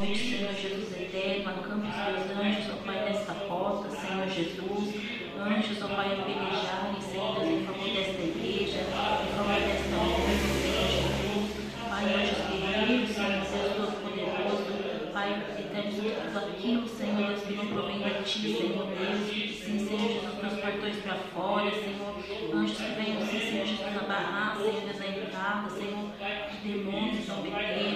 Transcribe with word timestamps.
noite, 0.00 0.30
Senhor 0.30 0.54
Jesus 0.54 0.96
eterno, 0.98 1.50
acampe 1.50 1.88
os 1.88 1.94
teus 1.94 2.38
anjos, 2.38 2.72
ó 2.72 2.86
Pai, 2.86 3.04
desta 3.04 3.34
porta, 3.34 3.90
Senhor 3.90 4.28
Jesus. 4.28 4.94
Anjos, 5.38 5.82
ó 5.82 5.88
Pai, 5.88 6.14
a 6.14 6.24
pelejarem, 6.24 7.00
Senhor 7.02 7.34
Deus, 7.34 7.50
em 7.50 7.66
favor 7.66 7.88
desta 7.90 8.22
igreja, 8.22 8.80
em 8.80 9.36
favor 9.36 9.60
desta 9.60 9.88
noiva, 9.90 10.32
Senhor 10.62 10.88
Jesus. 10.88 11.50
Pai, 11.90 12.04
anjos 12.14 12.40
guerreiros, 12.48 13.10
Senhor 13.10 13.30
Deus 13.30 13.76
Todo-Poderoso. 13.76 14.80
Pai, 15.12 15.42
eterno, 15.58 15.90
tudo 16.32 16.38
aquilo, 16.38 16.88
Senhor 16.88 17.16
Deus, 17.16 17.42
que 17.42 17.52
não 17.54 17.66
provém 17.66 17.98
de 17.98 18.22
Ti, 18.24 18.56
Senhor 18.56 18.86
Deus. 18.86 19.20
Sim, 19.60 19.78
Senhor 19.86 20.08
Jesus, 20.08 20.34
dos 20.40 20.60
portões 20.60 20.96
para 20.96 21.16
fora, 21.34 21.70
Senhor. 21.70 22.14
Anjos 22.54 22.76
que 22.78 22.92
venham, 22.94 23.20
sim, 23.26 23.38
Senhor 23.38 23.66
Jesus, 23.66 23.96
abarrar, 23.98 24.56
Senhor 24.56 24.80
Deus, 24.80 25.00
a 25.00 25.06
entrada, 25.06 25.68
Senhor, 25.68 26.08
de 26.50 26.68
demônios, 26.68 27.26
zombeteiros, 27.26 27.89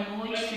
esta 0.00 0.16
noite, 0.16 0.51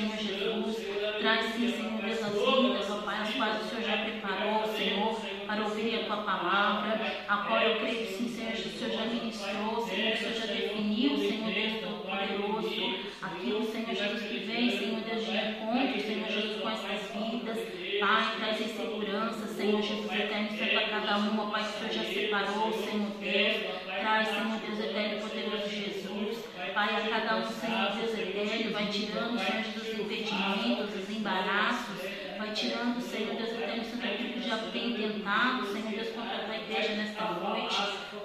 Senhor 35.26 35.90
Deus, 35.90 36.10
contra 36.10 36.36
a 36.36 36.46
tua 36.46 36.56
igreja 36.56 36.94
nesta 36.98 37.32
noite, 37.32 37.76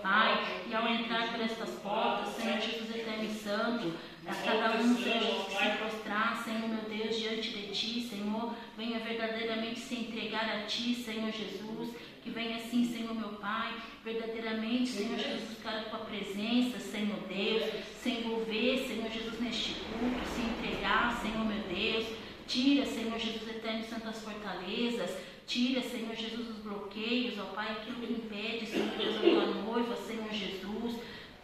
Pai, 0.02 0.64
e 0.68 0.74
ao 0.74 0.86
entrar 0.86 1.32
por 1.32 1.40
estas 1.40 1.70
portas, 1.80 2.34
Senhor 2.34 2.60
Jesus 2.60 2.94
eterno 2.94 3.24
e 3.24 3.34
santo, 3.34 3.92
a 4.26 4.34
cada 4.34 4.76
um, 4.76 4.96
Senhor 4.96 5.18
Jesus, 5.18 5.46
que 5.46 5.56
se 5.56 5.78
prostrar, 5.78 6.42
Senhor 6.44 6.68
meu 6.68 6.82
Deus, 6.82 7.18
diante 7.18 7.50
de 7.50 7.68
Ti, 7.68 8.02
Senhor, 8.02 8.54
venha 8.76 8.98
verdadeiramente 8.98 9.80
se 9.80 9.94
entregar 9.94 10.44
a 10.44 10.66
Ti, 10.66 10.94
Senhor 10.94 11.30
Jesus, 11.32 11.94
que 12.22 12.28
venha 12.28 12.56
assim, 12.56 12.84
Senhor 12.84 13.14
meu 13.14 13.30
Pai, 13.30 13.74
verdadeiramente, 14.04 14.90
Senhor 14.90 15.18
Jesus, 15.18 15.48
buscar 15.48 15.78
a 15.78 15.82
Tua 15.84 16.00
presença, 16.00 16.78
Senhor 16.78 17.20
Deus, 17.28 17.72
se 17.98 18.10
envolver, 18.10 18.78
Senhor 18.86 19.10
Jesus, 19.10 19.40
neste 19.40 19.74
culto, 19.80 20.28
se 20.28 20.42
entregar, 20.42 21.18
Senhor 21.22 21.46
meu 21.46 21.62
Deus, 21.62 22.06
tira, 22.46 22.84
Senhor 22.84 23.18
Jesus 23.18 23.48
eterno, 23.48 23.84
santas 23.84 24.22
fortalezas, 24.22 25.16
tira, 25.50 25.82
Senhor 25.82 26.14
Jesus, 26.14 26.48
os 26.48 26.58
bloqueios, 26.58 27.36
ó 27.40 27.46
Pai, 27.46 27.72
aquilo 27.72 27.96
que 27.96 28.12
impede, 28.12 28.66
Senhor 28.66 28.90
Deus, 28.96 29.16
a 29.16 29.20
Tua 29.20 29.46
noiva, 29.46 29.96
Senhor 29.96 30.30
Jesus, 30.30 31.00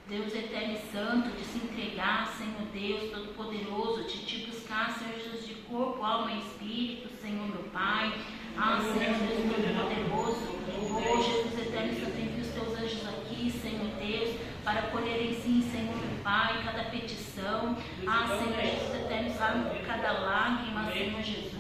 Deus 0.08 0.32
eterno 0.32 0.74
e 0.74 0.92
santo, 0.92 1.36
de 1.36 1.44
se 1.44 1.58
entregar, 1.58 2.32
Senhor 2.38 2.62
Deus 2.72 3.10
Todo-Poderoso, 3.10 4.04
de 4.04 4.24
te 4.24 4.46
buscar, 4.46 4.96
Senhor 4.96 5.18
Jesus, 5.18 5.44
de 5.48 5.54
corpo, 5.54 6.04
alma 6.04 6.30
e 6.30 6.38
espírito, 6.38 7.08
Senhor 7.20 7.48
meu 7.48 7.64
Pai. 7.72 8.14
Ah, 8.56 8.78
Senhor 8.80 9.18
Deus 9.18 9.50
Todo-Poderoso, 9.50 10.56
oh 10.94 11.22
Jesus 11.22 11.66
eterno 11.66 11.92
e 11.92 12.00
santo, 12.00 12.16
envia 12.16 12.42
os 12.42 12.50
teus 12.50 12.78
anjos 12.78 13.08
aqui, 13.08 13.50
Senhor 13.50 13.90
Deus, 13.98 14.36
para 14.62 14.82
colherem 14.82 15.34
sim, 15.34 15.60
Senhor 15.62 15.96
meu 15.96 16.22
Pai, 16.22 16.62
cada 16.64 16.84
petição. 16.90 17.76
Ah, 18.06 18.38
Senhor 18.38 18.62
Jesus 18.62 18.94
eterno, 18.94 19.36
sabe 19.36 19.80
cada 19.84 20.12
lágrima, 20.12 20.92
Senhor 20.92 21.22
Jesus. 21.24 21.55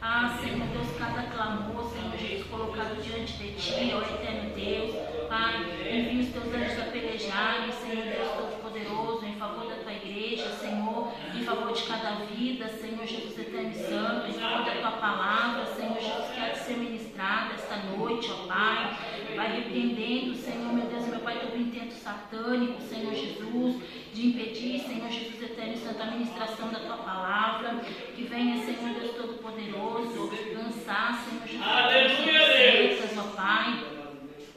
Ah, 0.00 0.38
Senhor 0.40 0.68
Deus, 0.68 0.96
cada 0.96 1.22
clamor, 1.24 1.90
Senhor 1.90 2.16
Jesus, 2.16 2.46
colocado 2.48 3.02
diante 3.02 3.32
de 3.32 3.52
Ti, 3.54 3.92
ó 3.94 4.00
eterno 4.00 4.54
Deus. 4.54 4.94
Pai, 5.28 5.56
envia 5.90 6.22
os 6.22 6.28
Teus 6.28 6.54
anjos 6.54 6.78
a 6.80 6.90
pelejarem, 6.92 7.72
Senhor 7.72 8.04
Deus 8.04 8.28
Todo-Poderoso, 8.30 9.26
em 9.26 9.34
favor 9.34 9.66
da 9.66 9.74
Tua 9.82 9.92
igreja, 9.92 10.50
Senhor, 10.50 11.12
em 11.34 11.42
favor 11.42 11.72
de 11.72 11.82
cada 11.82 12.10
vida, 12.26 12.68
Senhor 12.68 13.04
Jesus 13.06 13.38
eterno 13.38 13.70
e 13.70 13.74
santo, 13.74 14.28
em 14.28 14.34
favor 14.34 14.64
da 14.64 14.72
Tua 14.80 14.92
palavra, 14.92 15.66
Senhor 15.66 16.00
Jesus, 16.00 16.30
que 16.32 16.40
há 16.40 16.48
de 16.50 16.58
ser 16.58 16.76
ministrada 16.76 17.54
esta 17.54 17.76
noite, 17.76 18.30
ó 18.30 18.46
Pai. 18.46 18.96
Vai 19.34 19.56
repreendendo, 19.56 20.34
Senhor, 20.36 20.72
meu 20.72 20.86
Deus 20.86 21.06
meu 21.08 21.20
Pai, 21.20 21.40
todo 21.40 21.56
intento 21.56 21.92
satânico, 21.92 22.80
Senhor 22.82 23.14
Jesus, 23.14 23.82
de 24.18 24.26
impedir, 24.26 24.80
Senhor 24.80 25.08
Jesus 25.08 25.40
eterno 25.40 25.76
santo, 25.76 26.02
a 26.02 26.06
ministração 26.06 26.68
da 26.70 26.80
Tua 26.80 26.96
palavra. 26.96 27.80
Que 28.16 28.24
venha, 28.24 28.64
Senhor 28.64 28.98
Deus 28.98 29.14
Todo-Poderoso, 29.14 30.32
lançar, 30.52 31.24
Senhor 31.24 31.46
Jesus, 31.46 33.04
as 33.04 33.16
ó 33.16 33.22
Pai. 33.36 33.78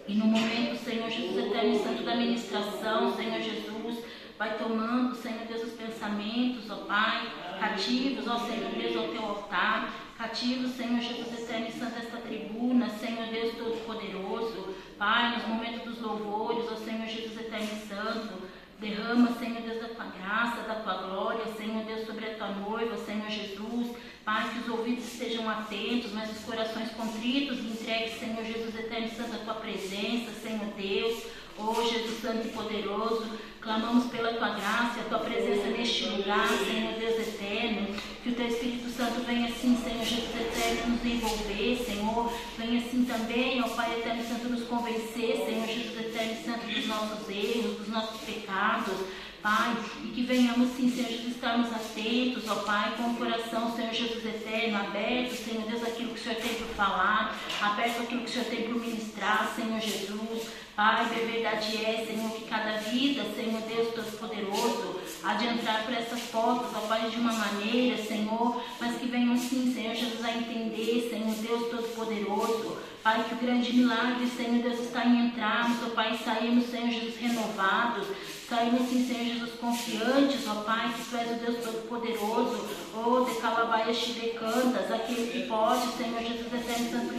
E 0.07 0.16
no 0.16 0.25
momento, 0.25 0.83
Senhor 0.83 1.07
Jesus 1.11 1.45
eterno 1.45 1.75
e 1.75 1.79
santo, 1.79 2.03
da 2.03 2.16
ministração, 2.16 3.16
Senhor 3.16 3.39
Jesus, 3.39 4.03
vai 4.35 4.57
tomando, 4.57 5.16
Senhor 5.16 5.45
Deus, 5.45 5.61
os 5.61 5.73
pensamentos, 5.73 6.67
ó 6.72 6.78
Pai, 6.78 7.31
cativos, 7.59 8.28
ó 8.28 8.39
Senhor 8.39 8.72
Deus, 8.72 8.95
ao 8.95 9.09
Teu 9.09 9.23
altar. 9.23 9.93
Cativos, 10.17 10.72
Senhor 10.72 11.01
Jesus 11.01 11.39
eterno 11.39 11.67
e 11.67 11.72
santo, 11.72 11.99
esta 11.99 12.17
tribuna, 12.17 12.89
Senhor 12.89 13.28
Deus 13.28 13.55
Todo-Poderoso. 13.55 14.75
Pai, 14.97 15.35
nos 15.35 15.47
momentos 15.47 15.83
dos 15.83 16.01
louvores, 16.01 16.66
ó 16.72 16.75
Senhor 16.75 17.07
Jesus 17.07 17.39
eterno 17.39 17.69
e 17.72 17.88
santo. 17.88 18.50
Derrama, 18.81 19.37
Senhor 19.37 19.61
Deus, 19.61 19.79
da 19.79 19.89
tua 19.89 20.05
graça, 20.05 20.63
da 20.63 20.73
tua 20.73 20.95
glória, 21.03 21.53
Senhor 21.55 21.85
Deus, 21.85 22.03
sobre 22.07 22.25
a 22.25 22.33
tua 22.33 22.47
noiva, 22.47 22.97
Senhor 22.97 23.29
Jesus. 23.29 23.95
Pai, 24.25 24.49
que 24.49 24.59
os 24.61 24.69
ouvidos 24.69 25.05
estejam 25.05 25.47
atentos, 25.47 26.11
mas 26.11 26.31
os 26.31 26.43
corações 26.43 26.89
contritos 26.93 27.59
e 27.59 27.67
entregues, 27.67 28.19
Senhor 28.19 28.43
Jesus 28.43 28.73
eterno 28.73 29.05
e 29.05 29.11
santo, 29.11 29.35
a 29.35 29.45
tua 29.45 29.53
presença, 29.53 30.31
Senhor 30.31 30.65
Deus. 30.75 31.25
Oh 31.59 31.75
Jesus 31.75 32.21
Santo 32.21 32.47
e 32.47 32.49
Poderoso, 32.49 33.29
clamamos 33.61 34.07
pela 34.07 34.33
tua 34.33 34.49
graça 34.49 35.01
a 35.01 35.03
tua 35.03 35.19
presença 35.19 35.67
neste 35.67 36.05
lugar, 36.05 36.47
Senhor 36.47 36.94
Deus 36.99 37.19
eterno. 37.19 37.95
Que 38.23 38.29
o 38.29 38.35
teu 38.35 38.47
Espírito 38.47 38.89
Santo 38.89 39.22
venha 39.22 39.47
assim, 39.47 39.77
Senhor 39.77 40.03
Jesus 40.03 40.35
eterno, 40.35 40.94
nos 40.94 41.05
envolver, 41.05 41.85
Senhor. 41.85 42.33
Venha 42.57 42.79
assim 42.79 43.05
também, 43.05 43.61
ó 43.61 43.69
Pai 43.69 43.99
eterno 43.99 44.23
santo, 44.27 44.49
nos 44.49 44.63
convencer, 44.67 45.45
Senhor 45.45 45.67
Jesus 45.67 45.99
eterno 45.99 46.44
santo, 46.44 46.66
dos 46.66 46.88
nossos 46.88 47.29
erros, 47.29 47.77
dos 47.77 47.88
nossos 47.88 48.22
pecados. 48.22 48.97
Pai, 49.41 49.75
e 50.03 50.09
que 50.09 50.22
venhamos 50.22 50.69
sim, 50.75 50.91
Senhor 50.91 51.09
Jesus, 51.09 51.35
estarmos 51.35 51.74
atentos, 51.74 52.47
ó 52.47 52.56
Pai, 52.57 52.94
com 52.96 53.09
o 53.09 53.16
coração, 53.16 53.75
Senhor 53.75 53.91
Jesus 53.91 54.24
eterno, 54.24 54.78
aberto, 54.78 55.35
Senhor 55.35 55.63
Deus, 55.63 55.81
aquilo 55.81 56.13
que 56.13 56.19
o 56.19 56.24
Senhor 56.24 56.35
tem 56.35 56.53
para 56.53 56.68
falar, 56.75 57.40
aberto 57.59 58.03
aquilo 58.03 58.22
que 58.22 58.29
o 58.29 58.34
Senhor 58.34 58.46
tem 58.46 58.63
para 58.63 58.74
ministrar, 58.74 59.53
Senhor 59.56 59.79
Jesus. 59.79 60.62
Pai, 60.75 61.02
a 61.02 61.03
verdade 61.03 61.84
é, 61.84 62.06
Senhor, 62.06 62.31
que 62.31 62.46
cada 62.46 62.78
vida, 62.78 63.24
Senhor 63.35 63.62
Deus 63.62 63.94
Todo-Poderoso, 63.94 65.00
há 65.24 65.34
de 65.34 65.47
entrar 65.47 65.84
por 65.85 65.94
essas 65.94 66.22
portas, 66.23 66.70
ó 66.76 66.87
Pai, 66.87 67.09
de 67.09 67.17
uma 67.17 67.34
maneira, 67.34 67.97
Senhor, 67.97 68.64
mas 68.79 68.97
que 68.97 69.08
venham 69.08 69.35
sim, 69.37 69.73
Senhor 69.73 69.96
Jesus, 69.96 70.23
a 70.23 70.32
entender, 70.32 71.09
Senhor 71.09 71.35
Deus 71.35 71.70
Todo-Poderoso, 71.72 72.78
Pai, 73.03 73.26
que 73.28 73.34
o 73.34 73.37
grande 73.40 73.73
milagre, 73.73 74.28
Senhor 74.28 74.61
Deus, 74.61 74.79
está 74.79 75.03
em 75.05 75.26
entrarmos, 75.26 75.84
ó 75.84 75.90
Pai, 75.90 76.17
saímos, 76.23 76.70
Senhor 76.70 76.90
Jesus, 76.90 77.17
renovados, 77.17 78.08
saímos 78.51 78.89
sim, 78.89 79.07
Senhor 79.07 79.23
Jesus, 79.23 79.51
confiantes, 79.61 80.45
ó 80.45 80.55
Pai, 80.63 80.93
que 80.93 81.05
Tu 81.05 81.15
és 81.15 81.31
o 81.31 81.35
Deus 81.35 81.63
Todo-Poderoso, 81.63 82.67
ó 82.93 83.23
de 83.23 83.35
Calabaias 83.35 83.95
Chilecantas, 83.95 84.91
aquele 84.91 85.31
que 85.31 85.47
pode, 85.47 85.87
Senhor 85.95 86.19
Jesus, 86.21 86.53
eterno 86.53 86.91
santo 86.91 87.11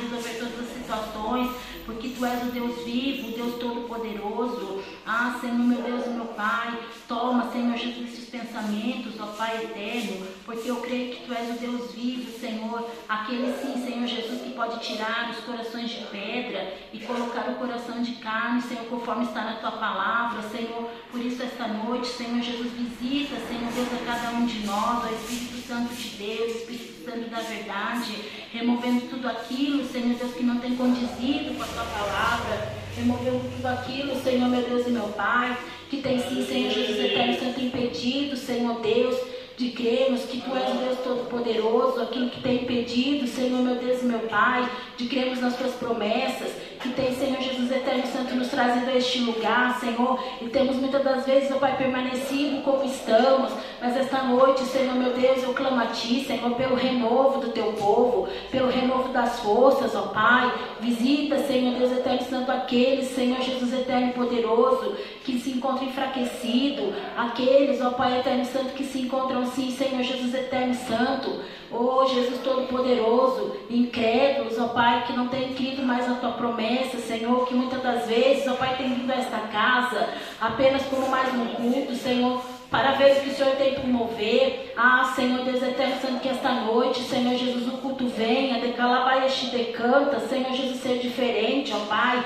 resolver 0.00 0.38
todas 0.38 0.60
as 0.60 0.74
situações, 0.74 1.50
porque 1.86 2.08
Tu 2.08 2.24
és 2.24 2.42
o 2.42 2.46
Deus 2.46 2.84
vivo, 2.84 3.28
o 3.28 3.32
Deus 3.32 3.54
Todo-Poderoso. 3.60 4.82
Ah, 5.06 5.38
Senhor, 5.40 5.58
meu 5.58 5.80
Deus 5.80 6.06
e 6.06 6.10
meu 6.10 6.26
Pai, 6.26 6.76
toma, 7.06 7.52
Senhor 7.52 7.76
Jesus, 7.76 8.12
esses 8.12 8.28
pensamentos, 8.28 9.14
ó 9.20 9.26
Pai 9.26 9.62
eterno, 9.62 10.26
porque 10.44 10.68
eu 10.68 10.76
creio 10.76 11.14
que 11.14 11.26
Tu 11.26 11.32
és 11.32 11.50
o 11.50 11.60
Deus 11.60 11.92
vivo, 11.92 12.36
Senhor, 12.40 12.90
aquele 13.08 13.52
sim, 13.60 13.84
Senhor 13.84 14.08
Jesus, 14.08 14.42
que 14.42 14.50
pode 14.50 14.80
tirar 14.80 15.30
os 15.30 15.38
corações 15.44 15.90
de 15.90 16.04
pedra 16.06 16.74
e 16.92 16.98
colocar 17.00 17.48
o 17.50 17.54
coração 17.56 18.02
de 18.02 18.12
carne, 18.16 18.62
Senhor, 18.62 18.86
conforme 18.86 19.24
está 19.24 19.44
na 19.44 19.54
Tua 19.54 19.72
palavra, 19.72 20.42
Senhor. 20.42 20.63
Por 21.10 21.20
isso, 21.20 21.42
esta 21.42 21.68
noite, 21.68 22.08
Senhor 22.08 22.42
Jesus, 22.42 22.72
visita 22.72 23.34
Deus, 23.74 23.88
a 23.92 24.04
cada 24.06 24.36
um 24.36 24.46
de 24.46 24.64
nós, 24.66 25.04
ó 25.04 25.08
Espírito 25.08 25.66
Santo 25.66 25.92
de 25.94 26.08
Deus, 26.10 26.56
Espírito 26.56 27.04
Santo 27.04 27.28
da 27.28 27.40
verdade, 27.40 28.14
removendo 28.52 29.08
tudo 29.08 29.26
aquilo, 29.26 29.84
Senhor 29.88 30.16
Deus, 30.16 30.32
que 30.34 30.44
não 30.44 30.58
tem 30.58 30.76
condizido 30.76 31.54
com 31.56 31.62
a 31.62 31.66
tua 31.66 31.84
palavra, 31.84 32.72
removendo 32.96 33.40
tudo 33.56 33.66
aquilo, 33.66 34.22
Senhor 34.22 34.48
meu 34.48 34.62
Deus 34.62 34.86
e 34.86 34.90
meu 34.90 35.08
Pai, 35.08 35.58
que 35.90 35.96
tem 35.96 36.20
sim, 36.20 36.46
Senhor 36.46 36.72
Jesus 36.72 36.98
Eterno 37.00 37.38
Santo, 37.38 37.60
impedido, 37.60 38.36
Senhor 38.36 38.80
Deus, 38.80 39.16
de 39.56 39.70
crermos 39.70 40.22
que 40.22 40.40
Tu 40.40 40.56
és 40.56 40.74
o 40.74 40.78
Deus 40.78 40.98
Todo-Poderoso, 41.00 42.00
aquilo 42.00 42.30
que 42.30 42.40
tem 42.40 42.62
impedido, 42.62 43.26
Senhor 43.26 43.60
meu 43.60 43.74
Deus 43.74 44.02
e 44.02 44.04
meu 44.04 44.20
Pai, 44.20 44.70
de 44.96 45.06
crermos 45.06 45.40
nas 45.40 45.56
Tuas 45.56 45.74
promessas, 45.74 46.52
que 46.84 46.90
tem, 46.90 47.14
Senhor 47.14 47.40
Jesus 47.40 47.70
Eterno 47.70 48.06
Santo, 48.06 48.34
nos 48.34 48.48
trazido 48.48 48.90
a 48.90 48.94
este 48.94 49.20
lugar, 49.20 49.80
Senhor, 49.80 50.22
e 50.42 50.50
temos 50.50 50.76
muitas 50.76 51.02
das 51.02 51.24
vezes, 51.24 51.50
ó 51.50 51.56
Pai, 51.56 51.78
permanecido 51.78 52.60
como 52.60 52.84
estamos, 52.84 53.50
mas 53.80 53.96
esta 53.96 54.22
noite, 54.24 54.64
Senhor 54.64 54.94
meu 54.94 55.14
Deus, 55.14 55.42
eu 55.42 55.54
clamo 55.54 55.80
a 55.80 55.86
Ti, 55.86 56.22
Senhor, 56.26 56.54
pelo 56.56 56.76
renovo 56.76 57.40
do 57.40 57.52
Teu 57.52 57.72
povo, 57.72 58.28
pelo 58.50 58.68
renovo 58.68 59.08
das 59.14 59.40
forças, 59.40 59.94
ó 59.94 60.08
Pai, 60.08 60.52
visita, 60.78 61.38
Senhor 61.38 61.74
Deus 61.78 61.90
Eterno 61.90 62.22
Santo, 62.28 62.52
aqueles, 62.52 63.06
Senhor 63.14 63.40
Jesus 63.40 63.72
Eterno 63.72 64.12
Poderoso, 64.12 64.94
que 65.24 65.38
se 65.38 65.52
encontram 65.52 65.88
enfraquecidos, 65.88 66.94
aqueles, 67.16 67.80
ó 67.80 67.92
Pai 67.92 68.20
Eterno 68.20 68.44
Santo, 68.44 68.74
que 68.74 68.84
se 68.84 69.00
encontram, 69.00 69.46
sim, 69.46 69.70
Senhor 69.70 70.02
Jesus 70.02 70.34
Eterno 70.34 70.74
Santo, 70.74 71.40
Oh 71.76 72.06
Jesus 72.06 72.40
Todo-Poderoso, 72.40 73.56
incrédulos, 73.68 74.58
ó 74.60 74.68
Pai, 74.68 75.04
que 75.06 75.12
não 75.12 75.26
têm 75.26 75.54
crido 75.54 75.82
mais 75.82 76.08
na 76.08 76.14
tua 76.14 76.30
promessa, 76.32 76.98
Senhor, 76.98 77.46
que 77.46 77.54
muitas 77.54 77.82
das 77.82 78.06
vezes, 78.06 78.46
ó 78.46 78.54
Pai, 78.54 78.76
tem 78.76 78.94
vindo 78.94 79.10
a 79.10 79.16
esta 79.16 79.38
casa 79.38 80.08
apenas 80.40 80.82
como 80.84 81.08
mais 81.08 81.34
um 81.34 81.46
culto, 81.46 81.96
Senhor, 81.96 82.40
para 82.70 82.92
ver 82.92 83.16
o 83.16 83.20
que 83.22 83.30
o 83.30 83.34
Senhor 83.34 83.56
tem 83.56 83.74
por 83.74 83.86
mover. 83.88 84.72
Ah, 84.76 85.12
Senhor 85.16 85.44
Deus 85.44 85.62
eterno, 85.62 86.00
Santo, 86.00 86.20
que 86.20 86.28
esta 86.28 86.52
noite, 86.52 87.02
Senhor 87.02 87.34
Jesus, 87.36 87.66
o 87.66 87.78
culto 87.78 88.06
venha, 88.06 88.60
decalabaia 88.60 89.28
te 89.28 89.46
decanta, 89.46 90.20
Senhor 90.20 90.52
Jesus, 90.52 90.80
ser 90.80 90.98
diferente, 90.98 91.72
ó 91.74 91.86
Pai. 91.86 92.24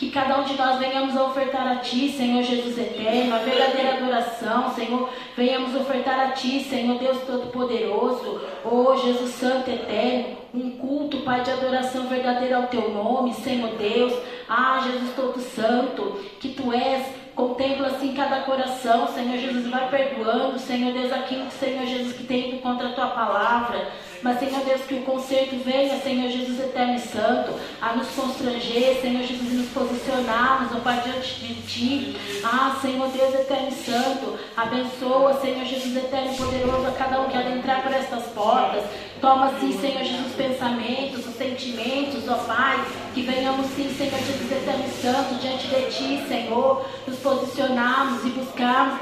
Que 0.00 0.10
cada 0.10 0.40
um 0.40 0.44
de 0.44 0.54
nós 0.54 0.78
venhamos 0.78 1.14
a 1.14 1.24
ofertar 1.24 1.66
a 1.68 1.76
Ti, 1.76 2.08
Senhor 2.08 2.42
Jesus 2.42 2.78
eterno, 2.78 3.34
a 3.34 3.38
verdadeira 3.40 3.98
adoração, 3.98 4.74
Senhor. 4.74 5.10
Venhamos 5.36 5.74
ofertar 5.78 6.18
a 6.18 6.30
Ti, 6.30 6.64
Senhor 6.64 6.98
Deus 6.98 7.18
Todo-Poderoso, 7.26 8.40
oh 8.64 8.96
Jesus 8.96 9.32
Santo 9.32 9.70
eterno, 9.70 10.38
um 10.54 10.70
culto, 10.70 11.18
Pai, 11.18 11.42
de 11.42 11.50
adoração 11.50 12.06
verdadeira 12.06 12.56
ao 12.56 12.68
Teu 12.68 12.90
nome, 12.90 13.34
Senhor 13.34 13.76
Deus. 13.76 14.14
Ah, 14.48 14.80
Jesus 14.82 15.14
Todo 15.14 15.38
Santo, 15.38 16.18
que 16.40 16.48
Tu 16.48 16.72
és 16.72 17.20
Contempla 17.40 17.86
assim 17.86 18.12
cada 18.12 18.40
coração, 18.40 19.08
Senhor 19.08 19.38
Jesus, 19.38 19.66
vai 19.68 19.88
perdoando, 19.88 20.58
Senhor 20.58 20.92
Deus, 20.92 21.10
aquilo, 21.10 21.50
Senhor 21.50 21.86
Jesus, 21.86 22.14
que 22.14 22.24
tem 22.24 22.58
contra 22.58 22.88
a 22.88 22.92
tua 22.92 23.06
palavra. 23.06 23.88
Mas, 24.22 24.38
Senhor 24.38 24.60
Deus, 24.64 24.82
que 24.82 24.94
o 24.94 25.02
conserto 25.02 25.56
venha, 25.64 26.00
Senhor 26.00 26.30
Jesus 26.30 26.60
Eterno 26.60 26.94
e 26.94 27.00
Santo, 27.00 27.54
a 27.80 27.94
nos 27.94 28.08
constranger, 28.08 29.00
Senhor 29.00 29.22
Jesus, 29.22 29.52
e 29.52 29.56
nos 29.56 29.68
posicionarmos, 29.70 30.72
ó 30.76 30.80
Pai, 30.80 31.00
diante 31.02 31.34
de 31.40 31.54
Ti. 31.62 32.16
Ah, 32.44 32.78
Senhor 32.82 33.08
Deus 33.08 33.34
Eterno 33.34 33.68
e 33.68 33.72
Santo, 33.72 34.38
abençoa, 34.56 35.40
Senhor 35.40 35.64
Jesus 35.64 35.96
Eterno 35.96 36.32
e 36.32 36.36
Poderoso, 36.36 36.86
a 36.86 36.92
cada 36.92 37.20
um 37.20 37.28
que 37.28 37.36
adentrar 37.36 37.82
por 37.82 37.92
estas 37.92 38.24
portas. 38.26 38.84
Toma, 39.20 39.52
sim, 39.60 39.78
Senhor 39.78 40.02
Jesus, 40.02 40.32
pensamentos, 40.34 41.26
os 41.26 41.34
sentimentos, 41.34 42.26
ó 42.26 42.36
Pai, 42.36 42.82
que 43.12 43.20
venhamos, 43.20 43.66
sim, 43.76 43.94
Senhor 43.94 44.18
Jesus 44.18 44.50
Eterno 44.50 44.84
e 44.86 44.90
Santo, 44.90 45.34
diante 45.34 45.66
de 45.66 45.90
Ti, 45.90 46.24
Senhor, 46.26 46.86
nos 47.06 47.18
posicionarmos 47.18 48.24
e 48.24 48.30
buscarmos, 48.30 48.98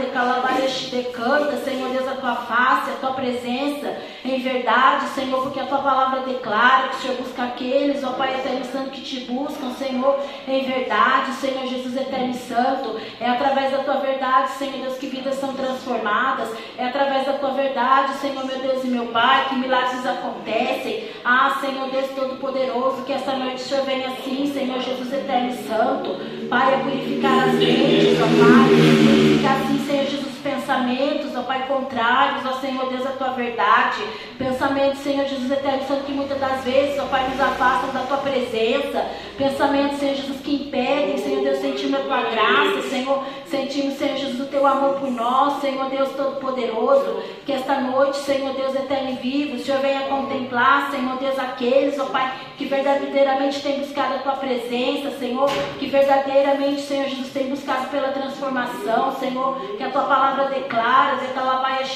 decanta, 0.91 1.57
Senhor 1.59 1.91
Deus, 1.91 2.09
a 2.09 2.15
Tua 2.17 2.35
face, 2.35 2.91
a 2.91 2.95
Tua 3.01 3.13
presença, 3.13 3.97
em 4.25 4.41
verdade, 4.41 5.07
Senhor, 5.11 5.41
porque 5.43 5.61
a 5.61 5.67
tua 5.67 5.79
palavra 5.79 6.21
declara 6.21 6.89
que 6.89 6.97
o 6.97 7.01
Senhor 7.01 7.17
busca 7.19 7.45
aqueles, 7.45 8.03
ó 8.03 8.13
Pai 8.15 8.35
eterno 8.35 8.65
santo, 8.65 8.91
que 8.91 9.01
te 9.01 9.21
buscam, 9.21 9.73
Senhor, 9.75 10.19
em 10.49 10.65
verdade, 10.65 11.33
Senhor 11.35 11.67
Jesus 11.67 11.97
eterno 11.97 12.31
e 12.31 12.35
santo. 12.35 13.01
É 13.21 13.31
através 13.31 13.71
da 13.71 13.79
tua 13.79 13.99
verdade, 13.99 14.51
Senhor 14.53 14.79
Deus, 14.79 14.99
que 14.99 15.07
vidas 15.07 15.37
são 15.37 15.53
transformadas. 15.55 16.49
É 16.77 16.87
através 16.87 17.27
da 17.27 17.35
tua 17.35 17.51
verdade, 17.51 18.15
Senhor 18.15 18.45
meu 18.45 18.59
Deus 18.59 18.85
e 18.85 18.89
meu 18.89 19.07
Pai, 19.07 19.49
que 19.49 19.57
milagres 19.57 20.05
acontecem. 20.09 21.05
Ah, 21.25 21.59
Senhor 21.61 21.91
Deus 21.91 22.11
Todo-Poderoso, 22.15 23.05
que 23.05 23.13
esta 23.13 23.37
noite 23.37 23.57
o 23.57 23.65
Senhor 23.65 23.85
venha 23.85 24.09
assim, 24.09 24.53
Senhor 24.53 24.81
Jesus 24.81 25.13
eterno 25.13 25.51
e 25.51 25.69
santo. 25.69 26.17
Pai, 26.49 26.75
a 26.75 26.79
purificar 26.79 27.49
as 27.49 27.55
mentes, 27.55 28.19
ó 28.21 28.27
Pai, 28.27 28.69
purificar 29.05 29.57
assim, 29.63 29.78
Senhor 29.89 30.05
Jesus 30.05 30.39
pensamentos, 30.43 31.35
ó 31.35 31.43
Pai, 31.45 31.67
contrários, 31.67 32.45
ó 32.45 32.61
Senhor 32.61 32.91
Deus, 32.91 33.07
a 33.07 33.13
tua 33.13 33.29
verdade. 33.29 34.03
Pensamentos, 34.37 34.99
Senhor 34.99 35.27
Jesus 35.27 35.51
Eterno 35.51 35.87
Santo, 35.87 36.05
que 36.05 36.13
muitas 36.13 36.39
das 36.39 36.63
vezes, 36.63 36.99
ó 36.99 37.07
Pai, 37.07 37.27
nos 37.29 37.41
afastam 37.41 37.91
da 37.93 38.01
tua 38.01 38.19
presença. 38.19 39.07
Pensamentos, 39.39 39.99
Senhor 39.99 40.15
Jesus, 40.15 40.41
que 40.41 40.55
impedem, 40.55 41.17
Senhor 41.17 41.43
Deus, 41.43 41.59
sentimos 41.59 42.01
a 42.01 42.03
tua 42.03 42.21
graça, 42.21 42.83
Senhor. 42.91 43.25
Sentimos, 43.47 43.95
Senhor 43.95 44.19
Jesus, 44.19 44.41
o 44.41 44.51
teu 44.51 44.67
amor 44.67 45.01
por 45.01 45.11
nós, 45.11 45.61
Senhor 45.63 45.89
Deus 45.89 46.11
Todo-Poderoso. 46.11 47.23
Que 47.47 47.53
esta 47.53 47.81
noite, 47.81 48.19
Senhor 48.19 48.53
Deus 48.53 48.75
Eterno 48.75 49.11
e 49.11 49.15
vivo, 49.15 49.57
o 49.57 49.59
Senhor 49.59 49.81
venha 49.81 50.03
contemplar, 50.03 50.91
Senhor 50.91 51.17
Deus, 51.17 51.39
aqueles, 51.39 51.99
ó 51.99 52.05
Pai, 52.07 52.31
que 52.59 52.67
verdadeiramente 52.67 53.63
têm 53.63 53.79
buscado 53.79 54.17
a 54.17 54.19
tua 54.19 54.33
presença, 54.33 55.17
Senhor. 55.19 55.49
Que 55.79 55.87
verdadeiramente, 55.87 56.83
Senhor 56.83 57.09
Jesus, 57.09 57.33
têm 57.33 57.49
buscado 57.49 57.89
pela 57.89 58.09
transformação, 58.09 59.17
Senhor. 59.19 59.78
Que 59.79 59.85
a 59.85 59.91
tua 59.91 60.03
palavra 60.03 60.47
declara, 60.47 61.19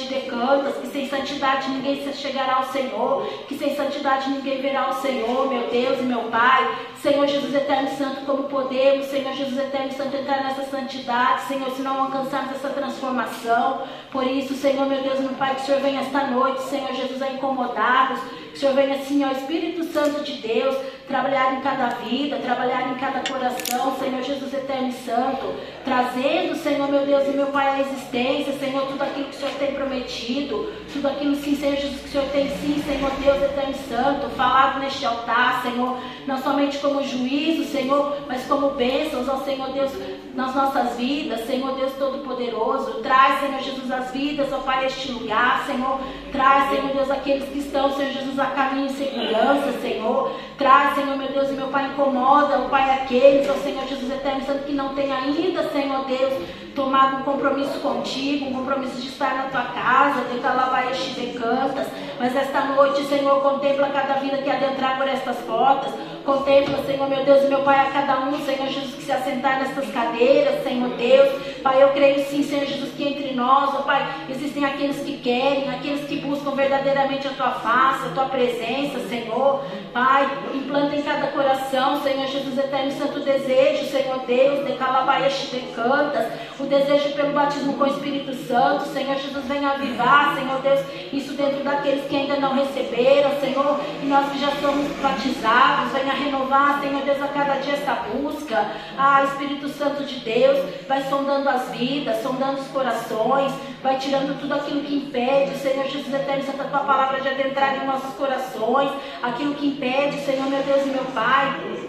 decantas, 0.08 0.76
que 0.76 0.86
sem 0.86 1.08
santidade 1.08 1.68
ninguém 1.68 2.12
chegará 2.12 2.56
ao 2.56 2.64
Senhor, 2.64 3.26
que 3.48 3.56
sem 3.56 3.74
santidade 3.74 4.30
ninguém 4.30 4.60
verá 4.60 4.88
o 4.88 4.92
Senhor, 4.94 5.48
meu 5.48 5.68
Deus 5.68 5.98
e 5.98 6.02
meu 6.02 6.22
Pai. 6.24 6.78
Senhor 6.96 7.26
Jesus 7.26 7.52
Eterno 7.52 7.88
e 7.88 7.96
Santo, 7.96 8.20
como 8.24 8.44
podemos, 8.44 9.06
Senhor 9.06 9.32
Jesus 9.32 9.58
Eterno 9.58 9.88
e 9.88 9.94
Santo, 9.94 10.16
entrar 10.16 10.44
nessa 10.44 10.62
santidade, 10.62 11.42
Senhor, 11.42 11.70
se 11.70 11.82
não 11.82 12.04
alcançarmos 12.04 12.52
essa 12.52 12.68
transformação. 12.68 13.82
Por 14.10 14.24
isso, 14.24 14.54
Senhor, 14.54 14.86
meu 14.86 15.02
Deus, 15.02 15.18
meu 15.18 15.30
Pai, 15.30 15.54
que 15.56 15.62
o 15.62 15.64
Senhor 15.64 15.80
venha 15.80 16.00
esta 16.00 16.26
noite, 16.28 16.62
Senhor 16.62 16.92
Jesus, 16.92 17.20
a 17.20 17.30
incomodar-nos, 17.30 18.20
o 18.54 18.58
Senhor 18.58 18.74
venha 18.74 18.94
assim, 18.96 19.24
ó 19.24 19.30
Espírito 19.30 19.84
Santo 19.84 20.22
de 20.22 20.34
Deus, 20.34 20.76
trabalhar 21.08 21.54
em 21.54 21.60
cada 21.60 21.88
vida, 21.88 22.36
trabalhar 22.38 22.90
em 22.90 22.94
cada 22.94 23.20
coração, 23.20 23.96
Senhor 23.98 24.22
Jesus 24.22 24.54
Eterno 24.54 24.88
e 24.88 24.92
Santo, 24.92 25.54
trazendo, 25.84 26.54
Senhor, 26.56 26.88
meu 26.88 27.04
Deus 27.04 27.26
e 27.28 27.30
meu 27.30 27.46
Pai, 27.46 27.68
a 27.68 27.80
existência, 27.80 28.52
Senhor, 28.58 28.86
tudo 28.86 29.02
aquilo 29.02 29.26
que 29.26 29.36
o 29.36 29.38
Senhor 29.38 29.54
tem 29.58 29.74
prometido, 29.74 30.72
tudo 30.92 31.08
aquilo, 31.08 31.34
sim, 31.36 31.56
Senhor 31.56 31.76
Jesus, 31.76 32.00
que 32.00 32.08
o 32.08 32.12
Senhor 32.12 32.28
tem, 32.28 32.48
sim, 32.48 32.82
Senhor 32.86 33.10
Deus 33.22 33.42
Eterno 33.42 33.72
e 33.72 33.88
Santo, 33.88 34.28
falado 34.36 34.80
neste 34.80 35.04
altar, 35.04 35.62
Senhor, 35.62 35.98
não 36.26 36.40
somente 36.42 36.78
como 36.78 37.02
juízo, 37.02 37.70
Senhor, 37.70 38.16
mas 38.26 38.44
como 38.46 38.70
bênçãos, 38.70 39.28
ó 39.28 39.38
Senhor 39.38 39.70
Deus, 39.72 39.92
nas 40.34 40.54
nossas 40.54 40.96
vidas, 40.96 41.46
Senhor 41.46 41.74
Deus 41.76 41.92
Todo-Poderoso, 41.92 43.00
traz, 43.02 43.40
Senhor 43.40 43.60
Jesus, 43.60 43.90
as 43.90 44.10
vidas, 44.12 44.50
ó 44.52 44.58
Pai, 44.58 44.86
este 44.86 45.12
lugar, 45.12 45.64
Senhor, 45.66 46.00
traz, 46.30 46.70
Senhor 46.70 46.92
Deus, 46.92 47.10
aqueles 47.10 47.48
que 47.50 47.58
estão, 47.58 47.94
Senhor 47.94 48.12
Jesus, 48.12 48.38
a 48.38 48.46
caminho 48.46 48.86
em 48.86 48.94
segurança, 48.94 49.72
Senhor, 49.82 50.32
traz, 50.56 50.94
Senhor, 50.94 51.16
meu 51.16 51.28
Deus 51.28 51.50
e 51.50 51.52
meu 51.52 51.68
Pai, 51.68 51.86
incomoda, 51.86 52.60
ó 52.60 52.68
Pai, 52.68 52.90
aqueles, 53.02 53.48
ó 53.48 53.54
Senhor 53.54 53.86
Jesus 53.86 54.10
Eterno 54.10 54.44
Santo, 54.46 54.64
que 54.64 54.72
não 54.72 54.94
tem 54.94 55.12
ainda, 55.12 55.68
Senhor 55.70 56.04
Deus, 56.06 56.32
tomado 56.74 57.18
um 57.18 57.22
compromisso 57.22 57.78
contigo, 57.80 58.46
um 58.46 58.54
compromisso 58.54 59.00
de 59.00 59.08
estar 59.08 59.34
na 59.34 59.42
tua 59.44 59.62
casa, 59.72 60.24
de 60.32 60.38
calabaias 60.40 60.98
de 60.98 61.38
cantas, 61.38 61.86
mas 62.18 62.36
esta 62.36 62.60
noite, 62.66 63.04
Senhor, 63.04 63.40
contempla 63.42 63.88
cada 63.88 64.14
vida 64.14 64.38
que 64.38 64.50
adentrar 64.50 64.96
por 64.96 65.08
estas 65.08 65.36
portas, 65.38 65.92
contempla, 66.24 66.82
Senhor, 66.84 67.08
meu 67.08 67.24
Deus 67.24 67.44
e 67.44 67.48
meu 67.48 67.62
Pai, 67.62 67.80
a 67.80 67.90
cada 67.90 68.20
um, 68.20 68.38
Senhor 68.44 68.68
Jesus, 68.68 68.94
que 68.94 69.02
se 69.02 69.12
assentar 69.12 69.58
nestas 69.58 69.90
cadeiras, 69.90 70.62
Senhor 70.62 70.90
Deus, 70.90 71.42
Pai, 71.62 71.82
eu 71.82 71.88
creio 71.88 72.24
sim, 72.26 72.42
Senhor 72.42 72.64
Jesus, 72.64 72.92
que 72.94 73.02
entre 73.02 73.34
nós, 73.34 73.74
ó 73.74 73.82
Pai, 73.82 74.06
existem 74.30 74.64
aqueles 74.64 75.00
que 75.00 75.18
querem, 75.18 75.68
aqueles 75.68 76.06
que 76.06 76.20
buscam 76.20 76.52
verdadeiramente 76.52 77.26
a 77.26 77.30
tua 77.30 77.50
face, 77.52 78.06
a 78.06 78.14
tua 78.14 78.26
presença, 78.26 79.00
Senhor, 79.08 79.64
Pai, 79.92 80.30
implanta 80.54 80.94
em 80.94 81.02
cada 81.02 81.26
coração, 81.28 82.00
Senhor 82.02 82.26
Jesus, 82.26 82.56
eterno 82.56 82.92
santo 82.92 83.20
desejo, 83.20 83.90
Senhor 83.90 84.20
Deus, 84.20 84.64
de 84.64 84.74
calabaias 84.74 85.32
de 85.50 85.60
cantas, 85.74 86.26
o 86.62 86.66
desejo 86.66 87.14
pelo 87.14 87.32
batismo 87.32 87.74
com 87.74 87.84
o 87.84 87.86
Espírito 87.86 88.32
Santo. 88.46 88.86
Senhor 88.86 89.16
Jesus, 89.16 89.44
venha 89.46 89.70
avivar, 89.70 90.36
Senhor 90.36 90.60
Deus, 90.60 90.80
isso 91.12 91.34
dentro 91.34 91.62
daqueles 91.64 92.06
que 92.06 92.16
ainda 92.16 92.36
não 92.36 92.54
receberam, 92.54 93.30
Senhor, 93.40 93.80
e 94.02 94.06
nós 94.06 94.30
que 94.30 94.38
já 94.38 94.50
somos 94.60 94.86
batizados, 95.00 95.92
venha 95.92 96.12
renovar, 96.12 96.80
Senhor 96.80 97.02
Deus, 97.02 97.20
a 97.20 97.28
cada 97.28 97.54
dia 97.54 97.74
esta 97.74 97.94
busca. 97.94 98.70
Ah, 98.96 99.24
Espírito 99.24 99.68
Santo 99.68 100.04
de 100.04 100.20
Deus, 100.20 100.58
vai 100.86 101.02
sondando 101.08 101.48
as 101.48 101.70
vidas, 101.70 102.22
sondando 102.22 102.60
os 102.60 102.68
corações, 102.68 103.52
vai 103.82 103.98
tirando 103.98 104.38
tudo 104.40 104.54
aquilo 104.54 104.82
que 104.82 104.96
impede, 104.96 105.56
Senhor 105.58 105.86
Jesus 105.86 106.12
eterno, 106.14 106.44
Santa 106.44 106.64
Tua 106.64 106.80
palavra 106.80 107.20
de 107.20 107.28
adentrar 107.28 107.82
em 107.82 107.86
nossos 107.86 108.14
corações, 108.14 108.90
aquilo 109.22 109.54
que 109.54 109.66
impede, 109.66 110.24
Senhor 110.24 110.46
meu 110.48 110.62
Deus 110.62 110.86
e 110.86 110.90
meu 110.90 111.04
Pai 111.06 111.81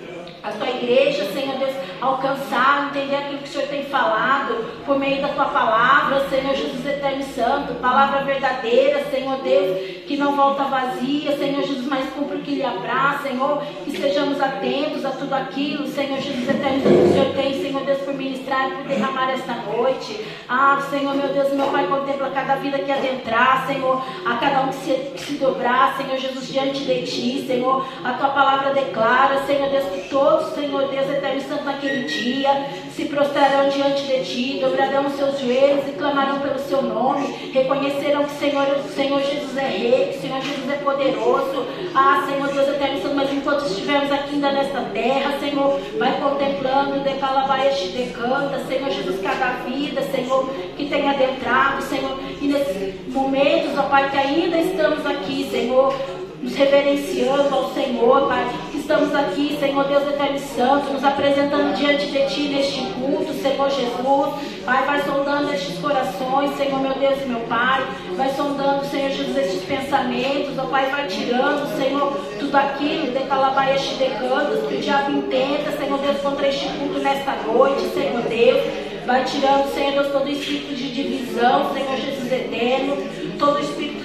a 0.43 0.51
tua 0.51 0.69
igreja, 0.69 1.31
Senhor 1.31 1.55
Deus, 1.57 1.73
alcançar, 2.01 2.89
entender 2.89 3.15
aquilo 3.15 3.37
que 3.39 3.49
o 3.49 3.51
Senhor 3.51 3.67
tem 3.69 3.85
falado 3.85 4.83
por 4.85 4.99
meio 4.99 5.21
da 5.21 5.29
tua 5.29 5.45
palavra, 5.45 6.27
Senhor 6.29 6.53
Jesus 6.53 6.85
Eterno 6.85 7.21
e 7.21 7.23
Santo, 7.23 7.75
palavra 7.75 8.23
verdadeira, 8.23 9.05
Senhor 9.09 9.37
Deus, 9.37 10.03
que 10.05 10.17
não 10.17 10.35
volta 10.35 10.65
vazia, 10.65 11.37
Senhor 11.37 11.63
Jesus, 11.63 11.87
mas 11.87 12.09
cumpre 12.09 12.37
o 12.37 12.41
que 12.41 12.55
lhe 12.55 12.65
apraz, 12.65 13.21
Senhor, 13.21 13.63
que 13.85 13.91
sejamos 13.97 14.41
atentos 14.41 15.05
a 15.05 15.11
tudo 15.11 15.33
aquilo, 15.33 15.87
Senhor 15.87 16.19
Jesus 16.19 16.49
Eterno, 16.49 16.81
que 16.81 16.89
o 16.89 17.13
Senhor 17.13 17.33
tem, 17.35 17.61
Senhor 17.61 17.85
Deus, 17.85 18.01
por 18.01 18.13
ministrar 18.13 18.69
e 18.69 18.75
por 18.75 18.83
derramar 18.83 19.31
esta 19.31 19.53
noite. 19.53 20.25
Ah, 20.49 20.85
Senhor, 20.89 21.15
meu 21.15 21.29
Deus, 21.29 21.53
meu 21.53 21.67
Pai, 21.67 21.87
contempla 21.87 22.29
cada 22.31 22.55
vida 22.55 22.79
que 22.79 22.91
adentrar, 22.91 23.65
Senhor, 23.65 24.03
a 24.25 24.35
cada 24.35 24.61
um 24.61 24.67
que 24.67 24.75
se, 24.75 24.93
que 25.15 25.21
se 25.21 25.33
dobrar, 25.35 25.95
Senhor 25.95 26.17
Jesus, 26.17 26.47
diante 26.49 26.83
de 26.83 27.03
ti, 27.03 27.45
Senhor, 27.47 27.87
a 28.03 28.13
tua 28.13 28.29
palavra 28.29 28.73
declara, 28.73 29.45
Senhor 29.45 29.69
Deus, 29.69 29.85
que 29.85 30.09
todos 30.09 30.32
todos, 30.33 30.53
Senhor 30.55 30.87
Deus 30.87 31.09
eterno 31.09 31.41
santo, 31.41 31.63
naquele 31.63 32.05
dia 32.05 32.49
se 32.95 33.05
prostrarão 33.05 33.69
diante 33.69 34.03
de 34.03 34.23
ti, 34.23 34.59
dobrarão 34.59 35.05
os 35.05 35.13
seus 35.13 35.39
joelhos 35.39 35.87
e 35.87 35.91
clamarão 35.91 36.39
pelo 36.39 36.59
seu 36.59 36.81
nome, 36.81 37.51
reconhecerão 37.53 38.23
que 38.23 38.31
Senhor, 38.31 38.65
o 38.67 38.93
Senhor 38.93 39.21
Jesus 39.21 39.57
é 39.57 39.67
rei, 39.67 40.09
que 40.11 40.17
o 40.17 40.21
Senhor 40.21 40.41
Jesus 40.41 40.69
é 40.71 40.75
poderoso. 40.77 41.65
Ah, 41.93 42.25
Senhor 42.27 42.47
Deus 42.51 42.67
eterno 42.67 43.01
santo, 43.01 43.15
mas 43.15 43.31
enquanto 43.31 43.65
estivermos 43.65 44.11
aqui 44.11 44.35
ainda 44.35 44.51
nesta 44.51 44.81
terra, 44.93 45.37
Senhor, 45.39 45.79
vai 45.99 46.19
contemplando, 46.19 47.03
decalabaia 47.03 47.71
te 47.71 47.87
decanta, 47.89 48.63
Senhor 48.67 48.89
Jesus, 48.89 49.21
cada 49.21 49.63
vida, 49.65 50.01
Senhor, 50.03 50.49
que 50.75 50.87
tem 50.87 51.09
adentrado, 51.09 51.83
Senhor, 51.83 52.17
e 52.41 52.47
nesses 52.47 53.13
momentos, 53.13 53.77
ó 53.77 53.83
Pai, 53.83 54.09
que 54.09 54.17
ainda 54.17 54.57
estamos 54.57 55.05
aqui, 55.05 55.47
Senhor, 55.51 55.93
nos 56.41 56.55
reverenciando 56.55 57.53
ao 57.53 57.73
Senhor, 57.73 58.27
Pai. 58.27 58.72
Estamos 58.83 59.15
aqui, 59.15 59.57
Senhor 59.61 59.85
Deus 59.85 60.05
Eterno 60.09 60.37
Santo, 60.39 60.91
nos 60.91 61.05
apresentando 61.05 61.73
diante 61.73 62.07
de 62.07 62.27
Ti 62.27 62.49
neste 62.49 62.81
culto, 62.91 63.31
Senhor 63.31 63.69
Jesus. 63.69 64.61
Pai, 64.65 64.85
vai 64.85 65.01
sondando 65.03 65.53
estes 65.53 65.79
corações, 65.79 66.53
Senhor 66.57 66.81
meu 66.81 66.93
Deus 66.93 67.21
e 67.21 67.25
meu 67.25 67.39
Pai. 67.47 67.81
Vai 68.17 68.29
sondando, 68.35 68.85
Senhor 68.85 69.09
Jesus, 69.09 69.37
estes 69.37 69.63
pensamentos. 69.63 70.59
Ó 70.59 70.65
Pai, 70.65 70.91
vai 70.91 71.07
tirando, 71.07 71.73
Senhor, 71.77 72.11
tudo 72.37 72.57
aquilo 72.57 73.17
de 73.17 73.25
calabaia 73.25 73.79
de 73.79 73.95
cantos 73.95 74.67
que 74.67 74.75
o 74.75 74.81
diabo 74.81 75.11
intenta, 75.11 75.71
Senhor 75.77 75.99
Deus, 75.99 76.17
contra 76.17 76.49
este 76.49 76.67
culto 76.77 76.99
nesta 76.99 77.37
noite, 77.47 77.87
Senhor 77.93 78.21
Deus. 78.23 78.63
Vai 79.05 79.23
tirando, 79.23 79.73
Senhor 79.73 79.93
Deus, 79.93 80.11
todo 80.11 80.29
espírito 80.29 80.75
de 80.75 80.93
divisão, 80.93 81.73
Senhor 81.73 81.95
Jesus 81.95 82.29
eterno, 82.29 82.97
todo 83.39 83.61
espírito 83.61 84.02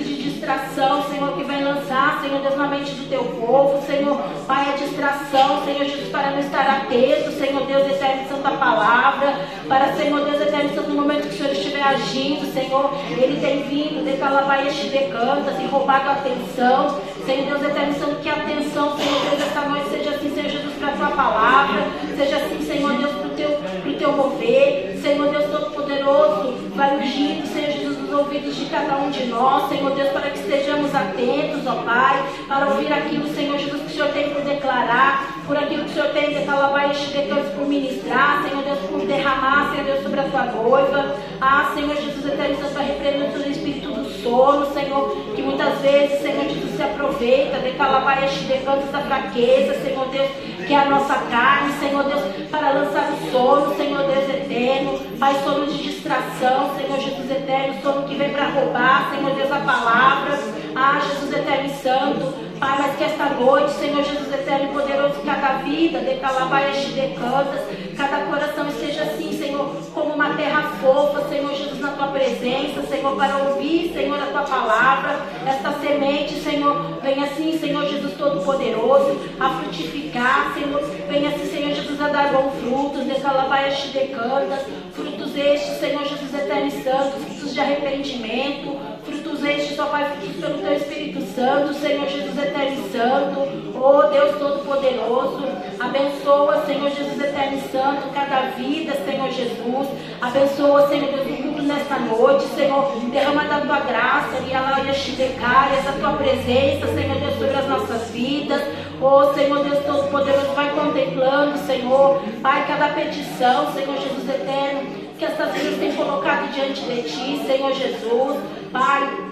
distração, 0.48 1.02
Senhor, 1.10 1.32
que 1.34 1.44
vai 1.44 1.62
lançar, 1.62 2.20
Senhor 2.22 2.40
Deus, 2.40 2.56
na 2.56 2.68
mente 2.68 2.92
do 2.92 3.08
teu 3.10 3.22
povo, 3.22 3.84
Senhor, 3.86 4.16
Pai, 4.46 4.72
a 4.72 4.76
distração, 4.76 5.62
Senhor 5.64 5.84
Jesus, 5.84 6.08
para 6.08 6.30
não 6.30 6.38
estar 6.38 6.66
atento, 6.66 7.32
Senhor 7.32 7.66
Deus, 7.66 7.86
eterno 7.86 8.28
santa 8.28 8.52
palavra, 8.52 9.34
para, 9.68 9.92
Senhor 9.92 10.24
Deus, 10.24 10.40
eterno 10.40 10.74
santo, 10.74 10.88
no 10.88 11.02
momento 11.02 11.28
que 11.28 11.34
o 11.34 11.36
Senhor 11.36 11.52
estiver 11.52 11.82
agindo, 11.82 12.50
Senhor, 12.54 12.90
ele 13.10 13.38
tem 13.40 13.62
vindo, 13.64 14.04
de 14.04 14.16
calabaias 14.16 14.74
te 14.74 14.86
decantas 14.86 15.60
e 15.60 15.66
roubado 15.66 16.08
a 16.08 16.12
atenção, 16.12 16.98
Senhor 17.26 17.44
Deus, 17.44 17.62
eterno 17.62 17.94
santo, 17.98 18.16
que 18.22 18.30
a 18.30 18.36
atenção, 18.36 18.96
Senhor 18.96 19.20
Deus, 19.28 19.42
esta 19.42 19.60
noite 19.68 19.90
seja 19.90 20.10
assim, 20.10 20.34
Senhor 20.34 20.48
Jesus, 20.48 20.74
para 20.78 20.88
a 20.88 20.96
tua 20.96 21.10
palavra, 21.10 21.82
seja 22.16 22.36
assim, 22.36 22.62
Senhor 22.62 22.94
Deus, 22.94 23.12
para 23.12 23.26
o 23.26 23.30
teu, 23.30 23.50
pro 23.82 23.94
teu 23.94 24.12
mover, 24.12 24.98
Senhor 25.02 25.28
Deus 25.28 25.44
Todo-Poderoso, 25.50 26.54
vai 26.74 26.96
ungindo, 26.96 27.46
Senhor 27.52 27.70
ouvidos 28.18 28.56
de 28.56 28.66
cada 28.66 28.96
um 28.96 29.10
de 29.10 29.26
nós, 29.26 29.68
Senhor 29.68 29.90
Deus, 29.92 30.08
para 30.10 30.30
que 30.30 30.38
estejamos 30.38 30.94
atentos, 30.94 31.66
ó 31.66 31.76
Pai, 31.82 32.24
para 32.48 32.68
ouvir 32.68 32.92
aquilo, 32.92 33.32
Senhor 33.34 33.58
Jesus, 33.58 33.82
que 33.82 33.86
o 33.86 33.90
Senhor 33.90 34.08
tem 34.08 34.30
por 34.30 34.42
declarar, 34.42 35.42
por 35.46 35.56
aquilo 35.56 35.84
que 35.84 35.90
o 35.90 35.94
Senhor 35.94 36.08
tem 36.10 36.34
de 36.34 36.44
calabar 36.44 36.90
este 36.90 37.16
decante 37.16 37.50
por 37.56 37.66
ministrar, 37.66 38.42
Senhor 38.42 38.62
Deus, 38.64 38.78
por 38.90 39.00
derramar, 39.06 39.70
Senhor 39.70 39.84
Deus, 39.84 40.02
sobre 40.02 40.20
a 40.20 40.24
tua 40.24 40.42
noiva. 40.44 41.14
Ah, 41.40 41.72
Senhor 41.74 41.96
Jesus, 41.96 42.26
eterno, 42.26 42.56
Deus, 42.56 42.72
para 42.72 42.82
repreender 42.82 43.32
todo 43.32 43.46
o 43.46 43.50
espírito 43.50 43.92
do 43.92 44.07
sono, 44.28 44.66
Senhor, 44.74 45.16
que 45.34 45.42
muitas 45.42 45.80
vezes, 45.80 46.20
Senhor 46.20 46.44
Jesus, 46.44 46.76
se 46.76 46.82
aproveita 46.82 47.58
de 47.60 47.72
calabar 47.72 48.22
este 48.24 48.44
decante 48.44 48.86
da 48.88 49.00
fraqueza, 49.00 49.74
Senhor 49.82 50.06
Deus, 50.08 50.28
que 50.66 50.74
é 50.74 50.76
a 50.76 50.84
nossa 50.84 51.14
carne, 51.14 51.72
Senhor 51.80 52.04
Deus, 52.04 52.20
para 52.50 52.70
lançar 52.72 53.10
o 53.10 53.30
sono, 53.30 53.74
Senhor 53.76 54.02
Deus 54.02 54.28
eterno, 54.28 54.98
Pai, 55.18 55.34
sono 55.42 55.66
de 55.66 55.82
distração, 55.82 56.74
Senhor 56.76 57.00
Jesus 57.00 57.30
eterno, 57.30 57.80
sono 57.82 58.06
que 58.06 58.14
vem 58.14 58.30
para 58.30 58.50
roubar, 58.50 59.10
Senhor 59.14 59.34
Deus, 59.34 59.50
a 59.50 59.60
palavra. 59.60 60.38
Ah, 60.76 61.00
Jesus 61.00 61.32
eterno 61.32 61.66
e 61.66 61.70
santo. 61.70 62.47
Pai, 62.58 62.76
mas 62.78 62.96
que 62.96 63.04
esta 63.04 63.26
noite, 63.26 63.70
Senhor 63.72 64.02
Jesus 64.02 64.32
eterno 64.32 64.70
e 64.70 64.72
poderoso, 64.72 65.20
cada 65.24 65.58
vida, 65.58 66.00
de 66.00 66.16
calabaias 66.16 66.76
de 66.86 66.92
decantas, 66.92 67.60
cada 67.96 68.24
coração 68.26 68.68
esteja 68.68 69.02
assim, 69.02 69.32
Senhor, 69.32 69.76
como 69.94 70.14
uma 70.14 70.34
terra 70.34 70.62
fofa, 70.80 71.28
Senhor 71.28 71.54
Jesus, 71.54 71.78
na 71.78 71.92
tua 71.92 72.08
presença, 72.08 72.82
Senhor, 72.88 73.14
para 73.14 73.36
ouvir, 73.36 73.92
Senhor, 73.92 74.20
a 74.20 74.26
tua 74.26 74.42
palavra, 74.42 75.20
esta 75.46 75.72
semente, 75.80 76.34
Senhor, 76.40 76.98
venha 77.00 77.26
assim, 77.26 77.56
Senhor 77.58 77.86
Jesus 77.86 78.14
Todo-Poderoso, 78.14 79.16
a 79.38 79.50
frutificar, 79.50 80.52
Senhor, 80.54 80.80
venha 81.08 81.28
assim, 81.28 81.46
Senhor 81.46 81.74
Jesus, 81.74 82.00
a 82.00 82.08
dar 82.08 82.32
bons 82.32 82.54
frutos, 82.60 83.06
de 83.06 83.20
calabaias 83.20 83.78
de 83.78 83.88
decantas, 83.90 84.66
frutos 84.94 85.36
estes, 85.36 85.78
Senhor 85.78 86.04
Jesus 86.04 86.34
eterno 86.34 86.66
e 86.66 86.82
santo, 86.82 87.20
frutos 87.20 87.54
de 87.54 87.60
arrependimento, 87.60 88.97
frutos 89.08 89.44
estes, 89.44 89.78
ó 89.78 89.86
Pai, 89.86 90.04
frutos 90.16 90.36
pelo 90.36 90.58
Teu 90.58 90.74
Espírito 90.74 91.20
Santo, 91.34 91.74
Senhor 91.74 92.06
Jesus 92.06 92.38
Eterno 92.38 92.86
e 92.86 92.92
Santo, 92.92 93.78
ó 93.80 94.02
Deus 94.02 94.38
Todo-Poderoso, 94.38 95.44
abençoa, 95.80 96.64
Senhor 96.66 96.90
Jesus 96.90 97.20
Eterno 97.20 97.58
e 97.58 97.72
Santo, 97.72 98.08
cada 98.14 98.50
vida, 98.56 98.92
Senhor 99.04 99.30
Jesus, 99.30 99.88
abençoa, 100.20 100.88
Senhor 100.88 101.10
Deus, 101.10 101.26
o 101.26 101.42
culto 101.42 101.62
nesta 101.62 101.98
noite, 101.98 102.44
Senhor, 102.54 102.92
derrama 103.10 103.44
da 103.44 103.60
Tua 103.60 103.80
graça, 103.80 104.36
e 104.46 104.52
ela 104.52 104.78
essa 104.78 105.92
Tua 105.92 106.12
presença, 106.12 106.86
Senhor 106.86 107.16
Deus, 107.18 107.34
sobre 107.38 107.56
as 107.56 107.68
nossas 107.68 108.10
vidas, 108.10 108.62
ó 109.00 109.32
Senhor 109.32 109.64
Deus 109.64 109.84
Todo-Poderoso, 109.84 110.52
vai 110.54 110.70
contemplando, 110.74 111.58
Senhor, 111.58 112.20
Pai, 112.42 112.66
cada 112.66 112.88
petição, 112.88 113.72
Senhor 113.72 113.96
Jesus 113.96 114.28
Eterno, 114.28 115.07
que 115.18 115.24
essas 115.24 115.52
vidas 115.52 115.78
têm 115.78 115.92
colocado 115.94 116.52
diante 116.52 116.80
de 116.82 117.02
Ti, 117.02 117.42
Senhor 117.44 117.72
Jesus. 117.72 118.38
Pai, 118.72 119.28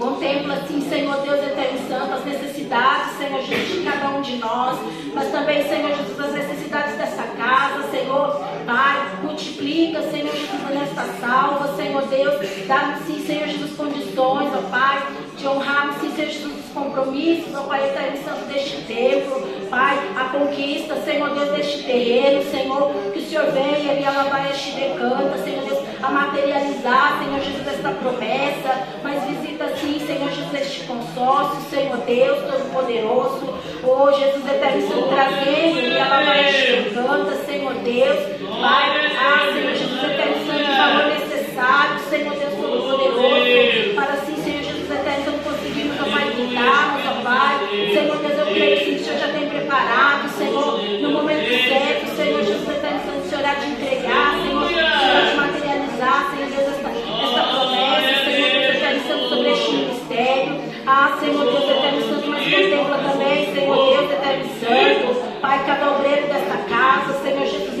Contempla, 0.00 0.56
sim, 0.66 0.80
Senhor 0.88 1.14
Deus 1.18 1.44
eterno 1.44 1.86
santo, 1.86 2.14
as 2.14 2.24
necessidades, 2.24 3.18
Senhor 3.18 3.42
Jesus, 3.42 3.80
de 3.80 3.84
cada 3.84 4.08
um 4.08 4.22
de 4.22 4.36
nós, 4.38 4.78
mas 5.12 5.30
também, 5.30 5.62
Senhor 5.68 5.94
Jesus, 5.94 6.18
as 6.18 6.32
necessidades 6.32 6.96
desta 6.96 7.22
casa, 7.22 7.86
Senhor, 7.90 8.40
Pai, 8.64 9.18
multiplica, 9.22 10.00
Senhor 10.10 10.34
Jesus, 10.34 10.70
nesta 10.70 11.04
salva, 11.20 11.76
Senhor 11.76 12.00
Deus, 12.06 12.66
dá-nos, 12.66 13.04
sim, 13.04 13.26
Senhor 13.26 13.46
Jesus, 13.46 13.76
condições, 13.76 14.50
ó 14.54 14.70
Pai, 14.70 15.06
de 15.40 15.48
honrarmos, 15.48 15.96
Jesus, 16.28 16.66
os 16.66 16.72
compromissos, 16.72 17.54
ó 17.54 17.62
Pai 17.62 17.88
eterno 17.88 18.22
santo, 18.22 18.44
deste 18.46 18.76
templo, 18.82 19.40
Pai, 19.70 19.96
a 20.16 20.24
conquista, 20.24 20.96
Senhor 20.96 21.30
Deus, 21.30 21.50
deste 21.56 21.82
terreno, 21.84 22.42
Senhor, 22.50 22.92
que 23.12 23.20
o 23.20 23.26
Senhor 23.26 23.50
venha 23.52 23.94
e 23.94 24.04
ela 24.04 24.24
vai 24.24 24.50
este 24.50 24.72
decanta, 24.72 25.38
Senhor 25.38 25.64
Deus, 25.64 25.78
a 26.02 26.10
materializar, 26.10 27.18
Senhor 27.22 27.40
Jesus, 27.40 27.66
esta 27.66 27.90
promessa, 27.90 28.88
mas 29.02 29.24
visita 29.24 29.68
sim, 29.76 30.00
Senhor 30.06 30.30
Jesus, 30.30 30.54
este 30.54 30.86
consórcio, 30.86 31.62
Senhor 31.70 31.96
Deus 31.98 32.38
Todo-Poderoso, 32.42 33.58
oh 33.84 34.12
Jesus 34.12 34.44
eterno, 34.46 35.08
trazendo 35.08 35.80
e 35.80 35.96
ela 35.96 36.22
vai 36.22 36.90
canta, 36.92 37.36
Senhor 37.46 37.74
Deus, 37.74 38.18
Pai, 38.60 38.99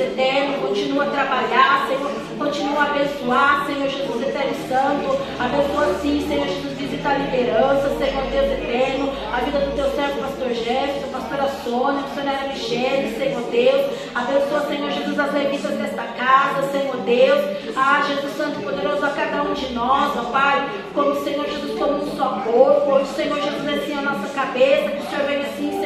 eterno, 0.00 0.66
continua 0.66 1.04
a 1.04 1.10
trabalhar, 1.10 1.86
Senhor, 1.88 2.10
continua 2.38 2.82
a 2.82 2.84
abençoar, 2.84 3.66
Senhor 3.66 3.88
Jesus 3.88 4.22
eterno 4.22 4.68
santo. 4.68 5.18
Abençoa 5.38 5.94
sim, 6.00 6.24
Senhor 6.26 6.46
Jesus, 6.46 6.72
visita 6.78 7.08
a 7.08 7.14
liderança, 7.14 7.88
Senhor 7.98 8.24
Deus 8.30 8.52
eterno, 8.52 9.12
a 9.32 9.40
vida 9.40 9.58
do 9.58 9.74
teu 9.74 9.90
servo, 9.90 10.20
pastor 10.20 10.48
Jefferson, 10.54 11.08
pastora 11.12 11.48
Sônia, 11.64 12.02
missionária 12.02 12.48
Michele, 12.48 13.16
Senhor 13.18 13.42
Deus. 13.50 13.98
Abençoa, 14.14 14.66
Senhor 14.68 14.90
Jesus, 14.90 15.18
as 15.18 15.32
levitas 15.32 15.72
desta 15.72 16.02
casa, 16.02 16.70
Senhor 16.70 16.96
Deus. 16.98 17.40
Ah, 17.76 18.02
Jesus 18.06 18.36
Santo 18.36 18.60
poderoso, 18.60 19.04
a 19.04 19.10
cada 19.10 19.42
um 19.42 19.52
de 19.52 19.72
nós, 19.72 20.16
ó 20.16 20.24
Pai, 20.30 20.68
como 20.94 21.22
Senhor 21.24 21.46
Jesus, 21.46 21.78
como 21.78 22.04
um 22.04 22.16
só 22.16 22.42
corpo. 22.44 22.92
Hoje, 22.92 23.12
Senhor 23.14 23.40
Jesus, 23.40 23.68
assim 23.68 23.98
a 23.98 24.02
nossa 24.02 24.28
cabeça, 24.34 24.90
que 24.90 24.98
o 24.98 25.10
Senhor 25.10 25.26
venha 25.26 25.46
assim, 25.46 25.79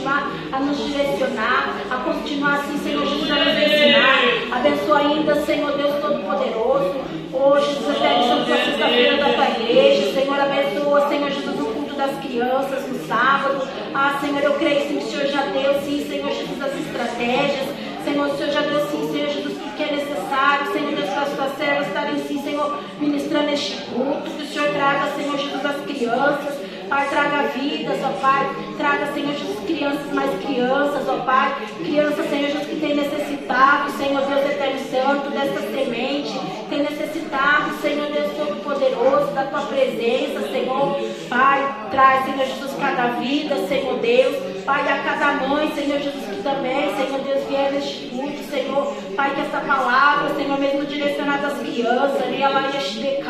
continuar 0.00 0.32
a 0.52 0.60
nos 0.60 0.78
direcionar, 0.78 1.76
a 1.90 1.96
continuar 1.96 2.54
assim, 2.60 2.78
Senhor 2.78 3.06
Jesus, 3.06 3.30
a 3.30 3.34
nos 3.34 3.54
ensinar. 3.54 4.58
Abençoa 4.58 4.98
ainda, 4.98 5.34
Senhor 5.44 5.72
Deus 5.72 5.94
Todo-Poderoso. 6.00 6.94
Hoje, 7.32 7.74
Jesus, 7.74 7.96
até 7.96 8.18
a 8.18 8.64
sexta-feira 8.64 9.16
da 9.18 9.32
tua 9.34 9.48
igreja. 9.50 10.12
Senhor, 10.14 10.40
abençoa, 10.40 11.08
Senhor 11.08 11.30
Jesus, 11.30 11.60
o 11.60 11.64
culto 11.66 11.94
das 11.94 12.18
crianças 12.20 12.88
no 12.88 13.06
sábado. 13.06 13.68
Ah, 13.94 14.18
Senhor, 14.20 14.42
eu 14.42 14.54
creio 14.54 14.88
sim 14.88 14.98
o 14.98 15.02
Senhor 15.02 15.26
já 15.26 15.42
deu, 15.46 15.74
sim, 15.82 16.06
Senhor 16.08 16.30
Jesus, 16.30 16.62
as 16.62 16.74
estratégias. 16.78 17.68
Senhor, 18.04 18.26
o 18.26 18.36
Senhor 18.36 18.52
já 18.52 18.60
deu 18.62 18.80
sim, 18.88 19.12
Senhor 19.12 19.28
Jesus, 19.28 19.58
que 19.76 19.82
é 19.82 19.92
necessário, 19.96 20.72
Senhor 20.72 20.94
Deus, 20.94 21.10
para 21.10 21.22
as 21.22 21.32
tuas 21.32 21.56
servas 21.58 21.86
estarem 21.86 22.18
sim, 22.26 22.42
Senhor, 22.42 22.78
ministrando 22.98 23.50
este 23.50 23.76
culto. 23.84 24.30
Que 24.30 24.42
o 24.42 24.46
Senhor 24.46 24.68
traga, 24.72 25.10
Senhor 25.14 25.36
Jesus, 25.36 25.66
as 25.66 25.84
crianças. 25.84 26.70
Pai, 26.90 27.08
traga 27.08 27.42
vidas, 27.54 27.98
ó 28.02 28.08
Pai. 28.20 28.50
Traga, 28.76 29.12
Senhor 29.14 29.32
Jesus, 29.32 29.60
crianças, 29.64 30.12
mais 30.12 30.44
crianças, 30.44 31.08
ó 31.08 31.18
Pai. 31.18 31.54
Crianças, 31.78 32.28
Senhor 32.28 32.48
Jesus, 32.48 32.66
que 32.66 32.80
tem 32.80 32.96
necessitado, 32.96 33.92
Senhor 33.92 34.22
Deus 34.22 34.50
Eterno 34.50 34.80
Santo, 34.90 35.30
desta 35.30 35.60
semente. 35.60 36.36
Tem 36.68 36.82
necessitado, 36.82 37.80
Senhor 37.80 38.10
Deus 38.10 38.32
Todo-Poderoso, 38.36 39.32
da 39.32 39.44
tua 39.44 39.60
presença, 39.66 40.40
Senhor. 40.50 41.00
Pai, 41.28 41.79
traz, 41.90 42.24
Senhor 42.24 42.46
Jesus, 42.46 42.72
cada 42.80 43.08
vida, 43.18 43.56
Senhor 43.66 43.98
Deus. 43.98 44.50
Pai, 44.64 44.82
a 44.82 45.02
cada 45.02 45.48
mãe, 45.48 45.72
Senhor 45.74 45.98
Jesus, 45.98 46.24
que 46.24 46.42
também, 46.42 46.94
Senhor 46.96 47.20
Deus, 47.20 47.44
vier 47.48 47.72
neste 47.72 48.06
culto, 48.08 48.42
Senhor. 48.50 48.94
Pai, 49.16 49.34
que 49.34 49.40
essa 49.40 49.60
palavra, 49.60 50.34
Senhor, 50.34 50.58
mesmo 50.58 50.84
direcionada 50.86 51.48
às 51.48 51.58
crianças, 51.58 52.22
ali, 52.22 52.42
ela 52.42 52.70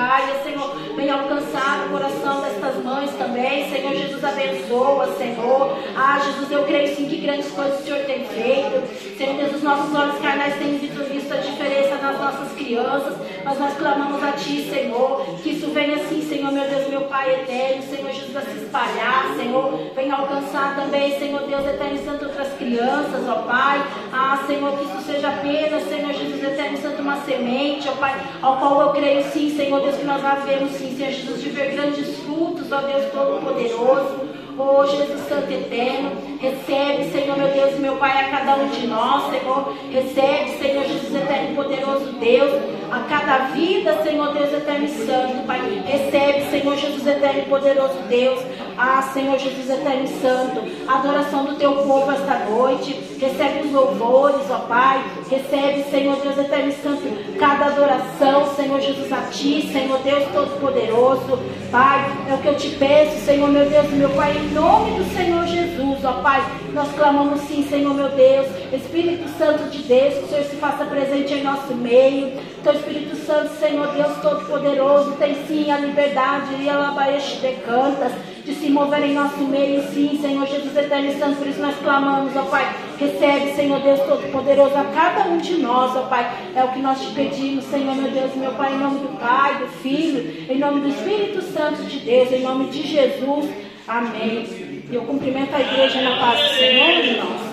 caia, 0.00 0.43
Senhor, 0.43 0.76
venha 0.97 1.14
alcançar 1.14 1.87
o 1.87 1.90
coração 1.90 2.40
destas 2.43 2.83
mães 2.83 3.11
também, 3.17 3.71
Senhor 3.71 3.93
Jesus, 3.95 4.25
abençoa, 4.25 5.14
Senhor. 5.17 5.79
Ah, 5.97 6.21
Jesus, 6.25 6.50
eu 6.50 6.64
creio 6.64 6.97
sim 6.97 7.09
que 7.09 7.19
grandes 7.19 7.50
coisas 7.50 7.81
o 7.81 7.85
Senhor 7.85 8.00
tem 8.05 8.25
feito. 8.25 9.17
Senhor 9.17 9.37
Deus, 9.37 9.57
os 9.57 9.62
nossos 9.62 9.95
olhos 9.95 10.19
carnais 10.19 10.57
têm 10.57 10.79
visto, 10.79 11.05
visto 11.05 11.33
a 11.33 11.37
diferença 11.37 11.97
nas 11.97 12.19
nossas 12.19 12.52
crianças, 12.52 13.14
mas 13.44 13.59
nós 13.59 13.76
clamamos 13.76 14.23
a 14.23 14.32
Ti, 14.32 14.68
Senhor, 14.70 15.25
que 15.42 15.50
isso 15.50 15.68
venha 15.68 15.97
assim, 15.97 16.23
Senhor, 16.28 16.52
meu 16.52 16.68
Deus, 16.68 16.88
meu 16.88 17.02
Pai 17.02 17.35
eterno, 17.35 17.82
Senhor 17.82 18.12
Jesus, 18.12 18.37
a 18.37 18.42
se 18.42 18.59
espalhar, 18.59 19.35
Senhor, 19.37 19.92
venha 19.94 20.14
alcançar 20.14 20.76
também, 20.76 21.18
Senhor 21.18 21.42
Deus, 21.42 21.66
eterno 21.66 22.04
santo, 22.04 22.26
outras 22.26 22.52
crianças, 22.54 23.28
ó 23.28 23.42
Pai. 23.42 23.82
Ah, 24.12 24.44
Senhor, 24.47 24.76
que 24.78 24.85
isso 24.85 25.02
seja 25.06 25.28
apenas, 25.28 25.82
Senhor 25.85 26.12
Jesus, 26.12 26.42
eterno 26.42 26.78
santo, 26.78 27.02
uma 27.02 27.16
semente, 27.23 27.88
ó 27.88 27.92
Pai, 27.92 28.20
ao 28.42 28.59
qual 28.59 28.80
eu 28.80 28.90
creio 28.90 29.25
sim, 29.32 29.54
Senhor 29.56 29.80
Deus, 29.80 29.97
que 29.97 30.04
nós 30.04 30.25
havemos 30.25 30.73
sim, 30.73 30.97
Senhor 30.97 31.12
Jesus, 31.12 31.42
de 31.42 31.50
ver 31.50 31.73
grandes 31.73 32.16
frutos, 32.18 32.70
ó 32.73 32.80
Deus 32.80 33.12
Todo-Poderoso. 33.12 34.29
Oh 34.62 34.85
Jesus 34.85 35.26
Santo 35.26 35.50
Eterno, 35.50 36.11
recebe, 36.38 37.11
Senhor 37.11 37.38
meu 37.38 37.49
Deus 37.49 37.76
e 37.76 37.79
meu 37.79 37.97
Pai, 37.97 38.26
a 38.26 38.29
cada 38.29 38.57
um 38.57 38.69
de 38.69 38.87
nós, 38.87 39.31
Senhor. 39.31 39.75
Recebe, 39.90 40.59
Senhor 40.59 40.85
Jesus 40.85 41.14
Eterno 41.14 41.57
Poderoso 41.57 42.12
Deus, 42.21 42.52
a 42.90 43.00
cada 43.09 43.38
vida, 43.55 44.02
Senhor 44.02 44.35
Deus 44.35 44.52
Eterno 44.52 44.85
e 44.85 44.88
Santo, 44.88 45.47
Pai. 45.47 45.61
Recebe, 45.87 46.50
Senhor 46.50 46.76
Jesus 46.76 47.07
Eterno 47.07 47.45
Poderoso 47.45 47.99
Deus, 48.11 48.38
ah, 48.76 49.02
Senhor 49.12 49.38
Jesus 49.38 49.68
Eterno 49.68 50.04
e 50.04 50.20
Santo, 50.20 50.62
a 50.88 50.98
adoração 50.98 51.44
do 51.44 51.56
teu 51.56 51.72
povo 51.82 52.10
esta 52.10 52.44
noite. 52.46 52.92
Recebe 53.18 53.66
os 53.66 53.72
louvores, 53.72 54.50
ó 54.50 54.60
Pai. 54.60 55.04
Recebe, 55.28 55.84
Senhor 55.90 56.16
Deus 56.16 56.38
Eterno 56.38 56.70
e 56.70 56.72
Santo, 56.72 57.02
cada 57.38 57.66
adoração, 57.66 58.54
Senhor 58.56 58.80
Jesus, 58.80 59.12
a 59.12 59.22
Ti, 59.30 59.70
Senhor 59.72 59.98
Deus 60.00 60.24
Todo-Poderoso. 60.32 61.38
Pai, 61.70 62.10
é 62.28 62.34
o 62.34 62.38
que 62.38 62.48
eu 62.48 62.56
te 62.56 62.70
peço, 62.70 63.24
Senhor 63.24 63.48
meu 63.48 63.68
Deus 63.68 63.86
e 63.86 63.94
meu 63.94 64.10
Pai, 64.10 64.36
em 64.36 64.52
nome 64.52 64.92
do 64.98 65.14
Senhor 65.14 65.46
Jesus, 65.46 66.04
ó 66.04 66.14
Pai, 66.14 66.42
nós 66.72 66.88
clamamos 66.96 67.40
sim, 67.42 67.66
Senhor 67.68 67.94
meu 67.94 68.08
Deus, 68.08 68.46
Espírito 68.72 69.28
Santo 69.38 69.70
de 69.70 69.78
Deus, 69.82 70.14
que 70.14 70.24
o 70.24 70.28
Senhor 70.28 70.44
se 70.44 70.56
faça 70.56 70.84
presente 70.84 71.34
em 71.34 71.42
nosso 71.42 71.74
meio. 71.74 72.32
Teu 72.62 72.75
Espírito 72.75 73.17
Santo, 73.17 73.55
Senhor 73.55 73.88
Deus 73.95 74.19
Todo-Poderoso, 74.21 75.12
tem 75.12 75.35
sim 75.47 75.71
a 75.71 75.79
liberdade, 75.79 76.55
e 76.61 76.69
alabaeste 76.69 77.40
de 77.40 77.52
cantas, 77.62 78.12
de 78.45 78.55
se 78.55 78.69
mover 78.69 79.02
em 79.02 79.14
nosso 79.14 79.38
meio, 79.38 79.83
sim, 79.92 80.18
Senhor 80.20 80.46
Jesus 80.46 80.77
Eterno 80.77 81.09
e 81.09 81.18
Santo, 81.18 81.38
por 81.38 81.46
isso 81.46 81.61
nós 81.61 81.75
clamamos, 81.77 82.37
ó 82.37 82.42
Pai, 82.42 82.75
recebe, 82.99 83.55
Senhor 83.55 83.81
Deus 83.81 84.01
Todo-Poderoso, 84.01 84.77
a 84.77 84.85
cada 84.85 85.29
um 85.29 85.38
de 85.38 85.55
nós, 85.57 85.96
ó 85.96 86.03
Pai, 86.03 86.31
é 86.55 86.62
o 86.62 86.68
que 86.68 86.81
nós 86.81 87.01
te 87.01 87.14
pedimos, 87.14 87.64
Senhor 87.64 87.94
meu 87.94 88.11
Deus, 88.11 88.35
meu 88.35 88.53
Pai, 88.53 88.75
em 88.75 88.79
nome 88.79 89.01
do 89.01 89.18
Pai, 89.18 89.59
do 89.59 89.68
Filho, 89.83 90.53
em 90.53 90.59
nome 90.59 90.81
do 90.81 90.88
Espírito 90.88 91.42
Santo 91.42 91.83
de 91.85 91.99
Deus, 92.01 92.31
em 92.33 92.42
nome 92.42 92.66
de 92.66 92.83
Jesus. 92.87 93.51
Amém. 93.88 94.44
E 94.90 94.94
eu 94.94 95.03
cumprimento 95.03 95.55
a 95.55 95.61
igreja 95.61 96.01
na 96.03 96.18
paz 96.18 96.40
do 96.40 96.55
Senhor, 96.57 96.90
irmãos. 97.05 97.51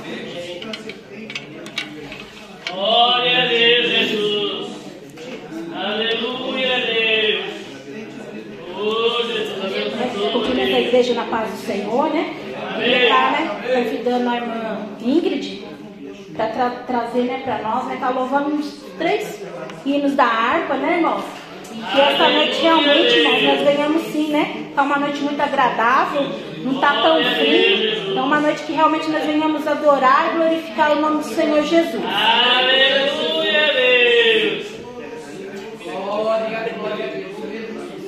Glória 2.69 3.43
a 3.43 3.45
Deus, 3.45 3.87
Jesus. 3.89 4.76
Aleluia, 5.77 6.77
Deus. 6.87 7.45
Oh, 8.75 9.23
Jesus, 9.27 9.63
abençoe. 9.63 10.73
A 10.73 10.79
igreja 10.79 11.13
na 11.13 11.23
paz 11.25 11.51
do 11.51 11.57
Senhor, 11.57 12.09
né? 12.09 12.33
E 12.83 13.07
tá, 13.07 13.31
né? 13.31 13.61
Convidando 13.75 14.27
a 14.27 14.35
irmã 14.37 14.87
Ingrid 14.99 15.67
para 16.35 16.47
tra 16.47 16.69
trazer, 16.87 17.23
né, 17.23 17.41
para 17.43 17.59
nós, 17.59 17.85
né? 17.85 17.97
Tá 17.99 18.09
louvando 18.09 18.55
uns 18.55 18.83
três 18.97 19.43
hinos 19.85 20.15
da 20.15 20.25
harpa, 20.25 20.73
né, 20.75 20.97
irmãos? 20.97 21.23
Que 21.91 22.01
essa 22.01 22.27
noite 22.27 22.59
realmente, 22.59 23.13
irmãos, 23.13 23.43
nós 23.43 23.61
ganhamos 23.61 24.01
sim, 24.11 24.29
né? 24.29 24.71
Tá 24.75 24.81
uma 24.81 24.97
noite 24.97 25.19
muito 25.21 25.39
agradável, 25.39 26.23
não 26.63 26.79
tá 26.79 27.01
tão 27.03 27.23
frio. 27.23 28.11
Então, 28.11 28.25
uma 28.25 28.39
noite 28.39 28.63
que 28.63 28.73
realmente 28.73 29.09
nós 29.11 29.23
venhamos 29.23 29.67
adorar 29.67 30.31
e 30.31 30.37
glorificar 30.37 30.97
o 30.97 31.01
nome 31.01 31.17
do 31.17 31.29
Senhor 31.29 31.63
Jesus. 31.63 32.03
Aleluia. 32.03 33.36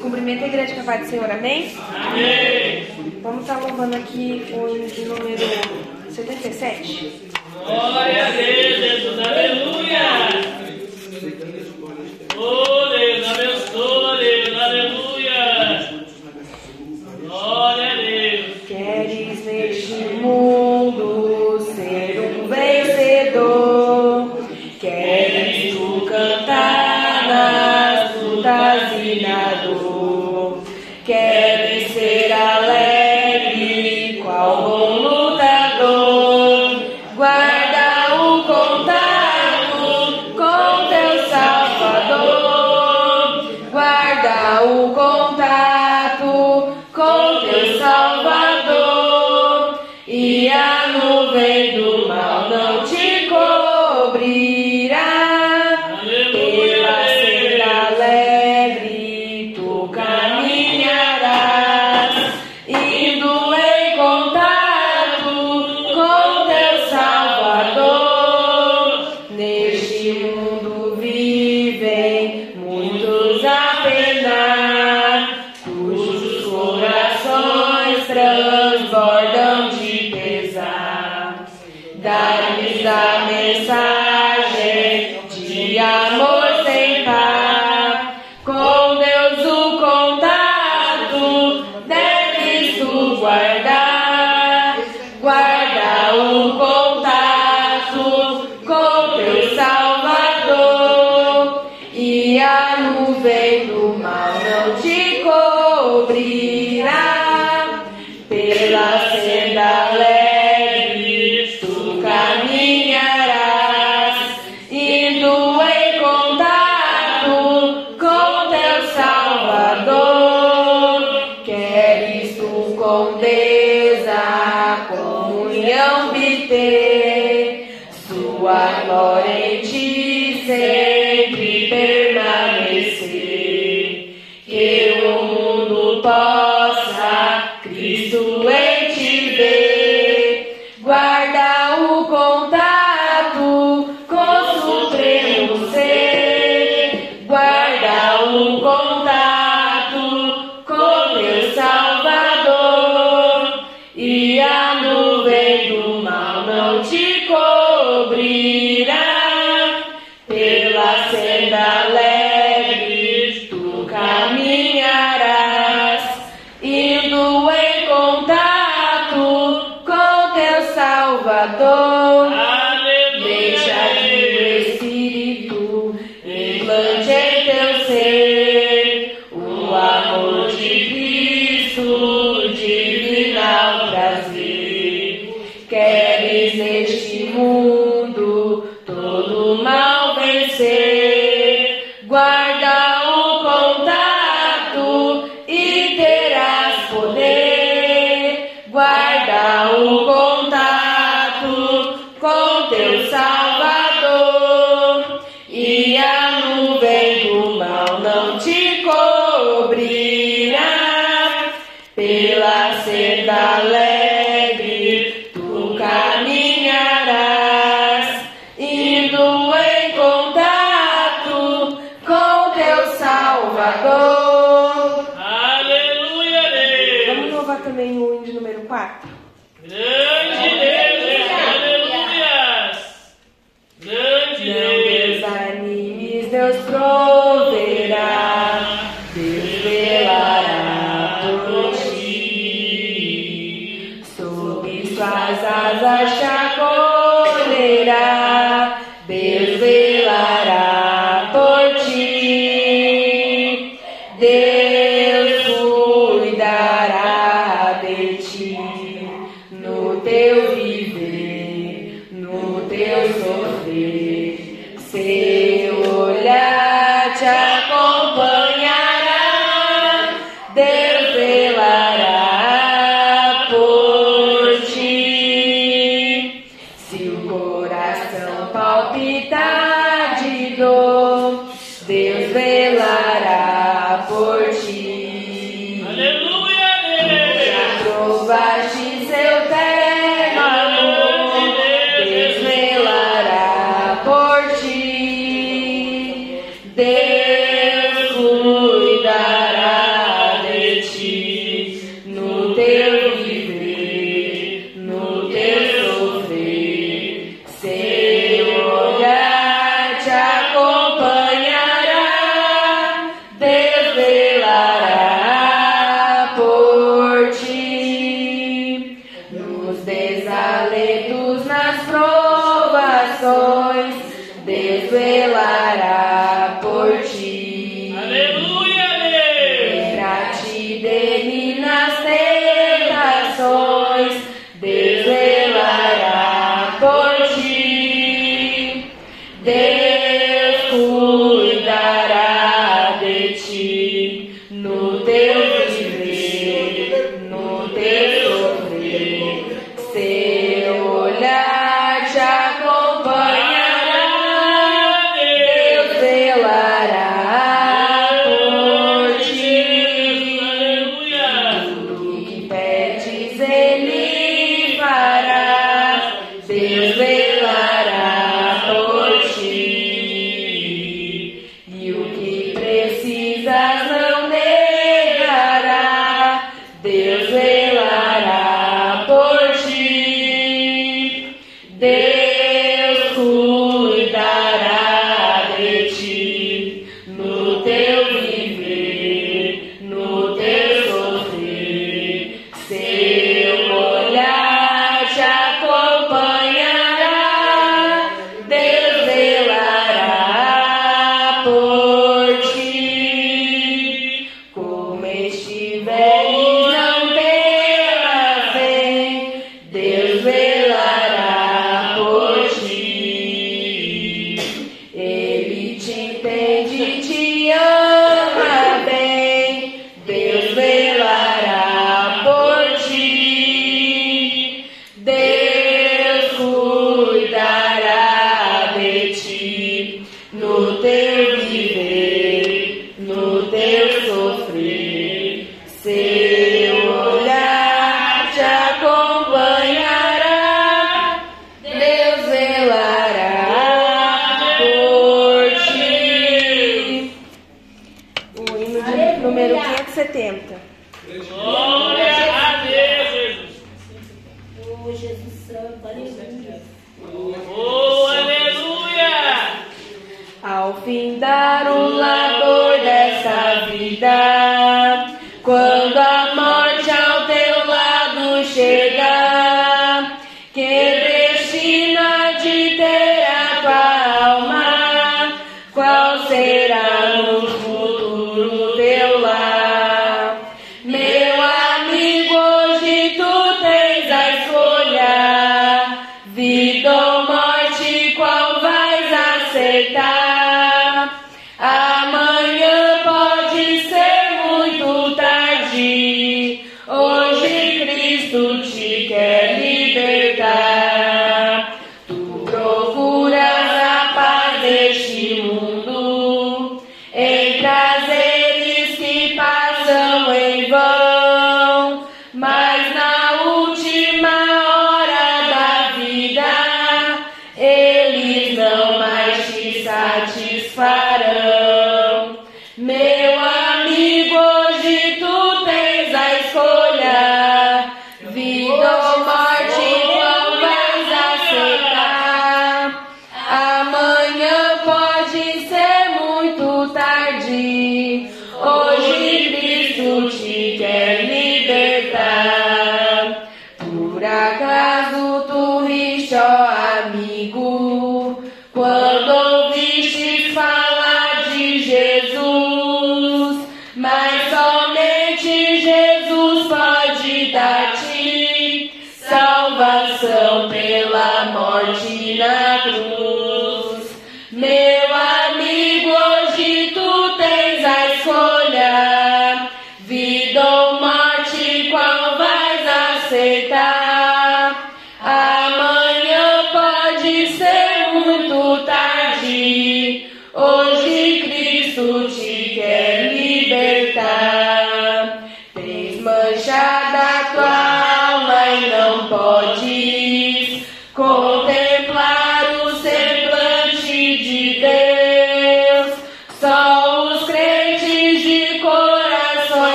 Cumprimento 0.00 0.44
a 0.44 0.46
igreja 0.48 0.74
com 0.74 0.80
a 0.80 0.84
paz 0.84 1.00
do 1.02 1.10
Senhor, 1.10 1.30
amém? 1.30 1.76
Amém. 1.94 2.86
Vamos 3.22 3.42
estar 3.42 3.60
louvando 3.60 3.96
aqui 3.96 4.46
o 4.52 4.66
número 4.66 6.10
77. 6.10 7.30
Glória 7.64 8.26
a 8.26 8.30
Deus, 8.30 8.78
Jesus. 8.78 9.18
Aleluia. 9.18 10.00
Oh, 12.36 12.88
Deus, 12.88 13.28
abençoa, 13.28 14.16
Deus. 14.16 14.58
Aleluia. 14.58 16.06
Glória 17.26 17.89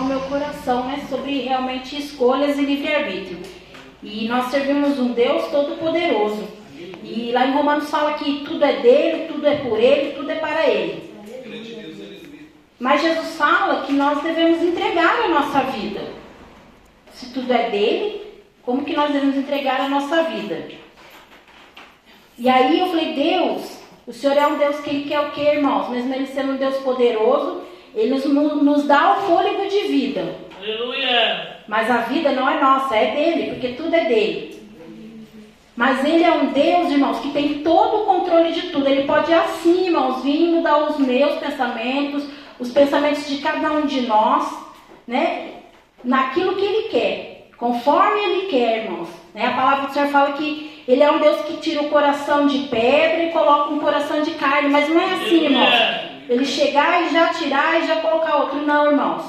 No 0.00 0.06
meu 0.06 0.20
coração, 0.20 0.86
né? 0.86 1.04
Sobre 1.08 1.40
realmente 1.40 1.96
escolhas 1.96 2.58
e 2.58 2.62
livre-arbítrio. 2.62 3.38
E 4.02 4.28
nós 4.28 4.50
servimos 4.50 4.98
um 4.98 5.12
Deus 5.12 5.46
todo-poderoso. 5.50 6.46
E 7.02 7.30
lá 7.32 7.46
em 7.46 7.52
Romanos 7.52 7.90
fala 7.90 8.14
que 8.14 8.44
tudo 8.44 8.64
é 8.64 8.80
dele, 8.80 9.28
tudo 9.28 9.46
é 9.46 9.56
por 9.56 9.78
ele, 9.78 10.12
tudo 10.12 10.30
é 10.30 10.34
para 10.36 10.66
ele. 10.66 11.14
Mas 12.78 13.02
Jesus 13.02 13.36
fala 13.36 13.82
que 13.86 13.92
nós 13.92 14.22
devemos 14.22 14.62
entregar 14.62 15.24
a 15.24 15.28
nossa 15.28 15.60
vida. 15.60 16.00
Se 17.12 17.32
tudo 17.32 17.52
é 17.52 17.70
dele, 17.70 18.20
como 18.62 18.84
que 18.84 18.96
nós 18.96 19.12
devemos 19.12 19.36
entregar 19.36 19.80
a 19.80 19.88
nossa 19.88 20.24
vida? 20.24 20.68
E 22.36 22.48
aí 22.48 22.80
eu 22.80 22.88
falei, 22.88 23.12
Deus, 23.12 23.78
o 24.06 24.12
Senhor 24.12 24.36
é 24.36 24.46
um 24.46 24.58
Deus 24.58 24.80
que 24.80 24.90
Ele 24.90 25.08
quer 25.08 25.20
o 25.20 25.30
que, 25.30 25.40
irmãos? 25.40 25.88
Mesmo 25.88 26.12
Ele 26.12 26.26
sendo 26.26 26.52
um 26.52 26.56
Deus 26.56 26.76
poderoso, 26.78 27.62
Ele 27.94 28.10
nos, 28.14 28.24
nos 28.24 28.82
dá 28.84 29.12
o 29.12 29.22
fôlego 29.22 29.68
de 29.68 29.80
vida. 29.88 30.36
Aleluia. 30.58 31.58
Mas 31.68 31.90
a 31.90 31.98
vida 31.98 32.32
não 32.32 32.48
é 32.48 32.60
nossa, 32.60 32.96
é 32.96 33.14
dele, 33.14 33.52
porque 33.52 33.68
tudo 33.68 33.94
é 33.94 34.04
dele. 34.04 34.54
Mas 35.76 36.04
ele 36.04 36.22
é 36.22 36.32
um 36.32 36.46
Deus, 36.46 36.90
irmãos, 36.90 37.18
que 37.18 37.32
tem 37.32 37.60
todo 37.60 38.02
o 38.02 38.06
controle 38.06 38.52
de 38.52 38.70
tudo. 38.70 38.88
Ele 38.88 39.04
pode 39.04 39.32
assim, 39.32 39.86
irmãos, 39.86 40.22
vir 40.22 40.48
mudar 40.48 40.78
os 40.84 40.98
meus 40.98 41.38
pensamentos, 41.38 42.24
os 42.58 42.70
pensamentos 42.70 43.28
de 43.28 43.38
cada 43.38 43.72
um 43.72 43.86
de 43.86 44.02
nós, 44.02 44.56
né? 45.06 45.48
Naquilo 46.04 46.54
que 46.54 46.64
ele 46.64 46.88
quer, 46.88 47.48
conforme 47.56 48.20
ele 48.20 48.46
quer, 48.46 48.84
irmãos. 48.84 49.08
Né? 49.34 49.46
A 49.46 49.52
palavra 49.52 49.86
do 49.86 49.92
Senhor 49.92 50.08
fala 50.08 50.32
que 50.32 50.82
ele 50.86 51.02
é 51.02 51.10
um 51.10 51.18
Deus 51.18 51.40
que 51.42 51.56
tira 51.56 51.82
o 51.82 51.90
coração 51.90 52.46
de 52.46 52.58
pedra 52.68 53.24
e 53.24 53.32
coloca 53.32 53.72
um 53.72 53.80
coração 53.80 54.22
de 54.22 54.32
carne, 54.32 54.68
mas 54.68 54.88
não 54.88 55.00
é 55.00 55.14
assim, 55.14 55.44
irmãos. 55.44 56.13
Ele 56.28 56.44
chegar 56.44 57.02
e 57.02 57.10
já 57.10 57.28
tirar 57.28 57.80
e 57.80 57.86
já 57.86 57.96
colocar 57.96 58.36
outro, 58.36 58.60
não, 58.62 58.90
irmãos. 58.90 59.22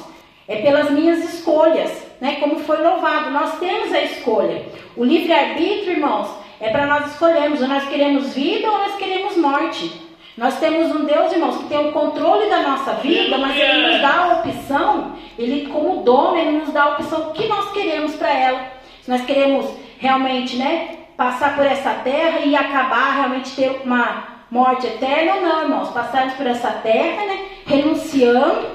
É 0.48 0.58
pelas 0.58 0.92
minhas 0.92 1.34
escolhas, 1.34 1.92
né? 2.22 2.36
Como 2.40 2.60
foi 2.60 2.82
louvado. 2.82 3.32
Nós 3.32 3.58
temos 3.60 3.94
a 3.94 4.02
escolha. 4.02 4.64
O 4.96 5.04
livre-arbítrio, 5.04 5.94
irmãos, 5.94 6.30
é 6.60 6.70
para 6.70 6.86
nós 6.86 7.12
escolhermos. 7.12 7.62
Ou 7.62 7.68
nós 7.68 7.88
queremos 7.90 8.34
vida 8.34 8.70
ou 8.70 8.78
nós 8.78 8.96
queremos 8.96 9.36
morte. 9.38 10.06
Nós 10.38 10.60
temos 10.60 10.94
um 10.94 11.06
Deus, 11.06 11.32
irmãos, 11.32 11.58
que 11.58 11.70
tem 11.70 11.88
o 11.88 11.94
controle 11.94 12.50
da 12.50 12.62
nossa 12.62 12.94
vida, 12.96 13.38
mas 13.38 13.56
Ele 13.56 13.88
nos 13.88 14.02
dá 14.02 14.16
a 14.16 14.34
opção, 14.34 15.14
Ele 15.40 15.68
como 15.68 16.04
dono, 16.04 16.38
Ele 16.38 16.58
nos 16.58 16.74
dá 16.74 16.84
a 16.84 16.90
opção 16.90 17.32
que 17.32 17.48
nós 17.48 17.72
queremos 17.72 18.16
para 18.16 18.34
ela. 18.34 18.60
Se 19.02 19.10
nós 19.10 19.22
queremos 19.22 19.66
realmente, 19.98 20.58
né, 20.58 20.98
passar 21.16 21.56
por 21.56 21.66
essa 21.66 21.92
terra 22.04 22.40
e 22.40 22.54
acabar, 22.54 23.16
realmente 23.16 23.56
ter 23.56 23.82
uma 23.86 24.35
morte 24.56 24.88
eterna 24.88 25.36
ou 25.36 25.42
não, 25.42 25.62
irmãos. 25.64 25.90
Passarmos 25.90 26.36
por 26.36 26.48
essa 26.48 26.72
terra, 26.72 27.26
né, 27.26 27.46
renunciando, 27.68 28.68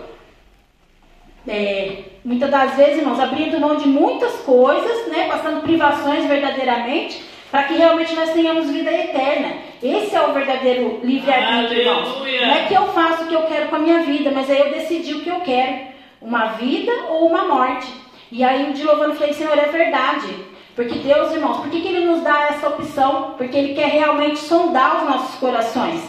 é, 1.49 2.05
muitas 2.23 2.51
das 2.51 2.77
vezes, 2.77 2.99
irmãos, 2.99 3.19
abrindo 3.19 3.59
mão 3.59 3.77
de 3.77 3.89
muitas 3.89 4.35
coisas, 4.43 5.09
né, 5.09 5.27
passando 5.27 5.63
privações 5.63 6.27
verdadeiramente, 6.27 7.25
para 7.51 7.65
que 7.65 7.75
realmente 7.75 8.15
nós 8.15 8.31
tenhamos 8.31 8.71
vida 8.71 8.93
eterna. 8.93 9.55
Esse 9.83 10.15
é 10.15 10.21
o 10.21 10.35
verdadeiro 10.35 11.01
livre-arbítrio, 11.03 11.81
irmãos. 11.81 12.19
Não 12.19 12.55
é 12.55 12.67
que 12.69 12.75
eu 12.75 12.87
faço 12.89 13.25
o 13.25 13.27
que 13.27 13.35
eu 13.35 13.43
quero 13.45 13.69
com 13.69 13.77
a 13.77 13.81
minha 13.81 14.03
vida, 14.03 14.31
mas 14.31 14.51
aí 14.51 14.61
eu 14.61 14.71
decidi 14.71 15.15
o 15.15 15.21
que 15.23 15.31
eu 15.31 15.41
quero: 15.41 15.79
uma 16.21 16.47
vida 16.49 16.93
ou 17.09 17.27
uma 17.27 17.45
morte. 17.45 17.89
E 18.31 18.45
aí, 18.45 18.73
novo, 18.85 19.03
eu 19.03 19.15
falei, 19.15 19.33
Senhor, 19.33 19.59
é 19.59 19.67
verdade. 19.67 20.29
Porque 20.81 20.99
Deus, 21.01 21.31
irmãos, 21.33 21.59
por 21.59 21.69
que, 21.69 21.83
que 21.83 21.89
Ele 21.89 22.07
nos 22.07 22.23
dá 22.23 22.47
essa 22.49 22.69
opção? 22.69 23.35
Porque 23.37 23.55
Ele 23.55 23.75
quer 23.75 23.89
realmente 23.91 24.39
sondar 24.39 25.03
os 25.03 25.11
nossos 25.11 25.35
corações. 25.39 26.01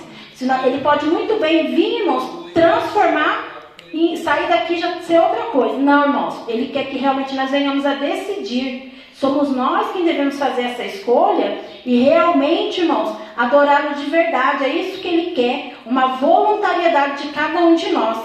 Ele 0.66 0.80
pode 0.80 1.08
muito 1.08 1.38
bem 1.42 1.76
vir, 1.76 2.00
irmãos, 2.00 2.50
transformar 2.54 3.68
e 3.94 4.16
sair 4.16 4.48
daqui 4.48 4.78
já 4.78 4.96
ser 5.02 5.20
outra 5.20 5.44
coisa. 5.48 5.78
Não, 5.78 6.06
irmãos, 6.06 6.36
Ele 6.48 6.72
quer 6.72 6.86
que 6.86 6.98
realmente 6.98 7.36
nós 7.36 7.52
venhamos 7.52 7.86
a 7.86 7.96
decidir 7.96 8.92
Somos 9.22 9.56
nós 9.56 9.92
quem 9.92 10.04
devemos 10.04 10.40
fazer 10.40 10.64
essa 10.64 10.84
escolha 10.84 11.60
e 11.86 12.02
realmente, 12.02 12.82
irmãos, 12.82 13.16
adorá-lo 13.38 13.94
de 13.94 14.10
verdade. 14.10 14.66
É 14.66 14.70
isso 14.70 15.00
que 15.00 15.08
ele 15.08 15.32
quer, 15.32 15.76
uma 15.86 16.16
voluntariedade 16.16 17.28
de 17.28 17.30
cada 17.32 17.60
um 17.60 17.76
de 17.76 17.92
nós. 17.92 18.18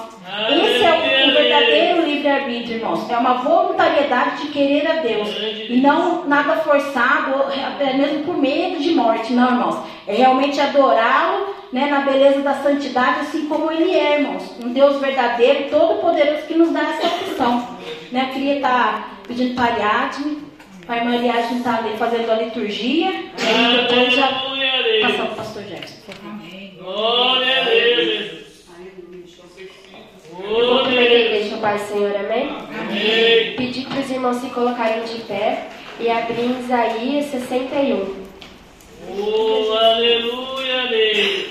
Esse 0.50 0.84
é 0.84 1.26
o, 1.26 1.30
o 1.30 1.32
verdadeiro 1.34 2.04
livre-arbítrio, 2.04 2.76
irmãos. 2.78 3.08
É 3.08 3.16
uma 3.16 3.34
voluntariedade 3.34 4.42
de 4.42 4.48
querer 4.48 4.90
a 4.90 4.94
Deus. 4.96 5.28
E 5.68 5.76
não 5.80 6.26
nada 6.26 6.56
forçado, 6.56 7.44
até 7.44 7.92
mesmo 7.94 8.24
por 8.24 8.36
medo 8.36 8.80
de 8.80 8.90
morte. 8.90 9.32
Não, 9.32 9.48
irmãos. 9.48 9.78
É 10.06 10.14
realmente 10.14 10.60
adorá-lo 10.60 11.54
né, 11.72 11.86
na 11.86 12.00
beleza 12.00 12.40
da 12.40 12.54
santidade, 12.54 13.20
assim 13.20 13.46
como 13.46 13.70
ele 13.70 13.94
é, 13.94 14.20
irmãos. 14.20 14.56
Um 14.62 14.72
Deus 14.72 15.00
verdadeiro, 15.00 15.70
todo-poderoso 15.70 16.46
que 16.46 16.54
nos 16.54 16.72
dá 16.72 16.80
essa 16.80 17.06
opção. 17.06 17.68
Né, 18.10 18.26
eu 18.28 18.34
queria 18.34 18.56
estar 18.56 19.20
pedindo 19.26 19.54
para 19.54 19.64
a 19.64 19.72
Ariadne 19.72 20.46
Pai 20.86 21.04
Mariagem 21.04 21.58
está 21.58 21.78
ali 21.78 21.96
fazendo 21.96 22.30
a 22.30 22.36
liturgia. 22.36 23.10
E 23.10 23.76
depois 23.76 24.14
já 24.14 24.28
passar 24.28 25.24
o 25.24 25.34
pastor 25.34 25.64
Jefferson. 25.64 26.12
Glória 26.78 27.60
a 27.60 27.64
Deus. 27.64 28.25
Eu 30.56 30.74
vou 30.74 30.84
primeiro 30.84 31.14
a 31.14 31.18
igreja, 31.18 31.58
Pai 31.58 31.78
Senhor, 31.78 32.16
amém? 32.16 32.48
Amém. 32.48 33.56
Pedir 33.56 33.86
para 33.86 34.00
os 34.00 34.10
irmãos 34.10 34.36
se 34.36 34.48
colocarem 34.48 35.04
de 35.04 35.20
pé 35.24 35.68
e 36.00 36.08
abrir 36.08 36.58
Isaías 36.60 37.26
61. 37.26 38.26
Oh, 39.10 39.72
aleluia, 39.76 40.86
Deus. 40.88 41.46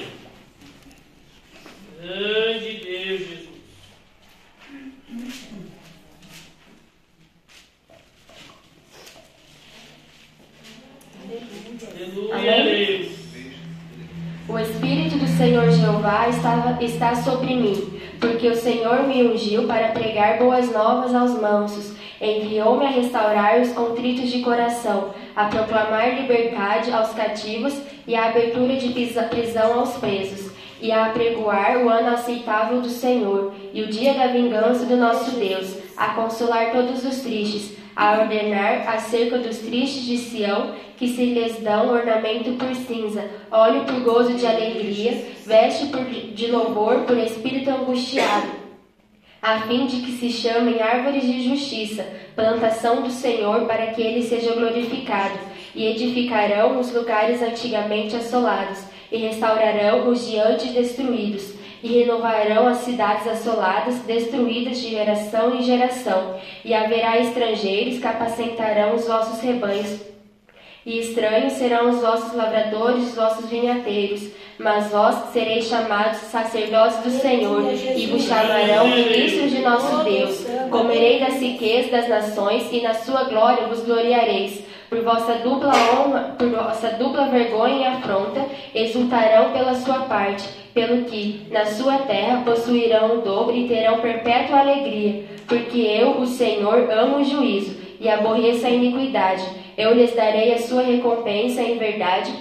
Grande 2.01 2.73
Deus, 2.83 3.19
Jesus. 3.19 3.49
Aleluia, 12.33 12.63
Deus. 12.63 13.15
O 14.47 14.59
Espírito 14.59 15.17
do 15.17 15.27
Senhor 15.27 15.71
Jeová 15.71 16.29
estava, 16.29 16.83
está 16.83 17.15
sobre 17.15 17.55
mim, 17.55 17.94
porque 18.19 18.47
o 18.47 18.55
Senhor 18.55 19.03
me 19.03 19.23
ungiu 19.23 19.67
para 19.67 19.89
pregar 19.89 20.37
boas 20.37 20.71
novas 20.71 21.13
aos 21.13 21.39
mansos. 21.39 21.93
Enviou-me 22.21 22.85
a 22.85 22.89
restaurar 22.89 23.59
os 23.59 23.73
contritos 23.73 24.31
de 24.31 24.41
coração, 24.41 25.13
a 25.35 25.45
proclamar 25.45 26.15
liberdade 26.15 26.91
aos 26.91 27.09
cativos 27.09 27.77
e 28.07 28.15
a 28.15 28.27
abertura 28.27 28.75
de 28.77 28.89
prisão 28.89 29.79
aos 29.79 29.97
presos, 29.97 30.51
e 30.81 30.91
a 30.91 31.07
apregoar 31.07 31.77
o 31.83 31.89
ano 31.89 32.13
aceitável 32.13 32.81
do 32.81 32.89
Senhor 32.89 33.53
e 33.73 33.81
o 33.81 33.87
dia 33.87 34.13
da 34.13 34.27
vingança 34.27 34.85
do 34.85 34.95
nosso 34.95 35.31
Deus, 35.31 35.75
a 35.97 36.09
consolar 36.09 36.71
todos 36.71 37.03
os 37.03 37.21
tristes, 37.21 37.77
a 37.95 38.19
ordenar 38.19 38.89
acerca 38.89 39.37
dos 39.37 39.59
tristes 39.59 40.05
de 40.05 40.17
Sião 40.17 40.75
que 40.97 41.07
se 41.07 41.25
lhes 41.25 41.61
dão 41.61 41.89
ornamento 41.89 42.53
por 42.53 42.73
cinza, 42.75 43.29
óleo 43.51 43.85
por 43.85 43.99
gozo 44.01 44.33
de 44.33 44.45
alegria, 44.45 45.25
veste 45.45 45.87
por, 45.87 46.03
de 46.03 46.47
louvor 46.47 47.01
por 47.01 47.17
espírito 47.17 47.69
angustiado, 47.69 48.47
a 49.41 49.61
fim 49.61 49.85
de 49.85 49.97
que 50.01 50.11
se 50.13 50.29
chamem 50.29 50.81
árvores 50.81 51.23
de 51.23 51.49
justiça, 51.49 52.05
plantação 52.35 53.01
do 53.01 53.09
Senhor, 53.09 53.65
para 53.65 53.87
que 53.87 54.01
ele 54.01 54.23
seja 54.23 54.53
glorificado, 54.53 55.37
e 55.73 55.85
edificarão 55.85 56.79
os 56.79 56.93
lugares 56.93 57.41
antigamente 57.41 58.15
assolados, 58.15 58.83
e 59.11 59.17
restaurarão 59.17 60.09
os 60.09 60.27
diante 60.27 60.69
destruídos, 60.69 61.53
e 61.85 61.99
renovarão 61.99 62.67
as 62.67 62.79
cidades 62.79 63.27
assoladas, 63.27 63.99
destruídas 63.99 64.79
de 64.81 64.89
geração 64.89 65.55
em 65.55 65.61
geração, 65.61 66.35
e 66.63 66.73
haverá 66.73 67.19
estrangeiros 67.19 67.99
que 67.99 68.07
apacentarão 68.07 68.95
os 68.95 69.05
vossos 69.05 69.39
rebanhos 69.39 70.15
e 70.85 70.99
estranhos 70.99 71.53
serão 71.53 71.89
os 71.89 71.99
vossos 71.99 72.33
lavradores, 72.35 73.07
os 73.07 73.15
vossos 73.15 73.49
vinhateiros, 73.49 74.29
mas 74.59 74.91
vós 74.91 75.15
sereis 75.33 75.65
chamados 75.65 76.17
sacerdotes 76.17 76.97
do 76.97 77.09
Senhor, 77.09 77.63
e 77.73 78.05
vos 78.05 78.23
chamarão 78.23 78.87
ministros 78.87 79.49
de 79.49 79.61
nosso 79.63 80.03
Deus. 80.03 80.45
Comerei 80.69 81.19
das 81.19 81.39
riquezas 81.39 81.89
das 81.89 82.07
nações, 82.07 82.71
e 82.71 82.81
na 82.81 82.93
sua 82.93 83.23
glória 83.23 83.65
vos 83.65 83.81
gloriareis. 83.83 84.63
Por 84.89 85.01
vossa 85.03 85.35
dupla 85.35 85.71
honra, 85.71 86.35
por 86.37 86.49
vossa 86.49 86.89
dupla 86.91 87.27
vergonha 87.27 87.75
e 87.75 87.85
afronta, 87.85 88.45
exultarão 88.73 89.51
pela 89.51 89.73
sua 89.73 90.01
parte, 90.01 90.47
pelo 90.73 91.05
que 91.05 91.47
na 91.49 91.65
sua 91.65 91.99
terra 91.99 92.43
possuirão 92.45 93.17
o 93.17 93.21
dobro 93.21 93.55
e 93.55 93.67
terão 93.67 93.99
perpétua 93.99 94.59
alegria, 94.59 95.23
porque 95.47 95.79
eu, 95.79 96.19
o 96.19 96.27
Senhor, 96.27 96.89
amo 96.91 97.17
o 97.17 97.23
juízo 97.23 97.75
e 97.99 98.07
aborreço 98.07 98.67
a 98.67 98.69
iniquidade. 98.69 99.43
Eu 99.77 99.93
lhes 99.93 100.15
darei 100.15 100.53
a 100.53 100.59
sua 100.59 100.83
recompensa 100.83 101.61
em 101.61 101.77
verdade 101.77 102.31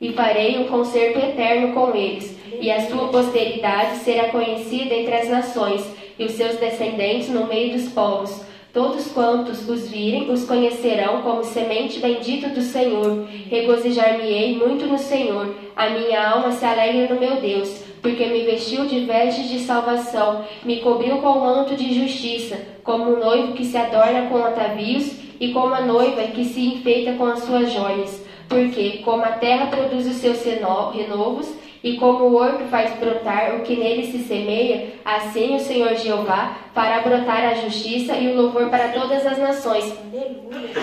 e 0.00 0.12
farei 0.12 0.58
um 0.58 0.64
concerto 0.64 1.18
eterno 1.18 1.72
com 1.72 1.94
eles, 1.94 2.36
e 2.60 2.70
a 2.70 2.82
sua 2.82 3.08
posteridade 3.08 3.96
será 3.96 4.28
conhecida 4.28 4.94
entre 4.94 5.14
as 5.14 5.28
nações, 5.28 5.86
e 6.18 6.24
os 6.24 6.32
seus 6.32 6.56
descendentes 6.56 7.28
no 7.28 7.46
meio 7.46 7.72
dos 7.72 7.88
povos. 7.90 8.44
Todos 8.76 9.10
quantos 9.10 9.66
os 9.66 9.88
virem 9.88 10.30
os 10.30 10.44
conhecerão 10.44 11.22
como 11.22 11.42
semente 11.42 11.98
bendita 11.98 12.50
do 12.50 12.60
Senhor. 12.60 13.26
Regozijar-me-ei 13.48 14.54
muito 14.54 14.86
no 14.86 14.98
Senhor. 14.98 15.54
A 15.74 15.88
minha 15.88 16.28
alma 16.28 16.52
se 16.52 16.62
alegra 16.62 17.14
no 17.14 17.18
meu 17.18 17.40
Deus, 17.40 17.82
porque 18.02 18.26
me 18.26 18.42
vestiu 18.42 18.84
de 18.84 19.00
vestes 19.06 19.48
de 19.48 19.60
salvação, 19.60 20.44
me 20.62 20.80
cobriu 20.80 21.22
com 21.22 21.40
manto 21.40 21.74
de 21.74 21.94
justiça, 21.98 22.60
como 22.84 23.14
um 23.14 23.18
noivo 23.18 23.54
que 23.54 23.64
se 23.64 23.78
adorna 23.78 24.28
com 24.28 24.44
atavios 24.44 25.10
e 25.40 25.54
como 25.54 25.74
a 25.74 25.80
noiva 25.80 26.24
que 26.24 26.44
se 26.44 26.60
enfeita 26.60 27.14
com 27.14 27.24
as 27.24 27.44
suas 27.44 27.72
joias. 27.72 28.22
Porque, 28.46 28.98
como 28.98 29.24
a 29.24 29.32
terra 29.32 29.68
produz 29.68 30.06
os 30.06 30.16
seus 30.16 30.44
renovos, 30.44 31.50
e 31.82 31.96
como 31.96 32.24
o 32.24 32.36
horto 32.36 32.64
faz 32.64 32.92
brotar 32.98 33.56
o 33.56 33.62
que 33.62 33.76
nele 33.76 34.10
se 34.10 34.18
semeia, 34.18 34.94
assim 35.04 35.54
o 35.54 35.60
Senhor 35.60 35.94
Jeová 35.94 36.56
fará 36.74 37.00
brotar 37.00 37.44
a 37.44 37.54
justiça 37.54 38.14
e 38.16 38.28
o 38.28 38.36
louvor 38.36 38.68
para 38.68 38.88
todas 38.88 39.26
as 39.26 39.38
nações. 39.38 39.84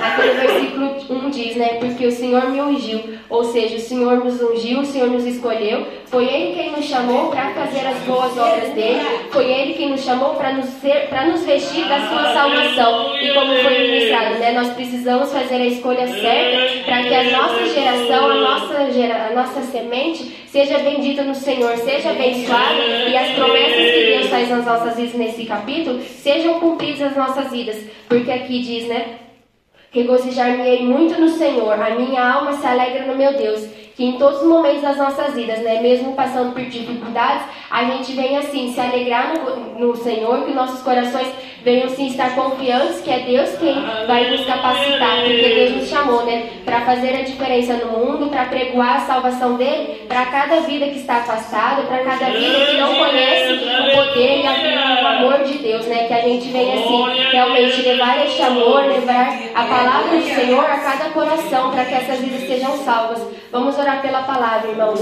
Aqui 0.02 0.28
no 0.28 0.34
versículo 0.34 1.26
1 1.28 1.30
diz, 1.30 1.56
né? 1.56 1.76
Porque 1.80 2.06
o 2.08 2.12
Senhor 2.12 2.50
me 2.50 2.62
ungiu, 2.62 3.00
ou 3.30 3.44
seja, 3.44 3.76
o 3.76 3.80
Senhor 3.80 4.24
nos 4.24 4.42
ungiu, 4.42 4.80
o 4.80 4.86
Senhor 4.86 5.10
nos 5.10 5.26
escolheu, 5.26 5.86
foi 6.14 6.26
Ele 6.26 6.54
quem 6.54 6.72
nos 6.72 6.86
chamou 6.86 7.32
para 7.32 7.50
fazer 7.56 7.88
as 7.88 7.98
boas 8.04 8.38
obras 8.38 8.72
dele, 8.74 9.02
foi 9.32 9.52
Ele 9.52 9.74
quem 9.74 9.90
nos 9.90 10.02
chamou 10.02 10.36
para 10.36 10.54
nos, 10.54 10.68
nos 10.70 11.44
vestir 11.44 11.86
da 11.86 12.08
sua 12.08 12.34
salvação. 12.34 13.18
E 13.18 13.34
como 13.34 13.52
foi 13.56 13.80
ministrado, 13.80 14.36
né? 14.36 14.52
Nós 14.52 14.74
precisamos 14.74 15.34
fazer 15.34 15.56
a 15.56 15.66
escolha 15.66 16.08
certa 16.08 16.84
para 16.86 17.02
que 17.02 17.16
a 17.16 17.24
nossa 17.32 17.66
geração, 17.66 18.30
a 18.30 18.36
nossa, 18.36 18.92
gera, 18.92 19.26
a 19.26 19.34
nossa 19.34 19.62
semente, 19.64 20.46
seja 20.46 20.78
bendita 20.78 21.24
no 21.24 21.34
Senhor, 21.34 21.76
seja 21.78 22.12
abençoada 22.12 23.10
e 23.10 23.18
as 23.18 23.32
promessas 23.32 23.92
que 23.94 24.06
Deus 24.06 24.28
faz 24.28 24.50
nas 24.50 24.66
nossas 24.68 24.96
vidas 24.96 25.16
nesse 25.16 25.46
capítulo 25.46 26.00
sejam 26.00 26.60
cumpridas 26.60 27.00
nas 27.00 27.18
nossas 27.18 27.50
vidas. 27.50 27.78
Porque 28.08 28.32
aqui 28.32 28.60
diz, 28.62 28.88
né? 28.88 29.16
Regozijar-me-ei 29.90 30.84
muito 30.84 31.20
no 31.20 31.30
Senhor, 31.30 31.74
a 31.74 31.90
minha 31.92 32.24
alma 32.24 32.54
se 32.54 32.66
alegra 32.66 33.06
no 33.06 33.16
meu 33.16 33.34
Deus, 33.34 33.68
que 33.96 34.04
em 34.04 34.14
todos 34.14 34.42
os 34.42 34.48
momentos 34.48 34.82
das 34.82 34.98
nossas 34.98 35.34
vidas, 35.36 35.60
né, 35.60 35.80
mesmo 35.82 36.14
passando 36.14 36.54
por 36.54 36.64
dificuldades, 36.64 37.46
a 37.70 37.84
gente 37.86 38.14
vem 38.14 38.38
assim 38.38 38.74
se 38.74 38.80
alegrar 38.80 39.34
no, 39.34 39.88
no 39.88 39.96
Senhor, 39.96 40.46
que 40.46 40.54
nossos 40.54 40.82
corações 40.82 41.28
venham 41.64 41.88
sim 41.90 42.08
estar 42.08 42.36
confiantes 42.36 43.00
que 43.02 43.10
é 43.10 43.20
Deus 43.20 43.52
quem 43.58 43.76
vai 44.06 44.30
nos 44.30 44.46
capacitar, 44.46 45.22
porque 45.22 45.54
Deus 45.56 45.72
nos 45.78 45.90
chamou, 45.90 46.26
né, 46.26 46.50
para 46.66 46.82
fazer 46.82 47.16
a 47.16 47.22
diferença 47.22 47.74
no 47.76 47.98
mundo, 47.98 48.30
para 48.30 48.46
pregoar 48.46 48.98
a 48.98 49.00
salvação 49.02 49.56
dele 49.56 50.04
para 50.08 50.26
cada 50.26 50.62
vida 50.62 50.88
que 50.88 50.98
está 50.98 51.18
afastada, 51.18 51.84
para 51.84 52.04
cada 52.04 52.26
vida 52.26 52.66
que 52.66 52.78
não 52.78 52.96
conhece 52.96 53.54
o 53.54 53.96
poder 53.96 54.42
e 54.42 54.48
a, 54.48 55.04
o 55.04 55.08
amor 55.08 55.44
de 55.44 55.58
Deus, 55.60 55.86
né, 55.86 56.08
que 56.08 56.14
a 56.14 56.22
gente 56.22 56.50
venha 56.50 56.76
assim 56.76 57.32
realmente 57.32 57.82
levar 57.82 58.26
este 58.26 58.42
amor, 58.42 58.86
levar 58.86 59.40
a 59.56 59.64
palavra 59.64 60.18
do 60.18 60.24
Senhor 60.24 60.66
a 60.66 60.78
cada 60.80 61.10
coração, 61.12 61.72
para 61.72 61.86
que 61.86 61.94
essas 61.94 62.20
vidas 62.20 62.42
sejam 62.48 62.78
salvas. 62.80 63.22
Vamos 63.52 63.76
orar 63.84 64.02
pela 64.02 64.22
palavra, 64.22 64.70
irmãos. 64.70 65.00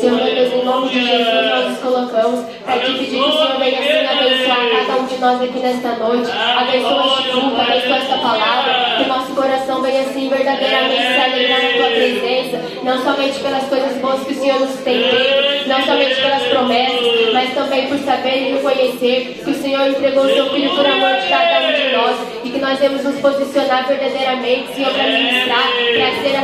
Senhor 0.00 0.16
meu 0.16 0.34
Deus, 0.34 0.52
em 0.52 0.64
nome 0.64 0.88
de 0.88 1.06
Jesus, 1.06 1.50
nós 1.50 1.68
nos 1.70 1.78
colocamos 1.78 2.44
para 2.64 2.78
te 2.80 2.92
pedir 2.92 3.10
que 3.10 3.16
o 3.16 3.32
Senhor 3.32 3.58
venha 3.58 3.78
assim 3.78 4.06
abençoar 4.06 4.86
cada 4.86 5.00
um 5.00 5.06
de 5.06 5.18
nós 5.18 5.42
aqui 5.42 5.58
nesta 5.60 5.92
noite. 5.92 6.30
Abençoa 6.30 7.06
este 7.06 7.30
culto, 7.30 7.60
abençoa 7.60 7.96
esta 7.96 8.18
palavra. 8.18 8.96
Que 8.98 9.08
nosso 9.08 9.34
coração 9.34 9.82
venha 9.82 10.02
assim 10.02 10.28
verdadeiramente 10.28 11.02
se 11.02 11.20
alegrar 11.20 11.62
na 11.62 11.68
tua 11.76 11.86
presença. 11.86 12.62
Não 12.82 13.02
somente 13.02 13.38
pelas 13.40 13.64
coisas 13.64 13.96
boas 13.98 14.24
que 14.24 14.32
o 14.32 14.36
Senhor 14.36 14.60
nos 14.60 14.74
tem 14.80 15.02
feito, 15.02 15.68
não 15.68 15.82
somente 15.82 16.14
pelas 16.16 16.42
promessas, 16.42 17.32
mas 17.32 17.54
também 17.54 17.86
por 17.88 17.98
saber 17.98 18.36
e 18.36 18.52
reconhecer 18.54 19.42
que 19.44 19.50
o 19.50 19.54
Senhor 19.54 19.88
entregou 19.88 20.24
o 20.24 20.28
seu 20.28 20.50
Filho 20.50 20.70
por 20.70 20.86
amor 20.86 21.20
de 21.20 21.28
cada 21.28 21.68
um 21.68 21.72
de 21.72 21.96
nós 21.96 22.16
e 22.44 22.50
que 22.50 22.58
nós 22.58 22.78
devemos 22.78 23.04
nos 23.04 23.20
posicionar 23.20 23.86
verdadeiramente, 23.86 24.74
Senhor, 24.74 24.92
para 24.92 25.04
ministrar, 25.04 25.68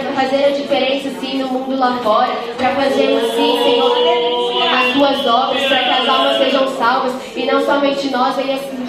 para 0.02 0.22
fazer 0.22 0.44
a 0.44 0.50
diferença, 0.50 1.10
no 1.38 1.48
mundo 1.48 1.78
lá 1.78 1.98
fora, 2.02 2.32
para 2.56 2.74
fazermos, 2.74 3.32
sim, 3.34 3.58
Senhor, 3.62 3.96
as 4.72 4.92
tuas 4.92 5.26
obras, 5.26 5.62
para 5.64 5.78
que 5.78 5.90
as 5.90 6.08
almas 6.08 6.36
sejam 6.38 6.68
salvas 6.76 7.12
e 7.36 7.46
não 7.46 7.64
somente 7.64 8.10
nós 8.10 8.36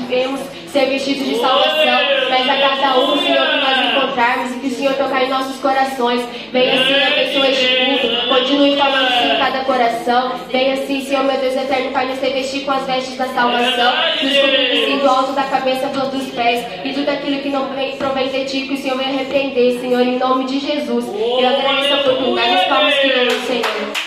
venhamos 0.07 0.41
ser 0.71 0.87
vestidos 0.87 1.27
de 1.27 1.35
salvação, 1.39 1.99
mas 2.29 2.49
a 2.49 2.55
cada 2.55 2.99
um, 2.99 3.21
Senhor, 3.21 3.47
que 3.47 3.57
nós 3.57 3.85
encontrarmos 3.85 4.55
e 4.55 4.59
que 4.59 4.67
o 4.67 4.71
Senhor 4.71 4.93
tocar 4.95 5.23
em 5.23 5.29
nossos 5.29 5.57
corações. 5.57 6.21
Venha 6.51 6.73
assim, 6.73 6.93
abençoe 6.93 7.51
este 7.51 7.67
culto, 7.75 8.27
continue 8.27 8.75
falando 8.75 9.11
em 9.11 9.37
cada 9.37 9.59
coração. 9.65 10.31
Venha 10.49 10.73
assim, 10.73 11.01
Senhor, 11.05 11.23
meu 11.23 11.37
Deus 11.37 11.55
eterno, 11.55 11.91
Pai, 11.91 12.07
nos 12.07 12.19
revestir 12.19 12.61
com 12.61 12.71
as 12.71 12.85
vestes 12.87 13.15
da 13.17 13.27
salvação, 13.27 13.93
nos 14.21 14.37
cobrir 14.37 14.99
do 14.99 15.09
alto 15.09 15.33
da 15.33 15.43
cabeça 15.43 15.87
dos 15.87 16.29
pés 16.31 16.65
e 16.83 16.93
tudo 16.93 17.09
aquilo 17.09 17.41
que 17.41 17.49
não 17.49 17.69
provém 17.97 18.29
de 18.29 18.45
ti, 18.45 18.61
que 18.61 18.73
o 18.73 18.77
Senhor 18.77 18.97
venha 18.97 19.17
repreender, 19.17 19.79
Senhor, 19.79 20.01
em 20.01 20.17
nome 20.17 20.45
de 20.45 20.59
Jesus. 20.59 21.05
Eu 21.07 21.47
agradeço 21.47 21.93
a 21.93 21.97
oportunidade, 21.99 22.55
as 22.55 22.67
palmas 22.67 22.93
que 22.95 23.09
Senhor. 23.47 24.02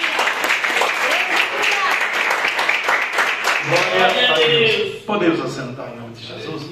Glória 3.68 4.30
a 4.30 4.34
Deus. 4.36 5.02
Podemos 5.02 5.40
assentar 5.40 5.92
em 5.92 5.96
nome 6.00 6.14
de 6.14 6.24
Jesus? 6.24 6.62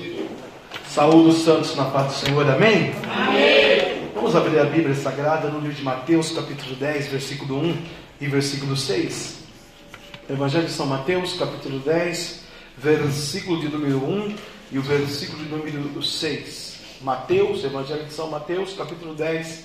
Saúde 0.87 1.31
os 1.31 1.43
santos 1.43 1.75
na 1.75 1.87
paz 1.87 2.07
do 2.07 2.27
Senhor, 2.27 2.49
amém? 2.49 2.93
Amém. 3.11 4.11
Vamos 4.15 4.37
abrir 4.37 4.61
a 4.61 4.65
Bíblia 4.65 4.95
Sagrada 4.95 5.49
no 5.49 5.59
livro 5.59 5.75
de 5.75 5.83
Mateus, 5.83 6.31
capítulo 6.31 6.77
10, 6.77 7.09
versículo 7.09 7.59
1 7.59 7.83
e 8.21 8.29
versículo 8.29 8.77
6. 8.77 9.39
Evangelho 10.31 10.67
de 10.67 10.73
São 10.73 10.87
Mateus, 10.87 11.33
capítulo 11.33 11.81
10, 11.81 12.45
versículo 12.79 13.61
de 13.61 13.69
número 13.69 13.99
1 13.99 14.37
e 14.71 14.79
o 14.79 14.83
versículo 14.83 15.43
de 15.43 15.51
número 15.51 16.01
6. 16.01 16.79
Mateus, 17.01 17.65
Evangelho 17.65 18.05
de 18.05 18.13
São 18.13 18.31
Mateus, 18.31 18.73
capítulo 18.75 19.15
10, 19.15 19.65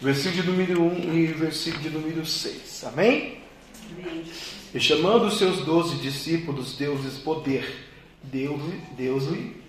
versículo 0.00 0.42
de 0.42 0.48
número 0.48 0.82
1 0.84 1.14
e 1.14 1.26
versículo 1.26 1.82
de 1.82 1.90
número 1.90 2.24
6. 2.24 2.84
Amém? 2.84 3.42
Amém. 3.90 4.24
E 4.74 4.80
chamando 4.80 5.26
os 5.26 5.36
seus 5.36 5.58
doze 5.64 5.96
discípulos, 5.96 6.76
deu-lhes 6.76 7.18
poder, 7.18 7.90
deu-lhes 8.22 8.80
deu 8.96 9.20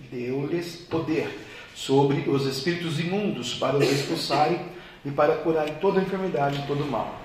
deu 0.09 0.49
poder 0.89 1.27
sobre 1.75 2.29
os 2.29 2.45
espíritos 2.45 2.99
imundos 2.99 3.55
para 3.55 3.77
os 3.77 3.91
expulsarem 3.91 4.59
e 5.03 5.11
para 5.11 5.35
curarem 5.37 5.75
toda 5.75 6.01
enfermidade 6.01 6.61
e 6.61 6.67
todo 6.67 6.85
mal. 6.85 7.19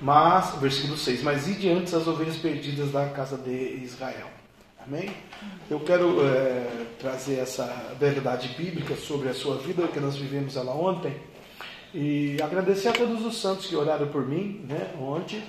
Mas, 0.00 0.54
versículo 0.60 0.96
6, 0.96 1.22
mas 1.22 1.46
e 1.46 1.52
diante 1.52 1.94
as 1.94 2.06
ovelhas 2.06 2.36
perdidas 2.36 2.90
da 2.90 3.06
casa 3.10 3.36
de 3.36 3.82
Israel. 3.84 4.28
Amém? 4.86 5.10
Eu 5.70 5.80
quero 5.80 6.24
é, 6.24 6.86
trazer 6.98 7.38
essa 7.38 7.94
verdade 7.98 8.48
bíblica 8.56 8.96
sobre 8.96 9.28
a 9.28 9.34
sua 9.34 9.58
vida, 9.58 9.86
que 9.88 10.00
nós 10.00 10.16
vivemos 10.16 10.56
ela 10.56 10.72
ontem, 10.72 11.14
e 11.92 12.40
agradecer 12.40 12.88
a 12.88 12.92
todos 12.92 13.26
os 13.26 13.38
santos 13.38 13.66
que 13.66 13.76
oraram 13.76 14.08
por 14.08 14.26
mim 14.26 14.64
né, 14.66 14.94
ontem 14.98 15.42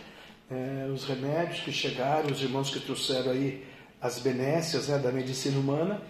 é, 0.52 0.90
os 0.92 1.06
remédios 1.06 1.62
que 1.62 1.72
chegaram, 1.72 2.30
os 2.30 2.42
irmãos 2.42 2.70
que 2.70 2.80
trouxeram 2.82 3.32
aí 3.32 3.66
as 4.02 4.20
benécias 4.20 4.90
né, 4.90 4.98
da 4.98 5.12
medicina 5.12 5.58
humana 5.58 6.02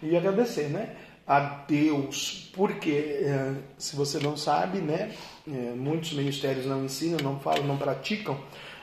e 0.00 0.16
agradecer 0.16 0.68
né, 0.68 0.94
a 1.26 1.40
Deus, 1.40 2.50
porque 2.54 2.90
é, 2.90 3.54
se 3.76 3.96
você 3.96 4.20
não 4.20 4.36
sabe, 4.36 4.78
né, 4.78 5.12
é, 5.46 5.74
muitos 5.74 6.12
ministérios 6.12 6.64
não 6.64 6.84
ensinam, 6.84 7.18
não 7.22 7.40
falam, 7.40 7.64
não 7.64 7.76
praticam 7.76 8.38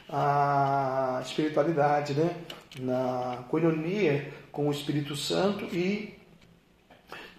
a 0.10 1.22
espiritualidade, 1.26 2.14
né, 2.14 2.36
na 2.80 3.46
coinonia 3.50 4.32
com 4.52 4.68
o 4.68 4.72
Espírito 4.72 5.16
Santo 5.16 5.66
e 5.74 6.14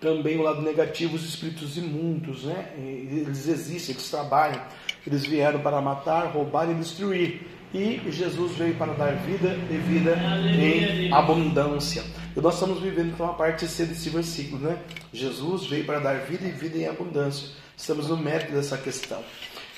também 0.00 0.38
o 0.38 0.42
lado 0.42 0.62
negativo, 0.62 1.16
os 1.16 1.24
espíritos 1.24 1.76
imundos, 1.76 2.44
né? 2.44 2.74
Eles 2.76 3.48
existem, 3.48 3.94
eles 3.94 4.10
trabalham, 4.10 4.62
eles 5.06 5.24
vieram 5.24 5.60
para 5.60 5.80
matar, 5.80 6.26
roubar 6.26 6.70
e 6.70 6.74
destruir 6.74 7.55
e 7.72 8.00
Jesus 8.10 8.52
veio 8.52 8.74
para 8.76 8.92
dar 8.94 9.14
vida 9.16 9.58
e 9.70 9.76
vida 9.76 10.16
em 10.48 11.12
abundância. 11.12 12.02
E 12.36 12.40
nós 12.40 12.54
estamos 12.54 12.80
vivendo 12.80 13.12
então 13.12 13.26
a 13.26 13.34
parte 13.34 13.66
C 13.66 13.84
desse 13.84 14.10
versículo, 14.10 14.62
né? 14.62 14.78
Jesus 15.12 15.66
veio 15.66 15.84
para 15.84 15.98
dar 15.98 16.20
vida 16.20 16.46
e 16.46 16.50
vida 16.50 16.78
em 16.78 16.86
abundância. 16.86 17.48
Estamos 17.76 18.08
no 18.08 18.16
mérito 18.16 18.52
dessa 18.52 18.76
questão. 18.76 19.22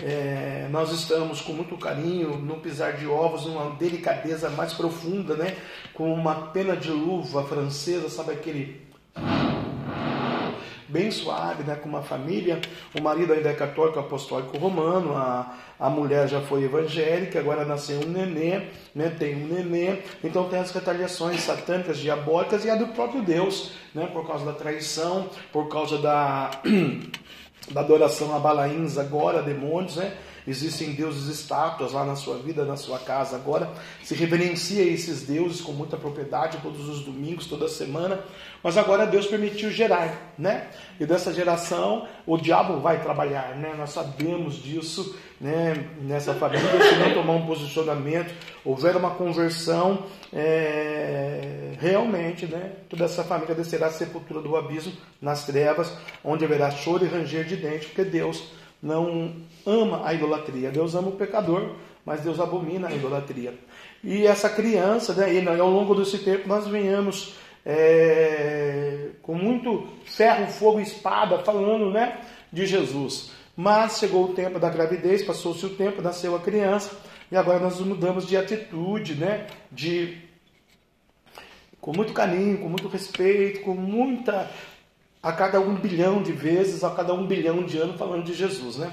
É, 0.03 0.69
nós 0.71 0.93
estamos 0.93 1.41
com 1.41 1.53
muito 1.53 1.77
carinho, 1.77 2.37
num 2.39 2.61
pisar 2.61 2.93
de 2.93 3.07
ovos, 3.07 3.47
numa 3.47 3.75
delicadeza 3.77 4.49
mais 4.51 4.73
profunda, 4.73 5.35
né? 5.35 5.57
Com 5.93 6.13
uma 6.13 6.35
pena 6.53 6.77
de 6.77 6.91
luva 6.91 7.45
francesa, 7.45 8.09
sabe 8.09 8.33
aquele 8.33 8.81
bem 10.89 11.11
suave, 11.11 11.63
né, 11.63 11.77
com 11.77 11.89
uma 11.89 12.03
família. 12.03 12.61
O 12.99 13.03
marido 13.03 13.33
ainda 13.33 13.51
é 13.51 13.55
católico 13.55 13.99
apostólico 13.99 14.57
romano, 14.57 15.17
a, 15.17 15.55
a 15.79 15.91
mulher 15.91 16.29
já 16.29 16.41
foi 16.41 16.65
evangélica, 16.65 17.39
agora 17.39 17.65
nasceu 17.65 18.01
um 18.01 18.09
nenê, 18.09 18.69
né, 18.95 19.15
tem 19.19 19.37
um 19.37 19.47
nenê. 19.47 19.99
Então 20.25 20.49
tem 20.49 20.59
as 20.59 20.73
retaliações 20.73 21.41
satânicas, 21.43 21.99
diabólicas 21.99 22.65
e 22.65 22.71
a 22.71 22.75
do 22.75 22.89
próprio 22.89 23.23
Deus, 23.23 23.73
né, 23.95 24.09
por 24.13 24.27
causa 24.27 24.45
da 24.45 24.53
traição, 24.53 25.29
por 25.53 25.69
causa 25.69 25.99
da, 25.99 26.51
da 27.71 27.81
adoração 27.81 28.35
a 28.35 28.39
Balaíns 28.39 28.99
agora, 28.99 29.43
demônios, 29.43 29.97
né? 29.97 30.15
Existem 30.49 30.93
deuses 30.93 31.29
estátuas 31.29 31.93
lá 31.93 32.07
na 32.07 32.17
sua 32.17 32.39
vida, 32.39 32.65
na 32.65 32.75
sua 32.75 32.99
casa 32.99 33.37
agora. 33.37 33.71
Se 34.03 34.15
reverencia 34.15 34.83
esses 34.83 35.23
deuses 35.23 35.61
com 35.61 35.73
muita 35.73 35.99
propriedade 35.99 36.57
todos 36.63 36.89
os 36.89 37.03
domingos, 37.03 37.45
toda 37.45 37.69
semana. 37.69 38.21
Mas 38.63 38.79
agora 38.79 39.07
Deus 39.07 39.27
permitiu 39.27 39.71
gerar, 39.71 40.33
né? 40.39 40.69
E 40.99 41.05
dessa 41.05 41.35
geração 41.35 42.09
o 42.27 42.39
diabo 42.39 42.81
vai 42.81 43.03
trabalhar, 43.03 43.57
né? 43.57 43.75
Nós 43.77 43.91
sabemos 43.91 44.55
disso, 44.63 45.15
né? 45.39 45.91
Nessa 46.01 46.33
família, 46.33 46.67
se 46.83 46.97
não 46.97 47.13
tomar 47.13 47.35
um 47.35 47.47
posicionamento, 47.47 48.35
houver 48.65 48.97
uma 48.97 49.11
conversão, 49.11 50.07
é... 50.33 51.75
realmente, 51.79 52.47
né? 52.47 52.73
Toda 52.89 53.05
essa 53.05 53.23
família 53.23 53.55
descerá 53.55 53.89
à 53.89 53.91
sepultura 53.91 54.41
do 54.41 54.57
abismo, 54.57 54.95
nas 55.21 55.45
trevas, 55.45 55.93
onde 56.25 56.43
haverá 56.43 56.71
choro 56.71 57.05
e 57.05 57.09
ranger 57.09 57.45
de 57.45 57.57
dente, 57.57 57.87
porque 57.89 58.05
Deus 58.05 58.57
não 58.83 59.35
ama 59.67 60.07
a 60.07 60.15
idolatria. 60.15 60.71
Deus 60.71 60.95
ama 60.95 61.09
o 61.09 61.17
pecador, 61.17 61.77
mas 62.05 62.21
Deus 62.21 62.41
abomina 62.41 62.89
a 62.89 62.93
idolatria. 62.93 63.55
E 64.03 64.27
essa 64.27 64.49
criança, 64.49 65.13
né, 65.15 65.33
e 65.33 65.61
ao 65.61 65.71
longo 65.71 65.95
desse 65.95 66.19
tempo, 66.19 66.49
nós 66.49 66.67
venhamos 66.67 67.35
é, 67.67 69.11
com 69.23 69.35
muito 69.35 69.87
ferro, 70.05 70.47
fogo 70.47 70.81
e 70.81 70.85
espada 70.85 71.39
falando 71.41 71.91
né, 71.91 72.21
de 72.53 72.65
Jesus. 72.67 73.33
Mas 73.57 73.99
chegou 73.99 74.25
o 74.25 74.35
tempo 74.35 74.59
da 74.59 74.71
gravidez, 74.71 75.23
passou-se 75.23 75.67
o 75.67 75.71
tempo, 75.71 76.01
nasceu 76.01 76.37
a 76.37 76.41
criança, 76.41 76.97
e 77.31 77.37
agora 77.37 77.59
nós 77.59 77.81
mudamos 77.81 78.27
de 78.27 78.37
atitude, 78.37 79.15
né, 79.17 79.49
de 79.71 80.17
com 81.81 81.93
muito 81.93 82.13
carinho, 82.13 82.59
com 82.59 82.69
muito 82.69 82.89
respeito, 82.89 83.61
com 83.61 83.75
muita 83.75 84.51
a 85.29 85.33
cada 85.33 85.61
um 85.61 85.75
bilhão 85.75 86.23
de 86.23 86.33
vezes, 86.33 86.83
a 86.83 86.91
cada 86.91 87.13
um 87.13 87.27
bilhão 87.27 87.63
de 87.63 87.79
anos 87.79 87.97
falando 87.97 88.25
de 88.25 88.35
Jesus, 88.35 88.77
né? 88.77 88.93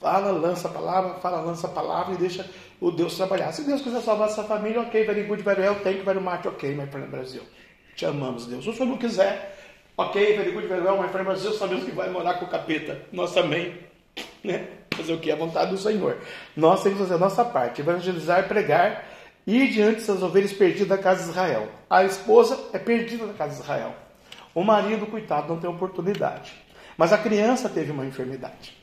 Fala, 0.00 0.30
lança 0.30 0.68
a 0.68 0.70
palavra, 0.70 1.14
fala, 1.20 1.40
lança 1.40 1.66
a 1.66 1.70
palavra 1.70 2.14
e 2.14 2.18
deixa 2.18 2.48
o 2.80 2.90
Deus 2.90 3.16
trabalhar. 3.16 3.52
Se 3.52 3.62
Deus 3.62 3.82
quiser 3.82 4.00
salvar 4.00 4.28
essa 4.28 4.44
família, 4.44 4.80
ok, 4.80 5.04
very 5.04 5.22
good, 5.24 5.42
very 5.42 5.60
well, 5.62 5.76
thank 5.76 5.98
you 5.98 6.04
very 6.04 6.20
much, 6.20 6.46
ok, 6.46 6.74
my 6.74 6.86
friend 6.86 7.08
Brasil. 7.08 7.42
Te 7.96 8.06
amamos, 8.06 8.46
Deus. 8.46 8.64
Se 8.64 8.70
o 8.70 8.72
Senhor 8.72 8.88
não 8.88 8.96
quiser, 8.96 9.56
Ok, 10.00 10.14
very 10.36 10.52
good, 10.52 10.68
very 10.68 10.80
well, 10.80 10.96
my 10.96 11.08
friend, 11.08 11.26
Deus 11.42 11.58
sabemos 11.58 11.84
que 11.84 11.90
vai 11.90 12.08
morar 12.08 12.34
com 12.34 12.44
o 12.44 12.48
capeta. 12.48 13.02
Nós 13.10 13.34
também, 13.34 13.74
né? 14.44 14.68
Fazer 14.94 15.12
o 15.12 15.18
que? 15.18 15.28
A 15.28 15.34
vontade 15.34 15.72
do 15.72 15.76
Senhor. 15.76 16.18
Nós 16.56 16.84
temos 16.84 16.98
que 16.98 17.04
fazer 17.04 17.14
a 17.16 17.18
nossa 17.18 17.44
parte, 17.44 17.80
evangelizar, 17.80 18.46
pregar, 18.46 19.04
ir 19.44 19.68
diante 19.72 20.06
das 20.06 20.22
ovelhas 20.22 20.52
perdidas 20.52 20.86
da 20.86 20.98
casa 20.98 21.24
de 21.24 21.30
Israel. 21.30 21.68
A 21.90 22.04
esposa 22.04 22.56
é 22.72 22.78
perdida 22.78 23.26
da 23.26 23.32
casa 23.32 23.56
de 23.56 23.60
Israel. 23.62 23.92
O 24.58 24.64
marido, 24.64 25.06
coitado, 25.06 25.54
não 25.54 25.60
tem 25.60 25.70
oportunidade. 25.70 26.52
Mas 26.96 27.12
a 27.12 27.18
criança 27.18 27.68
teve 27.68 27.92
uma 27.92 28.04
enfermidade, 28.04 28.76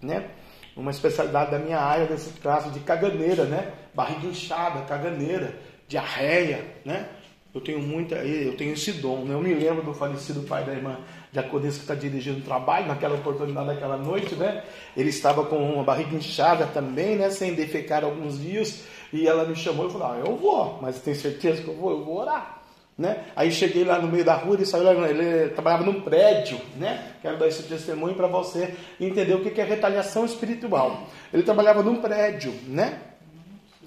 né? 0.00 0.30
Uma 0.74 0.90
especialidade 0.90 1.50
da 1.50 1.58
minha 1.58 1.78
área, 1.78 2.06
nesse 2.08 2.30
caso, 2.40 2.70
de 2.70 2.80
caganeira, 2.80 3.44
né? 3.44 3.70
Barriga 3.94 4.26
inchada, 4.26 4.80
caganeira, 4.86 5.54
diarreia, 5.86 6.64
né? 6.86 7.06
Eu 7.54 7.60
tenho 7.60 7.80
muita, 7.80 8.14
eu 8.14 8.56
tenho 8.56 8.72
esse 8.72 8.92
dom, 8.92 9.26
né? 9.26 9.34
Eu 9.34 9.42
me 9.42 9.52
lembro 9.52 9.82
do 9.82 9.92
falecido 9.92 10.40
pai 10.44 10.64
da 10.64 10.72
irmã 10.72 10.96
Diaconisa 11.30 11.76
que 11.76 11.82
está 11.82 11.94
dirigindo 11.94 12.38
o 12.38 12.42
trabalho, 12.42 12.86
naquela 12.86 13.16
oportunidade, 13.16 13.66
naquela 13.66 13.98
noite, 13.98 14.34
né? 14.36 14.64
Ele 14.96 15.10
estava 15.10 15.44
com 15.44 15.58
uma 15.58 15.84
barriga 15.84 16.16
inchada 16.16 16.66
também, 16.66 17.16
né? 17.16 17.28
Sem 17.28 17.52
defecar 17.52 18.04
alguns 18.04 18.40
dias, 18.40 18.84
e 19.12 19.28
ela 19.28 19.44
me 19.44 19.54
chamou 19.54 19.86
e 19.86 19.90
falou: 19.92 20.06
ah, 20.06 20.18
eu 20.24 20.34
vou, 20.34 20.78
mas 20.80 20.98
tem 21.02 21.12
certeza 21.12 21.60
que 21.60 21.68
eu 21.68 21.76
vou? 21.76 21.90
Eu 21.90 22.04
vou 22.06 22.20
orar. 22.20 22.59
Né? 23.00 23.24
Aí 23.34 23.50
cheguei 23.50 23.82
lá 23.82 23.98
no 23.98 24.08
meio 24.08 24.26
da 24.26 24.34
rua, 24.34 24.56
ele 24.56 24.66
saiu 24.66 24.84
lá, 24.84 25.08
ele 25.08 25.48
trabalhava 25.54 25.84
num 25.84 26.02
prédio, 26.02 26.60
né? 26.76 27.12
Quero 27.22 27.38
dar 27.38 27.48
esse 27.48 27.62
testemunho 27.62 28.14
para 28.14 28.26
você 28.26 28.74
entender 29.00 29.32
o 29.32 29.40
que 29.40 29.58
é 29.58 29.64
retaliação 29.64 30.26
espiritual. 30.26 31.04
Ele 31.32 31.42
trabalhava 31.42 31.82
num 31.82 31.96
prédio, 32.02 32.52
né? 32.66 32.98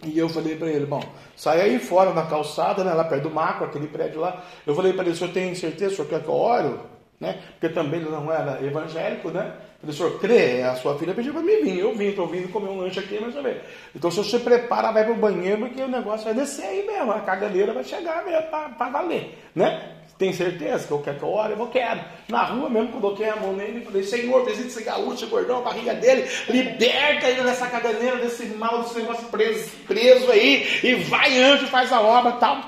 E 0.04 0.18
eu 0.18 0.28
falei 0.28 0.56
para 0.56 0.68
ele, 0.68 0.88
bom, 0.88 1.00
sai 1.36 1.62
aí 1.62 1.78
fora 1.78 2.12
na 2.12 2.24
calçada, 2.24 2.84
né, 2.84 2.92
lá 2.92 3.04
perto 3.04 3.30
do 3.30 3.30
macro, 3.30 3.66
aquele 3.66 3.86
prédio 3.86 4.20
lá. 4.20 4.44
Eu 4.66 4.74
falei 4.74 4.94
para 4.94 5.04
ele, 5.04 5.12
o 5.12 5.16
senhor 5.16 5.32
tem 5.32 5.54
certeza, 5.54 5.94
o 5.94 5.96
senhor 5.98 6.08
quer 6.08 6.24
que 6.24 6.28
eu 6.28 6.34
ore? 6.34 6.74
Né? 7.20 7.38
Porque 7.52 7.70
também 7.70 8.00
ele 8.00 8.10
não 8.10 8.34
era 8.34 8.66
evangélico, 8.66 9.30
né? 9.30 9.54
Falei, 9.84 9.98
senhor 9.98 10.18
crê? 10.18 10.62
A 10.64 10.76
sua 10.76 10.98
filha 10.98 11.14
pediu 11.14 11.34
para 11.34 11.42
mim 11.42 11.62
vir. 11.62 11.80
Eu 11.80 11.94
vim, 11.94 12.06
estou 12.06 12.26
vindo 12.26 12.50
comer 12.50 12.70
um 12.70 12.78
lanche 12.78 13.02
aqui, 13.02 13.20
mas 13.20 13.34
ver. 13.36 13.64
Então 13.94 14.10
o 14.10 14.14
senhor 14.14 14.24
se 14.24 14.40
prepara, 14.40 14.94
vai 14.94 15.04
para 15.04 15.12
o 15.12 15.18
banheiro, 15.18 15.68
porque 15.68 15.82
o 15.82 15.90
negócio 15.90 16.24
vai 16.24 16.34
descer 16.34 16.66
aí 16.66 16.88
mesmo, 16.88 17.12
a 17.12 17.20
cagadeira 17.20 17.74
vai 17.74 17.84
chegar 17.84 18.24
mesmo 18.24 18.44
para 18.44 18.90
valer, 18.90 19.38
né? 19.54 19.98
Tem 20.18 20.32
certeza 20.32 20.88
que 20.88 20.94
eu 20.94 21.00
quero 21.00 21.18
que 21.18 21.24
eu 21.24 21.30
ore? 21.30 21.52
Eu 21.52 21.58
vou, 21.58 21.68
quero. 21.68 22.00
Na 22.30 22.46
rua 22.46 22.70
mesmo, 22.70 22.94
coloquei 22.94 23.28
a 23.28 23.36
mão 23.36 23.52
nele 23.52 23.80
e 23.80 23.86
falei, 23.86 24.04
Senhor, 24.04 24.46
visita 24.46 24.68
esse 24.68 24.84
gaúcho, 24.84 25.28
gordão, 25.28 25.58
a 25.58 25.62
barriga 25.62 25.94
dele, 25.96 26.30
liberta 26.48 27.28
ele 27.28 27.44
dessa 27.44 27.68
caganeira, 27.68 28.18
desse 28.18 28.46
mal, 28.46 28.84
desse 28.84 29.00
negócio 29.00 29.28
preso, 29.28 29.70
preso 29.86 30.32
aí, 30.32 30.80
e 30.82 30.96
vai 30.96 31.38
anjo, 31.42 31.68
faz 31.68 31.92
a 31.92 32.00
obra 32.00 32.32
tal. 32.34 32.62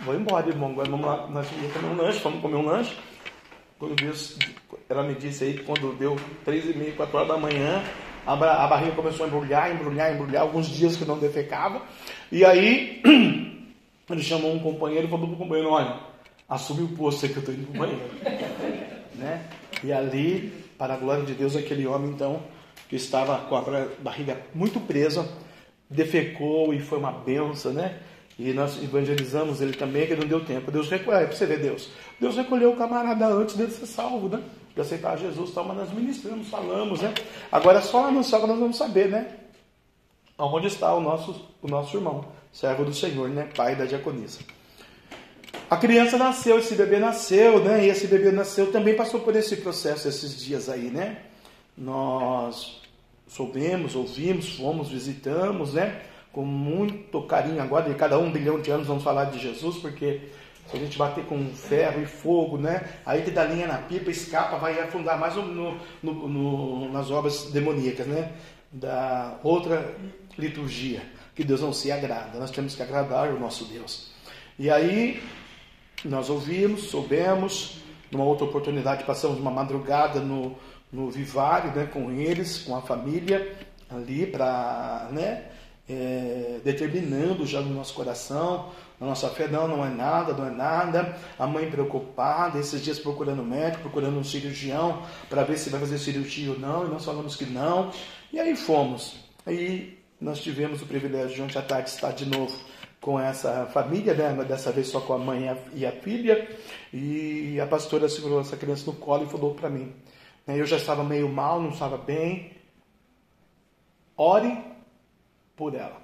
Vou 0.00 0.16
embora, 0.16 0.48
irmão, 0.48 0.70
agora 0.72 0.90
vamos 0.90 1.06
lá, 1.06 1.28
nós 1.28 1.46
vamos 1.46 1.72
comer 1.72 1.86
um 1.86 1.96
lanche, 1.96 2.18
vamos 2.18 2.42
comer 2.42 2.56
um 2.56 2.66
lanche. 2.66 2.96
Quando 3.82 3.96
Deus, 3.96 4.38
ela 4.88 5.02
me 5.02 5.12
disse 5.16 5.42
aí 5.42 5.54
que 5.54 5.64
quando 5.64 5.92
deu 5.98 6.16
três 6.44 6.64
e 6.70 6.72
meia, 6.72 6.92
quatro 6.92 7.16
horas 7.16 7.30
da 7.30 7.36
manhã, 7.36 7.82
a, 8.24 8.36
barriga 8.36 8.94
começou 8.94 9.26
a 9.26 9.28
embrulhar, 9.28 9.74
embrulhar, 9.74 10.14
embrulhar, 10.14 10.42
alguns 10.42 10.68
dias 10.68 10.96
que 10.96 11.04
não 11.04 11.18
defecava. 11.18 11.82
E 12.30 12.44
aí, 12.44 13.02
ele 14.08 14.22
chamou 14.22 14.54
um 14.54 14.60
companheiro 14.60 15.08
e 15.08 15.10
falou 15.10 15.26
para 15.26 15.34
o 15.34 15.38
companheiro, 15.38 15.70
olha, 15.70 15.98
assume 16.48 16.84
o 16.84 16.96
posto 16.96 17.26
aí 17.26 17.32
que 17.32 17.38
eu 17.38 17.40
estou 17.40 17.54
indo 17.56 17.66
para 17.66 17.74
o 17.74 17.78
banheiro. 17.80 18.02
né? 19.18 19.48
E 19.82 19.92
ali, 19.92 20.52
para 20.78 20.94
a 20.94 20.96
glória 20.96 21.24
de 21.24 21.34
Deus, 21.34 21.56
aquele 21.56 21.84
homem 21.84 22.12
então, 22.12 22.40
que 22.88 22.94
estava 22.94 23.36
com 23.48 23.56
a 23.56 23.62
barriga 23.98 24.40
muito 24.54 24.78
presa, 24.78 25.28
defecou 25.90 26.72
e 26.72 26.78
foi 26.78 26.98
uma 26.98 27.10
benção, 27.10 27.72
né? 27.72 27.98
E 28.38 28.52
nós 28.52 28.82
evangelizamos 28.82 29.60
ele 29.60 29.72
também, 29.72 30.06
que 30.06 30.16
não 30.16 30.26
deu 30.26 30.44
tempo. 30.44 30.70
Deus 30.70 30.88
recolheu, 30.90 31.20
é 31.20 31.26
para 31.26 31.36
você 31.36 31.46
ver 31.46 31.58
Deus. 31.60 31.88
Deus 32.18 32.36
recolheu 32.36 32.70
o 32.70 32.76
camarada 32.76 33.26
antes 33.26 33.54
dele 33.56 33.70
ser 33.70 33.86
salvo, 33.86 34.28
né? 34.28 34.42
De 34.74 34.80
aceitar 34.80 35.18
Jesus, 35.18 35.52
tal, 35.52 35.64
mas 35.64 35.76
nós 35.76 35.92
ministramos, 35.92 36.48
falamos, 36.48 37.02
né? 37.02 37.12
Agora 37.50 37.80
só 37.82 38.02
lá 38.02 38.10
no 38.10 38.24
céu 38.24 38.40
que 38.40 38.46
nós 38.46 38.58
vamos 38.58 38.76
saber, 38.76 39.08
né? 39.08 39.36
Onde 40.38 40.66
está 40.66 40.94
o 40.94 41.00
nosso, 41.00 41.46
o 41.60 41.68
nosso 41.68 41.96
irmão, 41.96 42.24
servo 42.50 42.84
do 42.84 42.94
Senhor, 42.94 43.28
né? 43.28 43.48
Pai 43.54 43.76
da 43.76 43.84
diaconisa. 43.84 44.40
A 45.68 45.76
criança 45.76 46.18
nasceu, 46.18 46.58
esse 46.58 46.74
bebê 46.74 46.98
nasceu, 46.98 47.62
né? 47.62 47.84
E 47.86 47.88
esse 47.88 48.06
bebê 48.06 48.30
nasceu 48.30 48.72
também 48.72 48.94
passou 48.94 49.20
por 49.20 49.36
esse 49.36 49.56
processo 49.56 50.08
esses 50.08 50.42
dias 50.42 50.68
aí, 50.68 50.90
né? 50.90 51.22
Nós 51.76 52.82
soubemos, 53.26 53.94
ouvimos, 53.94 54.56
fomos, 54.56 54.88
visitamos, 54.88 55.74
né? 55.74 56.02
Com 56.32 56.44
muito 56.44 57.22
carinho 57.22 57.62
agora, 57.62 57.88
de 57.90 57.94
cada 57.94 58.18
um 58.18 58.30
bilhão 58.30 58.60
de 58.60 58.70
anos 58.70 58.86
vamos 58.86 59.04
falar 59.04 59.26
de 59.26 59.38
Jesus, 59.38 59.76
porque 59.76 60.20
se 60.70 60.76
a 60.76 60.80
gente 60.80 60.96
bater 60.96 61.24
com 61.26 61.50
ferro 61.50 62.00
e 62.02 62.06
fogo, 62.06 62.56
né? 62.56 62.88
Aí 63.04 63.22
que 63.22 63.30
dá 63.30 63.44
linha 63.44 63.66
na 63.66 63.78
pipa, 63.78 64.10
escapa, 64.10 64.56
vai 64.56 64.80
afundar 64.80 65.18
mais 65.18 65.34
no, 65.36 65.76
no, 66.02 66.28
no, 66.28 66.92
nas 66.92 67.10
obras 67.10 67.50
demoníacas, 67.50 68.06
né? 68.06 68.32
Da 68.72 69.38
outra 69.42 69.94
liturgia, 70.38 71.02
que 71.34 71.44
Deus 71.44 71.60
não 71.60 71.72
se 71.72 71.92
agrada. 71.92 72.38
Nós 72.38 72.50
temos 72.50 72.74
que 72.74 72.82
agradar 72.82 73.28
o 73.28 73.38
nosso 73.38 73.66
Deus. 73.66 74.10
E 74.58 74.70
aí 74.70 75.22
nós 76.04 76.30
ouvimos, 76.30 76.84
soubemos, 76.84 77.82
numa 78.10 78.24
outra 78.24 78.44
oportunidade 78.44 79.04
passamos 79.04 79.38
uma 79.38 79.50
madrugada 79.50 80.20
no, 80.20 80.56
no 80.92 81.10
Vivário 81.10 81.70
né, 81.72 81.86
com 81.86 82.10
eles, 82.10 82.58
com 82.58 82.76
a 82.76 82.82
família 82.82 83.56
ali, 83.90 84.26
para, 84.26 85.08
né, 85.12 85.44
é, 85.88 86.60
determinando 86.64 87.46
já 87.46 87.60
no 87.60 87.74
nosso 87.74 87.94
coração, 87.94 88.70
na 89.00 89.06
nossa 89.08 89.28
fé, 89.30 89.48
não, 89.48 89.66
não 89.66 89.84
é 89.84 89.90
nada, 89.90 90.32
não 90.32 90.46
é 90.46 90.50
nada. 90.50 91.18
A 91.38 91.46
mãe 91.46 91.70
preocupada, 91.70 92.58
esses 92.58 92.82
dias 92.82 92.98
procurando 92.98 93.42
médico, 93.42 93.82
procurando 93.82 94.18
um 94.18 94.24
cirurgião 94.24 95.02
para 95.28 95.42
ver 95.42 95.58
se 95.58 95.70
vai 95.70 95.80
fazer 95.80 95.98
cirurgia 95.98 96.52
ou 96.52 96.58
não, 96.58 96.86
e 96.86 96.88
nós 96.88 97.04
falamos 97.04 97.34
que 97.34 97.44
não. 97.44 97.90
E 98.32 98.38
aí 98.38 98.54
fomos. 98.54 99.16
Aí 99.44 99.98
nós 100.20 100.40
tivemos 100.40 100.80
o 100.82 100.86
privilégio 100.86 101.34
de 101.34 101.42
ontem 101.42 101.58
à 101.58 101.62
tarde 101.62 101.90
estar 101.90 102.12
de 102.12 102.26
novo 102.26 102.56
com 103.00 103.18
essa 103.18 103.66
família, 103.66 104.14
né? 104.14 104.44
dessa 104.44 104.70
vez 104.70 104.86
só 104.86 105.00
com 105.00 105.12
a 105.12 105.18
mãe 105.18 105.50
e 105.74 105.84
a 105.84 105.90
filha, 105.90 106.48
e 106.92 107.58
a 107.60 107.66
pastora 107.66 108.08
segurou 108.08 108.40
essa 108.40 108.56
criança 108.56 108.86
no 108.86 108.96
colo 108.96 109.24
e 109.24 109.28
falou 109.28 109.54
para 109.54 109.68
mim. 109.68 109.92
Né, 110.46 110.60
eu 110.60 110.64
já 110.64 110.76
estava 110.76 111.02
meio 111.02 111.28
mal, 111.28 111.60
não 111.60 111.70
estava 111.70 111.98
bem. 111.98 112.52
Ore 114.16 114.71
por 115.62 115.76
ela. 115.76 116.02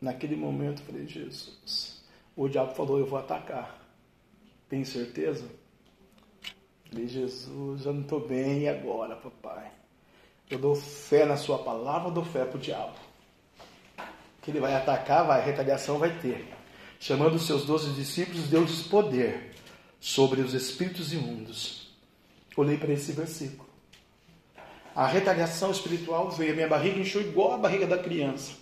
Naquele 0.00 0.36
momento 0.36 0.80
eu 0.80 0.86
falei, 0.86 1.08
Jesus, 1.08 2.04
o 2.36 2.46
diabo 2.46 2.72
falou, 2.72 3.00
eu 3.00 3.06
vou 3.06 3.18
atacar. 3.18 3.84
Tem 4.68 4.84
certeza? 4.84 5.44
Falei, 6.88 7.08
Jesus, 7.08 7.82
já 7.82 7.92
não 7.92 8.02
estou 8.02 8.24
bem, 8.24 8.60
e 8.60 8.68
agora, 8.68 9.16
papai? 9.16 9.72
Eu 10.48 10.60
dou 10.60 10.76
fé 10.76 11.24
na 11.24 11.36
sua 11.36 11.58
palavra, 11.58 12.10
eu 12.10 12.14
dou 12.14 12.24
fé 12.24 12.44
para 12.44 12.56
o 12.56 12.60
diabo 12.60 12.94
que 14.40 14.52
ele 14.52 14.60
vai 14.60 14.76
atacar, 14.76 15.26
vai, 15.26 15.44
retaliação 15.44 15.98
vai 15.98 16.20
ter. 16.20 16.46
Chamando 17.00 17.34
os 17.34 17.48
seus 17.48 17.66
doze 17.66 17.92
discípulos, 17.94 18.46
deu-lhes 18.46 18.84
poder 18.84 19.52
sobre 19.98 20.40
os 20.40 20.54
espíritos 20.54 21.12
imundos. 21.12 21.92
Olhei 22.56 22.78
para 22.78 22.92
esse 22.92 23.10
versículo. 23.10 23.65
A 24.96 25.06
retaliação 25.06 25.70
espiritual 25.70 26.30
veio, 26.30 26.54
minha 26.54 26.66
barriga 26.66 26.98
inchou 26.98 27.20
igual 27.20 27.52
a 27.52 27.58
barriga 27.58 27.86
da 27.86 27.98
criança. 27.98 28.52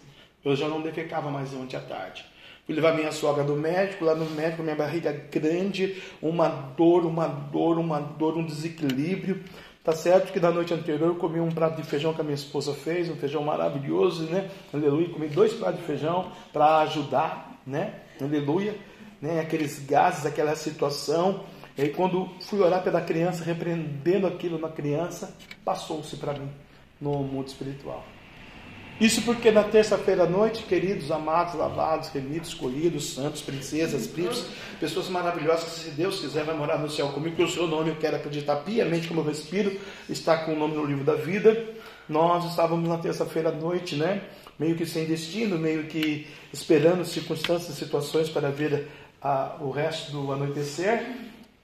Eu 0.44 0.56
já 0.56 0.66
não 0.66 0.82
defecava 0.82 1.30
mais 1.30 1.54
ontem 1.54 1.76
à 1.76 1.80
tarde. 1.80 2.24
Fui 2.66 2.74
levar 2.74 2.92
minha 2.96 3.12
sogra 3.12 3.44
do 3.44 3.54
médico, 3.54 4.04
lá 4.04 4.16
no 4.16 4.28
médico, 4.30 4.60
minha 4.60 4.74
barriga 4.74 5.12
grande, 5.12 6.02
uma 6.20 6.48
dor, 6.48 7.06
uma 7.06 7.28
dor, 7.28 7.78
uma 7.78 8.00
dor, 8.00 8.36
um 8.36 8.44
desequilíbrio. 8.44 9.44
Tá 9.84 9.92
certo 9.92 10.32
que 10.32 10.40
na 10.40 10.50
noite 10.50 10.74
anterior 10.74 11.06
eu 11.06 11.14
comi 11.14 11.38
um 11.38 11.52
prato 11.52 11.80
de 11.80 11.86
feijão 11.86 12.12
que 12.12 12.20
a 12.20 12.24
minha 12.24 12.34
esposa 12.34 12.74
fez, 12.74 13.08
um 13.08 13.14
feijão 13.14 13.44
maravilhoso, 13.44 14.24
né? 14.24 14.50
Aleluia. 14.72 15.10
Comi 15.10 15.28
dois 15.28 15.52
pratos 15.52 15.78
de 15.78 15.86
feijão 15.86 16.32
para 16.52 16.78
ajudar, 16.80 17.60
né? 17.64 17.94
Aleluia. 18.20 18.74
Né? 19.22 19.38
Aqueles 19.38 19.78
gases, 19.86 20.26
aquela 20.26 20.56
situação. 20.56 21.44
E 21.76 21.82
aí 21.82 21.88
quando 21.90 22.28
fui 22.40 22.60
orar 22.60 22.82
pela 22.82 23.00
criança, 23.00 23.44
repreendendo 23.44 24.26
aquilo 24.26 24.58
na 24.58 24.68
criança, 24.68 25.36
passou-se 25.64 26.16
para 26.16 26.32
mim 26.34 26.48
no 27.00 27.18
mundo 27.22 27.48
espiritual. 27.48 28.04
Isso 29.00 29.22
porque 29.22 29.50
na 29.50 29.64
terça-feira 29.64 30.22
à 30.22 30.26
noite, 30.26 30.62
queridos, 30.62 31.10
amados, 31.10 31.54
lavados, 31.54 32.10
remidos, 32.10 32.50
escolhidos, 32.50 33.14
santos, 33.14 33.42
princesas, 33.42 34.06
príncipes, 34.06 34.46
pessoas 34.78 35.08
maravilhosas 35.08 35.64
que, 35.64 35.80
se 35.80 35.90
Deus 35.90 36.20
quiser, 36.20 36.44
vai 36.44 36.56
morar 36.56 36.78
no 36.78 36.88
céu 36.88 37.08
comigo, 37.08 37.34
que 37.34 37.42
o 37.42 37.48
seu 37.48 37.66
nome 37.66 37.90
eu 37.90 37.96
quero 37.96 38.16
acreditar 38.16 38.56
piamente 38.56 39.08
como 39.08 39.20
eu 39.20 39.24
respiro, 39.24 39.76
está 40.08 40.44
com 40.44 40.52
o 40.52 40.58
nome 40.58 40.76
no 40.76 40.84
livro 40.84 41.02
da 41.02 41.14
vida. 41.14 41.74
Nós 42.08 42.44
estávamos 42.48 42.88
na 42.88 42.98
terça-feira 42.98 43.48
à 43.48 43.52
noite, 43.52 43.96
né? 43.96 44.22
Meio 44.56 44.76
que 44.76 44.86
sem 44.86 45.06
destino, 45.06 45.58
meio 45.58 45.84
que 45.84 46.28
esperando 46.52 47.04
circunstâncias, 47.04 47.76
situações 47.76 48.28
para 48.28 48.48
ver 48.50 48.88
a, 49.20 49.56
o 49.60 49.70
resto 49.70 50.12
do 50.12 50.32
anoitecer. 50.32 51.04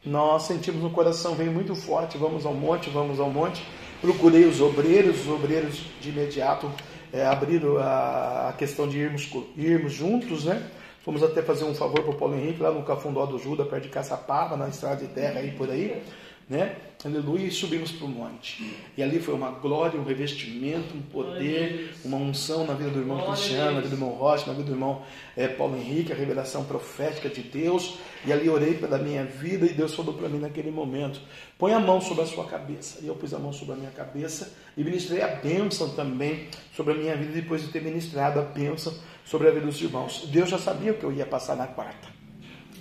Nós 0.04 0.44
sentimos 0.44 0.82
no 0.82 0.90
coração, 0.90 1.34
veio 1.34 1.52
muito 1.52 1.74
forte, 1.74 2.16
vamos 2.16 2.46
ao 2.46 2.54
monte, 2.54 2.88
vamos 2.88 3.20
ao 3.20 3.30
monte. 3.30 3.62
Procurei 4.00 4.44
os 4.44 4.60
obreiros, 4.60 5.20
os 5.20 5.28
obreiros 5.28 5.84
de 6.00 6.08
imediato 6.08 6.70
é, 7.12 7.26
abriram 7.26 7.76
a, 7.78 8.54
questão 8.56 8.88
de 8.88 8.98
irmos, 8.98 9.30
irmos 9.56 9.92
juntos, 9.92 10.46
né? 10.46 10.70
Fomos 11.04 11.22
até 11.22 11.42
fazer 11.42 11.64
um 11.64 11.74
favor 11.74 12.02
para 12.02 12.10
o 12.10 12.16
Paulo 12.16 12.34
Henrique 12.34 12.62
lá 12.62 12.70
no 12.70 12.82
Cafundó 12.82 13.26
do 13.26 13.38
Juda, 13.38 13.64
perto 13.64 13.84
de 13.84 13.88
Caçapava, 13.90 14.56
na 14.56 14.68
estrada 14.68 14.96
de 14.96 15.08
terra 15.08 15.40
aí 15.40 15.50
por 15.50 15.70
aí 15.70 16.02
né? 16.50 16.74
Aleluia, 17.02 17.46
e 17.46 17.50
subimos 17.50 17.92
para 17.92 18.04
o 18.04 18.08
monte. 18.08 18.76
E 18.94 19.02
ali 19.02 19.20
foi 19.20 19.32
uma 19.32 19.50
glória, 19.52 19.98
um 19.98 20.04
revestimento, 20.04 20.94
um 20.94 21.00
poder, 21.00 21.94
uma 22.04 22.18
unção 22.18 22.66
na 22.66 22.74
vida 22.74 22.90
do 22.90 22.98
irmão 22.98 23.24
Cristiano, 23.24 23.76
na 23.76 23.80
vida 23.80 23.88
do 23.88 23.94
irmão 23.94 24.10
Rocha, 24.10 24.46
na 24.46 24.52
vida 24.52 24.64
do 24.64 24.72
irmão 24.72 25.02
é, 25.34 25.48
Paulo 25.48 25.76
Henrique, 25.76 26.12
a 26.12 26.16
revelação 26.16 26.64
profética 26.64 27.28
de 27.28 27.40
Deus. 27.40 27.96
E 28.26 28.32
ali 28.32 28.50
orei 28.50 28.74
pela 28.74 28.98
minha 28.98 29.24
vida 29.24 29.64
e 29.64 29.70
Deus 29.70 29.94
falou 29.94 30.12
para 30.12 30.28
mim 30.28 30.40
naquele 30.40 30.70
momento: 30.70 31.20
põe 31.56 31.72
a 31.72 31.78
mão 31.78 32.00
sobre 32.00 32.24
a 32.24 32.26
sua 32.26 32.44
cabeça. 32.44 32.98
E 33.00 33.06
eu 33.06 33.14
pus 33.14 33.32
a 33.32 33.38
mão 33.38 33.52
sobre 33.52 33.74
a 33.74 33.76
minha 33.78 33.92
cabeça 33.92 34.52
e 34.76 34.84
ministrei 34.84 35.22
a 35.22 35.28
bênção 35.28 35.94
também 35.94 36.48
sobre 36.74 36.92
a 36.92 36.96
minha 36.96 37.16
vida, 37.16 37.32
depois 37.32 37.62
de 37.62 37.68
ter 37.68 37.80
ministrado 37.80 38.40
a 38.40 38.42
bênção 38.42 38.92
sobre 39.24 39.48
a 39.48 39.52
vida 39.52 39.64
dos 39.64 39.80
irmãos. 39.80 40.28
Deus 40.30 40.50
já 40.50 40.58
sabia 40.58 40.92
o 40.92 40.96
que 40.96 41.04
eu 41.04 41.12
ia 41.12 41.24
passar 41.24 41.56
na 41.56 41.68
quarta, 41.68 42.08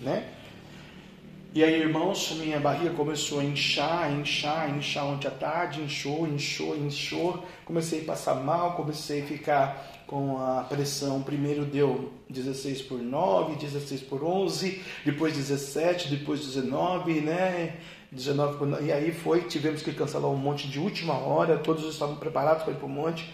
né? 0.01 0.38
E 1.51 1.63
aí, 1.63 1.81
irmãos, 1.81 2.31
minha 2.33 2.59
barriga 2.59 2.93
começou 2.93 3.39
a 3.39 3.43
inchar, 3.43 4.13
inchar, 4.13 4.69
inchar 4.77 5.03
ontem 5.07 5.27
à 5.27 5.31
tarde, 5.31 5.81
inchou, 5.81 6.27
inchou, 6.27 6.77
inchou. 6.77 7.43
Comecei 7.65 8.01
a 8.01 8.05
passar 8.05 8.35
mal, 8.35 8.75
comecei 8.75 9.23
a 9.23 9.25
ficar 9.25 10.03
com 10.05 10.37
a 10.37 10.61
pressão. 10.69 11.23
Primeiro 11.23 11.65
deu 11.65 12.13
16 12.29 12.83
por 12.83 12.99
9, 12.99 13.55
16 13.55 14.01
por 14.01 14.23
11, 14.23 14.79
depois 15.03 15.35
17, 15.35 16.09
depois 16.09 16.41
19, 16.41 17.19
né? 17.21 17.77
19 18.11 18.57
por 18.59 18.67
9. 18.67 18.85
E 18.85 18.91
aí 18.91 19.11
foi, 19.11 19.41
tivemos 19.41 19.81
que 19.81 19.91
cancelar 19.91 20.29
um 20.29 20.37
monte 20.37 20.67
de 20.67 20.77
última 20.77 21.15
hora, 21.15 21.57
todos 21.57 21.83
estavam 21.91 22.17
preparados 22.17 22.61
para 22.61 22.73
ir 22.73 22.75
para 22.75 22.85
o 22.85 22.89
monte. 22.89 23.27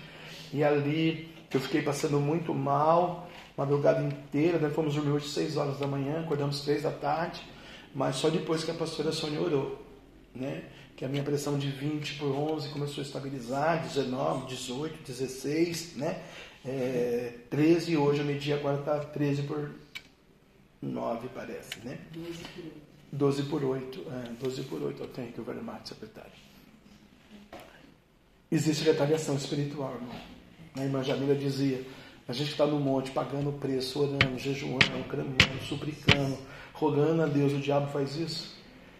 E 0.54 0.64
ali 0.64 1.28
eu 1.54 1.60
fiquei 1.60 1.82
passando 1.82 2.18
muito 2.22 2.54
mal, 2.54 3.28
madrugada 3.58 4.02
inteira, 4.02 4.58
né? 4.58 4.70
Fomos 4.70 4.96
dormir 4.96 5.12
hoje 5.12 5.28
6 5.28 5.58
horas 5.58 5.78
da 5.80 5.86
manhã, 5.86 6.22
acordamos 6.22 6.62
3 6.62 6.84
da 6.84 6.92
tarde 6.92 7.55
mas 7.96 8.18
só 8.18 8.30
depois 8.30 8.66
que 8.66 8.72
a 8.72 8.74
pastora 8.74 9.14
Sônia 9.14 9.40
orou, 9.40 9.82
né? 10.36 10.66
Que 10.98 11.06
a 11.06 11.08
minha 11.08 11.24
pressão 11.24 11.58
de 11.58 11.70
20 11.70 12.16
por 12.16 12.28
11 12.28 12.70
começou 12.70 13.02
a 13.02 13.08
estabilizar, 13.08 13.82
19, 13.84 14.48
18, 14.48 15.02
16, 15.02 15.96
né? 15.96 16.22
É, 16.66 17.34
13 17.50 17.96
hoje 17.96 18.20
eu 18.20 18.26
medi, 18.26 18.52
agora 18.52 18.80
está 18.80 19.00
13 19.00 19.44
por 19.44 19.72
9, 20.82 21.30
parece, 21.34 21.80
né? 21.86 21.98
12 23.14 23.44
por 23.44 23.64
8. 23.64 24.00
É, 24.12 24.44
12 24.44 24.64
por 24.64 24.82
8, 24.84 25.02
eu 25.02 25.08
tenho 25.08 25.32
que 25.32 25.40
o 25.40 25.44
very 25.46 25.62
much, 25.62 25.88
secretário. 25.88 26.32
Existe 28.52 28.84
retaliação 28.84 29.36
espiritual, 29.36 29.94
irmão. 29.96 30.16
A 30.76 30.84
irmã 30.84 31.02
Jamila 31.02 31.34
dizia, 31.34 31.82
a 32.28 32.34
gente 32.34 32.52
está 32.52 32.66
no 32.66 32.80
monte 32.80 33.12
pagando 33.12 33.52
o 33.52 33.54
preço, 33.54 34.02
orando, 34.02 34.38
jejuando, 34.38 35.08
clamando, 35.08 35.64
suplicando, 35.66 36.38
rogando 36.76 37.24
a 37.24 37.26
Deus. 37.26 37.54
O 37.54 37.60
diabo 37.60 37.92
faz 37.92 38.16
isso. 38.16 38.56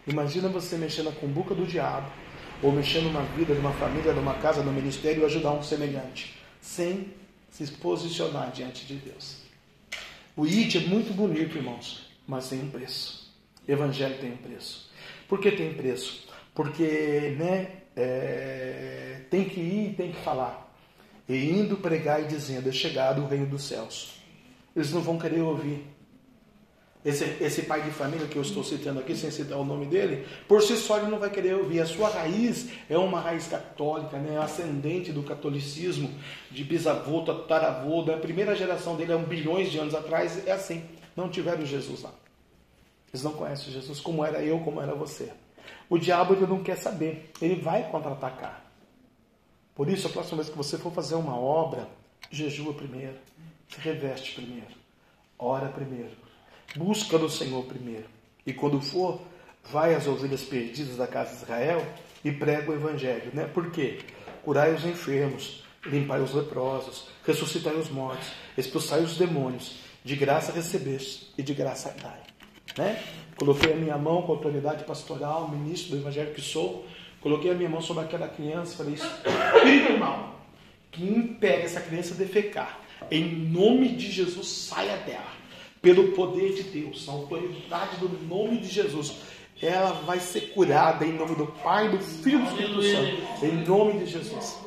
Imagina 0.06 0.48
você 0.48 0.76
mexendo 0.76 1.06
na 1.06 1.12
cumbuca 1.12 1.54
do 1.54 1.66
diabo, 1.66 2.10
ou 2.62 2.72
mexendo 2.72 3.12
na 3.12 3.20
vida 3.20 3.54
de 3.54 3.60
uma 3.60 3.72
família, 3.72 4.12
de 4.12 4.18
uma 4.18 4.34
casa, 4.34 4.62
no 4.62 4.72
ministério 4.72 5.22
e 5.22 5.24
ajudar 5.24 5.52
um 5.52 5.62
semelhante, 5.62 6.36
sem 6.60 7.12
se 7.50 7.66
posicionar 7.72 8.50
diante 8.50 8.86
de 8.86 8.96
Deus. 8.96 9.42
O 10.36 10.46
ID 10.46 10.76
é 10.76 10.80
muito 10.80 11.12
bonito, 11.14 11.56
irmãos, 11.56 12.08
mas 12.26 12.48
tem 12.48 12.60
um 12.60 12.70
preço. 12.70 13.34
Evangelho 13.66 14.18
tem 14.18 14.32
um 14.32 14.36
preço. 14.36 14.90
Por 15.28 15.40
que 15.40 15.50
tem 15.50 15.74
preço? 15.74 16.28
Porque 16.54 17.34
né, 17.38 17.70
é, 17.96 19.22
tem 19.30 19.44
que 19.44 19.60
ir 19.60 19.90
e 19.90 19.94
tem 19.94 20.12
que 20.12 20.18
falar 20.18 20.66
e 21.28 21.50
indo 21.50 21.76
pregar 21.76 22.22
e 22.22 22.26
dizendo: 22.26 22.68
É 22.68 22.72
chegado 22.72 23.22
o 23.22 23.26
reino 23.26 23.46
dos 23.46 23.64
céus. 23.64 24.20
Eles 24.74 24.92
não 24.92 25.00
vão 25.00 25.18
querer 25.18 25.40
ouvir. 25.40 25.84
Esse, 27.06 27.36
esse 27.40 27.62
pai 27.62 27.82
de 27.82 27.92
família 27.92 28.26
que 28.26 28.34
eu 28.34 28.42
estou 28.42 28.64
citando 28.64 28.98
aqui, 28.98 29.14
sem 29.14 29.30
citar 29.30 29.56
o 29.58 29.64
nome 29.64 29.86
dele, 29.86 30.26
por 30.48 30.60
si 30.60 30.76
só 30.76 30.98
ele 30.98 31.06
não 31.06 31.20
vai 31.20 31.30
querer 31.30 31.54
ouvir. 31.54 31.78
A 31.78 31.86
sua 31.86 32.08
raiz 32.08 32.68
é 32.90 32.98
uma 32.98 33.20
raiz 33.20 33.46
católica, 33.46 34.18
né? 34.18 34.36
ascendente 34.38 35.12
do 35.12 35.22
catolicismo, 35.22 36.12
de 36.50 36.64
bisavô, 36.64 37.22
tataravô, 37.22 38.02
da 38.02 38.16
primeira 38.16 38.56
geração 38.56 38.96
dele, 38.96 39.12
há 39.12 39.18
bilhões 39.18 39.70
de 39.70 39.78
anos 39.78 39.94
atrás, 39.94 40.44
é 40.48 40.50
assim. 40.50 40.82
Não 41.14 41.28
tiveram 41.28 41.64
Jesus 41.64 42.02
lá. 42.02 42.10
Eles 43.12 43.22
não 43.22 43.34
conhecem 43.34 43.72
Jesus 43.72 44.00
como 44.00 44.24
era 44.24 44.42
eu, 44.42 44.58
como 44.58 44.82
era 44.82 44.92
você. 44.92 45.32
O 45.88 45.98
diabo 45.98 46.34
ele 46.34 46.44
não 46.44 46.60
quer 46.60 46.76
saber, 46.76 47.30
ele 47.40 47.54
vai 47.54 47.88
contra-atacar. 47.88 48.64
Por 49.76 49.88
isso, 49.88 50.08
a 50.08 50.10
próxima 50.10 50.38
vez 50.38 50.48
que 50.48 50.56
você 50.56 50.76
for 50.76 50.92
fazer 50.92 51.14
uma 51.14 51.38
obra, 51.38 51.88
jejua 52.32 52.74
primeiro, 52.74 53.14
se 53.68 53.80
reveste 53.80 54.34
primeiro, 54.34 54.74
ora 55.38 55.68
primeiro, 55.68 56.25
busca 56.76 57.18
do 57.18 57.28
Senhor 57.28 57.64
primeiro. 57.64 58.06
E 58.46 58.52
quando 58.52 58.80
for, 58.80 59.20
vai 59.70 59.94
às 59.94 60.06
ovelhas 60.06 60.42
perdidas 60.42 60.96
da 60.96 61.06
casa 61.06 61.30
de 61.30 61.42
Israel 61.42 61.86
e 62.24 62.30
prega 62.30 62.70
o 62.70 62.74
evangelho. 62.74 63.30
Né? 63.32 63.44
Por 63.44 63.70
quê? 63.70 64.00
Curai 64.44 64.72
os 64.74 64.84
enfermos, 64.84 65.64
limpai 65.84 66.20
os 66.20 66.32
leprosos, 66.32 67.08
ressuscitai 67.24 67.74
os 67.74 67.90
mortos, 67.90 68.28
expulsai 68.56 69.00
os 69.00 69.16
demônios, 69.16 69.80
de 70.04 70.14
graça 70.14 70.52
recebeste 70.52 71.32
e 71.36 71.42
de 71.42 71.52
graça 71.52 71.94
dai. 72.00 72.20
Né? 72.78 73.02
Coloquei 73.36 73.72
a 73.72 73.76
minha 73.76 73.98
mão 73.98 74.22
com 74.22 74.32
autoridade 74.32 74.84
pastoral, 74.84 75.48
ministro 75.48 75.90
do 75.90 76.02
evangelho 76.02 76.32
que 76.32 76.40
sou, 76.40 76.86
Coloquei 77.26 77.50
a 77.50 77.54
minha 77.54 77.68
mão 77.68 77.80
sobre 77.80 78.04
aquela 78.04 78.28
criança 78.28 78.74
e 78.74 78.76
falei: 78.76 78.94
Espírito 78.94 79.98
mal, 79.98 80.46
que 80.92 81.02
impede 81.02 81.62
essa 81.62 81.80
criança 81.80 82.14
de 82.14 82.24
defecar, 82.24 82.78
em 83.10 83.24
nome 83.24 83.96
de 83.96 84.12
Jesus, 84.12 84.46
saia 84.46 84.96
dela. 84.98 85.35
Pelo 85.80 86.12
poder 86.12 86.54
de 86.54 86.62
Deus, 86.64 87.08
a 87.08 87.12
autoridade 87.12 87.96
do 87.98 88.08
nome 88.26 88.58
de 88.58 88.68
Jesus, 88.68 89.14
ela 89.62 89.92
vai 89.92 90.18
ser 90.18 90.52
curada 90.52 91.04
em 91.04 91.12
nome 91.12 91.34
do 91.34 91.46
Pai, 91.46 91.88
do 91.88 91.98
Filho 91.98 92.40
e 92.40 92.42
do 92.42 92.48
Espírito 92.48 92.82
Santo, 92.82 93.44
em 93.46 93.64
nome 93.66 93.98
de 94.00 94.06
Jesus. 94.06 94.58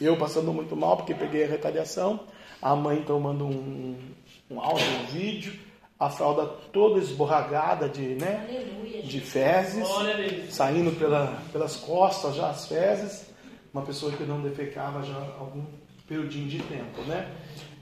Eu 0.00 0.16
passando 0.16 0.52
muito 0.52 0.76
mal 0.76 0.96
porque 0.96 1.14
peguei 1.14 1.44
a 1.44 1.48
retaliação, 1.48 2.20
a 2.60 2.76
mãe 2.76 3.02
tomando 3.02 3.44
um, 3.44 3.96
um 4.50 4.60
áudio, 4.60 4.86
um 4.86 5.06
vídeo 5.06 5.52
a 6.02 6.10
fralda 6.10 6.46
toda 6.72 6.98
esborragada 6.98 7.88
de, 7.88 8.00
né, 8.00 8.44
de 9.04 9.20
fezes, 9.20 9.86
saindo 10.50 10.90
pela, 10.98 11.40
pelas 11.52 11.76
costas 11.76 12.34
já 12.34 12.50
as 12.50 12.66
fezes, 12.66 13.26
uma 13.72 13.84
pessoa 13.84 14.10
que 14.10 14.24
não 14.24 14.42
defecava 14.42 15.04
já 15.04 15.14
há 15.14 15.38
algum 15.38 15.64
periodinho 16.08 16.48
de 16.48 16.58
tempo, 16.58 17.02
né, 17.02 17.30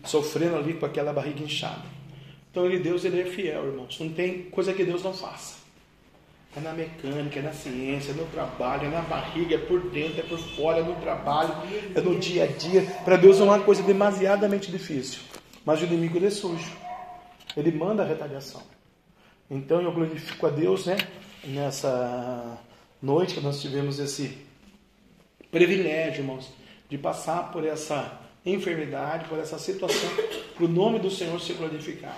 sofrendo 0.04 0.56
ali 0.56 0.74
com 0.74 0.84
aquela 0.84 1.14
barriga 1.14 1.42
inchada. 1.42 1.82
Então 2.50 2.66
ele, 2.66 2.78
Deus 2.78 3.04
ele 3.04 3.20
é 3.20 3.24
fiel, 3.24 3.66
irmãos. 3.66 3.98
Não 4.00 4.10
tem 4.10 4.42
coisa 4.44 4.72
que 4.72 4.84
Deus 4.84 5.02
não 5.02 5.14
faça. 5.14 5.60
É 6.56 6.60
na 6.60 6.72
mecânica, 6.72 7.38
é 7.38 7.42
na 7.42 7.52
ciência, 7.52 8.10
é 8.10 8.14
no 8.14 8.26
trabalho, 8.26 8.86
é 8.86 8.90
na 8.90 9.02
barriga, 9.02 9.54
é 9.54 9.58
por 9.58 9.80
dentro, 9.90 10.18
é 10.18 10.22
por 10.24 10.38
fora, 10.38 10.80
é 10.80 10.82
no 10.82 10.96
trabalho, 10.96 11.54
é 11.94 12.00
no 12.00 12.18
dia 12.18 12.42
a 12.42 12.46
dia. 12.48 12.82
Para 13.04 13.16
Deus 13.16 13.38
não 13.38 13.46
é 13.46 13.56
uma 13.56 13.64
coisa 13.64 13.84
demasiadamente 13.84 14.70
difícil. 14.70 15.20
Mas 15.64 15.80
o 15.80 15.84
inimigo 15.84 16.18
ele 16.18 16.26
é 16.26 16.30
sujo. 16.30 16.72
Ele 17.56 17.70
manda 17.70 18.02
a 18.02 18.06
retaliação. 18.06 18.62
Então 19.48 19.80
eu 19.80 19.92
glorifico 19.92 20.46
a 20.46 20.50
Deus, 20.50 20.86
né? 20.86 20.96
Nessa 21.44 22.58
noite 23.00 23.34
que 23.34 23.40
nós 23.40 23.60
tivemos 23.60 24.00
esse 24.00 24.38
privilégio, 25.52 26.22
irmãos, 26.22 26.52
de 26.88 26.98
passar 26.98 27.50
por 27.52 27.64
essa 27.64 28.19
enfermidade, 28.44 29.28
por 29.28 29.38
essa 29.38 29.58
situação, 29.58 30.10
para 30.54 30.64
o 30.64 30.68
nome 30.68 30.98
do 30.98 31.10
Senhor 31.10 31.40
ser 31.40 31.54
glorificado. 31.54 32.14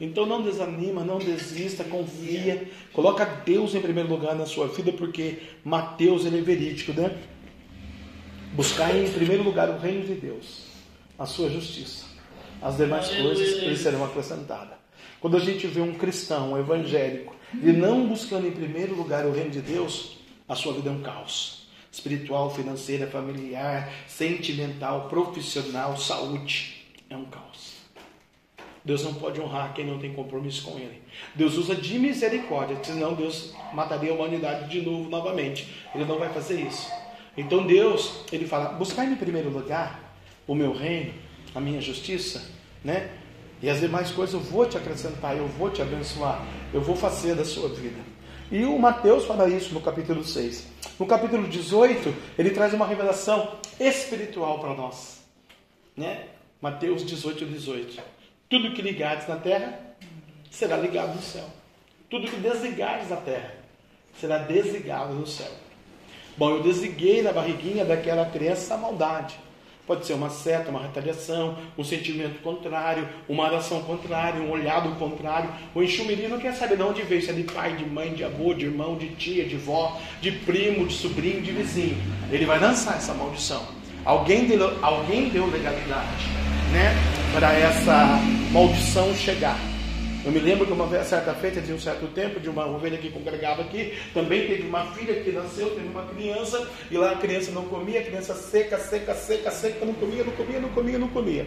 Então 0.00 0.26
não 0.26 0.42
desanima, 0.42 1.02
não 1.02 1.18
desista, 1.18 1.84
confia, 1.84 2.70
coloca 2.92 3.24
Deus 3.24 3.74
em 3.74 3.80
primeiro 3.80 4.08
lugar 4.08 4.34
na 4.34 4.46
sua 4.46 4.68
vida, 4.68 4.92
porque 4.92 5.38
Mateus 5.64 6.26
ele 6.26 6.38
é 6.38 6.42
verídico, 6.42 6.92
né? 6.92 7.16
Buscar 8.52 8.94
em 8.94 9.10
primeiro 9.10 9.42
lugar 9.42 9.70
o 9.70 9.78
reino 9.78 10.06
de 10.06 10.14
Deus, 10.14 10.66
a 11.18 11.26
sua 11.26 11.48
justiça 11.48 12.14
as 12.64 12.78
demais 12.78 13.10
coisas 13.10 13.62
lhes 13.62 13.80
serão 13.80 14.02
acrescentadas. 14.02 14.78
Quando 15.20 15.36
a 15.36 15.40
gente 15.40 15.66
vê 15.66 15.82
um 15.82 15.92
cristão, 15.94 16.52
um 16.52 16.58
evangélico, 16.58 17.36
e 17.52 17.70
não 17.72 18.06
buscando 18.06 18.46
em 18.46 18.52
primeiro 18.52 18.94
lugar 18.94 19.26
o 19.26 19.32
reino 19.32 19.50
de 19.50 19.60
Deus, 19.60 20.16
a 20.48 20.54
sua 20.54 20.72
vida 20.72 20.88
é 20.88 20.92
um 20.92 21.02
caos. 21.02 21.63
Espiritual, 21.94 22.52
financeira, 22.52 23.06
familiar, 23.06 23.88
sentimental, 24.08 25.08
profissional, 25.08 25.96
saúde. 25.96 26.84
É 27.08 27.16
um 27.16 27.24
caos. 27.26 27.74
Deus 28.84 29.04
não 29.04 29.14
pode 29.14 29.40
honrar 29.40 29.72
quem 29.72 29.86
não 29.86 30.00
tem 30.00 30.12
compromisso 30.12 30.64
com 30.64 30.76
Ele. 30.76 31.00
Deus 31.36 31.56
usa 31.56 31.76
de 31.76 31.96
misericórdia, 31.96 32.76
senão 32.82 33.14
Deus 33.14 33.54
mataria 33.72 34.10
a 34.10 34.14
humanidade 34.14 34.68
de 34.68 34.84
novo, 34.84 35.08
novamente. 35.08 35.72
Ele 35.94 36.04
não 36.04 36.18
vai 36.18 36.28
fazer 36.30 36.60
isso. 36.62 36.90
Então 37.36 37.64
Deus, 37.64 38.24
Ele 38.32 38.44
fala: 38.44 38.70
buscar 38.70 39.04
em 39.04 39.14
primeiro 39.14 39.48
lugar 39.48 40.18
o 40.48 40.54
meu 40.54 40.72
reino, 40.72 41.14
a 41.54 41.60
minha 41.60 41.80
justiça, 41.80 42.50
né? 42.82 43.08
E 43.62 43.70
as 43.70 43.78
demais 43.78 44.10
coisas 44.10 44.34
eu 44.34 44.40
vou 44.40 44.66
te 44.66 44.76
acrescentar, 44.76 45.36
eu 45.36 45.46
vou 45.46 45.70
te 45.70 45.80
abençoar, 45.80 46.44
eu 46.72 46.80
vou 46.80 46.96
fazer 46.96 47.36
da 47.36 47.44
sua 47.44 47.68
vida. 47.68 48.13
E 48.54 48.64
o 48.64 48.78
Mateus 48.78 49.24
fala 49.24 49.48
isso 49.48 49.74
no 49.74 49.80
capítulo 49.80 50.22
6. 50.22 50.68
No 50.96 51.06
capítulo 51.06 51.48
18, 51.48 52.14
ele 52.38 52.50
traz 52.50 52.72
uma 52.72 52.86
revelação 52.86 53.56
espiritual 53.80 54.60
para 54.60 54.74
nós. 54.74 55.24
Né? 55.96 56.26
Mateus 56.62 57.04
18, 57.04 57.46
18. 57.46 58.00
Tudo 58.48 58.72
que 58.72 58.80
ligares 58.80 59.26
na 59.26 59.34
terra 59.34 59.76
será 60.52 60.76
ligado 60.76 61.16
no 61.16 61.20
céu. 61.20 61.46
Tudo 62.08 62.30
que 62.30 62.36
desligares 62.36 63.10
na 63.10 63.16
terra 63.16 63.56
será 64.20 64.38
desligado 64.38 65.14
no 65.14 65.26
céu. 65.26 65.50
Bom, 66.36 66.50
eu 66.50 66.62
desliguei 66.62 67.22
na 67.22 67.32
barriguinha 67.32 67.84
daquela 67.84 68.24
criança 68.26 68.74
a 68.74 68.78
maldade. 68.78 69.34
Pode 69.86 70.06
ser 70.06 70.14
uma 70.14 70.30
seta, 70.30 70.70
uma 70.70 70.80
retaliação, 70.80 71.56
um 71.76 71.84
sentimento 71.84 72.40
contrário, 72.42 73.06
uma 73.28 73.44
oração 73.44 73.82
contrária, 73.82 74.40
um 74.40 74.50
olhado 74.50 74.90
contrário. 74.98 75.50
O 75.74 75.82
enxumiri 75.82 76.26
não 76.26 76.38
quer 76.38 76.54
saber 76.54 76.76
de 76.76 76.82
onde 76.82 77.02
veio, 77.02 77.20
se 77.20 77.30
é 77.30 77.34
de 77.34 77.42
pai, 77.42 77.76
de 77.76 77.84
mãe, 77.84 78.14
de 78.14 78.24
avô, 78.24 78.54
de 78.54 78.64
irmão, 78.64 78.96
de 78.96 79.08
tia, 79.10 79.44
de 79.44 79.56
vó, 79.56 80.00
de 80.22 80.32
primo, 80.32 80.86
de 80.86 80.94
sobrinho, 80.94 81.42
de 81.42 81.52
vizinho. 81.52 81.96
Ele 82.30 82.46
vai 82.46 82.58
lançar 82.58 82.96
essa 82.96 83.12
maldição. 83.12 83.62
Alguém 84.04 84.46
deu, 84.46 84.78
alguém 84.82 85.28
deu 85.28 85.46
legalidade 85.46 86.28
né, 86.72 86.94
para 87.32 87.52
essa 87.52 88.18
maldição 88.52 89.14
chegar. 89.14 89.73
Eu 90.24 90.32
me 90.32 90.38
lembro 90.38 90.66
que 90.66 90.72
uma 90.72 90.86
vez, 90.86 91.06
certa 91.06 91.34
feita, 91.34 91.60
de 91.60 91.70
um 91.70 91.78
certo 91.78 92.06
tempo, 92.08 92.40
de 92.40 92.48
uma 92.48 92.66
ovelha 92.66 92.96
que 92.96 93.10
congregava 93.10 93.60
aqui, 93.60 93.92
também 94.14 94.46
teve 94.46 94.66
uma 94.66 94.86
filha 94.86 95.22
que 95.22 95.30
nasceu, 95.30 95.74
teve 95.74 95.86
uma 95.86 96.06
criança, 96.06 96.66
e 96.90 96.96
lá 96.96 97.10
a 97.10 97.16
criança 97.16 97.50
não 97.50 97.66
comia, 97.66 98.00
a 98.00 98.04
criança 98.04 98.34
seca, 98.34 98.78
seca, 98.78 99.14
seca, 99.14 99.50
seca, 99.50 99.84
não 99.84 99.92
comia, 99.92 100.24
não 100.24 100.32
comia, 100.32 100.60
não 100.60 100.68
comia, 100.70 100.98
não 100.98 101.08
comia. 101.08 101.46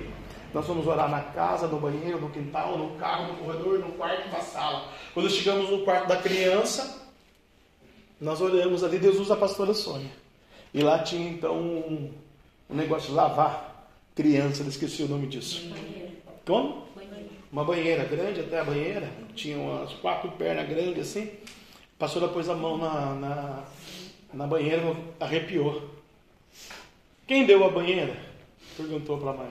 Nós 0.53 0.65
fomos 0.65 0.86
orar 0.86 1.09
na 1.09 1.21
casa, 1.21 1.67
no 1.67 1.80
banheiro, 1.80 2.21
no 2.21 2.30
quintal, 2.30 2.78
no 2.78 2.91
carro, 2.97 3.34
no 3.34 3.39
corredor, 3.39 3.80
no 3.80 3.93
quarto, 3.93 4.30
na 4.30 4.41
sala. 4.41 4.89
Quando 5.11 5.28
chegamos 5.30 5.71
no 5.71 5.84
quarto 5.84 6.07
da 6.07 6.17
criança, 6.17 7.01
nós 8.21 8.41
oramos 8.41 8.84
ali, 8.84 8.99
Deus 8.99 9.17
usa 9.17 9.34
a 9.34 9.38
pastora 9.38 9.73
Sônia. 9.73 10.11
E 10.71 10.82
lá 10.82 10.99
tinha 10.99 11.28
então 11.28 11.55
um, 11.55 12.11
um 12.69 12.75
negócio 12.75 13.09
de 13.09 13.15
lavar 13.15 13.89
criança, 14.15 14.61
eu 14.61 14.67
esqueci 14.67 15.01
o 15.01 15.07
nome 15.07 15.25
disso. 15.25 15.71
Como? 16.45 16.87
Uma 17.58 17.66
banheira 17.66 18.03
grande 18.03 18.41
até 18.41 18.60
a 18.60 18.64
banheira, 18.64 19.10
tinha 19.34 19.58
umas 19.58 19.91
quatro 19.93 20.30
pernas 20.34 20.70
grandes 20.70 20.99
assim. 20.99 21.24
A 21.24 21.97
pastora 21.97 22.28
pôs 22.28 22.47
a 22.47 22.53
mão 22.53 22.78
na, 22.78 23.16
na, 23.16 23.64
na 24.32 24.45
banheira, 24.45 24.84
arrepiou. 25.20 25.89
Quem 27.26 27.47
deu 27.47 27.66
a 27.66 27.70
banheira? 27.70 28.16
Perguntou 28.78 29.18
para 29.18 29.32
a 29.32 29.34
mãe. 29.34 29.49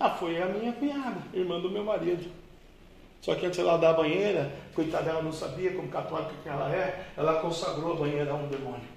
Ah, 0.00 0.10
foi 0.10 0.42
a 0.42 0.46
minha 0.46 0.72
cunhada, 0.72 1.22
irmã 1.32 1.60
do 1.60 1.70
meu 1.70 1.84
marido. 1.84 2.28
Só 3.20 3.36
que 3.36 3.46
antes 3.46 3.60
ela 3.60 3.76
dar 3.76 3.90
a 3.90 3.94
banheira, 3.94 4.50
coitada 4.74 5.04
dela 5.04 5.22
não 5.22 5.32
sabia 5.32 5.72
como 5.72 5.86
católica 5.86 6.32
que 6.42 6.48
ela 6.48 6.74
é, 6.74 7.12
ela 7.16 7.40
consagrou 7.40 7.92
a 7.92 7.96
banheira 7.96 8.32
a 8.32 8.34
um 8.34 8.48
demônio. 8.48 8.88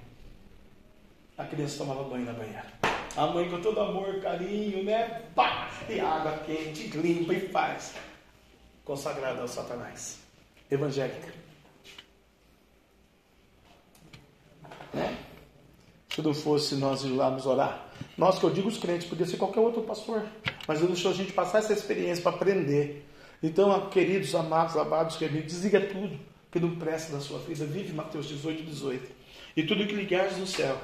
A 1.38 1.44
criança 1.44 1.78
tomava 1.78 2.10
banho 2.10 2.26
na 2.26 2.34
banheira. 2.34 2.66
A 3.16 3.28
mãe 3.28 3.48
com 3.48 3.62
todo 3.62 3.80
amor, 3.80 4.20
carinho, 4.22 4.84
né? 4.84 5.22
Pá! 5.36 5.70
E 5.88 6.00
água 6.00 6.40
quente, 6.48 6.88
limpa 6.98 7.32
e 7.36 7.50
faz 7.50 7.94
consagrada 8.84 9.42
ao 9.42 9.48
Satanás. 9.48 10.20
Evangélica. 10.70 11.34
Né? 14.94 15.18
Se 16.10 16.22
não 16.22 16.34
fosse 16.34 16.76
nós 16.76 17.04
ir 17.04 17.10
lá 17.10 17.30
nos 17.32 17.46
orar. 17.46 17.90
Nós 18.18 18.38
que 18.38 18.44
eu 18.44 18.50
digo 18.50 18.68
os 18.68 18.78
crentes, 18.78 19.08
podia 19.08 19.26
ser 19.26 19.38
qualquer 19.38 19.60
outro 19.60 19.82
pastor. 19.82 20.24
Mas 20.68 20.80
ele 20.80 20.94
deixou 20.94 21.12
a 21.12 21.14
gente 21.14 21.34
passar 21.34 21.60
essa 21.60 21.74
experiência 21.74 22.22
para 22.22 22.36
aprender. 22.36 23.08
Então, 23.42 23.90
queridos, 23.90 24.34
amados, 24.36 24.78
amados, 24.78 25.18
queridos, 25.18 25.54
desliga 25.54 25.82
tudo 25.82 26.20
que 26.52 26.60
não 26.60 26.76
presta 26.76 27.12
da 27.12 27.20
sua 27.20 27.40
vida. 27.40 27.66
Vive 27.66 27.94
Mateus 27.94 28.28
18, 28.28 28.64
18. 28.64 29.12
E 29.56 29.64
tudo 29.64 29.88
que 29.88 29.94
ligares 29.94 30.38
no 30.38 30.48
céu 30.48 30.80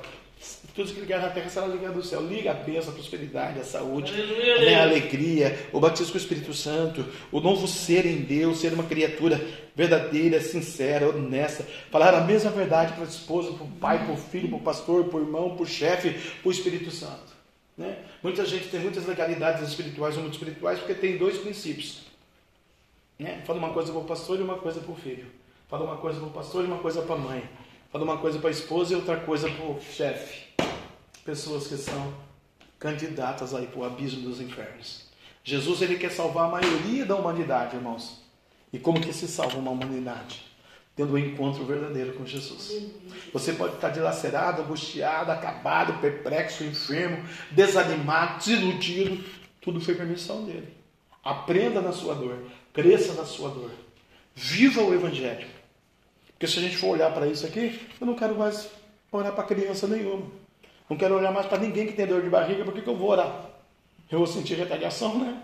tudo 0.80 0.94
que 0.94 1.02
ligar 1.02 1.22
na 1.22 1.30
terra 1.30 1.50
será 1.50 1.68
ligado 1.68 1.96
no 1.96 2.04
céu. 2.04 2.22
Liga 2.22 2.52
a 2.52 2.54
bênção, 2.54 2.92
a 2.92 2.94
prosperidade, 2.94 3.60
a 3.60 3.66
saúde, 3.66 4.14
né, 4.14 4.76
a 4.76 4.84
alegria, 4.84 5.68
o 5.74 5.80
batismo 5.80 6.14
com 6.14 6.18
o 6.18 6.22
Espírito 6.22 6.54
Santo, 6.54 7.06
o 7.34 7.42
novo 7.42 7.68
ser 7.68 8.06
em 8.06 8.22
Deus, 8.22 8.60
ser 8.60 8.72
uma 8.72 8.84
criatura 8.84 9.46
verdadeira, 9.76 10.40
sincera, 10.40 11.10
honesta. 11.10 11.66
Falar 11.92 12.14
a 12.14 12.22
mesma 12.22 12.50
verdade 12.52 12.94
para 12.94 13.04
a 13.04 13.08
esposa, 13.08 13.52
para 13.52 13.66
o 13.66 13.72
pai, 13.72 14.06
para 14.06 14.14
o 14.14 14.18
filho, 14.18 14.48
para 14.48 14.58
o 14.58 14.62
pastor, 14.62 15.04
para 15.06 15.20
o 15.20 15.22
irmão, 15.22 15.54
para 15.54 15.64
o 15.64 15.68
chefe, 15.68 16.12
para 16.12 16.48
o 16.48 16.52
Espírito 16.52 16.90
Santo. 16.92 17.34
Né? 17.78 17.98
Muita 18.24 18.46
gente 18.46 18.70
tem 18.70 18.80
muitas 18.80 19.06
legalidades 19.06 19.68
espirituais 19.68 20.16
ou 20.16 20.22
muito 20.22 20.36
espirituais 20.36 20.80
porque 20.80 20.94
tem 20.94 21.18
dois 21.18 21.38
princípios. 21.38 22.04
Né? 23.18 23.42
Fala 23.46 23.60
uma 23.60 23.74
coisa 23.74 23.92
para 23.92 24.00
o 24.00 24.06
pastor 24.06 24.40
e 24.40 24.44
uma 24.44 24.56
coisa 24.56 24.80
para 24.80 24.94
o 24.94 24.96
filho. 24.96 25.26
Fala 25.68 25.84
uma 25.84 25.98
coisa 25.98 26.20
para 26.20 26.30
o 26.30 26.32
pastor 26.32 26.64
e 26.64 26.68
uma 26.68 26.80
coisa 26.80 27.02
para 27.02 27.16
a 27.16 27.18
mãe. 27.18 27.44
Fala 27.92 28.06
uma 28.06 28.18
coisa 28.18 28.40
para 28.40 28.50
a 28.50 28.52
esposa 28.52 28.94
e 28.94 28.96
outra 28.96 29.18
coisa 29.18 29.50
para 29.50 29.66
o 29.66 29.82
chefe. 29.82 30.49
Pessoas 31.30 31.68
que 31.68 31.78
são 31.78 32.12
candidatas 32.80 33.54
aí 33.54 33.68
para 33.68 33.80
o 33.82 33.86
abismo 33.86 34.28
dos 34.28 34.42
infernos. 34.42 35.06
Jesus 35.44 35.80
ele 35.84 35.96
quer 35.96 36.10
salvar 36.10 36.46
a 36.48 36.52
maioria 36.54 37.06
da 37.06 37.16
humanidade, 37.16 37.76
irmãos. 37.76 38.20
E 38.74 38.80
como 38.80 39.00
que 39.00 39.14
se 39.14 39.28
salva 39.28 39.60
uma 39.60 39.70
humanidade? 39.70 40.44
Tendo 40.96 41.14
um 41.14 41.18
encontro 41.20 41.64
verdadeiro 41.66 42.14
com 42.14 42.26
Jesus. 42.26 42.84
Você 43.32 43.54
pode 43.54 43.76
estar 43.76 43.90
dilacerado, 43.90 44.64
angustiado, 44.64 45.32
acabado, 45.32 46.02
perplexo, 46.02 46.64
enfermo, 46.64 47.24
desanimado, 47.52 48.40
desiludido. 48.40 49.24
Tudo 49.62 49.80
foi 49.80 49.94
permissão 49.94 50.46
dele. 50.46 50.74
Aprenda 51.24 51.80
na 51.80 51.92
sua 51.92 52.16
dor, 52.16 52.40
cresça 52.74 53.14
na 53.14 53.26
sua 53.26 53.50
dor. 53.50 53.70
Viva 54.34 54.82
o 54.82 54.96
Evangelho. 54.96 55.48
Porque 56.32 56.48
se 56.48 56.58
a 56.58 56.62
gente 56.64 56.78
for 56.78 56.88
olhar 56.88 57.14
para 57.14 57.28
isso 57.28 57.46
aqui, 57.46 57.88
eu 58.02 58.08
não 58.08 58.16
quero 58.16 58.36
mais 58.36 58.68
orar 59.12 59.34
para 59.34 59.44
criança 59.44 59.86
nenhuma. 59.86 60.39
Não 60.90 60.98
quero 60.98 61.16
olhar 61.16 61.32
mais 61.32 61.46
para 61.46 61.60
ninguém 61.60 61.86
que 61.86 61.94
tem 61.94 62.08
dor 62.08 62.22
de 62.22 62.30
barriga, 62.30 62.66
por 62.66 62.74
que, 62.74 62.82
que 62.82 62.90
eu 62.90 62.96
vou 62.96 63.12
orar? 63.12 63.46
Eu 64.10 64.18
vou 64.18 64.28
sentir 64.28 64.56
retaliação, 64.56 65.20
né? 65.20 65.40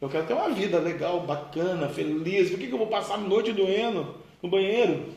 Eu 0.00 0.08
quero 0.08 0.26
ter 0.26 0.34
uma 0.34 0.50
vida 0.50 0.78
legal, 0.78 1.20
bacana, 1.20 1.88
feliz. 1.88 2.50
Por 2.50 2.58
que, 2.58 2.66
que 2.66 2.72
eu 2.72 2.78
vou 2.78 2.88
passar 2.88 3.14
a 3.14 3.18
noite 3.18 3.52
doendo 3.52 4.16
no 4.42 4.48
banheiro? 4.48 5.14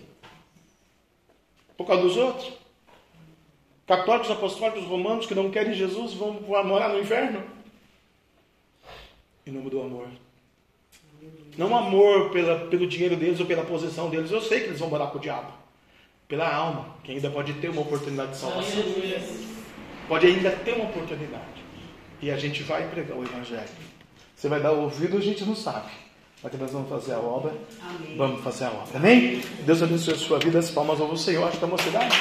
Por 1.76 1.86
causa 1.86 2.04
dos 2.04 2.16
outros? 2.16 2.54
Católicos, 3.88 4.30
apostólicos, 4.30 4.86
romanos 4.86 5.26
que 5.26 5.34
não 5.34 5.50
querem 5.50 5.74
Jesus 5.74 6.14
vão 6.14 6.34
morar 6.64 6.90
no 6.90 7.00
inferno? 7.00 7.44
Em 9.46 9.52
nome 9.52 9.70
do 9.70 9.82
amor. 9.82 10.08
Não 11.58 11.76
amor 11.76 12.30
pela, 12.30 12.68
pelo 12.68 12.88
dinheiro 12.88 13.16
deles 13.18 13.40
ou 13.40 13.48
pela 13.48 13.66
posição 13.66 14.10
deles. 14.10 14.32
Eu 14.32 14.42
sei 14.42 14.60
que 14.60 14.66
eles 14.68 14.80
vão 14.80 14.90
morar 14.90 15.08
com 15.08 15.18
o 15.18 15.22
diabo. 15.22 15.52
Pela 16.30 16.48
alma, 16.48 16.96
que 17.04 17.12
ainda 17.12 17.28
pode 17.32 17.54
ter 17.54 17.70
uma 17.70 17.82
oportunidade 17.82 18.34
de 18.34 18.38
salvação. 18.38 18.84
Pode 20.08 20.28
ainda 20.28 20.52
ter 20.52 20.74
uma 20.74 20.86
oportunidade. 20.86 21.44
E 22.22 22.30
a 22.30 22.38
gente 22.38 22.62
vai 22.62 22.88
pregar 22.88 23.18
o 23.18 23.24
Evangelho. 23.24 23.68
Você 24.36 24.48
vai 24.48 24.60
dar 24.60 24.74
ouvido, 24.74 25.18
a 25.18 25.22
gente 25.22 25.44
não 25.44 25.56
sabe. 25.56 25.90
Mas 26.44 26.54
nós 26.54 26.72
vamos 26.72 26.88
fazer 26.88 27.14
a 27.14 27.18
obra. 27.18 27.52
Amém. 27.82 28.16
Vamos 28.16 28.44
fazer 28.44 28.66
a 28.66 28.70
obra. 28.70 29.00
Amém? 29.00 29.42
Deus 29.66 29.82
abençoe 29.82 30.14
a 30.14 30.18
sua 30.18 30.38
vida. 30.38 30.60
As 30.60 30.70
palmas 30.70 31.02
ao 31.02 31.18
Senhor. 31.18 31.48
Acho 31.48 31.58
que 31.58 31.64
é 31.64 31.68
uma 31.68 31.80
cidade. 31.80 32.16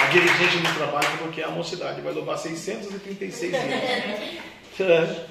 A 0.00 0.06
dirigente 0.06 0.66
no 0.66 0.74
trabalho 0.76 1.18
porque 1.18 1.42
é 1.42 1.44
a 1.44 1.50
mocidade 1.50 2.00
vai 2.00 2.14
louvar 2.14 2.38
636 2.38 3.52
dias. 3.52 3.62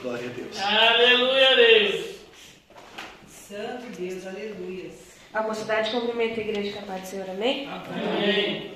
Glória 0.00 0.30
a 0.30 0.32
Deus. 0.32 0.60
Aleluia 0.60 1.50
a 1.50 1.54
Deus. 1.56 2.13
Santo 3.48 3.86
Deus, 3.98 4.26
aleluia. 4.26 4.90
A 5.34 5.42
mocidade 5.42 5.90
cumprimenta 5.90 6.40
a 6.40 6.44
igreja 6.44 6.78
capaz 6.78 7.02
do 7.02 7.06
Senhor, 7.08 7.28
amém? 7.28 7.68
Amém. 7.68 8.72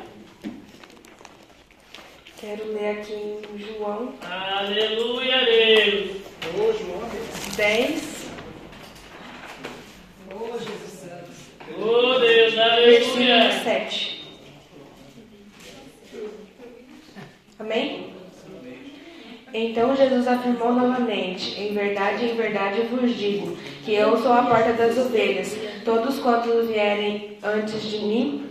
Quero 2.38 2.72
ler 2.72 3.00
aqui 3.00 3.14
em 3.14 3.58
João. 3.58 4.14
Aleluia 4.20 5.36
a 5.40 5.44
Deus. 5.44 6.16
Ô, 6.54 6.72
João. 6.72 7.08
10. 7.56 8.26
Ô, 10.30 10.58
Jesus 10.58 11.00
Santo. 11.00 11.30
Oh 11.80 12.18
Deus, 12.18 12.54
Versículo 12.54 13.22
aleluia. 13.22 13.64
7. 13.64 14.28
Amém? 17.58 18.17
Então 19.52 19.96
Jesus 19.96 20.28
afirmou 20.28 20.72
novamente: 20.72 21.58
Em 21.60 21.72
verdade, 21.72 22.26
em 22.26 22.36
verdade 22.36 22.82
vos 22.82 23.16
digo, 23.16 23.56
que 23.84 23.94
eu 23.94 24.16
sou 24.18 24.32
a 24.32 24.42
porta 24.42 24.72
das 24.72 24.98
ovelhas. 24.98 25.56
Todos 25.84 26.18
quantos 26.18 26.68
vierem 26.68 27.38
antes 27.42 27.82
de 27.82 27.98
mim 27.98 28.48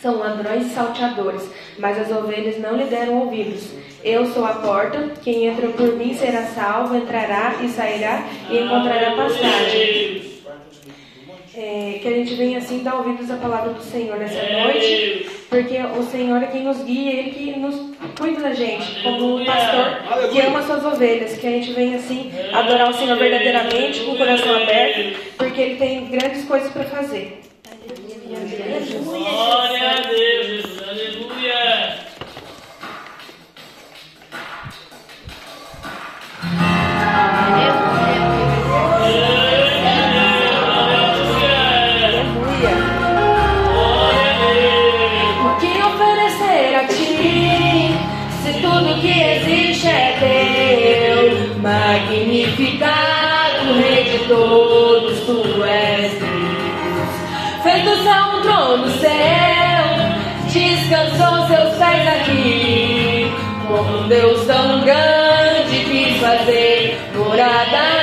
são 0.00 0.18
ladrões 0.18 0.66
e 0.66 0.70
salteadores, 0.70 1.48
mas 1.78 1.98
as 1.98 2.10
ovelhas 2.10 2.58
não 2.58 2.76
lhe 2.76 2.84
deram 2.84 3.20
ouvidos. 3.20 3.70
Eu 4.02 4.26
sou 4.26 4.44
a 4.44 4.54
porta, 4.54 5.12
quem 5.22 5.46
entra 5.46 5.68
por 5.68 5.94
mim 5.94 6.12
será 6.14 6.42
salvo, 6.42 6.94
entrará 6.94 7.54
e 7.62 7.68
sairá 7.70 8.22
e 8.50 8.58
encontrará 8.58 9.16
pastagem. 9.16 10.34
É, 11.56 12.00
que 12.02 12.08
a 12.08 12.10
gente 12.10 12.34
venha 12.34 12.58
assim 12.58 12.82
dar 12.82 12.96
ouvidos 12.96 13.30
à 13.30 13.36
palavra 13.36 13.72
do 13.72 13.82
Senhor 13.82 14.18
nessa 14.18 14.42
noite, 14.42 15.26
porque 15.54 15.78
o 15.78 16.02
Senhor 16.02 16.42
é 16.42 16.48
quem 16.48 16.64
nos 16.64 16.82
guia, 16.82 17.12
Ele 17.12 17.30
que 17.30 17.60
nos 17.60 17.76
cuida 18.18 18.40
da 18.40 18.52
gente, 18.52 19.04
como 19.04 19.36
um 19.36 19.44
pastor 19.44 20.30
que 20.32 20.40
ama 20.40 20.60
suas 20.62 20.84
ovelhas, 20.84 21.36
que 21.36 21.46
a 21.46 21.50
gente 21.50 21.72
vem 21.72 21.94
assim 21.94 22.32
adorar 22.52 22.90
o 22.90 22.94
Senhor 22.94 23.16
verdadeiramente, 23.16 24.00
com 24.00 24.12
o 24.12 24.18
coração 24.18 24.52
aberto, 24.52 25.16
porque 25.38 25.60
Ele 25.60 25.76
tem 25.76 26.06
grandes 26.06 26.44
coisas 26.44 26.72
para 26.72 26.82
fazer. 26.86 27.40
Glória 29.04 29.90
a 29.90 30.00
Deus, 30.00 30.82
aleluia. 30.82 31.52
É 31.52 32.04
aleluia. 37.54 37.83
Natal. 67.64 67.93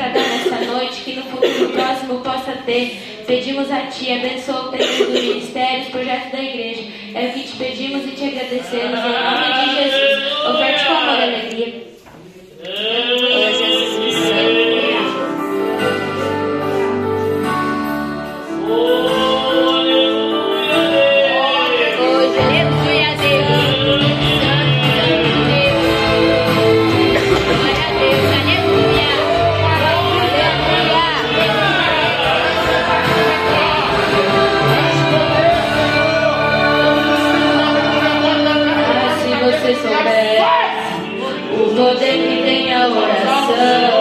para 0.00 0.12
dar 0.12 0.22
nessa 0.22 0.64
noite, 0.64 1.02
que 1.02 1.12
no 1.14 1.22
futuro 1.24 1.72
próximo 1.72 2.20
possa 2.20 2.52
ter. 2.64 3.22
Pedimos 3.26 3.70
a 3.70 3.82
Ti, 3.82 4.12
abençoa 4.12 4.68
o 4.68 4.70
período 4.70 5.12
do 5.12 5.12
ministério, 5.12 5.82
os 5.82 5.88
projetos 5.88 6.32
da 6.32 6.42
igreja. 6.42 6.82
É 7.14 7.26
o 7.26 7.32
que 7.34 7.42
te 7.42 7.56
pedimos 7.56 8.04
e 8.06 8.12
te 8.12 8.24
agradecemos. 8.24 8.98
Amém. 8.98 9.19
fé. 40.10 40.42
O 41.52 41.74
poder 41.74 42.28
que 42.28 42.42
tem 42.42 42.74
a 42.74 42.88
oração. 42.88 43.99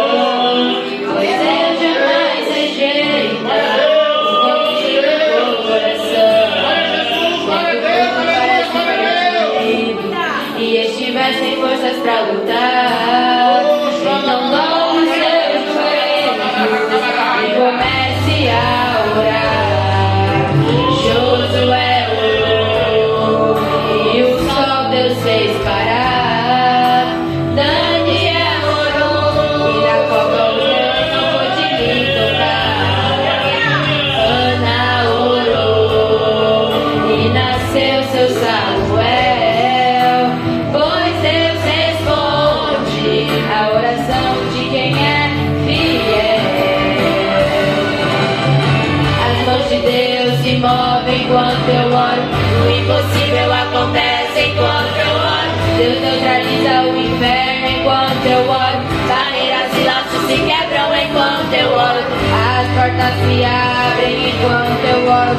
Enquanto 51.29 51.69
eu 51.69 51.93
oro, 51.93 52.23
o 52.65 52.69
impossível 52.71 53.53
acontece 53.53 54.47
enquanto 54.47 54.97
eu 54.97 55.13
oro. 55.13 55.51
Deus 55.77 56.01
neutraliza 56.01 56.81
o 56.89 56.97
inferno 56.97 57.67
enquanto 57.69 58.25
eu 58.25 58.49
oro, 58.49 58.79
barreiras 59.07 59.71
e 59.77 59.83
laços 59.85 60.25
se 60.25 60.37
quebram 60.39 60.95
enquanto 60.95 61.53
eu 61.53 61.71
oro, 61.71 62.01
as 62.33 62.67
portas 62.73 63.13
se 63.21 63.45
abrem 63.45 64.29
enquanto 64.29 64.85
eu 64.85 65.07
oro, 65.07 65.37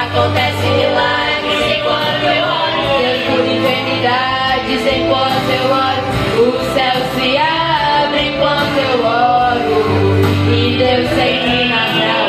acontece 0.00 0.66
milagres 0.72 1.64
enquanto 1.76 2.24
eu 2.32 2.44
oro, 2.48 2.80
Deus 2.98 3.20
cura 3.28 3.50
enfermidades 3.52 4.82
enquanto 4.86 5.50
eu 5.52 5.66
oro, 5.70 6.02
o 6.40 6.64
céu 6.74 6.96
se 7.14 7.28
abre 7.36 8.20
enquanto 8.28 8.78
eu 8.78 9.04
oro, 9.04 9.76
e 10.50 10.76
Deus 10.78 11.06
sempre 11.10 11.68
nasce 11.68 12.00
ouvir, 12.00 12.25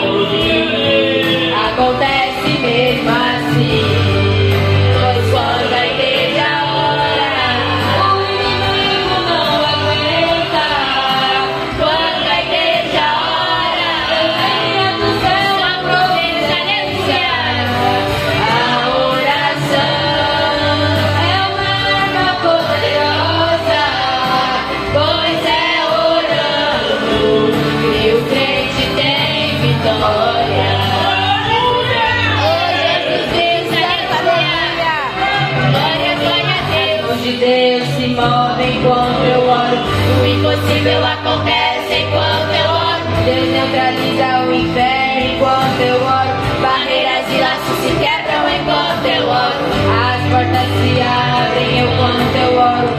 impossível 40.48 41.06
acontece 41.06 41.93
enquanto 42.00 42.54
eu 42.56 42.70
oro. 42.72 43.04
Deus 43.26 43.50
neutraliza 43.50 44.48
o 44.48 44.54
inferno 44.54 45.36
enquanto 45.36 45.82
eu 45.82 45.95
oro. 46.02 46.34
Barreiras 46.62 47.28
e 47.30 47.38
laços 47.41 47.78
se 47.84 47.91
quebram 48.00 48.48
enquanto 48.48 49.06
eu 49.06 49.28
oro. 49.28 49.64
As 50.08 50.22
portas 50.32 50.70
se 50.80 51.02
abrem 51.02 51.80
enquanto 51.84 52.36
eu 52.36 52.52
oro. 52.58 52.89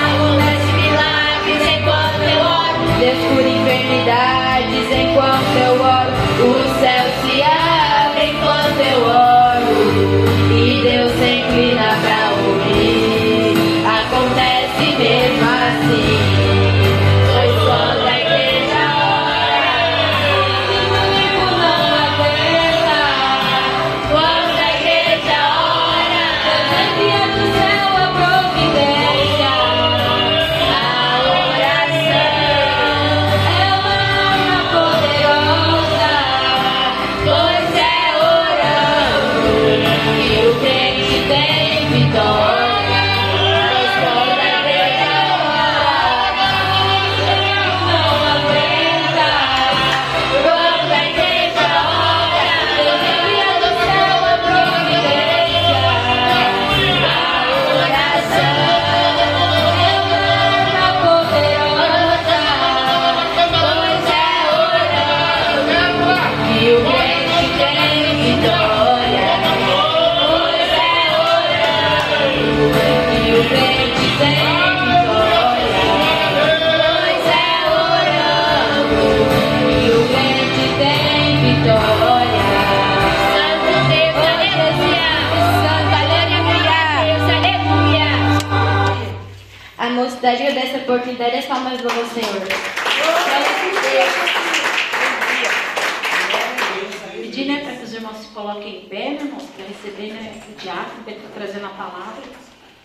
Acontece 0.00 0.72
milagres 0.72 1.62
enquanto 1.76 2.22
eu 2.24 2.40
oro. 2.40 2.80
Deus 3.00 3.20
cura 3.28 3.48
enfermidades 3.48 4.86
enquanto 4.90 5.56
eu 5.60 5.74
oro. 5.82 6.12
O 6.40 6.80
céu 6.80 7.04
se 7.20 7.42
abre 7.42 8.30
enquanto 8.30 8.80
eu 8.80 9.00
oro. 9.04 9.72
E 10.52 10.80
Deus 10.82 11.12
se 11.12 11.28
inclina 11.36 11.98
pra 12.00 12.32
ouvir. 12.48 13.84
Acontece 13.84 14.96
mesmo 14.96 15.44
assim. 15.44 16.23
As 91.44 91.46
palmas 91.46 91.80
do 91.80 91.88
ao 91.88 92.04
Senhor. 92.06 92.42
Pedir 97.20 97.44
né, 97.46 97.60
para 97.60 97.76
que 97.76 97.84
os 97.84 97.92
irmãos 97.92 98.16
se 98.16 98.28
coloquem 98.28 98.78
em 98.78 98.88
pé, 98.88 99.10
né, 99.10 99.18
irmãos, 99.20 99.44
para 99.54 99.66
receber 99.66 100.12
né, 100.14 100.42
o 100.48 100.60
diácono 100.60 101.04
que 101.04 101.10
está 101.10 101.28
trazendo 101.34 101.66
a 101.66 101.70
palavra. 101.70 102.22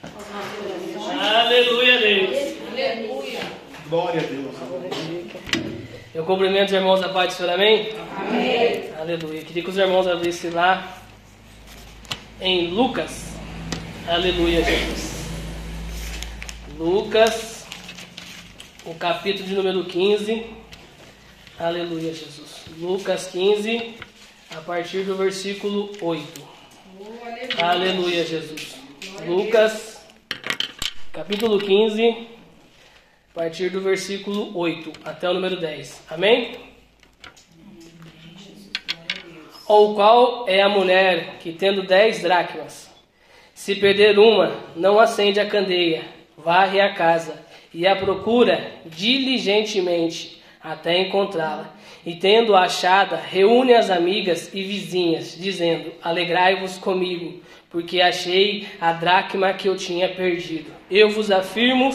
As 0.03 0.11
nossas 0.13 0.97
orações. 0.97 1.21
Aleluia, 1.21 1.99
Deus. 1.99 2.55
Glória 3.89 4.21
a 4.21 4.25
Deus. 4.25 4.55
Eu 6.13 6.25
cumprimento 6.25 6.67
os 6.67 6.73
irmãos 6.73 6.99
da 6.99 7.09
paz 7.09 7.33
do 7.33 7.37
Senhor, 7.37 7.53
amém? 7.53 7.93
Amém. 8.17 8.89
Aleluia. 8.99 9.41
Queria 9.41 9.63
que 9.63 9.69
os 9.69 9.77
irmãos 9.77 10.07
abrissem 10.07 10.51
lá 10.51 10.97
em 12.41 12.67
Lucas. 12.67 13.35
Aleluia, 14.07 14.63
Jesus. 14.63 15.19
Lucas, 16.77 17.48
capítulo 18.99 19.47
de 19.47 19.55
número 19.55 19.85
15. 19.85 20.45
Aleluia, 21.57 22.13
Jesus. 22.13 22.65
Lucas 22.77 23.27
15, 23.27 23.95
a 24.51 24.59
partir 24.59 25.03
do 25.03 25.15
versículo 25.15 25.89
8. 26.01 26.49
Aleluia, 27.63 28.25
Jesus. 28.25 28.75
Lucas, 29.25 30.05
capítulo 31.13 31.59
15, 31.59 32.27
a 33.31 33.33
partir 33.33 33.69
do 33.69 33.79
versículo 33.79 34.57
8 34.57 34.91
até 35.05 35.29
o 35.29 35.33
número 35.33 35.57
10. 35.57 36.03
Amém? 36.09 36.57
Ou 39.65 39.95
qual 39.95 40.45
é 40.45 40.61
a 40.61 40.67
mulher 40.67 41.37
que, 41.39 41.53
tendo 41.53 41.87
dez 41.87 42.21
dracmas, 42.21 42.89
se 43.53 43.75
perder 43.75 44.19
uma, 44.19 44.61
não 44.75 44.99
acende 44.99 45.39
a 45.39 45.47
candeia, 45.47 46.03
varre 46.37 46.81
a 46.81 46.93
casa 46.93 47.47
e 47.73 47.87
a 47.87 47.95
procura 47.95 48.71
diligentemente 48.85 50.41
até 50.61 51.01
encontrá-la. 51.01 51.73
E 52.05 52.15
tendo 52.15 52.55
achada, 52.55 53.17
reúne 53.17 53.73
as 53.73 53.89
amigas 53.89 54.49
e 54.53 54.63
vizinhas, 54.63 55.37
dizendo: 55.37 55.91
Alegrai-vos 56.01 56.77
comigo, 56.77 57.41
porque 57.69 58.01
achei 58.01 58.67
a 58.79 58.93
dracma 58.93 59.53
que 59.53 59.67
eu 59.67 59.75
tinha 59.75 60.09
perdido. 60.09 60.71
Eu 60.89 61.09
vos 61.09 61.29
afirmo 61.29 61.93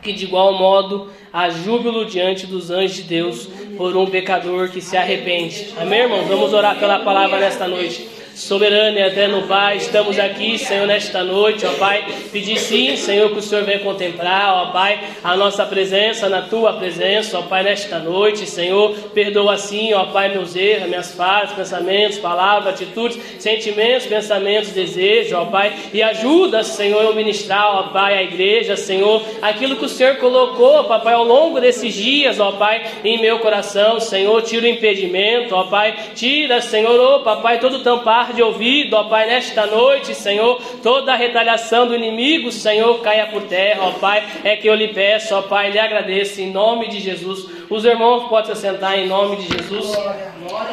que 0.00 0.12
de 0.12 0.24
igual 0.24 0.54
modo 0.54 1.10
há 1.32 1.50
júbilo 1.50 2.06
diante 2.06 2.46
dos 2.46 2.70
anjos 2.70 2.96
de 2.96 3.02
Deus 3.02 3.46
por 3.76 3.96
um 3.96 4.06
pecador 4.06 4.70
que 4.70 4.80
se 4.80 4.96
arrepende. 4.96 5.74
Amém, 5.76 6.02
irmãos? 6.02 6.26
Vamos 6.26 6.52
orar 6.52 6.78
pela 6.78 7.00
palavra 7.00 7.38
nesta 7.40 7.66
noite. 7.66 8.17
Soberano 8.38 8.96
e 8.96 9.02
eterno 9.02 9.48
Pai, 9.48 9.78
estamos 9.78 10.16
aqui, 10.16 10.56
Senhor, 10.58 10.86
nesta 10.86 11.24
noite, 11.24 11.66
ó 11.66 11.72
Pai. 11.72 12.06
Pedir 12.30 12.56
sim, 12.56 12.94
Senhor, 12.96 13.32
que 13.32 13.40
o 13.40 13.42
Senhor 13.42 13.64
venha 13.64 13.80
contemplar, 13.80 14.54
ó 14.54 14.70
Pai, 14.70 15.00
a 15.24 15.36
nossa 15.36 15.66
presença, 15.66 16.28
na 16.28 16.42
tua 16.42 16.74
presença, 16.74 17.40
ó 17.40 17.42
Pai, 17.42 17.64
nesta 17.64 17.98
noite, 17.98 18.46
Senhor. 18.46 18.94
Perdoa 19.12 19.58
sim, 19.58 19.92
ó 19.92 20.04
Pai, 20.06 20.28
meus 20.28 20.54
erros, 20.54 20.88
minhas 20.88 21.12
falhas, 21.12 21.50
pensamentos, 21.50 22.18
palavras, 22.18 22.74
atitudes, 22.74 23.18
sentimentos, 23.40 24.06
pensamentos, 24.06 24.70
desejos, 24.70 25.32
ó 25.32 25.46
Pai. 25.46 25.74
E 25.92 26.00
ajuda, 26.00 26.62
Senhor, 26.62 27.02
eu 27.02 27.16
ministrar, 27.16 27.66
ó 27.66 27.82
Pai, 27.88 28.16
a 28.18 28.22
igreja, 28.22 28.76
Senhor, 28.76 29.20
aquilo 29.42 29.74
que 29.74 29.84
o 29.84 29.88
Senhor 29.88 30.14
colocou, 30.18 30.84
papai, 30.84 31.14
ao 31.14 31.24
longo 31.24 31.60
desses 31.60 31.92
dias, 31.92 32.38
ó 32.38 32.52
Pai, 32.52 32.86
em 33.02 33.20
meu 33.20 33.40
coração, 33.40 33.98
Senhor. 33.98 34.40
Tira 34.42 34.64
o 34.64 34.68
impedimento, 34.68 35.56
ó 35.56 35.64
Pai. 35.64 35.92
Tira, 36.14 36.60
Senhor, 36.62 37.00
ó 37.00 37.18
Papai, 37.18 37.58
todo 37.58 37.82
tampar 37.82 38.27
de 38.32 38.42
ouvido, 38.42 38.94
ó 38.94 39.04
Pai, 39.04 39.26
nesta 39.26 39.66
noite, 39.66 40.14
Senhor. 40.14 40.60
Toda 40.82 41.12
a 41.12 41.16
retaliação 41.16 41.86
do 41.86 41.94
inimigo, 41.94 42.50
Senhor, 42.50 43.00
caia 43.00 43.26
por 43.26 43.42
terra, 43.42 43.84
ó 43.84 43.92
Pai. 43.92 44.26
É 44.44 44.56
que 44.56 44.68
eu 44.68 44.74
lhe 44.74 44.88
peço, 44.88 45.34
ó 45.34 45.42
Pai, 45.42 45.70
lhe 45.70 45.78
agradeço 45.78 46.40
em 46.40 46.50
nome 46.50 46.88
de 46.88 47.00
Jesus. 47.00 47.48
Os 47.68 47.84
irmãos 47.84 48.28
podem 48.28 48.54
se 48.54 48.60
sentar 48.60 48.98
em 48.98 49.06
nome 49.06 49.36
de 49.36 49.48
Jesus. 49.56 49.96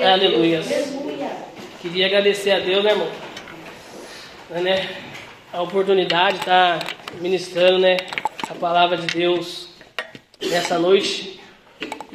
Aleluia. 0.04 0.62
Queria 1.82 2.06
agradecer 2.08 2.52
a 2.52 2.60
Deus, 2.60 2.84
né, 2.84 2.92
irmão? 2.92 3.08
Né? 4.50 4.90
A 5.54 5.62
oportunidade 5.62 6.36
de 6.36 6.40
estar 6.40 6.80
ministrando, 7.22 7.80
né? 7.80 7.98
A 8.50 8.54
palavra 8.56 8.98
de 8.98 9.08
Deus 9.08 9.70
nessa 10.42 10.78
noite. 10.80 11.40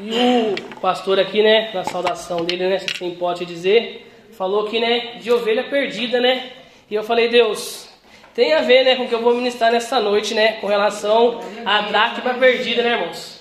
E 0.03 0.55
o 0.77 0.81
pastor 0.81 1.19
aqui, 1.19 1.43
né, 1.43 1.71
na 1.75 1.85
saudação 1.85 2.45
dele, 2.45 2.69
né, 2.69 2.79
se 2.79 2.87
assim 2.91 3.15
pode 3.15 3.45
dizer, 3.45 4.10
falou 4.41 4.65
que, 4.65 4.81
né, 4.81 5.17
de 5.21 5.31
ovelha 5.31 5.65
perdida, 5.65 6.19
né? 6.19 6.51
E 6.91 6.95
eu 6.95 7.05
falei, 7.05 7.29
Deus, 7.29 7.91
tem 8.35 8.55
a 8.55 8.63
ver, 8.63 8.85
né, 8.87 8.97
com 8.97 9.05
o 9.05 9.07
que 9.07 9.15
eu 9.15 9.21
vou 9.21 9.35
ministrar 9.35 9.71
nessa 9.71 10.01
noite, 10.01 10.33
né, 10.33 10.53
com 10.63 10.67
relação 10.67 11.43
à 11.63 11.83
dracma 11.83 12.33
perdida, 12.33 12.83
né, 12.83 12.93
irmãos? 12.93 13.39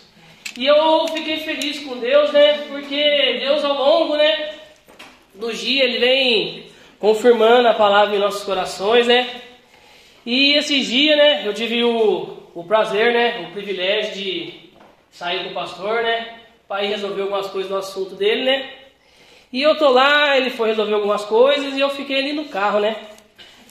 E 0.58 0.66
eu 0.66 1.08
fiquei 1.08 1.38
feliz 1.38 1.80
com 1.86 1.98
Deus, 2.00 2.34
né, 2.34 2.66
porque 2.68 3.38
Deus 3.40 3.64
ao 3.64 3.76
longo, 3.76 4.18
né, 4.18 4.50
do 5.36 5.54
dia 5.54 5.86
ele 5.86 6.00
vem 6.00 6.66
confirmando 7.00 7.70
a 7.70 7.74
palavra 7.74 8.18
em 8.18 8.20
nossos 8.20 8.44
corações, 8.44 9.08
né? 9.08 9.26
E 10.26 10.58
esses 10.58 10.86
dias, 10.86 11.18
né, 11.18 11.48
eu 11.48 11.54
tive 11.54 11.82
o, 11.82 12.44
o 12.54 12.66
prazer, 12.66 13.14
né, 13.14 13.48
o 13.48 13.54
privilégio 13.54 14.16
de 14.16 14.54
sair 15.10 15.46
com 15.46 15.52
o 15.52 15.54
pastor, 15.54 16.04
né, 16.04 16.40
para 16.68 16.84
ir 16.84 16.90
resolver 16.90 17.22
algumas 17.22 17.48
coisas 17.48 17.72
no 17.72 17.78
assunto 17.78 18.16
dele, 18.16 18.44
né? 18.44 18.79
E 19.52 19.62
eu 19.62 19.78
tô 19.78 19.90
lá, 19.90 20.38
ele 20.38 20.52
foi 20.52 20.70
resolver 20.70 20.94
algumas 20.94 21.26
coisas 21.26 21.74
e 21.74 21.80
eu 21.80 21.90
fiquei 21.90 22.20
ali 22.20 22.34
no 22.34 22.46
carro, 22.46 22.80
né? 22.80 22.96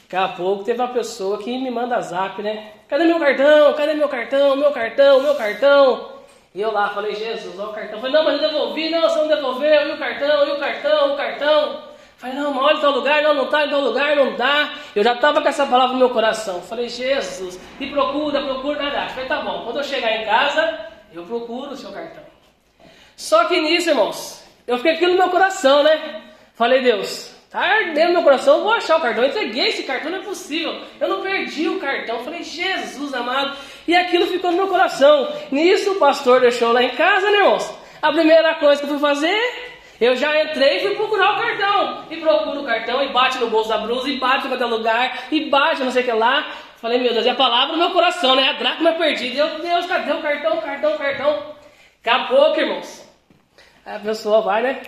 Daqui 0.02 0.16
a 0.16 0.28
pouco 0.28 0.64
teve 0.64 0.80
uma 0.80 0.88
pessoa 0.88 1.38
que 1.38 1.56
me 1.56 1.70
manda 1.70 2.00
zap, 2.00 2.42
né? 2.42 2.72
Cadê 2.88 3.04
meu 3.04 3.18
cartão? 3.18 3.74
Cadê 3.74 3.94
meu 3.94 4.08
cartão? 4.08 4.56
Meu 4.56 4.72
cartão, 4.72 5.22
meu 5.22 5.34
cartão? 5.34 6.18
E 6.54 6.60
eu 6.60 6.72
lá 6.72 6.88
falei, 6.88 7.14
Jesus, 7.14 7.58
olha 7.58 7.68
o 7.68 7.72
cartão. 7.72 8.00
Falei, 8.00 8.12
não, 8.12 8.24
mas 8.24 8.42
eu 8.42 8.48
devolvi, 8.48 8.88
não, 8.88 9.02
você 9.02 9.18
não 9.18 9.28
devolveu, 9.28 9.88
e 9.88 9.92
o 9.92 9.98
cartão, 9.98 10.48
e 10.48 10.50
o 10.50 10.58
cartão, 10.58 11.12
o 11.12 11.16
cartão. 11.16 11.82
Falei, 12.16 12.34
não, 12.34 12.52
mas 12.52 12.64
olha 12.64 12.80
tal 12.80 12.90
lugar, 12.90 13.22
não, 13.22 13.34
não 13.34 13.46
tá 13.46 13.64
em 13.64 13.70
tal 13.70 13.80
lugar, 13.80 14.16
não 14.16 14.34
dá. 14.34 14.74
Eu 14.96 15.04
já 15.04 15.12
estava 15.12 15.40
com 15.40 15.48
essa 15.48 15.66
palavra 15.66 15.92
no 15.92 15.98
meu 15.98 16.10
coração. 16.10 16.60
Falei, 16.62 16.88
Jesus, 16.88 17.60
e 17.78 17.86
procura, 17.90 18.42
procura, 18.42 18.82
nada. 18.82 19.08
Falei, 19.10 19.28
tá 19.28 19.40
bom, 19.42 19.62
quando 19.64 19.76
eu 19.76 19.84
chegar 19.84 20.16
em 20.16 20.24
casa, 20.24 20.80
eu 21.12 21.22
procuro 21.24 21.70
o 21.70 21.76
seu 21.76 21.92
cartão. 21.92 22.24
Só 23.16 23.44
que 23.44 23.60
nisso, 23.60 23.90
irmãos, 23.90 24.38
eu 24.68 24.76
fiquei 24.76 24.92
aqui 24.92 25.06
no 25.06 25.16
meu 25.16 25.30
coração, 25.30 25.82
né? 25.82 26.20
Falei, 26.54 26.82
Deus, 26.82 27.34
tá 27.50 27.58
ardendo 27.58 28.12
meu 28.12 28.22
coração, 28.22 28.58
eu 28.58 28.64
vou 28.64 28.72
achar 28.74 28.98
o 28.98 29.00
cartão. 29.00 29.24
Eu 29.24 29.30
entreguei 29.30 29.68
esse 29.68 29.82
cartão, 29.84 30.10
não 30.10 30.18
é 30.18 30.22
possível. 30.22 30.78
Eu 31.00 31.08
não 31.08 31.22
perdi 31.22 31.66
o 31.66 31.80
cartão. 31.80 32.22
Falei, 32.22 32.42
Jesus 32.42 33.14
amado. 33.14 33.56
E 33.86 33.96
aquilo 33.96 34.26
ficou 34.26 34.50
no 34.50 34.58
meu 34.58 34.68
coração. 34.68 35.32
Nisso, 35.50 35.92
o 35.92 35.94
pastor 35.94 36.42
deixou 36.42 36.70
lá 36.70 36.82
em 36.82 36.90
casa, 36.90 37.30
né, 37.30 37.38
irmãos? 37.38 37.74
A 38.02 38.12
primeira 38.12 38.56
coisa 38.56 38.78
que 38.78 38.84
eu 38.84 38.90
fui 38.90 38.98
fazer, 38.98 39.38
eu 39.98 40.14
já 40.14 40.42
entrei 40.44 40.76
e 40.76 40.80
fui 40.80 40.96
procurar 40.96 41.32
o 41.32 41.38
cartão. 41.38 42.04
E 42.10 42.18
procuro 42.18 42.60
o 42.60 42.66
cartão, 42.66 43.02
e 43.02 43.08
bate 43.08 43.38
no 43.38 43.48
bolso 43.48 43.70
da 43.70 43.78
blusa, 43.78 44.10
e 44.10 44.18
bate 44.18 44.44
em 44.44 44.48
qualquer 44.50 44.66
lugar, 44.66 45.28
e 45.32 45.48
bate 45.48 45.82
não 45.82 45.90
sei 45.90 46.02
o 46.02 46.04
que 46.04 46.12
lá. 46.12 46.46
Falei, 46.76 46.98
meu 46.98 47.14
Deus, 47.14 47.24
é 47.24 47.30
a 47.30 47.34
palavra 47.34 47.72
no 47.72 47.78
meu 47.78 47.90
coração, 47.90 48.36
né? 48.36 48.50
A 48.50 48.52
dracma 48.52 48.92
perdida. 48.92 49.46
Meu 49.46 49.60
Deus, 49.60 49.86
cadê 49.86 50.12
o 50.12 50.20
cartão, 50.20 50.60
cartão, 50.60 50.98
cartão? 50.98 51.56
Acabou, 52.04 52.54
irmãos. 52.54 53.07
A 53.84 53.98
pessoa 53.98 54.42
vai, 54.42 54.62
né? 54.62 54.82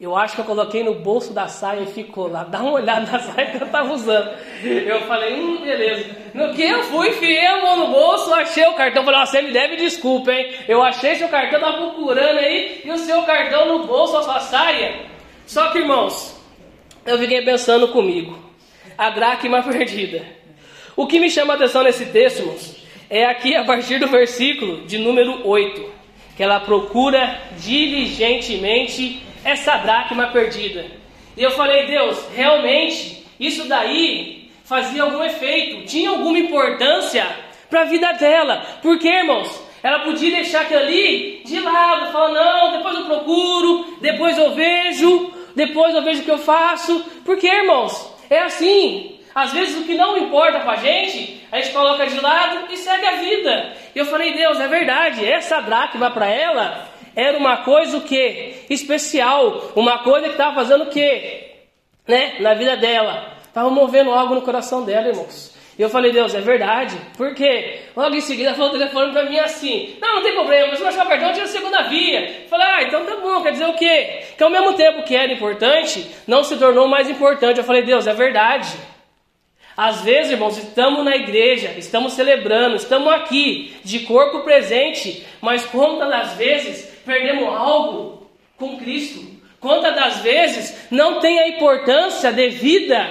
Eu 0.00 0.16
acho 0.16 0.34
que 0.34 0.40
eu 0.40 0.46
coloquei 0.46 0.82
no 0.82 0.94
bolso 0.94 1.34
da 1.34 1.46
saia 1.46 1.82
e 1.82 1.86
ficou 1.86 2.26
lá. 2.26 2.42
Dá 2.42 2.60
uma 2.62 2.72
olhada 2.72 3.12
na 3.12 3.18
saia 3.20 3.50
que 3.50 3.58
eu 3.58 3.66
estava 3.66 3.92
usando. 3.92 4.30
Eu 4.64 5.02
falei, 5.02 5.34
hum, 5.34 5.60
beleza. 5.60 6.16
No 6.32 6.54
que 6.54 6.62
eu 6.62 6.82
fui, 6.84 7.10
enfiei 7.10 7.46
a 7.46 7.60
mão 7.60 7.80
no 7.80 7.88
bolso, 7.88 8.32
achei 8.32 8.66
o 8.66 8.72
cartão. 8.72 9.04
Falei, 9.04 9.20
você 9.26 9.42
me 9.42 9.50
deve 9.52 9.76
desculpa, 9.76 10.32
hein? 10.32 10.54
Eu 10.66 10.82
achei 10.82 11.16
seu 11.16 11.28
cartão, 11.28 11.60
tava 11.60 11.76
procurando 11.76 12.38
aí, 12.38 12.80
e 12.82 12.90
o 12.90 12.96
seu 12.96 13.22
cartão 13.24 13.66
no 13.66 13.86
bolso, 13.86 14.16
a 14.16 14.22
sua 14.22 14.40
saia. 14.40 15.04
Só 15.44 15.70
que, 15.70 15.80
irmãos, 15.80 16.34
eu 17.04 17.18
fiquei 17.18 17.42
pensando 17.42 17.88
comigo. 17.88 18.38
A 18.96 19.10
dracma 19.10 19.62
perdida. 19.62 20.24
O 20.96 21.06
que 21.06 21.20
me 21.20 21.28
chama 21.28 21.52
a 21.52 21.56
atenção 21.56 21.82
nesse 21.82 22.06
texto, 22.06 22.38
irmãos, 22.38 22.86
é 23.10 23.26
aqui 23.26 23.54
a 23.54 23.64
partir 23.64 23.98
do 23.98 24.06
versículo 24.06 24.86
de 24.86 24.96
número 24.96 25.46
8 25.46 25.99
que 26.36 26.42
ela 26.42 26.60
procura 26.60 27.40
diligentemente 27.58 29.22
essa 29.44 29.76
dracma 29.78 30.28
perdida. 30.28 30.86
E 31.36 31.42
eu 31.42 31.50
falei, 31.52 31.86
Deus, 31.86 32.18
realmente 32.34 33.26
isso 33.38 33.66
daí 33.68 34.50
fazia 34.64 35.02
algum 35.02 35.22
efeito, 35.24 35.86
tinha 35.86 36.10
alguma 36.10 36.38
importância 36.38 37.26
para 37.68 37.82
a 37.82 37.86
vida 37.86 38.12
dela. 38.12 38.64
Porque, 38.82 39.08
irmãos, 39.08 39.62
ela 39.82 40.00
podia 40.00 40.30
deixar 40.30 40.62
aquilo 40.62 40.80
ali 40.80 41.42
de 41.44 41.58
lado, 41.60 42.12
falar, 42.12 42.32
não, 42.32 42.72
depois 42.76 42.96
eu 42.96 43.04
procuro, 43.04 43.98
depois 44.00 44.36
eu 44.36 44.54
vejo, 44.54 45.32
depois 45.54 45.94
eu 45.94 46.02
vejo 46.02 46.20
o 46.20 46.24
que 46.24 46.30
eu 46.30 46.38
faço. 46.38 47.04
Porque, 47.24 47.46
irmãos, 47.46 48.14
é 48.28 48.40
assim. 48.40 49.18
Às 49.34 49.52
vezes 49.52 49.76
o 49.76 49.84
que 49.84 49.94
não 49.94 50.16
importa 50.18 50.60
para 50.60 50.72
a 50.72 50.76
gente, 50.76 51.46
a 51.52 51.60
gente 51.60 51.72
coloca 51.72 52.06
de 52.06 52.20
lado 52.20 52.66
e 52.70 52.76
segue 52.76 53.06
a 53.06 53.16
vida. 53.16 53.72
E 53.94 53.98
eu 53.98 54.06
falei, 54.06 54.34
Deus, 54.34 54.58
é 54.58 54.66
verdade, 54.66 55.24
essa 55.24 55.60
dracma 55.60 56.10
para 56.10 56.26
ela 56.26 56.88
era 57.14 57.36
uma 57.36 57.58
coisa 57.58 57.98
o 57.98 58.02
que? 58.02 58.66
Especial, 58.68 59.72
uma 59.74 59.98
coisa 59.98 60.26
que 60.26 60.32
estava 60.32 60.54
fazendo 60.54 60.84
o 60.84 60.90
que? 60.90 61.48
Né? 62.06 62.36
Na 62.40 62.54
vida 62.54 62.76
dela. 62.76 63.38
Estava 63.46 63.70
movendo 63.70 64.12
algo 64.12 64.34
no 64.34 64.42
coração 64.42 64.84
dela, 64.84 65.08
irmãos. 65.08 65.58
E 65.78 65.82
eu 65.82 65.88
falei, 65.88 66.12
Deus, 66.12 66.34
é 66.34 66.40
verdade. 66.40 66.94
Por 67.16 67.34
quê? 67.34 67.80
Logo 67.96 68.14
em 68.14 68.20
seguida 68.20 68.54
falou 68.54 68.68
o 68.68 68.72
telefone 68.72 69.12
para 69.12 69.24
mim 69.24 69.38
assim: 69.38 69.96
Não, 70.00 70.16
não 70.16 70.22
tem 70.22 70.34
problema, 70.34 70.76
se 70.76 70.82
não 70.82 70.88
achar 70.88 71.06
o 71.06 71.08
cartão, 71.08 71.32
tira 71.32 71.44
a 71.44 71.48
segunda 71.48 71.82
via. 71.84 72.44
Falei, 72.50 72.66
ah, 72.66 72.82
então 72.82 73.06
tá 73.06 73.16
bom, 73.16 73.42
quer 73.42 73.52
dizer 73.52 73.66
o 73.66 73.72
quê? 73.72 74.24
Que 74.36 74.42
ao 74.42 74.50
mesmo 74.50 74.74
tempo 74.74 75.02
que 75.04 75.16
era 75.16 75.32
importante, 75.32 76.06
não 76.26 76.44
se 76.44 76.56
tornou 76.58 76.86
mais 76.86 77.08
importante. 77.08 77.58
Eu 77.58 77.64
falei, 77.64 77.82
Deus, 77.82 78.06
é 78.06 78.12
verdade. 78.12 78.68
Às 79.82 80.02
vezes, 80.02 80.32
irmãos, 80.32 80.58
estamos 80.58 81.02
na 81.02 81.16
igreja, 81.16 81.72
estamos 81.78 82.12
celebrando, 82.12 82.76
estamos 82.76 83.10
aqui, 83.14 83.74
de 83.82 84.00
corpo 84.00 84.40
presente, 84.40 85.24
mas 85.40 85.64
quantas 85.64 86.10
das 86.10 86.34
vezes 86.34 86.84
perdemos 87.02 87.48
algo 87.48 88.30
com 88.58 88.76
Cristo? 88.76 89.24
Quantas 89.58 89.94
das 89.94 90.18
vezes 90.18 90.86
não 90.90 91.18
tem 91.18 91.38
a 91.38 91.48
importância 91.48 92.30
devida 92.30 93.08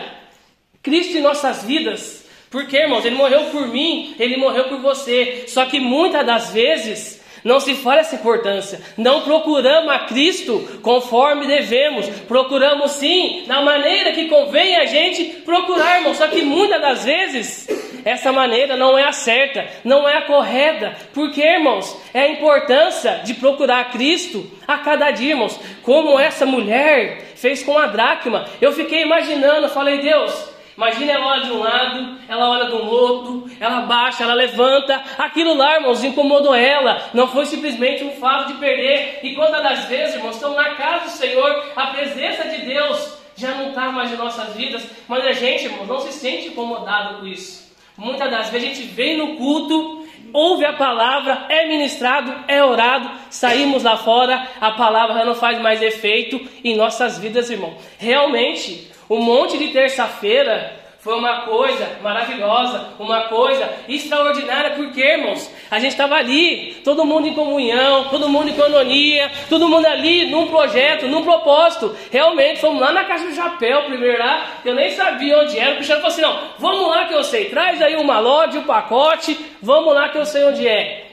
Cristo 0.83 1.17
em 1.17 1.21
nossas 1.21 1.63
vidas? 1.63 2.29
Porque, 2.51 2.77
irmãos, 2.77 3.03
Ele 3.03 3.15
morreu 3.15 3.45
por 3.45 3.67
mim, 3.67 4.13
Ele 4.19 4.37
morreu 4.37 4.65
por 4.65 4.79
você. 4.79 5.45
Só 5.47 5.65
que 5.65 5.79
muitas 5.79 6.23
das 6.23 6.51
vezes 6.53 7.18
não 7.43 7.59
se 7.59 7.75
fala 7.75 8.01
essa 8.01 8.15
importância. 8.15 8.81
Não 8.97 9.21
procuramos 9.21 9.91
a 9.91 9.99
Cristo 9.99 10.79
conforme 10.81 11.47
devemos. 11.47 12.07
Procuramos 12.27 12.91
sim, 12.91 13.43
na 13.47 13.61
maneira 13.61 14.11
que 14.13 14.27
convém 14.27 14.75
a 14.75 14.85
gente 14.85 15.25
procurar, 15.41 15.97
irmão. 15.97 16.13
Só 16.13 16.27
que 16.27 16.41
muitas 16.41 16.81
das 16.81 17.05
vezes 17.05 17.67
essa 18.05 18.31
maneira 18.31 18.75
não 18.75 18.97
é 18.97 19.05
a 19.05 19.11
certa, 19.11 19.67
não 19.83 20.07
é 20.07 20.17
a 20.17 20.21
correta. 20.23 20.95
Porque, 21.13 21.41
irmãos, 21.41 21.95
é 22.13 22.21
a 22.21 22.29
importância 22.29 23.21
de 23.23 23.33
procurar 23.33 23.79
a 23.79 23.85
Cristo 23.85 24.49
a 24.67 24.77
cada 24.79 25.11
dia, 25.11 25.31
irmãos. 25.31 25.59
Como 25.83 26.19
essa 26.19 26.45
mulher 26.45 27.33
fez 27.35 27.63
com 27.63 27.77
a 27.77 27.87
dracma. 27.87 28.47
Eu 28.61 28.71
fiquei 28.71 29.01
imaginando, 29.03 29.69
falei, 29.69 29.99
Deus. 29.99 30.58
Imagina 30.79 31.11
ela 31.11 31.25
olha 31.25 31.43
de 31.43 31.51
um 31.51 31.59
lado, 31.59 32.17
ela 32.25 32.49
olha 32.51 32.65
do 32.69 32.77
outro, 32.89 33.51
ela 33.59 33.81
baixa, 33.81 34.23
ela 34.23 34.33
levanta. 34.33 35.03
Aquilo 35.17 35.53
lá, 35.53 35.75
irmãos, 35.75 36.05
incomodou 36.05 36.55
ela. 36.55 37.09
Não 37.13 37.27
foi 37.27 37.45
simplesmente 37.47 38.01
um 38.05 38.11
fato 38.11 38.53
de 38.53 38.59
perder. 38.59 39.19
E 39.21 39.35
quantas 39.35 39.61
das 39.61 39.85
vezes, 39.89 40.15
irmãos, 40.15 40.35
estão 40.35 40.55
na 40.55 40.75
casa 40.75 41.03
do 41.03 41.11
Senhor, 41.11 41.65
a 41.75 41.87
presença 41.87 42.47
de 42.47 42.61
Deus 42.65 43.17
já 43.35 43.55
não 43.55 43.71
está 43.71 43.91
mais 43.91 44.09
em 44.13 44.15
nossas 44.15 44.55
vidas, 44.55 44.89
mas 45.05 45.25
a 45.25 45.33
gente, 45.33 45.65
irmãos, 45.65 45.85
não 45.85 45.99
se 45.99 46.13
sente 46.13 46.47
incomodado 46.47 47.19
com 47.19 47.27
isso. 47.27 47.69
Muitas 47.97 48.31
das 48.31 48.49
vezes 48.49 48.69
a 48.69 48.73
gente 48.73 48.87
vem 48.87 49.17
no 49.17 49.35
culto, 49.35 50.07
ouve 50.31 50.63
a 50.63 50.71
palavra, 50.71 51.45
é 51.49 51.67
ministrado, 51.67 52.33
é 52.47 52.63
orado, 52.63 53.11
saímos 53.29 53.83
lá 53.83 53.97
fora, 53.97 54.47
a 54.61 54.71
palavra 54.71 55.15
já 55.15 55.25
não 55.25 55.35
faz 55.35 55.59
mais 55.59 55.81
efeito 55.81 56.39
em 56.63 56.77
nossas 56.77 57.17
vidas, 57.17 57.49
irmão. 57.49 57.75
Realmente, 57.97 58.88
O 59.09 59.17
monte 59.17 59.57
de 59.57 59.69
terça-feira 59.69 60.79
foi 60.99 61.15
uma 61.15 61.41
coisa 61.41 61.97
maravilhosa, 62.03 62.89
uma 62.99 63.21
coisa 63.23 63.67
extraordinária, 63.87 64.75
porque, 64.75 65.01
irmãos, 65.01 65.49
a 65.71 65.79
gente 65.79 65.93
estava 65.93 66.13
ali, 66.15 66.75
todo 66.83 67.05
mundo 67.05 67.27
em 67.27 67.33
comunhão, 67.33 68.09
todo 68.09 68.29
mundo 68.29 68.49
em 68.49 68.53
cononia, 68.53 69.31
todo 69.49 69.67
mundo 69.67 69.87
ali 69.87 70.29
num 70.29 70.47
projeto, 70.47 71.07
num 71.07 71.23
propósito. 71.23 71.95
Realmente, 72.11 72.59
fomos 72.59 72.81
lá 72.81 72.91
na 72.91 73.05
Caixa 73.05 73.25
do 73.25 73.33
Chapéu, 73.33 73.85
primeiro 73.85 74.19
lá, 74.19 74.45
eu 74.63 74.75
nem 74.75 74.91
sabia 74.91 75.39
onde 75.39 75.57
era. 75.57 75.71
O 75.71 75.75
Cristiano 75.77 76.01
falou 76.01 76.13
assim: 76.13 76.21
não, 76.21 76.39
vamos 76.59 76.87
lá 76.87 77.07
que 77.07 77.13
eu 77.15 77.23
sei, 77.23 77.45
traz 77.45 77.81
aí 77.81 77.95
o 77.95 78.03
malote, 78.03 78.59
o 78.59 78.63
pacote, 78.63 79.35
vamos 79.59 79.91
lá 79.95 80.09
que 80.09 80.19
eu 80.19 80.25
sei 80.25 80.43
onde 80.43 80.67
é. 80.67 81.07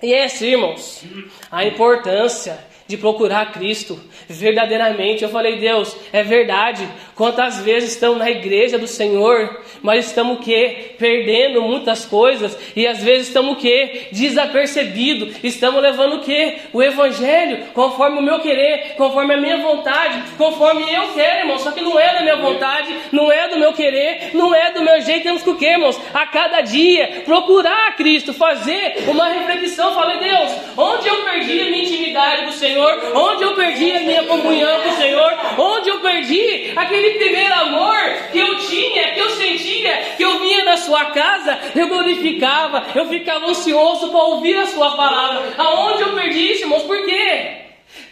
E 0.00 0.12
é 0.12 0.24
assim, 0.24 0.48
irmãos, 0.48 1.04
a 1.50 1.64
importância 1.64 2.71
de 2.86 2.96
procurar 2.96 3.52
Cristo 3.52 3.98
verdadeiramente. 4.28 5.22
Eu 5.22 5.28
falei, 5.28 5.58
Deus, 5.58 5.96
é 6.12 6.22
verdade. 6.22 6.86
Quantas 7.14 7.60
vezes 7.60 7.92
estamos 7.92 8.18
na 8.18 8.30
igreja 8.30 8.78
do 8.78 8.86
Senhor, 8.86 9.62
mas 9.82 10.06
estamos 10.06 10.38
o 10.38 10.40
quê? 10.40 10.94
Perdendo 10.98 11.62
muitas 11.62 12.04
coisas 12.04 12.58
e 12.74 12.86
às 12.86 13.02
vezes 13.02 13.28
estamos 13.28 13.54
o 13.54 13.56
quê? 13.56 14.08
Desapercebido. 14.12 15.34
Estamos 15.42 15.82
levando 15.82 16.16
o 16.16 16.20
quê? 16.20 16.58
O 16.72 16.82
evangelho 16.82 17.66
conforme 17.74 18.18
o 18.18 18.22
meu 18.22 18.40
querer, 18.40 18.94
conforme 18.96 19.34
a 19.34 19.36
minha 19.36 19.58
vontade, 19.58 20.22
conforme 20.36 20.82
eu 20.82 21.12
quero, 21.14 21.40
irmão. 21.40 21.58
Só 21.58 21.70
que 21.70 21.80
não 21.80 21.98
é 21.98 22.14
da 22.14 22.20
minha 22.22 22.36
vontade, 22.36 22.94
não 23.12 23.30
é 23.30 23.48
do 23.48 23.58
meu 23.58 23.72
querer, 23.72 24.30
não 24.34 24.54
é 24.54 24.72
do 24.72 24.82
meu 24.82 25.00
jeito. 25.00 25.22
Temos 25.22 25.42
que 25.42 25.50
o 25.50 25.56
quê, 25.56 25.66
irmãos? 25.66 26.00
A 26.12 26.26
cada 26.26 26.60
dia 26.60 27.22
procurar 27.24 27.96
Cristo, 27.96 28.32
fazer 28.32 29.04
uma 29.08 29.28
reflexão. 29.28 29.94
Falei, 29.94 30.18
Deus, 30.18 30.52
onde 30.76 31.08
eu 31.08 31.24
perdi 31.24 31.60
a 31.60 31.64
minha 31.66 31.82
intimidade 31.82 32.42
com 32.42 32.50
o 32.50 32.52
Senhor? 32.72 33.12
Onde 33.14 33.44
eu 33.44 33.54
perdi 33.54 33.92
a 33.92 34.00
minha 34.00 34.24
comunhão 34.24 34.80
com 34.80 34.88
o 34.88 34.96
Senhor? 34.96 35.32
Onde 35.58 35.90
eu 35.90 36.00
perdi 36.00 36.72
aquele 36.74 37.10
primeiro 37.18 37.54
amor 37.54 37.98
que 38.32 38.38
eu 38.38 38.56
tinha, 38.58 39.12
que 39.12 39.20
eu 39.20 39.30
sentia, 39.30 40.14
que 40.16 40.22
eu 40.22 40.38
vinha 40.38 40.64
da 40.64 40.76
sua 40.78 41.06
casa, 41.06 41.58
eu 41.74 41.88
glorificava, 41.88 42.86
eu 42.94 43.06
ficava 43.08 43.46
ansioso 43.46 44.08
para 44.08 44.20
ouvir 44.20 44.56
a 44.56 44.66
sua 44.66 44.96
palavra. 44.96 45.52
Aonde 45.58 46.02
eu 46.02 46.14
perdi 46.14 46.52
isso, 46.52 46.62
irmãos? 46.62 46.82
Por 46.84 47.04
quê? 47.04 47.56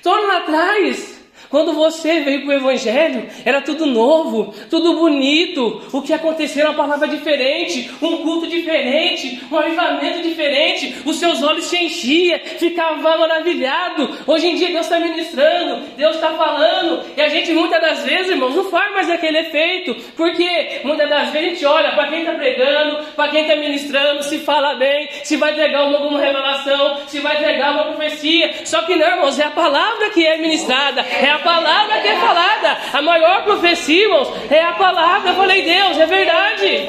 Torna 0.03 0.39
atrás. 0.39 1.10
Quando 1.51 1.73
você 1.73 2.21
veio 2.21 2.43
para 2.43 2.51
o 2.51 2.59
Evangelho, 2.59 3.29
era 3.45 3.61
tudo 3.61 3.85
novo, 3.85 4.55
tudo 4.71 4.95
bonito. 4.95 5.83
O 5.93 6.01
que 6.01 6.13
aconteceu 6.13 6.63
era 6.63 6.71
uma 6.71 6.77
palavra 6.77 7.09
diferente, 7.09 7.91
um 8.01 8.19
culto 8.19 8.47
diferente, 8.47 9.43
um 9.51 9.59
avivamento 9.59 10.23
diferente. 10.23 10.95
Os 11.05 11.17
seus 11.17 11.43
olhos 11.43 11.65
se 11.65 11.77
enchiam, 11.77 12.39
ficava 12.39 13.19
maravilhado. 13.19 14.17
Hoje 14.29 14.47
em 14.47 14.55
dia 14.55 14.69
Deus 14.69 14.87
está 14.87 15.01
ministrando, 15.01 15.89
Deus 15.97 16.15
está 16.15 16.31
falando, 16.35 17.05
e 17.17 17.21
a 17.21 17.29
gente 17.29 17.53
muitas 17.53 17.81
das 17.81 18.05
vezes, 18.05 18.31
irmãos, 18.31 18.55
não 18.55 18.71
faz 18.71 18.93
mais 18.93 19.11
aquele 19.11 19.39
efeito, 19.39 19.97
porque 20.17 20.81
muitas 20.85 21.09
das 21.09 21.31
vezes 21.31 21.49
a 21.49 21.51
gente 21.51 21.67
olha 21.67 21.93
para 21.93 22.09
quem 22.09 22.21
está 22.21 22.35
pregando, 22.35 23.05
para 23.17 23.31
quem 23.31 23.43
está 23.43 23.57
ministrando, 23.57 24.23
se 24.23 24.39
fala 24.39 24.75
bem, 24.75 25.09
se 25.25 25.37
vai 25.37 25.51
entregar 25.51 25.83
uma, 25.85 25.99
alguma 25.99 26.21
revelação, 26.21 27.01
se 27.09 27.19
vai 27.19 27.39
entregar 27.39 27.73
uma 27.73 27.85
profecia. 27.87 28.65
Só 28.65 28.83
que 28.83 28.95
não, 28.95 29.09
irmãos, 29.09 29.39
é 29.41 29.45
a 29.45 29.51
palavra 29.51 30.11
que 30.11 30.25
é 30.25 30.37
ministrada, 30.37 31.01
é 31.01 31.31
a 31.31 31.40
palavra 31.41 32.01
que 32.01 32.09
é 32.09 32.17
falada. 32.17 32.79
A 32.93 33.03
maior 33.03 33.45
profecia, 33.45 34.05
irmãos, 34.05 34.29
é 34.51 34.63
a 34.63 34.73
palavra. 34.73 35.31
Eu 35.31 35.37
falei, 35.37 35.63
Deus, 35.63 35.99
é 35.99 36.07
verdade. 36.07 36.89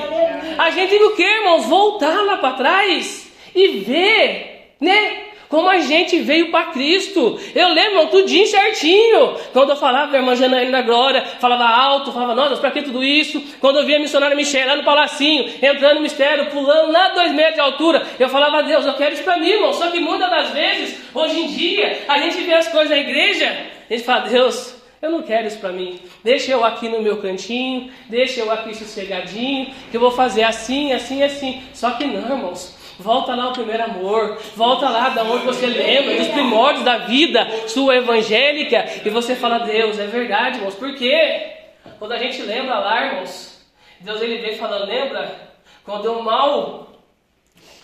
A 0.57 0.69
gente 0.71 0.97
não 0.99 1.15
quer, 1.15 1.37
irmãos, 1.39 1.65
voltar 1.65 2.21
lá 2.23 2.37
para 2.37 2.53
trás 2.53 3.31
e 3.55 3.67
ver, 3.79 4.75
né? 4.79 5.30
Como 5.51 5.69
a 5.69 5.79
gente 5.79 6.17
veio 6.19 6.49
para 6.49 6.67
Cristo. 6.67 7.37
Eu 7.53 7.67
lembro 7.73 8.07
tudinho 8.07 8.47
certinho. 8.47 9.35
Quando 9.51 9.71
eu 9.71 9.75
falava 9.75 10.09
da 10.09 10.17
irmã 10.17 10.33
Janaína 10.33 10.81
Glória, 10.81 11.25
falava 11.41 11.65
alto, 11.65 12.13
falava, 12.13 12.33
nossa, 12.33 12.55
para 12.55 12.71
que 12.71 12.81
tudo 12.81 13.03
isso? 13.03 13.43
Quando 13.59 13.79
eu 13.79 13.85
via 13.85 13.97
a 13.97 13.99
missionária 13.99 14.33
Michelle 14.33 14.69
lá 14.69 14.77
no 14.77 14.85
palacinho, 14.85 15.51
entrando 15.61 15.95
no 15.95 16.01
mistério, 16.01 16.49
pulando 16.51 16.93
lá 16.93 17.09
dois 17.09 17.33
metros 17.33 17.55
de 17.55 17.59
altura, 17.59 18.07
eu 18.17 18.29
falava, 18.29 18.63
Deus, 18.63 18.85
eu 18.85 18.93
quero 18.93 19.13
isso 19.13 19.23
para 19.23 19.37
mim, 19.37 19.49
irmão. 19.49 19.73
Só 19.73 19.91
que 19.91 19.99
muitas 19.99 20.29
das 20.29 20.51
vezes, 20.51 21.01
hoje 21.13 21.37
em 21.37 21.47
dia, 21.47 21.99
a 22.07 22.17
gente 22.19 22.41
vê 22.43 22.53
as 22.53 22.69
coisas 22.69 22.89
na 22.89 22.97
igreja, 22.97 23.47
a 23.89 23.93
gente 23.93 24.05
fala, 24.05 24.21
Deus, 24.21 24.81
eu 25.01 25.11
não 25.11 25.21
quero 25.21 25.47
isso 25.47 25.57
para 25.57 25.73
mim. 25.73 25.99
Deixa 26.23 26.53
eu 26.53 26.63
aqui 26.63 26.87
no 26.87 27.01
meu 27.01 27.17
cantinho, 27.17 27.91
deixa 28.07 28.39
eu 28.39 28.49
aqui 28.49 28.73
sossegadinho, 28.73 29.73
que 29.89 29.97
eu 29.97 30.01
vou 30.01 30.11
fazer 30.11 30.43
assim, 30.43 30.93
assim, 30.93 31.21
assim. 31.23 31.61
Só 31.73 31.91
que 31.91 32.05
não, 32.05 32.21
irmãos. 32.21 32.79
Volta 32.99 33.35
lá 33.35 33.45
ao 33.45 33.53
primeiro 33.53 33.83
amor, 33.83 34.37
volta 34.55 34.89
lá 34.89 35.09
da 35.09 35.23
onde 35.23 35.45
você 35.45 35.65
lembra, 35.65 36.17
dos 36.17 36.27
primórdios 36.27 36.85
da 36.85 36.99
vida 36.99 37.47
sua 37.67 37.95
evangélica, 37.95 38.85
e 39.03 39.09
você 39.09 39.35
fala, 39.35 39.59
Deus, 39.59 39.97
é 39.97 40.05
verdade, 40.05 40.57
irmãos, 40.57 40.75
por 40.75 40.93
quê? 40.95 41.51
Quando 41.97 42.11
a 42.11 42.17
gente 42.17 42.41
lembra 42.41 42.79
lá, 42.79 43.05
irmãos, 43.07 43.59
Deus 43.99 44.21
ele 44.21 44.37
vem 44.37 44.55
falando, 44.55 44.85
lembra? 44.85 45.51
Quando 45.83 46.05
eu 46.05 46.21
mal 46.21 46.87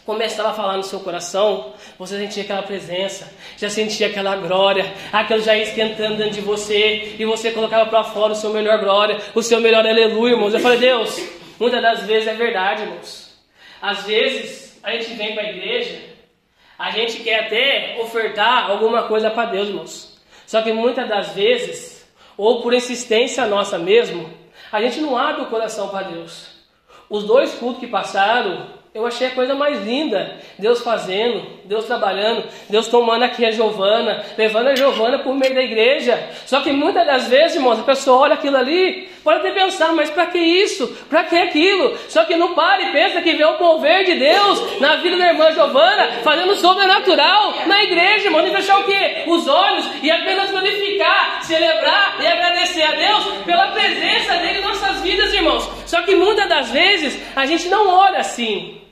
começava 0.06 0.50
a 0.50 0.54
falar 0.54 0.78
no 0.78 0.84
seu 0.84 1.02
coração, 1.02 1.74
você 2.00 2.18
sentia 2.18 2.44
aquela 2.44 2.64
presença, 2.64 3.30
já 3.58 3.70
sentia 3.70 4.08
aquela 4.08 4.38
glória, 4.38 4.94
aquilo 5.12 5.42
já 5.42 5.58
esquentando 5.58 6.16
dentro 6.16 6.36
de 6.36 6.42
você, 6.42 7.16
e 7.20 7.26
você 7.26 7.52
colocava 7.52 7.90
para 7.90 8.06
fora 8.06 8.32
o 8.32 8.36
seu 8.36 8.52
melhor 8.52 8.80
glória, 8.80 9.18
o 9.36 9.44
seu 9.44 9.60
melhor 9.60 9.86
aleluia, 9.86 10.32
irmãos. 10.32 10.54
Eu 10.54 10.62
falei, 10.62 10.78
Deus, 10.78 11.22
muitas 11.60 11.82
das 11.82 12.04
vezes 12.04 12.28
é 12.28 12.34
verdade, 12.34 12.84
irmãos. 12.84 13.36
Às 13.82 14.04
vezes 14.06 14.66
a 14.84 14.91
gente 14.91 15.14
vem 15.14 15.34
para 15.34 15.44
a 15.44 15.49
igreja, 15.52 15.99
a 16.78 16.91
gente 16.91 17.24
quer 17.24 17.45
até 17.45 17.98
ofertar 17.99 18.70
alguma 18.70 19.04
coisa 19.04 19.32
para 19.32 19.49
Deus, 19.49 19.70
irmãos. 19.70 20.22
Só 20.45 20.62
que 20.62 20.72
muitas 20.72 21.08
das 21.10 21.30
vezes, 21.30 22.08
ou 22.38 22.62
por 22.62 22.74
insistência 22.74 23.45
nossa 23.48 23.78
mesmo, 23.78 24.32
a 24.72 24.82
gente 24.82 24.99
não 24.99 25.18
abre 25.18 25.41
o 25.41 25.48
coração 25.48 25.90
para 25.90 26.08
Deus. 26.08 26.56
Os 27.10 27.24
dois 27.24 27.54
cultos 27.56 27.80
que 27.80 27.88
passaram, 27.88 28.68
eu 28.98 29.06
achei 29.06 29.28
a 29.28 29.32
coisa 29.32 29.53
mais 29.53 29.86
linda. 29.86 30.38
Deus 30.57 30.82
fazendo, 30.82 31.45
Deus 31.65 31.86
trabalhando, 31.86 32.44
Deus 32.68 32.88
tomando 32.88 33.22
aqui 33.22 33.45
a 33.45 33.52
Giovana, 33.52 34.26
levando 34.36 34.69
a 34.69 34.76
Giovana 34.76 35.19
por 35.19 35.36
meio 35.36 35.53
da 35.53 35.61
igreja. 35.61 36.19
Só 36.48 36.61
que 36.61 36.72
muitas 36.72 37.06
das 37.06 37.28
vezes, 37.28 37.57
irmãos, 37.57 37.80
a 37.80 37.84
pessoa 37.84 38.22
olha 38.22 38.34
aquilo 38.34 38.57
ali, 38.57 39.07
pode 39.24 39.40
até 39.40 39.52
pensar, 39.52 39.94
mas 39.94 40.10
para 40.10 40.26
que 40.26 40.40
isso? 40.40 40.88
Para 41.11 41.26
que 41.26 41.38
aquilo? 41.38 41.95
Só 42.10 42.26
que 42.26 42.36
não 42.36 42.56
para 42.56 42.82
e 42.82 42.91
pensa 42.91 43.22
que 43.22 43.34
vê 43.34 43.45
o 43.45 43.60
mover 43.60 44.03
de 44.03 44.15
Deus 44.15 44.80
na 44.80 44.95
vida 44.95 45.15
da 45.15 45.28
irmã 45.28 45.52
Giovana, 45.52 46.14
fazendo 46.24 46.56
sobrenatural 46.56 47.53
na 47.68 47.84
igreja, 47.84 48.26
irmão. 48.26 48.48
E 48.48 48.49
fechar 48.49 48.80
o 48.80 48.84
quê? 48.86 49.26
Os 49.28 49.48
olhos 49.48 49.86
e 50.02 50.10
apenas 50.10 50.49
glorificar, 50.49 51.44
celebrar 51.44 52.18
e 52.19 52.26
agradecer 52.26 52.82
a 52.82 52.91
Deus 52.94 53.26
pela 53.45 53.68
presença 53.68 54.38
dele 54.38 54.57
em 54.57 54.64
nossas 54.64 55.02
vidas, 55.02 55.32
irmãos. 55.36 55.69
Só 55.86 56.02
que 56.02 56.15
muitas 56.15 56.49
das 56.49 56.72
vezes 56.72 57.22
a 57.36 57.45
gente 57.45 57.68
não 57.68 57.88
olha 57.88 58.18
assim. 58.18 58.86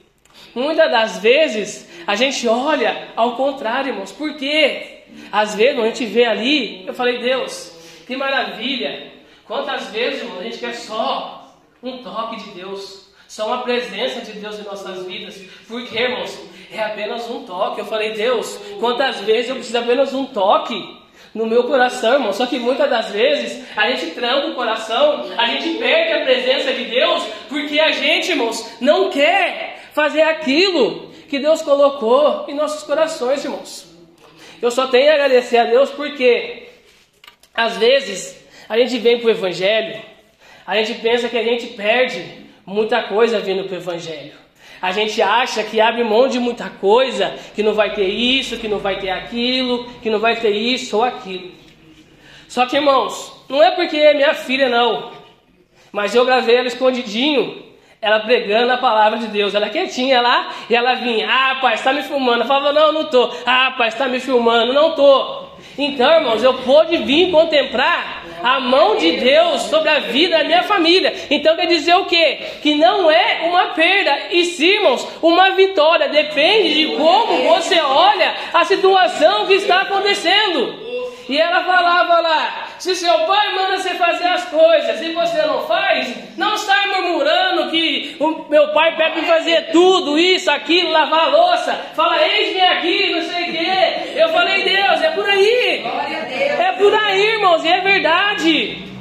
Muitas 0.56 0.90
das 0.90 1.20
vezes 1.20 1.88
a 2.08 2.16
gente 2.16 2.48
olha 2.48 3.10
ao 3.16 3.36
contrário, 3.36 3.90
irmãos. 3.90 4.12
Por 4.12 4.36
quê? 4.36 5.02
Às 5.32 5.54
vezes 5.54 5.78
a 5.78 5.86
gente 5.86 6.06
vê 6.06 6.26
ali, 6.26 6.88
eu 6.88 6.94
falei, 6.94 7.20
Deus, 7.20 7.74
que 8.08 8.16
maravilha. 8.16 9.12
Quantas 9.46 9.88
vezes, 9.90 10.22
irmão, 10.22 10.40
a 10.40 10.44
gente 10.44 10.58
quer 10.58 10.74
só 10.74 11.54
um 11.84 11.98
toque 11.98 12.38
de 12.38 12.52
Deus, 12.52 13.14
só 13.28 13.48
uma 13.48 13.64
presença 13.64 14.22
de 14.22 14.32
Deus 14.40 14.58
em 14.58 14.64
nossas 14.64 15.06
vidas. 15.06 15.40
Por 15.68 15.86
quê, 15.86 16.00
irmãos? 16.00 16.40
É 16.72 16.82
apenas 16.82 17.30
um 17.30 17.46
toque. 17.46 17.82
Eu 17.82 17.86
falei, 17.86 18.14
Deus, 18.14 18.58
quantas 18.80 19.20
vezes 19.22 19.50
eu 19.50 19.56
preciso 19.56 19.78
apenas 19.78 20.14
um 20.14 20.26
toque? 20.26 21.04
no 21.34 21.46
meu 21.46 21.66
coração, 21.66 22.14
irmão. 22.14 22.32
Só 22.32 22.46
que 22.46 22.58
muitas 22.58 22.90
das 22.90 23.10
vezes 23.12 23.66
a 23.76 23.90
gente 23.92 24.12
tranca 24.12 24.48
o 24.48 24.56
coração, 24.56 25.26
a 25.38 25.48
gente 25.48 25.78
perde 25.78 26.14
a 26.14 26.24
presença 26.24 26.74
de 26.74 26.86
Deus, 26.86 27.24
porque 27.50 27.78
a 27.78 27.92
gente, 27.92 28.32
irmãos, 28.32 28.78
não 28.80 29.10
quer 29.10 29.75
fazer 29.96 30.24
aquilo 30.24 31.10
que 31.30 31.40
Deus 31.40 31.62
colocou 31.62 32.46
em 32.50 32.54
nossos 32.54 32.84
corações, 32.84 33.46
irmãos. 33.46 33.88
Eu 34.62 34.70
só 34.70 34.88
tenho 34.88 35.10
a 35.10 35.14
agradecer 35.14 35.58
a 35.58 35.64
Deus 35.64 35.90
porque, 35.90 36.68
às 37.54 37.78
vezes, 37.78 38.46
a 38.68 38.78
gente 38.78 38.98
vem 38.98 39.20
para 39.20 39.28
o 39.28 39.32
Evangelho, 39.32 40.02
a 40.68 40.76
gente 40.76 41.00
pensa 41.00 41.30
que 41.30 41.38
a 41.38 41.44
gente 41.44 41.68
perde 41.68 42.26
muita 42.66 43.04
coisa 43.04 43.40
vindo 43.40 43.64
para 43.64 43.76
o 43.76 43.78
Evangelho. 43.78 44.34
A 44.82 44.92
gente 44.92 45.22
acha 45.22 45.64
que 45.64 45.80
abre 45.80 46.04
mão 46.04 46.28
de 46.28 46.40
muita 46.40 46.70
coisa, 46.70 47.34
que 47.56 47.64
não 47.64 47.74
vai 47.74 47.94
ter 47.94 48.08
isso, 48.08 48.58
que 48.58 48.68
não 48.68 48.80
vai 48.80 49.00
ter 49.00 49.12
aquilo, 49.12 49.86
que 50.02 50.10
não 50.10 50.20
vai 50.20 50.36
ter 50.36 50.52
isso 50.52 50.98
ou 50.98 51.04
aquilo. 51.04 51.52
Só 52.50 52.66
que, 52.66 52.76
irmãos, 52.76 53.32
não 53.48 53.64
é 53.64 53.72
porque 53.72 53.96
é 53.96 54.14
minha 54.14 54.34
filha, 54.34 54.68
não. 54.68 55.14
Mas 55.90 56.14
eu 56.14 56.26
gravei 56.26 56.58
ela 56.58 56.68
escondidinho 56.68 57.65
ela 58.06 58.20
pregando 58.20 58.72
a 58.72 58.78
palavra 58.78 59.18
de 59.18 59.26
Deus. 59.26 59.56
Ela 59.56 59.68
quietinha 59.68 60.22
lá 60.22 60.54
e 60.70 60.76
ela 60.76 60.94
vinha, 60.94 61.28
ah, 61.28 61.56
pai, 61.60 61.74
está 61.74 61.92
me 61.92 62.04
filmando. 62.04 62.44
Eu 62.44 62.46
falava, 62.46 62.72
não, 62.72 62.92
não 62.92 63.06
tô. 63.06 63.34
Ah, 63.44 63.74
pai, 63.76 63.88
está 63.88 64.08
me 64.08 64.20
filmando, 64.20 64.72
não 64.72 64.92
tô. 64.92 65.46
Então, 65.76 66.12
irmãos, 66.12 66.44
eu 66.44 66.54
pude 66.54 66.98
vir 66.98 67.32
contemplar 67.32 68.24
a 68.44 68.60
mão 68.60 68.96
de 68.96 69.14
Deus 69.14 69.64
sobre 69.64 69.90
a 69.90 70.02
vida 70.02 70.38
da 70.38 70.44
minha 70.44 70.62
família. 70.62 71.16
Então 71.32 71.56
quer 71.56 71.66
dizer 71.66 71.96
o 71.96 72.06
quê? 72.06 72.38
Que 72.62 72.76
não 72.76 73.10
é 73.10 73.42
uma 73.46 73.70
perda, 73.70 74.16
e 74.30 74.46
sim, 74.46 74.76
irmãos, 74.76 75.08
uma 75.20 75.56
vitória. 75.56 76.08
Depende 76.08 76.76
de 76.76 76.96
como 76.96 77.42
você 77.56 77.82
olha 77.82 78.36
a 78.54 78.64
situação 78.66 79.48
que 79.48 79.56
está 79.56 79.82
acontecendo. 79.82 80.85
E 81.28 81.40
ela 81.40 81.64
falava 81.64 82.22
lá: 82.22 82.68
se 82.78 82.96
seu 82.96 83.20
pai 83.20 83.54
manda 83.56 83.78
você 83.78 83.92
fazer 83.92 84.28
as 84.28 84.46
coisas 84.46 85.02
e 85.02 85.12
você 85.12 85.42
não 85.44 85.66
faz, 85.68 86.16
não 86.38 86.58
sai 86.58 86.88
murmurando 86.88 87.72
que 87.72 88.16
o 88.20 88.46
meu 88.50 88.70
pai 88.74 88.96
pede 88.96 89.22
para 89.22 89.36
fazer 89.38 89.72
tudo, 89.72 90.18
isso, 90.20 90.50
aquilo, 90.52 90.92
lavar 90.92 91.22
a 91.22 91.28
louça. 91.28 91.74
Fala, 91.96 92.22
eis-me 92.26 92.62
aqui, 92.62 93.16
não 93.16 93.22
sei 93.24 93.44
o 93.44 93.52
quê. 93.52 94.12
Eu 94.16 94.30
falei, 94.30 94.64
Deus, 94.64 95.02
é 95.02 95.12
por 95.12 95.30
aí. 95.30 95.84
É 96.60 96.72
por 96.74 96.94
aí, 96.94 97.22
irmãos, 97.22 97.64
e 97.64 97.70
é 97.70 97.82
verdade. 97.82 98.95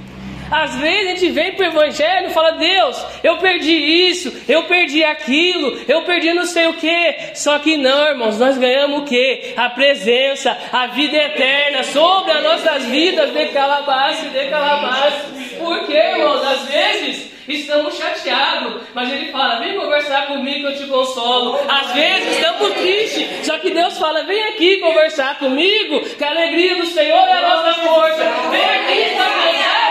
Às 0.55 0.76
vezes 0.76 1.06
a 1.06 1.10
gente 1.16 1.31
vem 1.31 1.52
para 1.52 1.64
o 1.64 1.68
Evangelho 1.68 2.28
e 2.28 2.32
fala: 2.32 2.52
Deus, 2.52 3.05
eu 3.24 3.39
perdi 3.39 3.74
isso, 3.74 4.32
eu 4.48 4.62
perdi 4.64 5.02
aquilo, 5.02 5.81
eu 5.89 6.02
perdi 6.02 6.32
não 6.32 6.47
sei 6.47 6.68
o 6.68 6.74
que. 6.74 7.35
Só 7.35 7.59
que 7.59 7.76
não, 7.76 8.06
irmãos, 8.06 8.39
nós 8.39 8.56
ganhamos 8.56 9.01
o 9.01 9.05
que? 9.05 9.52
A 9.56 9.68
presença, 9.70 10.56
a 10.72 10.86
vida 10.86 11.16
eterna 11.16 11.82
sobre 11.82 12.31
as 12.31 12.43
nossas 12.44 12.85
vidas 12.85 13.32
de 13.32 13.47
calabás 13.47 14.22
e 14.22 14.28
de 14.28 14.48
calabás. 14.48 15.14
Por 15.59 15.86
quê, 15.86 15.97
irmãos? 15.97 16.47
Às 16.47 16.68
vezes 16.68 17.32
estamos 17.48 17.97
chateados, 17.97 18.81
mas 18.94 19.10
ele 19.10 19.32
fala: 19.32 19.59
vem 19.59 19.76
conversar 19.76 20.28
comigo 20.28 20.68
que 20.68 20.72
eu 20.72 20.76
te 20.76 20.86
consolo. 20.86 21.59
Às 21.68 21.93
vezes 21.93 22.36
estamos 22.36 22.70
tristes, 22.74 23.44
só 23.44 23.59
que 23.59 23.70
Deus 23.70 23.98
fala: 23.98 24.22
vem 24.22 24.40
aqui 24.44 24.78
conversar 24.78 25.36
comigo, 25.40 26.01
que 26.16 26.22
a 26.22 26.31
alegria 26.31 26.76
do 26.76 26.86
Senhor 26.86 27.26
é 27.26 27.32
a 27.32 27.43
nossa 27.43 27.72
força. 27.81 28.24
Vem 28.52 28.64
aqui, 28.64 29.01
está 29.10 29.35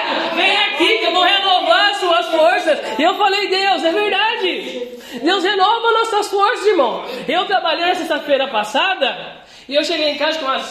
cansado, 0.04 0.36
vem 0.36 0.58
aqui 0.58 0.98
que 1.00 1.06
eu 1.06 1.12
vou 1.14 1.24
renovar 1.24 1.90
as 1.92 1.98
suas 1.98 2.28
forças. 2.28 3.00
E 3.00 3.04
eu 3.04 3.16
falei: 3.16 3.48
Deus, 3.48 3.84
é 3.84 3.92
verdade. 3.92 4.88
Deus 5.24 5.44
renova 5.44 5.92
nossas 5.92 6.30
forças, 6.30 6.66
irmão. 6.68 7.06
Eu 7.28 7.46
trabalhei 7.46 7.86
na 7.86 7.96
sexta-feira 7.96 8.48
passada 8.48 9.44
e 9.68 9.76
eu 9.76 9.84
cheguei 9.84 10.10
em 10.10 10.18
casa 10.18 10.40
com 10.40 10.46
umas 10.46 10.64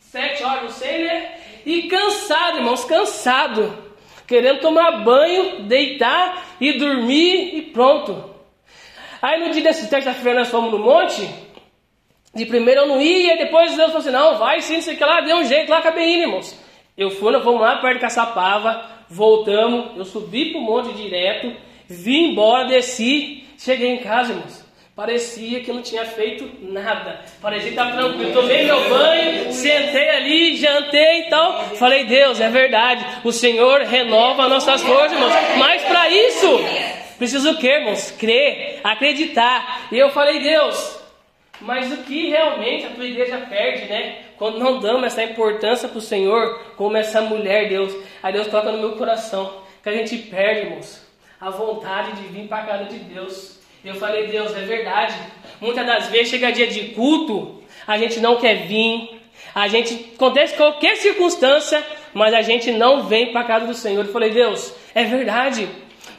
sete 0.00 0.42
horas, 0.42 0.62
não 0.62 0.70
sei, 0.70 1.04
né? 1.04 1.32
E 1.66 1.82
cansado, 1.82 2.58
irmãos, 2.58 2.84
cansado 2.84 3.84
querendo 4.26 4.60
tomar 4.60 5.04
banho, 5.04 5.64
deitar 5.64 6.44
e 6.60 6.78
dormir 6.78 7.56
e 7.56 7.62
pronto. 7.62 8.32
Aí 9.20 9.40
no 9.40 9.50
dia 9.50 9.62
dessa 9.62 9.86
terça-feira 9.86 10.40
nós 10.40 10.48
fomos 10.48 10.70
no 10.70 10.78
monte. 10.78 11.28
De 12.34 12.44
primeiro 12.46 12.82
eu 12.82 12.88
não 12.88 13.00
ia, 13.00 13.36
depois 13.36 13.76
Deus 13.76 13.88
falou 13.88 13.98
assim: 13.98 14.10
não, 14.10 14.38
vai 14.38 14.60
sim, 14.60 14.80
sei 14.80 14.96
que 14.96 15.04
lá, 15.04 15.20
deu 15.20 15.36
um 15.36 15.44
jeito 15.44 15.70
lá, 15.70 15.78
acabei 15.78 16.14
indo, 16.14 16.22
irmãos. 16.22 16.63
Eu 16.96 17.10
fui, 17.10 17.40
fomos 17.40 17.60
lá 17.60 17.76
perto 17.76 17.94
de 17.94 18.00
Caçapava, 18.00 18.88
voltamos, 19.08 19.96
eu 19.96 20.04
subi 20.04 20.52
pro 20.52 20.60
monte 20.60 20.92
direto, 20.94 21.52
vim 21.88 22.30
embora, 22.30 22.68
desci, 22.68 23.44
cheguei 23.58 23.90
em 23.90 23.98
casa, 23.98 24.32
irmãos. 24.32 24.64
Parecia 24.94 25.58
que 25.58 25.72
não 25.72 25.82
tinha 25.82 26.04
feito 26.04 26.48
nada. 26.62 27.20
Parecia 27.42 27.72
que 27.72 27.76
estava 27.76 27.96
tranquilo. 27.96 28.32
Tomei 28.32 28.64
meu 28.64 28.88
banho, 28.88 29.52
sentei 29.52 30.08
ali, 30.10 30.54
jantei 30.54 31.22
e 31.22 31.30
tal. 31.30 31.64
Falei, 31.70 32.04
Deus, 32.04 32.40
é 32.40 32.48
verdade. 32.48 33.04
O 33.24 33.32
Senhor 33.32 33.80
renova 33.80 34.48
nossas 34.48 34.80
forças, 34.82 35.10
irmãos. 35.10 35.32
Mas 35.58 35.82
para 35.82 36.08
isso, 36.10 36.60
preciso 37.18 37.50
o 37.50 37.56
que, 37.56 37.66
irmãos? 37.66 38.12
Crer, 38.12 38.78
acreditar. 38.84 39.88
E 39.90 39.98
eu 39.98 40.10
falei, 40.10 40.38
Deus, 40.38 41.00
mas 41.60 41.92
o 41.92 42.04
que 42.04 42.28
realmente 42.28 42.86
a 42.86 42.90
tua 42.90 43.04
igreja 43.04 43.38
perde, 43.48 43.86
né? 43.86 44.23
Quando 44.44 44.58
não 44.58 44.78
damos 44.78 45.04
essa 45.04 45.22
importância 45.22 45.88
para 45.88 45.96
o 45.96 46.02
Senhor, 46.02 46.60
como 46.76 46.98
essa 46.98 47.22
mulher, 47.22 47.66
Deus. 47.66 47.96
Aí 48.22 48.30
Deus 48.30 48.46
toca 48.48 48.70
no 48.70 48.76
meu 48.76 48.92
coração. 48.92 49.62
Que 49.82 49.88
a 49.88 49.92
gente 49.92 50.18
perde, 50.18 50.66
irmãos, 50.66 51.00
a 51.40 51.48
vontade 51.48 52.12
de 52.20 52.28
vir 52.28 52.46
para 52.46 52.58
a 52.58 52.66
casa 52.66 52.84
de 52.84 52.98
Deus. 52.98 53.58
Eu 53.82 53.94
falei, 53.94 54.26
Deus, 54.26 54.54
é 54.54 54.60
verdade. 54.60 55.14
Muitas 55.62 55.86
das 55.86 56.08
vezes 56.10 56.28
chega 56.28 56.52
dia 56.52 56.66
de 56.66 56.88
culto, 56.88 57.62
a 57.86 57.96
gente 57.96 58.20
não 58.20 58.36
quer 58.36 58.66
vir, 58.66 59.18
a 59.54 59.66
gente 59.66 60.12
acontece 60.14 60.54
qualquer 60.54 60.98
circunstância, 60.98 61.82
mas 62.12 62.34
a 62.34 62.42
gente 62.42 62.70
não 62.70 63.04
vem 63.04 63.32
para 63.32 63.40
a 63.40 63.44
casa 63.44 63.66
do 63.66 63.72
Senhor. 63.72 64.04
Eu 64.04 64.12
falei, 64.12 64.28
Deus, 64.28 64.74
é 64.94 65.04
verdade. 65.04 65.66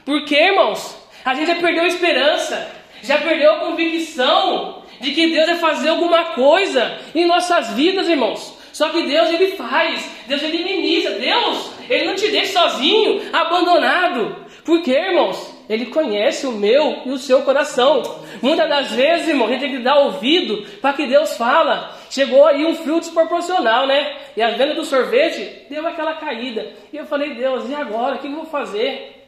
Por 0.04 0.26
quê, 0.26 0.46
irmãos? 0.46 0.98
A 1.24 1.36
gente 1.36 1.46
já 1.46 1.58
perdeu 1.58 1.84
a 1.84 1.88
esperança, 1.88 2.72
já 3.04 3.20
perdeu 3.20 3.52
a 3.52 3.60
convicção 3.60 4.84
de 5.00 5.12
que 5.12 5.28
Deus 5.28 5.46
vai 5.48 5.58
fazer 5.58 5.90
alguma 5.90 6.26
coisa 6.34 7.00
em 7.14 7.26
nossas 7.26 7.72
vidas, 7.72 8.08
irmãos. 8.08 8.56
Só 8.72 8.90
que 8.90 9.04
Deus 9.04 9.30
ele 9.30 9.56
faz, 9.56 10.10
Deus 10.28 10.44
ele 10.44 10.64
ministra, 10.64 11.12
Deus 11.12 11.72
ele 11.90 12.06
não 12.06 12.16
te 12.16 12.30
deixa 12.30 12.60
sozinho, 12.60 13.22
abandonado. 13.32 14.46
Por 14.64 14.82
quê, 14.82 14.92
irmãos? 14.92 15.54
Ele 15.70 15.86
conhece 15.88 16.46
o 16.46 16.52
meu 16.52 17.02
e 17.06 17.12
o 17.12 17.18
seu 17.18 17.42
coração. 17.44 18.02
Muitas 18.42 18.68
das 18.68 18.92
vezes, 18.92 19.28
irmão, 19.28 19.48
a 19.48 19.52
gente 19.52 19.62
tem 19.62 19.72
que 19.72 19.84
dar 19.84 20.00
ouvido 20.00 20.66
para 20.82 20.94
que 20.94 21.08
Deus 21.08 21.38
fala. 21.38 21.96
Chegou 22.10 22.46
aí 22.46 22.66
um 22.66 22.76
frio 22.76 23.00
desproporcional, 23.00 23.88
né? 23.88 24.18
E 24.36 24.42
a 24.42 24.50
venda 24.52 24.76
do 24.76 24.84
sorvete 24.84 25.66
deu 25.70 25.86
aquela 25.88 26.16
caída. 26.16 26.74
E 26.92 26.98
eu 26.98 27.06
falei, 27.06 27.34
Deus, 27.34 27.70
e 27.70 27.76
agora? 27.76 28.16
O 28.16 28.20
que 28.20 28.28
eu 28.28 28.36
vou 28.36 28.46
fazer? 28.46 29.25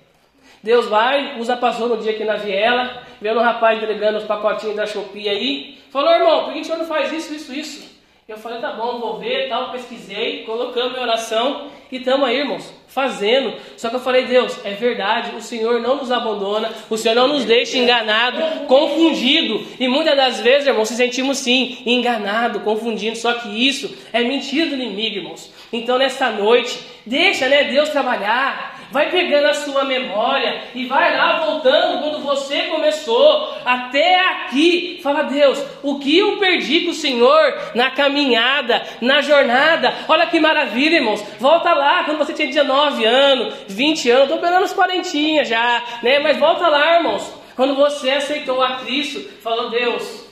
Deus 0.67 0.87
vai, 0.87 1.39
usa 1.39 1.55
passou 1.55 1.87
no 1.87 1.95
dia 1.95 2.11
aqui 2.11 2.25
na 2.25 2.35
viela, 2.35 3.01
vendo 3.21 3.39
um 3.39 3.41
rapaz 3.41 3.77
entregando 3.81 4.17
os 4.17 4.25
pacotinhos 4.25 4.75
da 4.75 4.85
Shopee 4.85 5.29
aí. 5.29 5.77
Falou, 5.89 6.11
irmão, 6.11 6.43
por 6.43 6.51
que 6.51 6.65
senhor 6.65 6.77
não 6.77 6.85
faz 6.85 7.09
isso, 7.13 7.33
isso, 7.33 7.53
isso? 7.53 7.97
Eu 8.27 8.37
falei, 8.37 8.59
tá 8.59 8.73
bom, 8.73 8.99
vou 8.99 9.17
ver, 9.17 9.47
tal, 9.47 9.71
pesquisei, 9.71 10.43
colocamos 10.43 10.97
em 10.97 11.01
oração 11.01 11.67
e 11.89 11.95
estamos 11.95 12.27
aí, 12.27 12.39
irmãos, 12.39 12.69
fazendo. 12.85 13.53
Só 13.77 13.87
que 13.87 13.95
eu 13.95 14.01
falei, 14.01 14.25
Deus, 14.25 14.59
é 14.65 14.73
verdade, 14.73 15.37
o 15.37 15.41
Senhor 15.41 15.79
não 15.79 15.95
nos 15.95 16.11
abandona, 16.11 16.69
o 16.89 16.97
Senhor 16.97 17.15
não 17.15 17.29
nos 17.29 17.45
deixa 17.45 17.77
enganado, 17.77 18.65
confundido. 18.67 19.65
E 19.79 19.87
muitas 19.87 20.17
das 20.17 20.41
vezes, 20.41 20.67
irmãos, 20.67 20.89
se 20.89 20.97
sentimos 20.97 21.37
sim, 21.37 21.77
enganado, 21.85 22.59
confundindo. 22.59 23.15
Só 23.15 23.35
que 23.35 23.47
isso 23.47 23.97
é 24.11 24.21
mentira 24.21 24.65
do 24.65 24.75
inimigo, 24.75 25.15
irmãos. 25.15 25.49
Então, 25.71 25.97
nesta 25.97 26.29
noite, 26.29 26.77
deixa 27.05 27.47
né, 27.47 27.63
Deus 27.63 27.87
trabalhar. 27.87 28.76
Vai 28.91 29.09
pegando 29.09 29.47
a 29.47 29.53
sua 29.53 29.83
memória 29.83 30.61
e 30.73 30.85
vai 30.85 31.15
lá 31.15 31.45
voltando 31.45 31.99
quando 31.99 32.23
você 32.23 32.63
começou 32.63 33.53
até 33.65 34.19
aqui. 34.31 34.99
Fala, 35.03 35.23
Deus, 35.23 35.61
o 35.83 35.99
que 35.99 36.17
eu 36.17 36.37
perdi 36.37 36.81
com 36.81 36.91
o 36.91 36.93
Senhor 36.93 37.71
na 37.75 37.91
caminhada, 37.91 38.81
na 39.01 39.21
jornada? 39.21 39.93
Olha 40.07 40.25
que 40.27 40.39
maravilha, 40.39 40.95
irmãos. 40.95 41.21
Volta 41.39 41.73
lá 41.73 42.03
quando 42.05 42.17
você 42.17 42.33
tinha 42.33 42.47
19 42.47 43.05
anos, 43.05 43.53
20 43.67 44.09
anos, 44.09 44.23
estou 44.23 44.39
pegando 44.39 44.63
uns 44.63 44.73
quarentinhas 44.73 45.49
já, 45.49 45.83
né? 46.01 46.19
Mas 46.19 46.37
volta 46.37 46.67
lá, 46.67 46.95
irmãos. 46.95 47.33
Quando 47.55 47.75
você 47.75 48.11
aceitou 48.11 48.61
a 48.61 48.75
Cristo, 48.77 49.19
falou, 49.41 49.69
Deus, 49.69 50.26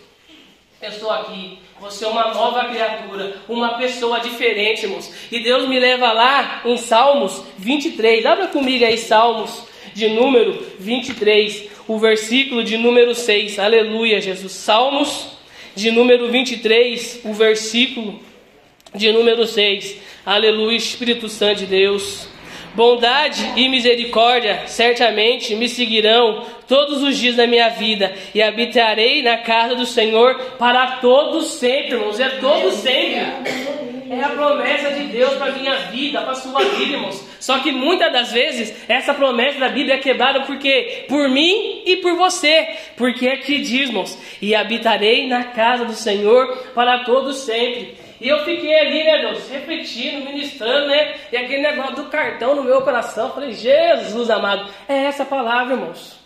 eu 0.85 0.91
estou 0.91 1.11
aqui. 1.11 1.59
Você 1.81 2.05
é 2.05 2.07
uma 2.07 2.33
nova 2.33 2.65
criatura, 2.65 3.37
uma 3.49 3.77
pessoa 3.77 4.19
diferente, 4.19 4.83
irmãos. 4.83 5.11
E 5.31 5.39
Deus 5.39 5.67
me 5.67 5.79
leva 5.79 6.11
lá 6.13 6.61
em 6.63 6.77
Salmos 6.77 7.43
23. 7.57 8.25
Abra 8.25 8.47
comigo 8.47 8.85
aí 8.85 8.97
Salmos 8.97 9.63
de 9.93 10.09
número 10.09 10.63
23, 10.79 11.69
o 11.87 11.97
versículo 11.97 12.63
de 12.63 12.77
número 12.77 13.13
6. 13.13 13.59
Aleluia, 13.59 14.21
Jesus. 14.21 14.51
Salmos 14.51 15.27
de 15.75 15.91
número 15.91 16.29
23, 16.29 17.21
o 17.23 17.33
versículo 17.33 18.19
de 18.93 19.11
número 19.11 19.45
6. 19.45 19.97
Aleluia, 20.25 20.77
Espírito 20.77 21.27
Santo 21.27 21.59
de 21.59 21.65
Deus. 21.65 22.27
Bondade 22.75 23.53
e 23.55 23.69
misericórdia 23.69 24.63
certamente 24.67 25.55
me 25.55 25.69
seguirão 25.69 26.43
todos 26.67 27.01
os 27.01 27.17
dias 27.17 27.37
da 27.37 27.47
minha 27.47 27.69
vida 27.69 28.13
e 28.33 28.41
habitarei 28.41 29.23
na 29.23 29.37
casa 29.37 29.75
do 29.75 29.85
Senhor 29.85 30.35
para 30.59 30.97
todos 30.97 31.53
sempre, 31.53 31.93
irmãos. 31.93 32.19
É 32.19 32.27
todos 32.29 32.73
sempre. 32.73 33.75
É 34.09 34.21
a 34.21 34.29
promessa 34.29 34.91
de 34.91 35.05
Deus 35.05 35.33
para 35.35 35.53
minha 35.53 35.75
vida, 35.87 36.21
para 36.21 36.35
sua 36.35 36.63
vida, 36.63 36.93
irmãos. 36.93 37.25
Só 37.39 37.59
que 37.59 37.71
muitas 37.71 38.11
das 38.11 38.31
vezes 38.33 38.75
essa 38.89 39.13
promessa 39.13 39.59
da 39.59 39.69
Bíblia 39.69 39.95
é 39.95 39.99
quebrada 39.99 40.41
porque 40.41 41.05
por 41.07 41.29
mim 41.29 41.81
e 41.85 41.95
por 41.97 42.15
você. 42.15 42.67
Porque 42.97 43.25
é 43.25 43.37
que 43.37 43.59
diz, 43.59 43.87
irmãos, 43.87 44.17
e 44.41 44.53
habitarei 44.53 45.27
na 45.27 45.45
casa 45.45 45.85
do 45.85 45.93
Senhor 45.93 46.45
para 46.75 47.05
todos 47.05 47.37
sempre. 47.37 47.95
E 48.19 48.29
eu 48.29 48.39
fiquei 48.45 48.73
ali, 48.79 49.03
né, 49.03 49.17
Deus, 49.19 49.49
refletindo, 49.49 50.25
ministrando, 50.25 50.87
né? 50.87 51.15
E 51.31 51.37
aquele 51.37 51.61
negócio 51.61 51.95
do 51.95 52.05
cartão 52.05 52.55
no 52.55 52.63
meu 52.63 52.81
coração. 52.81 53.31
Falei, 53.31 53.51
Jesus 53.51 54.29
amado, 54.29 54.69
é 54.87 55.05
essa 55.05 55.25
palavra, 55.25 55.73
irmãos. 55.73 56.17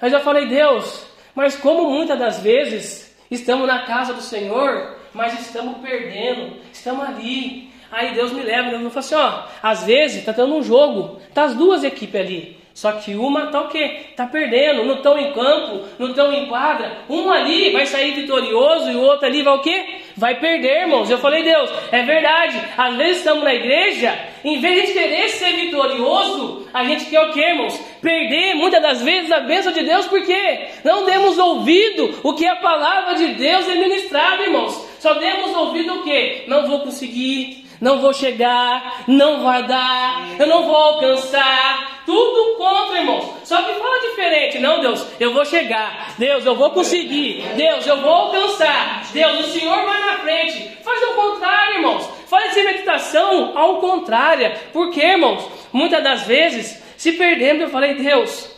Aí 0.00 0.10
já 0.10 0.20
falei, 0.20 0.46
Deus, 0.46 1.06
mas 1.34 1.56
como 1.56 1.90
muitas 1.90 2.18
das 2.18 2.40
vezes 2.40 3.16
estamos 3.30 3.66
na 3.66 3.84
casa 3.84 4.12
do 4.12 4.22
Senhor, 4.22 4.96
mas 5.12 5.38
estamos 5.40 5.78
perdendo, 5.78 6.56
estamos 6.72 7.06
ali. 7.06 7.70
Aí 7.90 8.14
Deus 8.14 8.32
me 8.32 8.42
leva, 8.42 8.70
Deus 8.70 8.82
me 8.82 8.90
fala 8.90 9.00
assim, 9.00 9.14
ó, 9.14 9.42
às 9.62 9.84
vezes 9.84 10.18
está 10.18 10.32
tendo 10.32 10.54
um 10.54 10.62
jogo, 10.62 11.20
tá 11.32 11.44
as 11.44 11.54
duas 11.54 11.84
equipes 11.84 12.20
ali. 12.20 12.56
Só 12.76 12.92
que 12.92 13.14
uma 13.14 13.46
tá 13.46 13.62
o 13.62 13.68
quê? 13.68 14.00
Tá 14.14 14.26
perdendo, 14.26 14.84
não 14.84 14.96
estão 14.96 15.18
em 15.18 15.32
campo, 15.32 15.86
não 15.98 16.10
estão 16.10 16.30
em 16.30 16.46
quadra. 16.46 16.98
Um 17.08 17.30
ali 17.30 17.70
vai 17.70 17.86
sair 17.86 18.12
vitorioso 18.12 18.90
e 18.90 18.96
o 18.96 19.00
outro 19.00 19.24
ali 19.24 19.42
vai 19.42 19.54
o 19.54 19.62
quê? 19.62 20.02
Vai 20.16 20.40
perder, 20.40 20.82
irmãos. 20.82 21.10
Eu 21.10 21.18
falei, 21.18 21.42
Deus, 21.42 21.70
é 21.92 22.02
verdade. 22.02 22.58
Às 22.76 22.96
vezes 22.96 23.18
estamos 23.18 23.44
na 23.44 23.54
igreja, 23.54 24.18
em 24.42 24.58
vez 24.60 24.86
de 24.86 24.92
querer 24.94 25.28
ser 25.28 25.52
vitorioso, 25.56 26.66
a 26.72 26.84
gente 26.84 27.04
quer 27.06 27.20
o 27.20 27.32
quê, 27.32 27.40
irmãos? 27.40 27.78
Perder 28.00 28.54
muitas 28.54 28.80
das 28.80 29.02
vezes 29.02 29.30
a 29.30 29.40
bênção 29.40 29.72
de 29.72 29.82
Deus, 29.82 30.06
porque 30.06 30.68
não 30.82 31.04
demos 31.04 31.36
ouvido 31.36 32.18
o 32.22 32.32
que 32.32 32.46
a 32.46 32.56
palavra 32.56 33.14
de 33.14 33.34
Deus 33.34 33.68
é 33.68 33.74
ministrada, 33.74 34.42
irmãos. 34.42 34.86
Só 34.98 35.12
demos 35.14 35.54
ouvido 35.54 35.96
o 35.96 36.02
quê? 36.02 36.44
Não 36.46 36.66
vou 36.66 36.80
conseguir, 36.80 37.65
não 37.80 38.00
vou 38.00 38.12
chegar, 38.12 39.04
não 39.06 39.42
vai 39.42 39.66
dar, 39.66 40.28
eu 40.38 40.46
não 40.46 40.64
vou 40.64 40.76
alcançar. 40.76 41.96
Tudo 42.06 42.56
contra, 42.56 43.00
irmãos. 43.00 43.34
Só 43.42 43.60
que 43.62 43.74
fala 43.74 44.00
diferente. 44.00 44.60
Não, 44.60 44.80
Deus, 44.80 45.04
eu 45.18 45.32
vou 45.32 45.44
chegar. 45.44 46.14
Deus, 46.16 46.46
eu 46.46 46.54
vou 46.54 46.70
conseguir. 46.70 47.42
Deus, 47.56 47.84
eu 47.84 48.00
vou 48.00 48.12
alcançar. 48.12 49.04
Deus, 49.12 49.40
o 49.40 49.50
Senhor 49.50 49.84
vai 49.84 50.00
na 50.00 50.18
frente. 50.18 50.70
Faz 50.84 51.02
o 51.02 51.14
contrário, 51.14 51.74
irmãos. 51.74 52.08
Faz 52.28 52.52
essa 52.52 52.62
meditação 52.62 53.58
ao 53.58 53.80
contrário. 53.80 54.52
Porque, 54.72 55.00
irmãos, 55.00 55.48
muitas 55.72 56.02
das 56.02 56.22
vezes, 56.22 56.80
se 56.96 57.12
perdemos, 57.12 57.62
eu 57.62 57.70
falei, 57.70 57.94
Deus, 57.94 58.50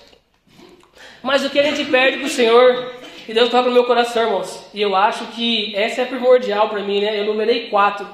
mas 1.22 1.42
o 1.44 1.50
que 1.50 1.58
a 1.58 1.62
gente 1.62 1.90
perde 1.90 2.18
para 2.18 2.26
o 2.26 2.30
Senhor? 2.30 2.98
E 3.28 3.34
Deus 3.34 3.50
toca 3.50 3.68
no 3.68 3.74
meu 3.74 3.84
coração, 3.84 4.22
irmãos. 4.22 4.70
E 4.72 4.80
eu 4.80 4.96
acho 4.96 5.26
que 5.28 5.74
essa 5.76 6.02
é 6.02 6.04
primordial 6.06 6.68
para 6.68 6.82
mim, 6.82 7.00
né? 7.00 7.18
Eu 7.20 7.26
numerei 7.26 7.68
quatro. 7.68 8.06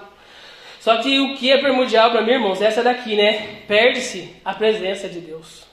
Só 0.85 0.99
que 0.99 1.19
o 1.19 1.35
que 1.35 1.51
é 1.51 1.57
primordial 1.57 2.11
para 2.11 2.21
mim, 2.21 2.33
irmãos, 2.33 2.61
é 2.61 2.67
essa 2.67 2.83
daqui, 2.83 3.17
né? 3.17 3.63
Perde-se 3.67 4.37
a 4.45 4.53
presença 4.53 5.09
de 5.09 5.19
Deus. 5.19 5.65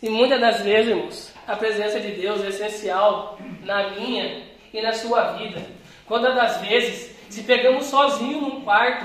E 0.00 0.08
muitas 0.08 0.40
das 0.40 0.62
vezes, 0.62 0.90
irmãos, 0.90 1.34
a 1.44 1.56
presença 1.56 1.98
de 1.98 2.12
Deus 2.12 2.44
é 2.44 2.46
essencial 2.46 3.36
na 3.64 3.90
minha 3.90 4.44
e 4.72 4.80
na 4.80 4.92
sua 4.92 5.32
vida. 5.32 5.60
Quantas 6.06 6.32
das 6.36 6.60
vezes, 6.60 7.12
se 7.28 7.42
pegamos 7.42 7.86
sozinho 7.86 8.40
num 8.40 8.60
quarto, 8.60 9.04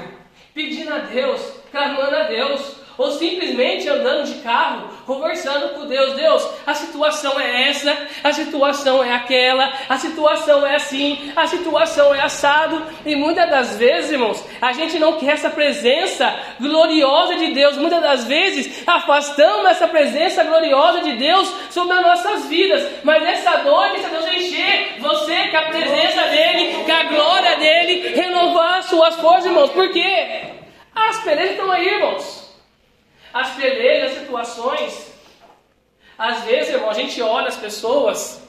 pedindo 0.54 0.94
a 0.94 1.00
Deus, 1.00 1.42
clamando 1.72 2.16
a 2.16 2.24
Deus, 2.26 2.76
ou 2.98 3.12
simplesmente 3.12 3.88
andando 3.90 4.26
de 4.26 4.40
carro, 4.42 4.90
conversando 5.06 5.70
com 5.70 5.86
Deus. 5.86 6.14
Deus, 6.14 6.48
a 6.66 6.74
situação 6.74 7.40
é 7.40 7.70
essa, 7.70 7.98
a 8.24 8.32
situação 8.32 9.04
é 9.04 9.14
aquela, 9.14 9.72
a 9.90 9.98
situação 9.98 10.66
é 10.66 10.76
assim, 10.76 11.32
a 11.36 11.48
situação 11.48 12.14
é 12.14 12.22
assado. 12.22 12.84
E 13.06 13.16
muitas 13.16 13.50
das 13.50 13.78
vezes, 13.78 14.12
irmãos, 14.12 14.44
a 14.62 14.74
gente 14.74 15.00
não 15.00 15.14
quer 15.14 15.34
essa 15.34 15.50
presença 15.50 16.34
gloriosa 16.60 17.36
de 17.36 17.54
Deus. 17.54 17.78
Muitas 17.78 18.02
das 18.02 18.26
vezes 18.26 18.84
afastamos 18.88 19.66
essa 19.72 19.88
presença 19.88 20.44
gloriosa 20.44 21.02
de 21.02 21.14
Deus 21.14 21.52
sobre 21.72 21.96
as 21.98 22.02
nossas 22.02 22.46
vidas. 22.48 22.88
Mas 23.04 23.24
nessa 23.24 23.58
noite, 23.60 23.98
essa 23.98 24.10
Deus 24.10 24.28
encher 24.28 24.98
você 25.00 25.48
com 25.48 25.58
a 25.58 25.62
presença 25.64 26.22
dEle, 26.28 26.74
com 26.86 26.92
a 26.92 27.04
glória 27.04 27.58
dEle, 27.58 28.14
renovar 28.14 28.80
as 28.80 28.86
suas 28.86 29.16
forças, 29.16 29.46
irmãos. 29.46 29.72
Por 29.72 29.92
quê? 29.92 30.44
As 30.96 31.24
pelejas 31.24 31.52
estão 31.52 31.72
aí, 31.72 31.88
irmãos 31.88 32.43
as 33.34 33.56
pelejas, 33.56 34.12
as 34.12 34.20
situações. 34.20 35.14
Às 36.18 36.44
vezes, 36.44 36.74
irmão, 36.74 36.90
a 36.90 36.94
gente 36.94 37.22
olha 37.22 37.48
as 37.48 37.58
pessoas 37.58 38.42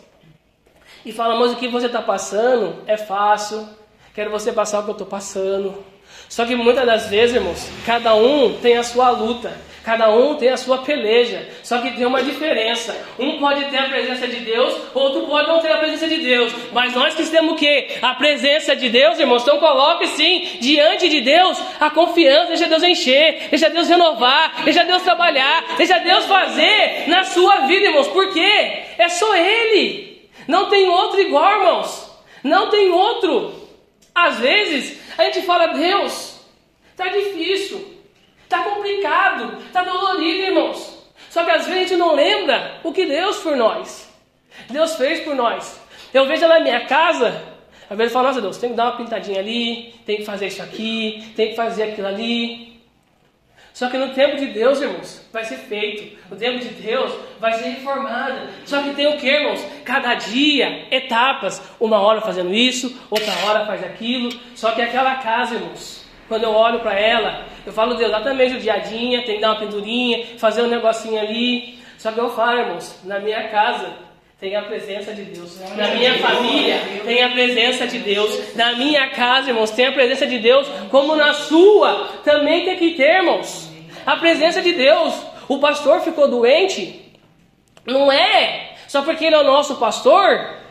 e 1.04 1.12
fala, 1.12 1.38
mas 1.38 1.52
o 1.52 1.56
que 1.56 1.68
você 1.68 1.86
está 1.86 2.02
passando 2.02 2.82
é 2.86 2.96
fácil, 2.96 3.66
quero 4.14 4.30
você 4.30 4.52
passar 4.52 4.80
o 4.80 4.82
que 4.84 4.90
eu 4.90 4.92
estou 4.92 5.06
passando. 5.06 5.84
Só 6.28 6.44
que 6.44 6.54
muitas 6.54 6.84
das 6.84 7.06
vezes, 7.06 7.36
irmãos, 7.36 7.68
cada 7.86 8.14
um 8.14 8.58
tem 8.60 8.76
a 8.76 8.82
sua 8.82 9.10
luta. 9.10 9.56
Cada 9.84 10.10
um 10.10 10.34
tem 10.36 10.48
a 10.48 10.56
sua 10.56 10.78
peleja, 10.78 11.46
só 11.62 11.78
que 11.78 11.90
tem 11.90 12.06
uma 12.06 12.22
diferença. 12.22 12.96
Um 13.18 13.38
pode 13.38 13.66
ter 13.66 13.76
a 13.76 13.88
presença 13.90 14.26
de 14.26 14.36
Deus, 14.36 14.74
outro 14.94 15.26
pode 15.26 15.46
não 15.46 15.60
ter 15.60 15.70
a 15.70 15.76
presença 15.76 16.08
de 16.08 16.16
Deus. 16.16 16.54
Mas 16.72 16.94
nós 16.94 17.14
que 17.14 17.26
temos 17.26 17.52
o 17.52 17.56
quê? 17.56 17.98
A 18.00 18.14
presença 18.14 18.74
de 18.74 18.88
Deus, 18.88 19.18
irmãos. 19.18 19.42
Então 19.42 19.58
coloque 19.58 20.06
sim 20.06 20.56
diante 20.58 21.06
de 21.06 21.20
Deus 21.20 21.60
a 21.78 21.90
confiança, 21.90 22.48
deixa 22.48 22.66
Deus 22.66 22.82
encher, 22.82 23.48
deixa 23.50 23.68
Deus 23.68 23.86
renovar, 23.86 24.64
deixa 24.64 24.84
Deus 24.84 25.02
trabalhar, 25.02 25.76
deixa 25.76 25.98
Deus 25.98 26.24
fazer 26.24 27.04
na 27.06 27.24
sua 27.24 27.66
vida, 27.66 27.84
irmãos. 27.84 28.08
Por 28.08 28.32
quê? 28.32 28.84
É 28.96 29.10
só 29.10 29.36
Ele. 29.36 30.30
Não 30.48 30.70
tem 30.70 30.88
outro 30.88 31.20
igual, 31.20 31.60
irmãos. 31.60 32.10
Não 32.42 32.70
tem 32.70 32.90
outro. 32.90 33.68
Às 34.14 34.38
vezes 34.38 34.98
a 35.18 35.24
gente 35.24 35.42
fala, 35.42 35.66
Deus, 35.66 36.40
está 36.90 37.08
difícil. 37.08 37.93
Está 38.44 38.62
complicado, 38.62 39.58
está 39.66 39.82
dolorido, 39.82 40.44
irmãos. 40.44 41.04
Só 41.30 41.44
que 41.44 41.50
às 41.50 41.66
vezes 41.66 41.72
a 41.72 41.80
gente 41.80 41.96
não 41.96 42.14
lembra 42.14 42.78
o 42.84 42.92
que 42.92 43.06
Deus 43.06 43.38
por 43.38 43.56
nós. 43.56 44.08
Deus 44.70 44.94
fez 44.96 45.20
por 45.20 45.34
nós. 45.34 45.80
Eu 46.12 46.26
vejo 46.26 46.46
na 46.46 46.60
minha 46.60 46.86
casa, 46.86 47.42
às 47.90 47.96
vezes 47.96 48.12
eu 48.12 48.18
falo, 48.18 48.28
nossa 48.28 48.40
Deus, 48.40 48.56
tem 48.56 48.70
que 48.70 48.76
dar 48.76 48.84
uma 48.84 48.96
pintadinha 48.96 49.40
ali, 49.40 49.94
tem 50.06 50.18
que 50.18 50.24
fazer 50.24 50.46
isso 50.46 50.62
aqui, 50.62 51.32
tem 51.34 51.50
que 51.50 51.56
fazer 51.56 51.84
aquilo 51.84 52.06
ali. 52.06 52.80
Só 53.72 53.90
que 53.90 53.98
no 53.98 54.14
tempo 54.14 54.36
de 54.36 54.46
Deus, 54.46 54.80
irmãos, 54.80 55.28
vai 55.32 55.44
ser 55.44 55.56
feito. 55.56 56.16
No 56.30 56.36
tempo 56.36 56.60
de 56.60 56.68
Deus 56.68 57.12
vai 57.40 57.54
ser 57.54 57.70
reformado. 57.70 58.48
Só 58.64 58.80
que 58.80 58.94
tem 58.94 59.08
o 59.08 59.18
que, 59.18 59.26
irmãos? 59.26 59.60
Cada 59.84 60.14
dia, 60.14 60.86
etapas. 60.92 61.60
Uma 61.80 61.98
hora 62.00 62.20
fazendo 62.20 62.54
isso, 62.54 62.96
outra 63.10 63.32
hora 63.44 63.66
faz 63.66 63.82
aquilo. 63.82 64.30
Só 64.54 64.70
que 64.70 64.80
aquela 64.80 65.16
casa, 65.16 65.56
irmãos, 65.56 66.03
quando 66.34 66.42
eu 66.42 66.50
olho 66.50 66.80
para 66.80 66.98
ela, 66.98 67.44
eu 67.64 67.72
falo, 67.72 67.94
Deus, 67.94 68.08
exatamente 68.08 68.56
o 68.56 68.60
diadinha, 68.60 69.22
tem 69.22 69.36
que 69.36 69.40
dar 69.40 69.52
uma 69.52 69.60
pendurinha, 69.60 70.26
fazer 70.36 70.62
um 70.62 70.66
negocinho 70.66 71.20
ali. 71.20 71.78
Só 71.96 72.10
que 72.10 72.18
eu 72.18 72.28
falo, 72.30 72.58
irmãos, 72.58 73.00
na 73.04 73.20
minha 73.20 73.46
casa 73.50 73.92
tem 74.40 74.56
a 74.56 74.62
presença 74.62 75.14
de 75.14 75.22
Deus. 75.22 75.60
Na 75.76 75.94
minha 75.94 76.18
família 76.18 76.80
tem 77.04 77.22
a 77.22 77.30
presença 77.30 77.86
de 77.86 78.00
Deus. 78.00 78.56
Na 78.56 78.72
minha 78.72 79.10
casa, 79.10 79.50
irmãos, 79.50 79.70
tem 79.70 79.86
a 79.86 79.92
presença 79.92 80.26
de 80.26 80.40
Deus. 80.40 80.66
Como 80.90 81.14
na 81.14 81.34
sua, 81.34 82.08
também 82.24 82.64
tem 82.64 82.76
que 82.78 82.94
ter, 82.96 83.18
irmãos. 83.18 83.70
A 84.04 84.16
presença 84.16 84.60
de 84.60 84.72
Deus. 84.72 85.14
O 85.48 85.60
pastor 85.60 86.00
ficou 86.00 86.26
doente. 86.26 87.12
Não 87.86 88.10
é 88.10 88.72
só 88.88 89.02
porque 89.02 89.24
ele 89.24 89.36
é 89.36 89.40
o 89.40 89.44
nosso 89.44 89.76
pastor 89.76 90.63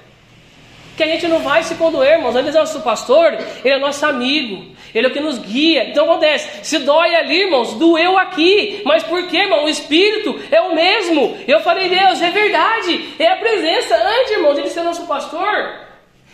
que 0.96 1.04
a 1.04 1.08
gente 1.08 1.28
não 1.28 1.40
vai 1.40 1.64
se 1.64 1.76
condoer, 1.76 2.18
irmãos. 2.18 2.36
Ele 2.36 2.50
é 2.50 2.52
nosso 2.52 2.82
pastor, 2.82 3.38
ele 3.64 3.76
é 3.76 3.80
nosso 3.80 4.06
amigo. 4.06 4.74
Ele 4.94 5.08
é 5.08 5.10
o 5.10 5.14
que 5.14 5.20
nos 5.20 5.40
guia. 5.40 5.90
Então 5.90 6.06
acontece, 6.06 6.64
se 6.64 6.80
dói 6.80 7.16
ali, 7.16 7.42
irmãos, 7.44 7.74
doeu 7.74 8.18
aqui. 8.18 8.82
Mas 8.86 9.02
por 9.04 9.28
quê, 9.28 9.38
irmão? 9.38 9.66
O 9.66 9.70
Espírito 9.70 10.40
é 10.52 10.62
o 10.62 10.76
mesmo. 10.76 11.38
Eu 11.48 11.60
falei, 11.62 11.90
Deus, 11.90 12.22
é 12.22 12.30
verdade. 12.30 13.16
É 13.18 13.28
a 13.28 13.38
presença. 13.38 13.96
Antes, 13.96 14.32
irmãos, 14.32 14.58
ele 14.58 14.70
ser 14.70 14.84
nosso 14.84 15.08
pastor, 15.08 15.83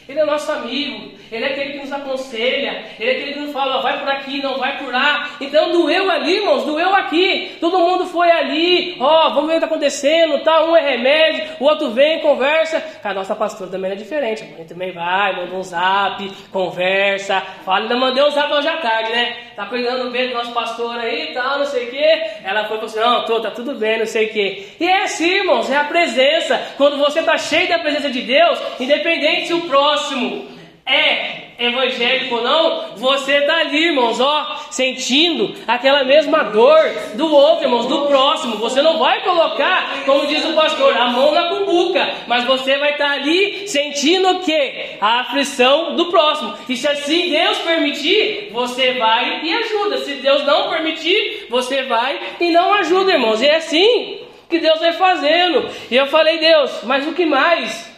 ele 0.10 0.22
é 0.22 0.26
nosso 0.26 0.52
amigo, 0.52 1.12
Ele 1.32 1.46
é 1.46 1.50
aquele 1.50 1.74
que 1.74 1.78
nos 1.78 1.92
aconselha, 1.92 2.84
Ele 3.00 3.12
é 3.12 3.14
aquele 3.14 3.34
que 3.34 3.40
nos 3.42 3.52
fala, 3.52 3.80
vai 3.84 4.00
por 4.00 4.10
aqui, 4.10 4.42
não 4.42 4.58
vai 4.58 4.80
por 4.80 4.92
lá. 4.92 5.30
Então 5.40 5.72
doeu 5.72 6.10
ali, 6.10 6.38
irmãos, 6.38 6.66
doeu 6.66 6.96
aqui. 6.96 7.56
Todo 7.62 7.78
mundo 7.78 8.08
foi 8.08 8.32
ali, 8.32 8.98
ó, 9.00 9.30
vamos 9.30 9.46
ver 9.46 9.58
o 9.58 9.60
que 9.60 9.66
está 9.66 9.68
acontecendo, 9.68 10.44
tá? 10.44 10.66
Um 10.66 10.76
é 10.76 10.82
remédio, 10.82 11.50
o 11.60 11.66
outro 11.66 11.92
vem, 11.92 12.22
conversa. 12.22 12.84
A 13.04 13.14
nossa 13.14 13.36
pastora 13.36 13.70
também 13.70 13.92
é 13.92 13.96
diferente, 13.96 14.42
a 14.42 14.48
mãe 14.48 14.66
também 14.66 14.92
vai, 14.92 15.36
manda 15.36 15.56
um 15.56 15.62
zap, 15.62 16.28
conversa, 16.52 17.42
fala, 17.64 17.82
ainda 17.82 17.96
mandei 17.96 18.24
um 18.24 18.32
zap 18.32 18.52
hoje 18.52 18.68
à 18.68 18.78
tarde, 18.78 19.12
né? 19.12 19.38
Tá 19.56 19.68
cuidando 19.68 20.10
bem 20.10 20.30
do 20.30 20.34
nosso 20.34 20.52
pastor 20.54 20.98
aí 20.98 21.30
e 21.30 21.34
tal, 21.36 21.60
não 21.60 21.66
sei 21.66 21.88
o 21.88 21.92
quê. 21.92 22.24
Ela 22.44 22.66
foi 22.66 22.78
e 22.78 22.80
falou 22.80 22.86
assim, 22.86 23.00
não, 23.00 23.26
tô, 23.26 23.42
tá 23.42 23.52
tudo 23.52 23.76
bem, 23.76 24.00
não 24.00 24.08
sei 24.08 24.26
o 24.26 24.34
quê. 24.34 24.70
E 24.80 24.88
é 24.88 25.04
assim, 25.04 25.30
irmãos, 25.36 25.70
é 25.70 25.78
a 25.78 25.84
presença. 25.84 26.60
Quando 26.78 26.98
você 26.98 27.20
está 27.20 27.38
cheio 27.38 27.70
da 27.70 27.78
presença 27.78 28.10
de 28.10 28.22
Deus, 28.24 28.60
independente 28.80 29.48
se 29.48 29.54
o 29.54 29.62
próximo 29.62 29.99
próximo 30.00 30.48
é 30.86 31.50
evangélico 31.60 32.36
ou 32.36 32.42
não, 32.42 32.96
você 32.96 33.34
está 33.34 33.58
ali, 33.58 33.88
irmãos, 33.88 34.18
ó, 34.22 34.62
sentindo 34.72 35.54
aquela 35.68 36.06
mesma 36.06 36.44
dor 36.44 36.80
do 37.16 37.30
outro, 37.30 37.66
irmãos, 37.66 37.86
do 37.86 38.08
próximo. 38.08 38.56
Você 38.58 38.82
não 38.82 38.98
vai 38.98 39.22
colocar, 39.24 40.04
como 40.06 40.26
diz 40.26 40.44
o 40.46 40.54
pastor, 40.54 40.96
a 40.96 41.08
mão 41.08 41.34
na 41.34 41.50
cumbuca, 41.50 42.16
mas 42.28 42.46
você 42.46 42.78
vai 42.78 42.94
estar 42.94 43.10
tá 43.10 43.12
ali 43.12 43.68
sentindo 43.68 44.30
o 44.30 44.40
que? 44.40 44.98
A 45.02 45.20
aflição 45.20 45.98
do 45.98 46.06
próximo. 46.06 46.54
E 46.70 46.78
se 46.78 46.88
assim 46.88 47.30
Deus 47.30 47.58
permitir, 47.58 48.50
você 48.54 48.94
vai 48.94 49.42
e 49.44 49.54
ajuda. 49.54 49.98
Se 49.98 50.14
Deus 50.14 50.46
não 50.46 50.70
permitir, 50.70 51.46
você 51.50 51.84
vai 51.84 52.20
e 52.40 52.50
não 52.52 52.74
ajuda, 52.76 53.12
irmãos. 53.12 53.42
E 53.42 53.46
é 53.46 53.58
assim 53.58 54.22
que 54.50 54.60
Deus 54.60 54.80
vai 54.80 54.94
fazendo. 54.94 55.70
E 55.92 55.96
eu 55.96 56.08
falei, 56.08 56.40
Deus, 56.40 56.84
mas 56.84 57.06
o 57.06 57.14
que 57.14 57.26
mais? 57.26 57.89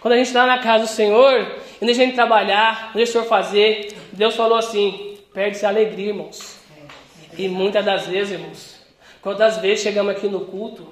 Quando 0.00 0.14
a 0.14 0.16
gente 0.16 0.28
está 0.28 0.46
na 0.46 0.58
casa 0.58 0.84
do 0.84 0.90
Senhor, 0.90 1.56
e 1.80 1.84
deixa 1.84 2.02
a 2.02 2.04
gente 2.06 2.14
trabalhar, 2.14 2.86
não 2.86 2.94
deixa 2.94 3.10
o 3.10 3.12
Senhor 3.12 3.26
fazer, 3.26 3.96
Deus 4.12 4.34
falou 4.34 4.56
assim: 4.56 5.18
perde-se 5.32 5.66
a 5.66 5.68
alegria, 5.68 6.08
irmãos. 6.08 6.58
E 7.36 7.48
muitas 7.48 7.84
das 7.84 8.06
vezes, 8.06 8.32
irmãos, 8.32 8.80
quantas 9.20 9.58
vezes 9.58 9.82
chegamos 9.82 10.12
aqui 10.12 10.26
no 10.26 10.40
culto, 10.46 10.88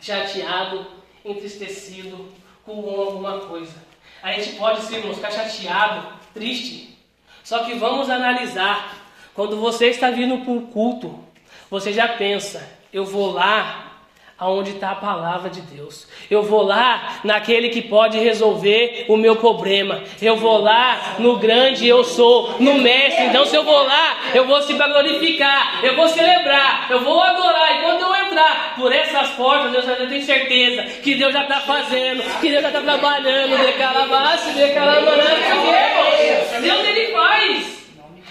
chateado, 0.00 0.86
entristecido, 1.24 2.28
com 2.64 2.72
alguma 2.72 3.40
coisa. 3.40 3.74
A 4.22 4.32
gente 4.32 4.56
pode, 4.56 4.82
sim, 4.82 4.96
irmãos, 4.96 5.16
ficar 5.16 5.30
chateado, 5.30 6.08
triste. 6.32 6.96
Só 7.42 7.64
que 7.64 7.74
vamos 7.74 8.08
analisar. 8.08 9.04
Quando 9.34 9.60
você 9.60 9.88
está 9.88 10.10
vindo 10.10 10.38
para 10.38 10.52
o 10.52 10.62
culto, 10.68 11.22
você 11.70 11.92
já 11.92 12.08
pensa, 12.08 12.66
eu 12.92 13.04
vou 13.04 13.32
lá 13.32 13.85
aonde 14.38 14.72
está 14.72 14.90
a 14.90 14.96
palavra 14.96 15.48
de 15.48 15.62
Deus. 15.62 16.06
Eu 16.30 16.42
vou 16.42 16.62
lá 16.62 17.20
naquele 17.24 17.70
que 17.70 17.80
pode 17.80 18.18
resolver 18.18 19.06
o 19.08 19.16
meu 19.16 19.36
problema. 19.36 20.02
Eu 20.20 20.36
vou 20.36 20.58
lá 20.58 21.16
no 21.18 21.38
grande 21.38 21.88
eu 21.88 22.04
sou, 22.04 22.54
no 22.60 22.74
mestre. 22.74 23.24
Então, 23.24 23.46
se 23.46 23.56
eu 23.56 23.64
vou 23.64 23.82
lá, 23.82 24.18
eu 24.34 24.46
vou 24.46 24.60
se 24.62 24.74
glorificar, 24.74 25.80
eu 25.82 25.96
vou 25.96 26.08
celebrar, 26.08 26.86
eu 26.90 27.00
vou 27.00 27.20
adorar. 27.20 27.78
E 27.78 27.82
quando 27.82 28.02
eu 28.02 28.26
entrar 28.26 28.74
por 28.76 28.92
essas 28.92 29.30
portas, 29.30 29.72
eu 29.72 29.82
já 29.82 30.06
tenho 30.06 30.22
certeza 30.22 30.82
que 31.00 31.14
Deus 31.14 31.32
já 31.32 31.42
está 31.42 31.60
fazendo, 31.60 32.22
que 32.40 32.50
Deus 32.50 32.62
já 32.62 32.68
está 32.68 32.82
trabalhando. 32.82 33.56
De 33.56 33.72
calabás, 33.72 34.54
de 34.54 34.74
calamarã, 34.74 35.24
Deus 36.60 36.88
ele 36.88 37.12
faz. 37.12 37.85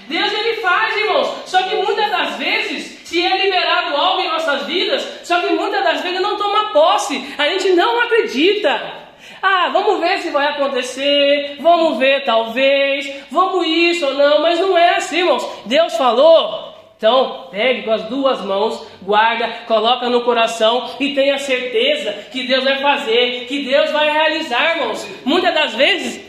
Deus 0.08 0.34
ele 0.34 0.54
faz, 0.56 0.96
irmãos. 0.98 1.44
Só 1.46 1.64
que 1.64 1.76
muitas 1.76 2.10
das 2.12 2.36
vezes, 2.36 3.02
se 3.04 3.26
é 3.26 3.38
liberado 3.38 3.96
algo 3.96 4.22
em 4.22 4.30
nossas 4.30 4.66
vidas, 4.66 5.02
só 5.24 5.40
que 5.42 5.54
muitas 5.54 5.84
das 5.84 6.02
vezes 6.02 6.22
não 6.22 6.38
toma 6.38 6.72
posse. 6.72 7.34
A 7.38 7.48
gente 7.50 7.70
não 7.72 8.02
acredita. 8.02 9.06
Ah, 9.42 9.70
vamos 9.72 10.00
ver 10.00 10.20
se 10.20 10.30
vai 10.30 10.48
acontecer, 10.48 11.58
vamos 11.60 11.98
ver 11.98 12.24
talvez, 12.24 13.12
vamos 13.30 13.66
isso 13.68 14.06
ou 14.06 14.14
não, 14.14 14.42
mas 14.42 14.60
não 14.60 14.78
é 14.78 14.96
assim, 14.96 15.20
irmãos. 15.20 15.48
Deus 15.66 15.96
falou, 15.98 16.74
então, 16.98 17.50
pegue 17.52 17.84
com 17.84 17.92
as 17.92 18.04
duas 18.04 18.42
mãos, 18.42 18.88
guarda, 19.02 19.48
coloca 19.68 20.10
no 20.10 20.24
coração 20.24 20.90
e 21.00 21.14
tenha 21.14 21.38
certeza 21.38 22.14
que 22.32 22.48
Deus 22.48 22.64
vai 22.64 22.78
fazer, 22.78 23.46
que 23.48 23.66
Deus 23.66 23.92
vai 23.92 24.10
realizar, 24.10 24.78
irmãos. 24.78 25.08
Muitas 25.26 25.54
das 25.54 25.76
vezes 25.76 26.22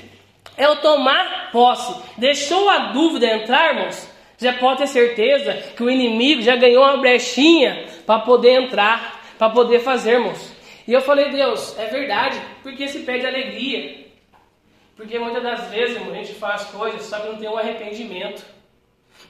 é 0.57 0.69
o 0.69 0.77
tomar 0.77 1.51
posse. 1.53 1.95
Deixou 2.17 2.69
a 2.69 2.93
dúvida 2.93 3.27
entrar, 3.27 3.75
irmãos? 3.75 4.09
Já 4.39 4.53
pode 4.53 4.79
ter 4.79 4.87
certeza 4.87 5.55
que 5.77 5.83
o 5.83 5.91
inimigo 5.91 6.43
já 6.43 6.57
ganhou 6.57 6.85
uma 6.85 6.99
brechinha 6.99 7.87
para 8.05 8.21
poder 8.21 8.63
entrar, 8.63 9.25
para 9.39 9.51
poder 9.51 9.81
fazer, 9.81 10.13
irmãos. 10.15 10.53
E 10.87 10.93
eu 10.93 11.01
falei, 11.01 11.31
Deus, 11.31 11.77
é 11.79 11.87
verdade, 11.87 12.41
porque 12.63 12.87
se 12.87 13.01
pede 13.01 13.27
alegria. 13.27 14.07
Porque 14.97 15.19
muitas 15.19 15.43
das 15.43 15.69
vezes, 15.71 15.97
irmão, 15.97 16.13
a 16.13 16.17
gente 16.17 16.35
faz 16.35 16.65
coisas, 16.65 17.03
só 17.03 17.19
que 17.19 17.29
não 17.29 17.37
tem 17.37 17.49
um 17.49 17.59
arrependimento. 17.59 18.45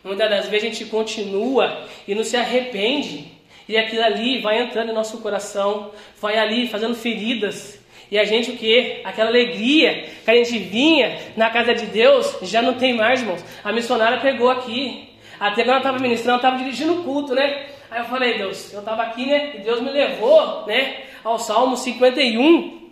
Muitas 0.04 0.30
das 0.30 0.48
vezes 0.48 0.64
a 0.64 0.72
gente 0.72 0.90
continua 0.90 1.84
e 2.06 2.14
não 2.14 2.22
se 2.22 2.36
arrepende. 2.36 3.32
E 3.68 3.76
aquilo 3.76 4.04
ali 4.04 4.40
vai 4.40 4.62
entrando 4.62 4.90
em 4.90 4.94
nosso 4.94 5.18
coração, 5.20 5.90
vai 6.20 6.38
ali 6.38 6.68
fazendo 6.68 6.94
feridas. 6.94 7.80
E 8.10 8.18
a 8.18 8.24
gente 8.24 8.52
o 8.52 8.56
que? 8.56 9.00
Aquela 9.04 9.30
alegria 9.30 10.04
que 10.24 10.30
a 10.30 10.34
gente 10.34 10.58
vinha 10.58 11.18
na 11.36 11.50
casa 11.50 11.74
de 11.74 11.86
Deus 11.86 12.38
já 12.42 12.62
não 12.62 12.74
tem 12.74 12.94
mais, 12.94 13.20
irmãos. 13.20 13.44
A 13.64 13.72
missionária 13.72 14.18
pegou 14.18 14.50
aqui. 14.50 15.08
Até 15.38 15.62
quando 15.62 15.70
ela 15.70 15.78
estava 15.78 15.98
ministrando, 15.98 16.38
ela 16.38 16.38
estava 16.38 16.58
dirigindo 16.58 17.00
o 17.00 17.04
culto, 17.04 17.34
né? 17.34 17.66
Aí 17.90 18.00
eu 18.00 18.04
falei, 18.06 18.38
Deus, 18.38 18.72
eu 18.72 18.80
estava 18.80 19.02
aqui, 19.02 19.26
né? 19.26 19.52
E 19.56 19.58
Deus 19.58 19.80
me 19.80 19.90
levou, 19.90 20.64
né? 20.66 20.96
Ao 21.22 21.38
Salmo 21.38 21.76
51, 21.76 22.88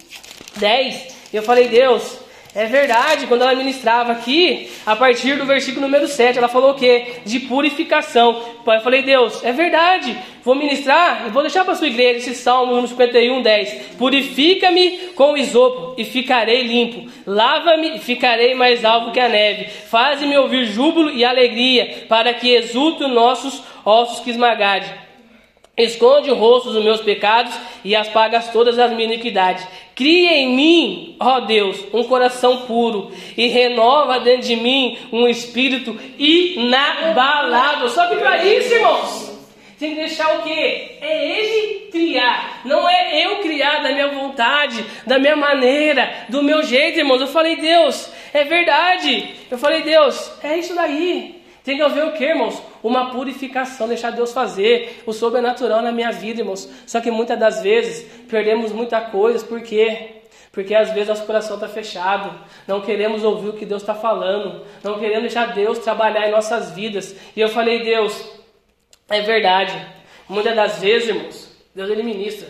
10. 0.57 1.31
E 1.33 1.37
eu 1.37 1.43
falei, 1.43 1.69
Deus, 1.69 2.21
é 2.55 2.67
verdade, 2.67 3.27
quando 3.27 3.43
ela 3.43 3.55
ministrava 3.55 4.13
aqui, 4.13 4.71
a 4.87 4.95
partir 4.95 5.37
do 5.37 5.45
versículo 5.45 5.87
número 5.87 6.07
7, 6.07 6.39
ela 6.39 6.47
falou 6.47 6.71
o 6.71 6.75
quê? 6.75 7.17
De 7.25 7.41
purificação. 7.41 8.41
Eu 8.65 8.81
falei, 8.81 9.03
Deus, 9.03 9.43
é 9.43 9.53
verdade, 9.53 10.17
vou 10.45 10.55
ministrar 10.55 11.25
e 11.27 11.31
vou 11.31 11.43
deixar 11.43 11.65
para 11.65 11.73
a 11.73 11.77
sua 11.77 11.89
igreja 11.89 12.19
esse 12.19 12.35
Salmo 12.37 12.87
51, 12.87 13.43
10. 13.43 13.97
Purifica-me 13.99 14.99
com 15.17 15.37
isopo 15.37 16.01
e 16.01 16.05
ficarei 16.05 16.63
limpo. 16.63 17.11
Lava-me 17.27 17.97
e 17.97 17.99
ficarei 17.99 18.55
mais 18.55 18.85
alvo 18.85 19.11
que 19.11 19.19
a 19.19 19.29
neve. 19.29 19.65
Faze-me 19.65 20.37
ouvir 20.39 20.67
júbilo 20.67 21.11
e 21.11 21.25
alegria, 21.25 22.05
para 22.09 22.33
que 22.35 22.55
exultem 22.55 23.09
nossos 23.09 23.63
ossos 23.85 24.21
que 24.21 24.31
esmagade. 24.31 25.04
Esconde 25.77 26.31
o 26.31 26.37
rosto 26.37 26.71
dos 26.71 26.85
meus 26.85 27.01
pecados 27.01 27.53
e 27.85 27.97
as 27.97 28.09
pagas 28.09 28.53
todas 28.53 28.79
as 28.79 28.93
minhas 28.93 29.13
iniquidades. 29.13 29.67
Cria 29.95 30.37
em 30.37 30.55
mim, 30.55 31.17
ó 31.19 31.41
Deus, 31.41 31.85
um 31.93 32.05
coração 32.05 32.63
puro 32.63 33.11
e 33.37 33.49
renova 33.49 34.21
dentro 34.21 34.47
de 34.47 34.55
mim 34.55 34.97
um 35.13 35.27
espírito 35.27 35.99
inabalável. 36.17 37.89
Só 37.89 38.07
que 38.07 38.15
para 38.17 38.45
isso, 38.45 38.73
irmãos, 38.73 39.35
tem 39.77 39.91
que 39.91 39.97
deixar 39.97 40.39
o 40.39 40.43
quê? 40.43 40.99
É 41.01 41.41
Ele 41.41 41.89
criar, 41.91 42.61
não 42.65 42.89
é 42.89 43.27
eu 43.27 43.37
criar 43.39 43.83
da 43.83 43.91
minha 43.91 44.09
vontade, 44.09 44.85
da 45.05 45.19
minha 45.19 45.37
maneira, 45.37 46.27
do 46.29 46.41
meu 46.41 46.63
jeito, 46.63 47.01
irmãos. 47.01 47.21
Eu 47.21 47.27
falei, 47.27 47.57
Deus, 47.57 48.13
é 48.33 48.45
verdade. 48.45 49.35
Eu 49.51 49.59
falei, 49.59 49.83
Deus, 49.83 50.33
é 50.41 50.57
isso 50.57 50.75
daí. 50.75 51.44
Tem 51.65 51.79
que 51.79 51.83
haver 51.83 52.05
o 52.05 52.13
que, 52.13 52.23
irmãos? 52.23 52.63
Uma 52.83 53.11
purificação, 53.11 53.89
deixar 53.89 54.11
Deus 54.11 54.33
fazer 54.33 55.03
o 55.07 55.15
sobrenatural 55.15 55.81
na 55.81 55.91
minha 55.91 56.13
vida, 56.13 56.43
irmãos. 56.43 56.69
Só 56.87 57.01
que 57.01 57.11
muitas 57.11 57.39
das 57.41 57.63
vezes 57.63 58.05
perdemos 58.29 58.71
muita 58.71 59.01
coisa, 59.01 59.43
por 59.47 59.63
quê? 59.63 60.21
Porque 60.53 60.75
às 60.75 60.91
vezes 60.91 61.09
nosso 61.09 61.25
coração 61.25 61.57
está 61.57 61.67
fechado, 61.67 62.39
não 62.69 62.83
queremos 62.83 63.25
ouvir 63.25 63.49
o 63.49 63.53
que 63.55 63.65
Deus 63.65 63.83
está 63.83 63.95
falando, 63.95 64.65
não 64.83 64.99
queremos 64.99 65.23
deixar 65.23 65.55
Deus 65.55 65.79
trabalhar 65.79 66.29
em 66.29 66.31
nossas 66.31 66.73
vidas. 66.73 67.17
E 67.35 67.41
eu 67.41 67.49
falei, 67.49 67.83
Deus, 67.83 68.15
é 69.09 69.23
verdade. 69.23 69.75
Muitas 70.29 70.55
das 70.55 70.81
vezes, 70.81 71.09
irmãos, 71.09 71.51
Deus 71.75 71.89
ele 71.89 72.03
ministra. 72.03 72.49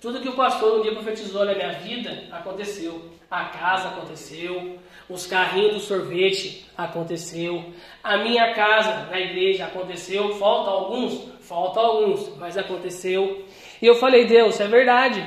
Tudo 0.00 0.20
que 0.20 0.28
o 0.28 0.34
pastor 0.34 0.80
um 0.80 0.82
dia 0.82 0.92
profetizou 0.92 1.44
na 1.44 1.54
minha 1.54 1.74
vida 1.74 2.24
aconteceu. 2.32 3.08
A 3.30 3.44
casa 3.44 3.88
aconteceu, 3.88 4.78
os 5.08 5.26
carrinhos 5.26 5.74
do 5.74 5.80
sorvete 5.80 6.66
aconteceu, 6.76 7.64
a 8.02 8.18
minha 8.18 8.54
casa 8.54 9.08
na 9.10 9.20
igreja 9.20 9.66
aconteceu, 9.66 10.34
falta 10.34 10.70
alguns, 10.70 11.28
falta 11.40 11.80
alguns, 11.80 12.36
mas 12.36 12.56
aconteceu. 12.56 13.44
E 13.80 13.86
eu 13.86 13.94
falei, 13.96 14.24
Deus, 14.24 14.58
é 14.60 14.66
verdade. 14.66 15.24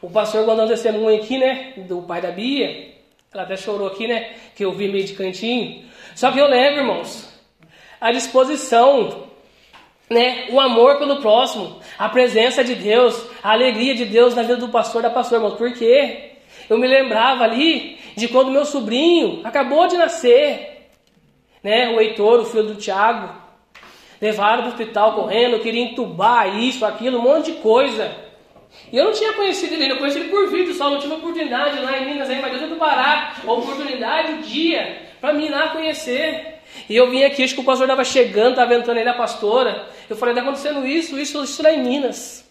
O 0.00 0.10
pastor 0.10 0.44
quando 0.44 0.62
um 0.62 0.68
testemunho 0.68 1.20
aqui, 1.20 1.38
né, 1.38 1.74
do 1.88 2.02
pai 2.02 2.20
da 2.20 2.30
Bia, 2.30 2.94
ela 3.32 3.42
até 3.42 3.56
chorou 3.56 3.88
aqui, 3.88 4.06
né, 4.06 4.34
que 4.54 4.64
eu 4.64 4.72
vi 4.72 4.88
meio 4.88 5.04
de 5.04 5.14
cantinho. 5.14 5.84
Só 6.14 6.30
que 6.30 6.38
eu 6.38 6.46
lembro, 6.46 6.80
irmãos, 6.80 7.28
a 8.00 8.12
disposição, 8.12 9.24
né, 10.08 10.46
o 10.50 10.60
amor 10.60 10.98
pelo 10.98 11.20
próximo, 11.20 11.80
a 11.98 12.08
presença 12.08 12.62
de 12.62 12.74
Deus, 12.74 13.26
a 13.42 13.52
alegria 13.52 13.94
de 13.94 14.04
Deus 14.04 14.34
na 14.34 14.42
vida 14.42 14.56
do 14.56 14.68
pastor 14.68 15.02
da 15.02 15.10
pastor, 15.10 15.38
irmão. 15.38 15.56
Por 15.56 15.72
quê? 15.72 16.32
Eu 16.68 16.78
me 16.78 16.86
lembrava 16.86 17.44
ali 17.44 17.95
de 18.16 18.28
quando 18.28 18.50
meu 18.50 18.64
sobrinho 18.64 19.42
acabou 19.44 19.86
de 19.86 19.96
nascer, 19.96 20.88
né? 21.62 21.90
O 21.90 22.00
Heitor, 22.00 22.40
o 22.40 22.44
filho 22.44 22.64
do 22.64 22.74
Tiago, 22.74 23.34
levaram 24.20 24.62
para 24.62 24.70
o 24.70 24.72
hospital 24.72 25.14
correndo, 25.14 25.60
queria 25.60 25.82
entubar 25.82 26.58
isso, 26.58 26.84
aquilo, 26.84 27.18
um 27.18 27.22
monte 27.22 27.52
de 27.52 27.58
coisa. 27.58 28.10
E 28.90 28.96
eu 28.96 29.04
não 29.04 29.12
tinha 29.12 29.32
conhecido 29.34 29.74
ele, 29.74 29.92
eu 29.92 29.98
conheci 29.98 30.18
ele 30.18 30.28
por 30.28 30.48
vídeo 30.48 30.74
só, 30.74 30.90
não 30.90 30.98
tive 30.98 31.14
oportunidade 31.14 31.78
lá 31.80 31.98
em 31.98 32.06
Minas, 32.06 32.30
aí, 32.30 32.40
mas 32.40 32.58
Deus 32.58 32.70
do 32.70 32.76
Pará, 32.76 33.34
oportunidade, 33.44 34.42
dia, 34.42 35.02
para 35.20 35.32
mim 35.32 35.48
lá 35.48 35.68
conhecer. 35.68 36.54
E 36.88 36.96
eu 36.96 37.10
vim 37.10 37.22
aqui, 37.22 37.42
acho 37.42 37.54
que 37.54 37.60
o 37.60 37.64
pastor 37.64 37.86
estava 37.86 38.04
chegando, 38.04 38.50
estava 38.50 38.74
entrando 38.74 38.98
aí 38.98 39.06
a 39.06 39.14
pastora. 39.14 39.88
Eu 40.08 40.16
falei, 40.16 40.34
está 40.34 40.42
acontecendo 40.42 40.86
isso, 40.86 41.18
isso, 41.18 41.42
isso 41.42 41.62
lá 41.62 41.72
em 41.72 41.82
Minas. 41.82 42.44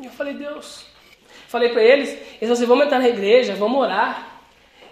E 0.00 0.06
eu 0.06 0.10
falei, 0.12 0.34
Deus. 0.34 0.84
Falei 1.48 1.70
para 1.70 1.82
eles, 1.82 2.10
eles 2.10 2.38
falaram 2.40 2.52
assim, 2.54 2.66
vamos 2.66 2.84
entrar 2.86 2.98
na 2.98 3.08
igreja, 3.08 3.54
vamos 3.54 3.78
orar. 3.80 4.35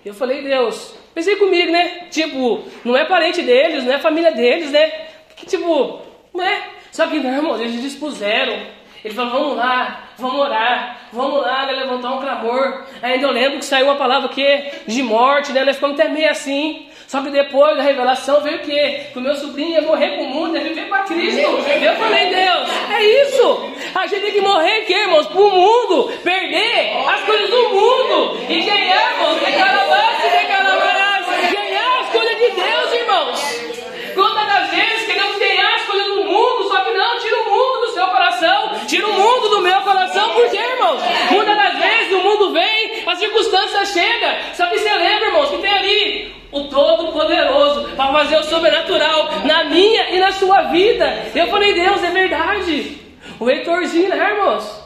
Eu 0.05 0.12
falei, 0.12 0.43
Deus, 0.43 0.94
pensei 1.14 1.36
comigo, 1.36 1.72
né? 1.72 2.09
Tipo, 2.10 2.62
não 2.85 2.97
é 2.97 3.05
parente 3.05 3.40
deles, 3.40 3.85
não 3.85 3.93
é 3.93 3.98
família 3.98 4.32
deles, 4.32 4.70
né? 4.70 4.90
Que 5.35 5.47
tipo, 5.47 6.01
né? 6.35 6.62
Só 6.93 7.06
que 7.06 7.18
não, 7.18 7.35
irmão, 7.35 7.59
eles 7.59 7.81
dispuseram. 7.81 8.74
Ele 9.05 9.14
falou, 9.14 9.32
vamos 9.32 9.56
lá, 9.56 10.09
vamos 10.16 10.40
orar, 10.40 11.09
vamos 11.12 11.43
lá, 11.43 11.66
né, 11.66 11.72
levantar 11.72 12.14
um 12.14 12.20
clamor. 12.20 12.85
Ainda 13.02 13.26
eu 13.26 13.31
lembro 13.32 13.59
que 13.59 13.64
saiu 13.64 13.90
a 13.90 13.97
palavra 13.97 14.28
que 14.28 14.72
de 14.86 15.02
morte, 15.02 15.52
né? 15.52 15.64
Nós 15.64 15.76
ficamos 15.76 15.98
até 15.98 16.09
meio 16.09 16.31
assim. 16.31 16.89
Só 17.15 17.23
que 17.23 17.31
depois 17.31 17.77
da 17.77 17.85
revelação 17.85 18.41
veio 18.41 18.57
o 18.57 18.62
quê? 18.62 19.07
Que 19.12 19.19
o 19.20 19.23
meu 19.23 19.36
sobrinho 19.36 19.70
ia 19.70 19.82
morrer 19.82 20.16
com 20.16 20.24
o 20.24 20.31
mundo, 20.31 20.57
ia 20.57 20.65
viver 20.65 20.89
para 20.89 21.05
Cristo. 21.05 21.43
Eu 21.43 21.95
falei, 21.95 22.35
Deus, 22.35 22.69
é 22.91 23.05
isso. 23.23 23.73
A 23.95 24.05
gente 24.09 24.20
tem 24.20 24.32
que 24.32 24.41
morrer, 24.41 24.81
que, 24.81 24.93
irmãos? 24.93 25.28
Para 25.28 25.41
o 25.41 25.49
mundo, 25.49 26.12
perder 26.24 26.91
as 27.09 27.20
coisas 27.20 27.49
do 27.49 27.69
mundo 27.69 28.36
e 28.49 28.62
ganhar, 28.62 29.12
irmãos, 29.12 29.39
ganhar 31.53 32.01
as 32.01 32.11
coisas 32.11 32.36
de 32.36 32.51
Deus, 32.51 32.93
irmãos. 32.93 33.61
Quantas 34.12 34.47
das 34.49 34.70
vezes 34.70 35.07
queremos 35.07 35.39
ganhar 35.39 35.73
as 35.73 35.82
coisas 35.85 36.09
do 36.09 36.24
mundo, 36.24 36.64
só 36.75 36.81
que 36.81 36.91
não, 36.91 37.19
tira 37.21 37.41
o 37.41 37.51
mundo 37.51 37.87
do 37.87 37.93
seu 37.93 38.07
coração, 38.09 38.73
tira 38.89 39.07
o 39.07 39.13
mundo 39.13 39.49
do 39.49 39.61
meu 39.61 39.81
coração, 39.83 40.31
por 40.31 40.51
quê, 40.51 40.57
irmãos? 40.57 41.01
Muitas 41.31 41.57
das 41.57 41.79
vezes 41.79 42.13
o 42.13 42.19
mundo 42.19 42.53
vem, 42.53 43.05
a 43.07 43.15
circunstância 43.15 43.85
chega, 43.85 44.39
só 44.55 44.67
que 44.67 44.79
você 44.79 44.93
lembra, 44.93 45.27
irmãos, 45.27 45.51
que 45.51 45.59
tem 45.59 45.71
ali 45.71 46.35
o 46.51 46.65
Todo-Poderoso 46.65 47.91
para 47.95 48.13
fazer 48.13 48.39
o 48.39 48.43
sobrenatural 48.43 49.29
na 49.45 49.65
minha 49.65 50.11
e 50.11 50.19
na 50.19 50.33
sua 50.33 50.63
vida. 50.63 51.31
Eu 51.33 51.47
falei, 51.47 51.75
Deus, 51.75 52.03
é 52.03 52.11
verdade. 52.11 52.99
O 53.39 53.49
Heitorzinho, 53.49 54.09
né, 54.09 54.31
irmãos? 54.31 54.83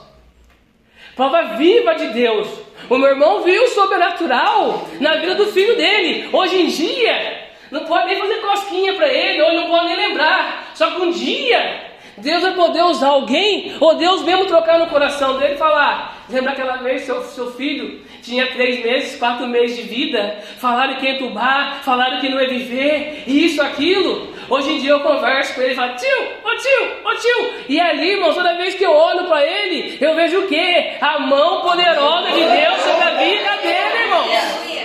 Prova 1.17 1.43
viva 1.57 1.95
de 1.95 2.09
Deus. 2.09 2.49
O 2.91 2.99
meu 2.99 3.09
irmão 3.09 3.43
viu 3.43 3.65
o 3.65 3.69
sobrenatural 3.69 4.87
na 5.01 5.17
vida 5.17 5.35
do 5.37 5.47
filho 5.47 5.75
dele. 5.75 6.29
Hoje 6.35 6.61
em 6.61 6.67
dia, 6.67 7.48
não 7.71 7.85
pode 7.85 8.07
nem 8.07 8.17
fazer 8.17 8.37
cosquinha 8.37 8.95
para 8.95 9.09
ele, 9.09 9.43
ou 9.43 9.53
não 9.55 9.67
pode 9.69 9.87
nem 9.87 9.97
lembrar. 9.97 10.71
Só 10.75 10.91
que 10.91 11.03
um 11.03 11.11
dia, 11.11 11.89
Deus 12.17 12.43
vai 12.43 12.53
poder 12.55 12.83
usar 12.83 13.09
alguém, 13.09 13.77
ou 13.81 13.95
Deus 13.95 14.23
mesmo 14.23 14.47
trocar 14.47 14.79
no 14.79 14.87
coração 14.87 15.39
dele 15.39 15.55
e 15.55 15.59
falar: 15.59 16.25
Lembra 16.29 16.53
aquela 16.53 16.77
vez 16.77 17.03
seu, 17.03 17.23
seu 17.23 17.53
filho 17.53 18.01
tinha 18.23 18.47
três 18.49 18.85
meses, 18.85 19.19
quatro 19.19 19.47
meses 19.47 19.77
de 19.77 19.83
vida? 19.83 20.39
Falaram 20.59 20.97
que 20.97 21.07
ia 21.07 21.13
entubar, 21.13 21.81
falaram 21.83 22.21
que 22.21 22.29
não 22.29 22.41
ia 22.41 22.49
viver, 22.49 23.25
isso, 23.27 23.63
aquilo. 23.63 24.37
Hoje 24.51 24.73
em 24.73 24.79
dia 24.79 24.91
eu 24.91 25.01
converso 25.01 25.55
com 25.55 25.63
ele 25.63 25.73
e 25.73 25.77
falo: 25.77 25.95
Tio, 25.97 26.23
ô 26.45 26.57
tio, 26.57 26.97
ô 27.05 27.15
tio. 27.15 27.55
E 27.69 27.81
ali, 27.81 28.13
irmão, 28.13 28.35
toda 28.35 28.57
vez 28.57 28.75
que 28.75 28.85
eu 28.85 28.93
olho 28.93 29.25
para 29.27 29.45
ele, 29.45 29.99
eu 30.01 30.15
vejo 30.15 30.41
o 30.41 30.49
quê? 30.49 30.97
A 31.01 31.19
mão 31.19 31.63
poderosa 31.63 32.31
de 32.31 32.45
Deus 32.45 32.81
sobre 32.83 33.05
a 33.05 33.11
vida 33.15 33.57
dele, 33.63 34.03
irmão. 34.05 34.78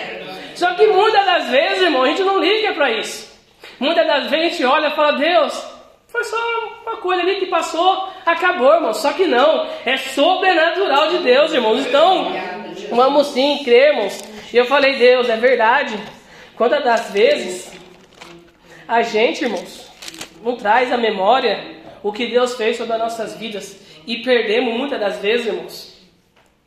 Só 0.56 0.74
que 0.76 0.88
muitas 0.88 1.26
das 1.26 1.50
vezes, 1.50 1.84
irmão, 1.84 2.04
a 2.04 2.08
gente 2.08 2.24
não 2.24 2.40
liga 2.40 2.74
para 2.74 2.92
isso. 2.92 3.32
Muitas 3.80 4.06
das 4.06 4.30
vezes 4.30 4.46
a 4.46 4.50
gente 4.50 4.66
olha 4.66 4.88
e 4.88 4.96
fala, 4.96 5.14
Deus, 5.14 5.74
foi 6.08 6.24
só 6.24 6.38
uma 6.84 6.98
coisa 6.98 7.22
ali 7.22 7.40
que 7.40 7.48
passou, 7.48 8.10
acabou, 8.26 8.74
irmão. 8.74 8.94
Só 8.94 9.14
que 9.14 9.26
não, 9.26 9.68
é 9.86 9.98
sobrenatural 9.98 11.10
de 11.10 11.18
Deus, 11.20 11.54
irmãos. 11.54 11.80
Então, 11.86 12.32
vamos 12.92 13.28
sim 13.28 13.64
cremos. 13.64 14.22
E 14.54 14.58
eu 14.58 14.66
falei, 14.66 14.96
Deus, 14.98 15.28
é 15.28 15.38
verdade. 15.38 15.98
Quantas 16.56 16.84
das 16.84 17.12
vezes 17.12 17.74
a 18.88 19.02
gente, 19.02 19.44
irmãos, 19.44 19.92
não 20.44 20.56
traz 20.56 20.92
à 20.92 20.98
memória 20.98 21.82
o 22.04 22.12
que 22.12 22.28
Deus 22.28 22.56
fez 22.56 22.78
sobre 22.78 22.94
as 22.94 23.00
nossas 23.00 23.36
vidas 23.36 23.82
e 24.06 24.18
perdemos 24.18 24.78
muitas 24.78 25.00
das 25.00 25.18
vezes, 25.20 25.48
irmãos, 25.48 25.98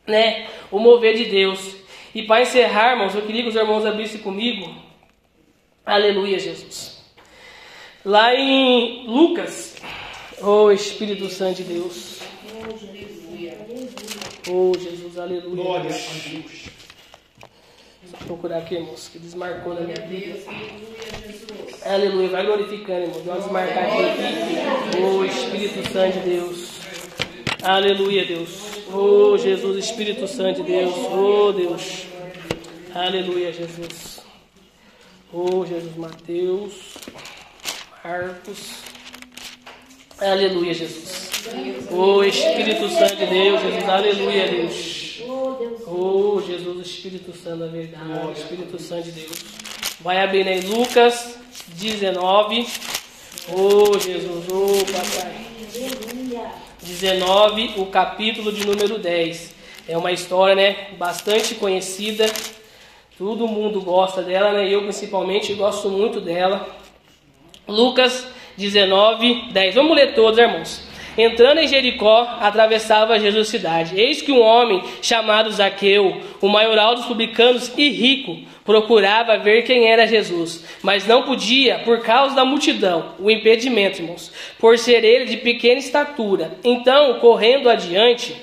né, 0.05 0.47
o 0.71 0.79
mover 0.79 1.15
de 1.15 1.25
Deus. 1.25 1.75
E 2.17 2.23
para 2.23 2.41
encerrar, 2.41 2.93
irmãos, 2.93 3.13
eu 3.13 3.21
queria 3.21 3.43
que 3.43 3.49
os 3.49 3.55
irmãos 3.55 3.85
abrissem 3.85 4.19
comigo. 4.21 4.73
Aleluia, 5.85 6.39
Jesus. 6.39 6.99
Lá 8.03 8.33
em 8.33 9.05
Lucas, 9.05 9.75
oh 10.41 10.71
Espírito 10.71 11.29
Santo 11.29 11.57
de 11.57 11.65
Deus. 11.65 12.21
Oh 14.49 14.73
Jesus, 14.79 15.19
aleluia. 15.19 15.63
Glória 15.63 15.91
a 15.91 16.29
Deus. 16.29 16.69
Vou 18.01 18.19
procurar 18.25 18.57
aqui, 18.57 18.73
irmãos, 18.73 19.09
que 19.13 19.19
desmarcou 19.19 19.75
na 19.75 19.81
minha 19.81 20.01
Bíblia. 20.07 20.41
Aleluia, 21.85 22.29
vai 22.29 22.47
glorificando, 22.47 23.01
irmãos. 23.03 23.23
Vamos 23.25 23.43
desmarcar 23.43 23.83
aqui. 23.83 25.03
Oh 25.03 25.23
Espírito 25.23 25.93
Santo 25.93 26.13
de 26.13 26.29
Deus. 26.31 26.79
Aleluia, 27.61 28.25
Deus. 28.25 28.49
Oh 28.91 29.37
Jesus, 29.37 29.85
Espírito 29.85 30.27
Santo 30.27 30.63
de 30.63 30.71
Deus. 30.71 30.95
Oh 31.13 31.51
Deus. 31.51 32.06
Aleluia, 32.93 33.51
Jesus. 33.51 34.21
Oh 35.33 35.65
Jesus, 35.65 35.95
Mateus. 35.95 36.73
Marcos. 38.03 38.57
Aleluia, 40.19 40.73
Jesus. 40.73 41.29
Oh 41.91 42.23
Espírito 42.23 42.89
Santo 42.89 43.15
de 43.17 43.25
Deus, 43.25 43.61
Jesus. 43.61 43.89
Aleluia, 43.89 44.47
Deus. 44.47 45.21
Oh 45.85 46.41
Jesus, 46.41 46.87
Espírito 46.87 47.33
Santo 47.37 47.59
da 47.59 47.67
verdade. 47.67 48.39
Espírito 48.39 48.81
Santo 48.81 49.03
de 49.03 49.11
Deus. 49.11 49.43
Vai 49.99 50.23
abrindo 50.23 50.47
aí 50.47 50.61
Lucas 50.61 51.37
19. 51.67 52.67
Oh 53.49 53.99
Jesus, 53.99 54.45
oh 54.49 54.85
papai. 54.85 55.47
19, 56.81 57.73
o 57.77 57.85
capítulo 57.87 58.51
de 58.51 58.65
número 58.65 58.97
10. 58.97 59.55
É 59.89 59.97
uma 59.97 60.11
história, 60.11 60.55
né, 60.55 60.89
bastante 60.97 61.55
conhecida. 61.55 62.25
Todo 63.17 63.47
mundo 63.47 63.81
gosta 63.81 64.21
dela, 64.21 64.53
né? 64.53 64.71
Eu 64.71 64.83
principalmente 64.83 65.51
gosto 65.53 65.89
muito 65.89 66.21
dela. 66.21 66.67
Lucas 67.67 68.27
19, 68.55 69.51
10. 69.51 69.73
Vamos 69.73 69.95
ler 69.95 70.13
todos, 70.13 70.37
irmãos. 70.37 70.87
Entrando 71.17 71.59
em 71.59 71.67
Jericó, 71.67 72.27
atravessava 72.39 73.19
Jesus 73.19 73.47
cidade. 73.47 73.99
Eis 73.99 74.21
que 74.21 74.31
um 74.31 74.39
homem 74.39 74.83
chamado 75.01 75.51
Zaqueu, 75.51 76.21
o 76.39 76.47
maioral 76.47 76.93
dos 76.93 77.07
publicanos 77.07 77.73
e 77.75 77.89
rico, 77.89 78.37
procurava 78.63 79.35
ver 79.39 79.63
quem 79.63 79.91
era 79.91 80.05
Jesus, 80.05 80.63
mas 80.83 81.07
não 81.07 81.23
podia 81.23 81.79
por 81.79 82.01
causa 82.01 82.35
da 82.35 82.45
multidão, 82.45 83.15
o 83.17 83.31
impedimento, 83.31 83.99
irmãos, 83.99 84.31
por 84.59 84.77
ser 84.77 85.03
ele 85.03 85.25
de 85.25 85.37
pequena 85.37 85.79
estatura. 85.79 86.59
Então, 86.63 87.15
correndo 87.15 87.67
adiante, 87.67 88.35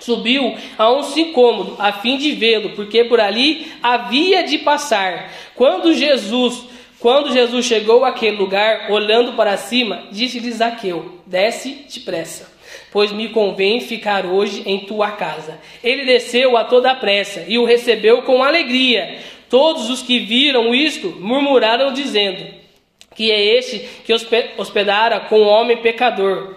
subiu 0.00 0.54
a 0.76 0.90
um 0.92 1.02
sicômoro 1.02 1.76
a 1.78 1.92
fim 1.92 2.16
de 2.16 2.32
vê-lo, 2.32 2.70
porque 2.70 3.04
por 3.04 3.20
ali 3.20 3.66
havia 3.82 4.42
de 4.42 4.58
passar. 4.58 5.32
Quando 5.54 5.94
Jesus 5.94 6.66
quando 7.00 7.32
Jesus 7.32 7.64
chegou 7.64 8.04
àquele 8.04 8.36
lugar, 8.36 8.90
olhando 8.90 9.34
para 9.34 9.56
cima, 9.56 10.08
disse-lhe 10.10 10.50
Zaqueu: 10.50 11.20
Desce 11.24 11.86
depressa, 11.88 12.50
pois 12.90 13.12
me 13.12 13.28
convém 13.28 13.80
ficar 13.80 14.26
hoje 14.26 14.64
em 14.66 14.80
tua 14.80 15.12
casa. 15.12 15.60
Ele 15.82 16.04
desceu 16.04 16.56
a 16.56 16.64
toda 16.64 16.94
pressa 16.96 17.44
e 17.46 17.56
o 17.56 17.64
recebeu 17.64 18.22
com 18.22 18.42
alegria. 18.42 19.18
Todos 19.48 19.88
os 19.88 20.02
que 20.02 20.18
viram 20.18 20.74
isto 20.74 21.16
murmuraram, 21.20 21.92
dizendo: 21.92 22.44
Que 23.14 23.30
é 23.30 23.56
este 23.56 23.78
que 24.04 24.12
hospedara 24.12 25.20
com 25.20 25.42
um 25.42 25.46
homem 25.46 25.76
pecador. 25.76 26.56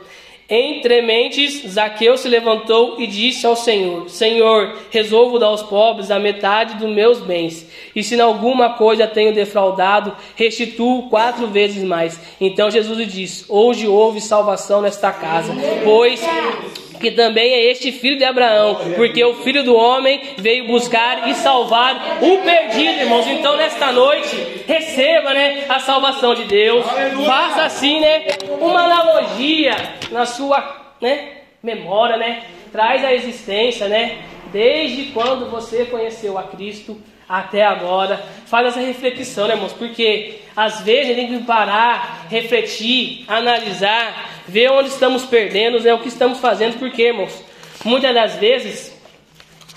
Entre 0.53 1.01
mentes, 1.01 1.63
Zaqueu 1.65 2.17
se 2.17 2.27
levantou 2.27 2.99
e 2.99 3.07
disse 3.07 3.47
ao 3.47 3.55
Senhor: 3.55 4.09
Senhor, 4.09 4.77
resolvo 4.89 5.39
dar 5.39 5.45
aos 5.45 5.63
pobres 5.63 6.11
a 6.11 6.19
metade 6.19 6.75
dos 6.75 6.93
meus 6.93 7.21
bens. 7.21 7.65
E 7.95 8.03
se 8.03 8.15
em 8.15 8.19
alguma 8.19 8.73
coisa 8.73 9.07
tenho 9.07 9.33
defraudado, 9.33 10.13
restituo 10.35 11.07
quatro 11.07 11.47
vezes 11.47 11.81
mais. 11.85 12.19
Então 12.41 12.69
Jesus 12.69 12.97
lhe 12.97 13.05
disse: 13.05 13.45
Hoje 13.47 13.87
houve 13.87 14.19
salvação 14.19 14.81
nesta 14.81 15.13
casa, 15.13 15.53
pois 15.85 16.21
que 17.01 17.11
também 17.11 17.51
é 17.51 17.71
este 17.71 17.91
filho 17.91 18.17
de 18.17 18.23
Abraão, 18.23 18.79
porque 18.95 19.23
o 19.25 19.33
filho 19.35 19.63
do 19.63 19.75
homem 19.75 20.21
veio 20.37 20.67
buscar 20.67 21.27
e 21.27 21.33
salvar 21.33 22.19
o 22.21 22.37
perdido, 22.37 23.01
irmãos. 23.01 23.27
Então, 23.27 23.57
nesta 23.57 23.91
noite, 23.91 24.63
receba, 24.67 25.33
né, 25.33 25.65
a 25.67 25.79
salvação 25.79 26.33
de 26.33 26.45
Deus. 26.45 26.85
Faça 27.25 27.63
assim, 27.63 27.99
né, 27.99 28.27
uma 28.59 28.83
analogia 28.83 29.75
na 30.11 30.25
sua, 30.25 30.93
né, 31.01 31.29
memória, 31.61 32.17
né? 32.17 32.43
Traz 32.71 33.03
a 33.03 33.13
existência, 33.13 33.87
né? 33.87 34.19
Desde 34.51 35.11
quando 35.11 35.49
você 35.49 35.85
conheceu 35.85 36.37
a 36.37 36.43
Cristo 36.43 37.01
até 37.31 37.63
agora. 37.63 38.21
Faz 38.45 38.67
essa 38.67 38.81
reflexão, 38.81 39.47
né, 39.47 39.53
irmãos? 39.53 39.71
Porque 39.71 40.39
às 40.53 40.81
vezes 40.81 41.11
a 41.11 41.13
gente 41.13 41.29
tem 41.29 41.39
que 41.39 41.45
parar, 41.45 42.27
refletir, 42.29 43.23
analisar, 43.27 44.29
ver 44.45 44.69
onde 44.69 44.89
estamos 44.89 45.23
perdendo, 45.23 45.79
né, 45.79 45.93
o 45.93 45.99
que 45.99 46.09
estamos 46.09 46.39
fazendo, 46.39 46.77
porque, 46.77 47.03
irmãos, 47.03 47.41
muitas 47.85 48.13
das 48.13 48.35
vezes 48.35 48.93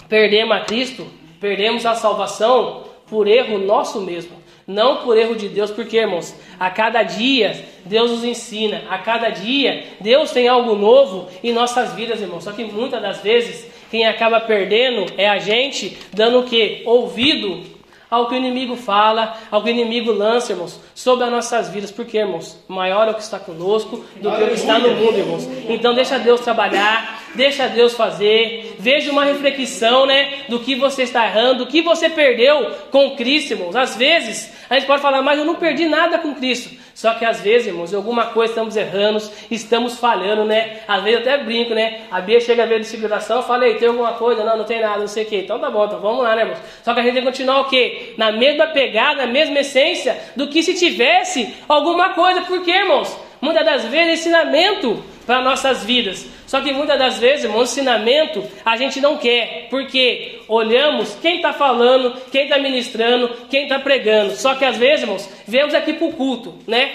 perdemos 0.09 0.57
a 0.57 0.61
Cristo, 0.61 1.07
perdemos 1.41 1.87
a 1.87 1.95
salvação 1.95 2.85
por 3.07 3.29
erro 3.29 3.59
nosso 3.59 4.01
mesmo. 4.01 4.43
Não 4.67 4.97
por 5.03 5.17
erro 5.17 5.37
de 5.37 5.49
Deus, 5.49 5.71
porque, 5.71 5.99
irmãos, 5.99 6.35
a 6.59 6.71
cada 6.71 7.03
dia 7.03 7.67
Deus 7.85 8.11
nos 8.11 8.25
ensina, 8.25 8.83
a 8.89 8.97
cada 8.97 9.29
dia 9.29 9.85
Deus 10.01 10.31
tem 10.31 10.49
algo 10.49 10.75
novo 10.75 11.29
em 11.43 11.53
nossas 11.53 11.93
vidas, 11.93 12.21
irmãos. 12.21 12.45
Só 12.45 12.53
que 12.53 12.65
muitas 12.65 13.01
das 13.01 13.21
vezes 13.21 13.71
quem 13.95 14.05
acaba 14.07 14.41
perdendo 14.41 15.07
é 15.17 15.29
a 15.29 15.39
gente, 15.39 15.97
dando 16.13 16.41
o 16.41 16.43
que? 16.43 16.83
Ouvido 16.85 17.63
ao 18.11 18.27
que 18.27 18.35
o 18.35 18.37
inimigo 18.37 18.75
fala, 18.75 19.37
ao 19.53 19.63
que 19.63 19.69
o 19.69 19.71
inimigo 19.71 20.11
lança, 20.11 20.51
irmãos, 20.51 20.81
sobre 20.97 21.25
as 21.25 21.31
nossas 21.31 21.69
vidas. 21.69 21.93
Porque, 21.93 22.19
irmãos, 22.19 22.59
maior 22.67 23.07
é 23.07 23.13
o 23.13 23.15
que 23.15 23.23
está 23.23 23.39
conosco 23.39 24.05
do 24.17 24.33
que 24.33 24.43
o 24.43 24.49
que 24.49 24.55
está 24.55 24.81
no 24.81 24.91
mundo, 24.95 25.17
irmãos. 25.17 25.49
Então 25.69 25.95
deixa 25.95 26.19
Deus 26.19 26.41
trabalhar, 26.41 27.23
deixa 27.35 27.69
Deus 27.69 27.95
fazer. 27.95 28.77
Veja 28.79 29.11
uma 29.11 29.25
reflexão, 29.25 30.07
né, 30.07 30.45
do 30.49 30.61
que 30.61 30.75
você 30.75 31.03
está 31.03 31.27
errando, 31.27 31.65
do 31.65 31.67
que 31.67 31.83
você 31.83 32.09
perdeu 32.09 32.71
com 32.91 33.17
Cristo, 33.17 33.53
irmãos. 33.53 33.77
Às 33.77 33.97
vezes 33.97 34.53
a 34.69 34.75
gente 34.75 34.87
pode 34.87 35.03
falar, 35.03 35.23
mas 35.23 35.39
eu 35.39 35.45
não 35.45 35.57
perdi 35.57 35.87
nada 35.87 36.19
com 36.19 36.35
Cristo. 36.35 36.85
Só 36.95 37.13
que 37.15 37.25
às 37.25 37.41
vezes, 37.41 37.67
irmãos, 37.67 37.93
alguma 37.93 38.27
coisa 38.27 38.53
estamos 38.53 38.77
errando, 38.77 39.21
estamos 39.51 39.99
falhando, 39.99 40.45
né? 40.45 40.79
Às 40.87 41.03
vezes 41.03 41.21
até 41.21 41.37
brinco, 41.39 41.75
né? 41.75 42.03
A 42.11 42.21
Bia 42.21 42.41
chega 42.41 42.63
a 42.63 42.67
ver 42.67 42.81
de 42.81 42.87
seguração, 42.87 43.39
eu 43.39 43.43
falei, 43.43 43.75
tem 43.75 43.89
alguma 43.89 44.13
coisa? 44.13 44.45
Não, 44.45 44.59
não 44.59 44.65
tem 44.65 44.81
nada, 44.81 45.01
não 45.01 45.09
sei 45.09 45.25
o 45.25 45.27
que. 45.27 45.37
Então 45.39 45.59
tá 45.59 45.71
bom, 45.71 45.85
então 45.85 46.01
vamos 46.01 46.23
lá, 46.23 46.37
né, 46.37 46.43
irmãos? 46.43 46.59
Só 46.85 46.95
que 46.95 47.01
a 47.01 47.03
gente 47.03 47.15
tem 47.15 47.23
que 47.23 47.29
continuar 47.29 47.63
o 47.63 47.65
quê? 47.65 48.15
Na 48.17 48.31
mesma 48.31 48.69
pegada, 48.69 49.27
na 49.27 49.33
mesma 49.33 49.59
essência 49.59 50.17
do 50.37 50.47
que 50.47 50.63
se 50.63 50.75
tivesse 50.75 51.53
alguma 51.69 52.11
coisa. 52.11 52.43
Por 52.43 52.63
quê, 52.63 52.71
irmãos? 52.71 53.19
Muitas 53.41 53.65
das 53.65 53.85
vezes 53.87 54.21
ensinamento 54.21 55.03
para 55.27 55.43
nossas 55.43 55.85
vidas. 55.85 56.27
Só 56.47 56.61
que 56.61 56.73
muitas 56.73 56.99
das 56.99 57.19
vezes, 57.19 57.45
irmão, 57.45 57.63
ensinamento 57.63 58.45
a 58.65 58.77
gente 58.77 59.01
não 59.01 59.17
quer, 59.17 59.69
porque 59.71 60.41
olhamos 60.49 61.15
quem 61.21 61.37
está 61.37 61.53
falando, 61.53 62.15
quem 62.31 62.45
está 62.45 62.59
ministrando, 62.59 63.31
quem 63.49 63.65
está 63.65 63.79
pregando. 63.79 64.35
Só 64.37 64.55
que 64.55 64.65
às 64.65 64.77
vezes, 64.77 65.03
irmãos, 65.03 65.29
vemos 65.47 65.75
aqui 65.75 65.95
para 65.95 66.07
o 66.07 66.13
culto, 66.13 66.55
né? 66.67 66.91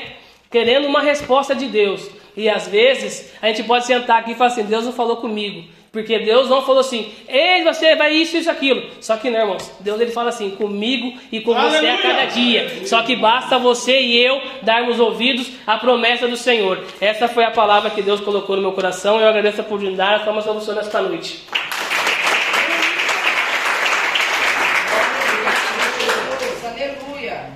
Querendo 0.49 0.87
uma 0.87 1.01
resposta 1.01 1.55
de 1.55 1.65
Deus. 1.65 2.09
E 2.35 2.47
às 2.47 2.67
vezes 2.67 3.33
a 3.41 3.47
gente 3.47 3.63
pode 3.63 3.85
sentar 3.85 4.19
aqui 4.19 4.31
e 4.31 4.35
falar 4.35 4.51
assim: 4.51 4.63
Deus 4.63 4.85
não 4.85 4.93
falou 4.93 5.17
comigo. 5.17 5.63
Porque 5.91 6.19
Deus 6.19 6.47
não 6.49 6.61
falou 6.61 6.81
assim, 6.81 7.11
ei, 7.27 7.63
você 7.63 7.95
vai 7.95 8.13
isso, 8.13 8.37
isso, 8.37 8.49
aquilo. 8.49 8.91
Só 9.01 9.17
que 9.17 9.29
não, 9.29 9.39
irmãos. 9.39 9.71
Deus 9.79 9.99
ele 9.99 10.11
fala 10.11 10.29
assim, 10.29 10.51
comigo 10.51 11.19
e 11.31 11.41
com 11.41 11.51
Aleluia. 11.53 11.79
você 11.79 11.87
a 11.87 11.97
cada 11.97 12.25
dia. 12.25 12.85
Só 12.85 13.01
que 13.01 13.15
basta 13.15 13.57
você 13.57 13.99
e 13.99 14.23
eu 14.23 14.39
darmos 14.61 14.99
ouvidos 14.99 15.49
à 15.65 15.77
promessa 15.77 16.27
do 16.27 16.37
Senhor. 16.37 16.83
Essa 17.01 17.27
foi 17.27 17.43
a 17.43 17.51
palavra 17.51 17.89
que 17.89 18.03
Deus 18.03 18.21
colocou 18.21 18.55
no 18.55 18.61
meu 18.61 18.73
coração. 18.73 19.19
Eu 19.19 19.27
agradeço 19.27 19.61
a 19.61 19.63
oportunidade. 19.63 20.19
Estamos 20.19 20.43
solução 20.43 20.75
nesta 20.75 21.01
noite. 21.01 21.43
Aleluia. 26.65 27.49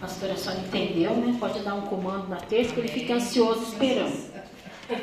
A 0.00 0.06
pastora 0.06 0.36
só 0.36 0.50
entendeu, 0.50 1.12
né? 1.12 1.36
Pode 1.38 1.60
dar 1.60 1.74
um 1.74 1.82
comando 1.82 2.28
na 2.28 2.36
terça 2.36 2.74
que 2.74 2.80
ele 2.80 2.88
fica 2.88 3.14
ansioso 3.14 3.62
esperando. 3.62 4.28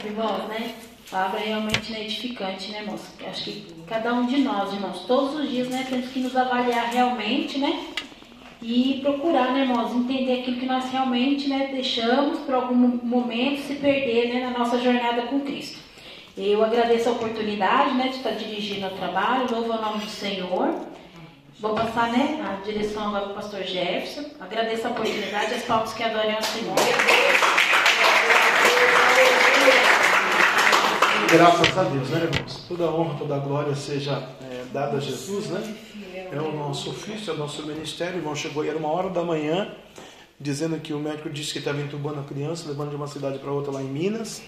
Irmãos, 0.03 0.47
né? 0.49 0.73
Palavra 1.10 1.40
realmente 1.40 1.91
né, 1.91 2.02
edificante, 2.02 2.72
né, 2.72 2.82
irmãos? 2.82 3.02
Acho 3.27 3.44
que 3.44 3.68
cada 3.88 4.14
um 4.14 4.26
de 4.26 4.38
nós, 4.38 4.73
irmãos, 4.73 5.06
todos 5.06 5.36
os 5.36 5.49
dias, 5.49 5.69
né, 5.69 5.86
temos 5.90 6.10
que 6.10 6.19
nos 6.19 6.36
avaliar 6.36 6.90
realmente, 6.91 7.57
né? 7.57 7.88
e 8.61 8.99
procurar, 9.02 9.53
né, 9.53 9.61
irmãos, 9.61 9.94
entender 9.94 10.40
aquilo 10.40 10.57
que 10.60 10.65
nós 10.65 10.90
realmente 10.91 11.48
né, 11.48 11.69
deixamos 11.72 12.40
por 12.40 12.56
algum 12.56 12.73
momento 12.73 13.61
se 13.61 13.76
perder 13.76 14.34
né, 14.34 14.49
na 14.49 14.57
nossa 14.57 14.80
jornada 14.80 15.23
com 15.23 15.41
Cristo. 15.41 15.77
Eu 16.36 16.64
agradeço 16.64 17.07
a 17.10 17.11
oportunidade 17.11 17.94
né, 17.94 18.10
de 18.10 18.18
estar 18.18 18.32
dirigindo 18.32 18.88
o 18.88 18.98
trabalho, 18.98 19.52
louvo 19.52 19.72
o 19.72 19.82
nome 19.82 19.99
do 19.99 20.10
Senhor. 20.10 20.73
Vou 21.60 21.76
passar 21.76 22.11
né, 22.11 22.44
a 22.44 22.65
direção 22.65 23.07
agora 23.07 23.26
para 23.26 23.32
o 23.32 23.36
pastor 23.36 23.64
Jefferson. 23.64 24.32
Agradeço 24.40 24.88
a 24.88 24.91
oportunidade 24.91 25.53
as 25.53 25.64
palmas 25.64 25.94
que 25.94 26.03
adorem 26.03 26.34
ao 26.34 26.44
Senhor. 26.44 26.76
Graças 31.31 31.77
a 31.77 31.84
Deus, 31.84 32.10
né, 32.10 32.30
irmãos? 32.31 32.65
Toda 32.68 32.85
honra, 32.85 33.18
toda 33.18 33.38
glória 33.39 33.76
seja 33.76 34.30
é, 34.41 34.64
dada 34.72 34.97
a 34.97 34.99
Jesus, 34.99 35.47
né? 35.47 35.76
É 36.31 36.39
o 36.39 36.52
nosso 36.56 36.91
ofício, 36.91 37.31
é 37.31 37.34
o 37.34 37.38
nosso 37.38 37.65
ministério. 37.65 38.15
O 38.15 38.19
irmão 38.19 38.35
chegou 38.35 38.64
aí, 38.64 38.69
era 38.69 38.77
uma 38.77 38.89
hora 38.89 39.10
da 39.10 39.23
manhã, 39.23 39.69
dizendo 40.39 40.80
que 40.80 40.93
o 40.93 40.99
médico 40.99 41.30
disse 41.30 41.52
que 41.52 41.60
estava 41.60 41.81
entubando 41.81 42.19
a 42.19 42.23
criança, 42.23 42.68
levando 42.68 42.91
de 42.91 42.95
uma 42.95 43.07
cidade 43.07 43.39
para 43.39 43.52
outra 43.52 43.72
lá 43.72 43.81
em 43.81 43.88
Minas. 43.88 44.41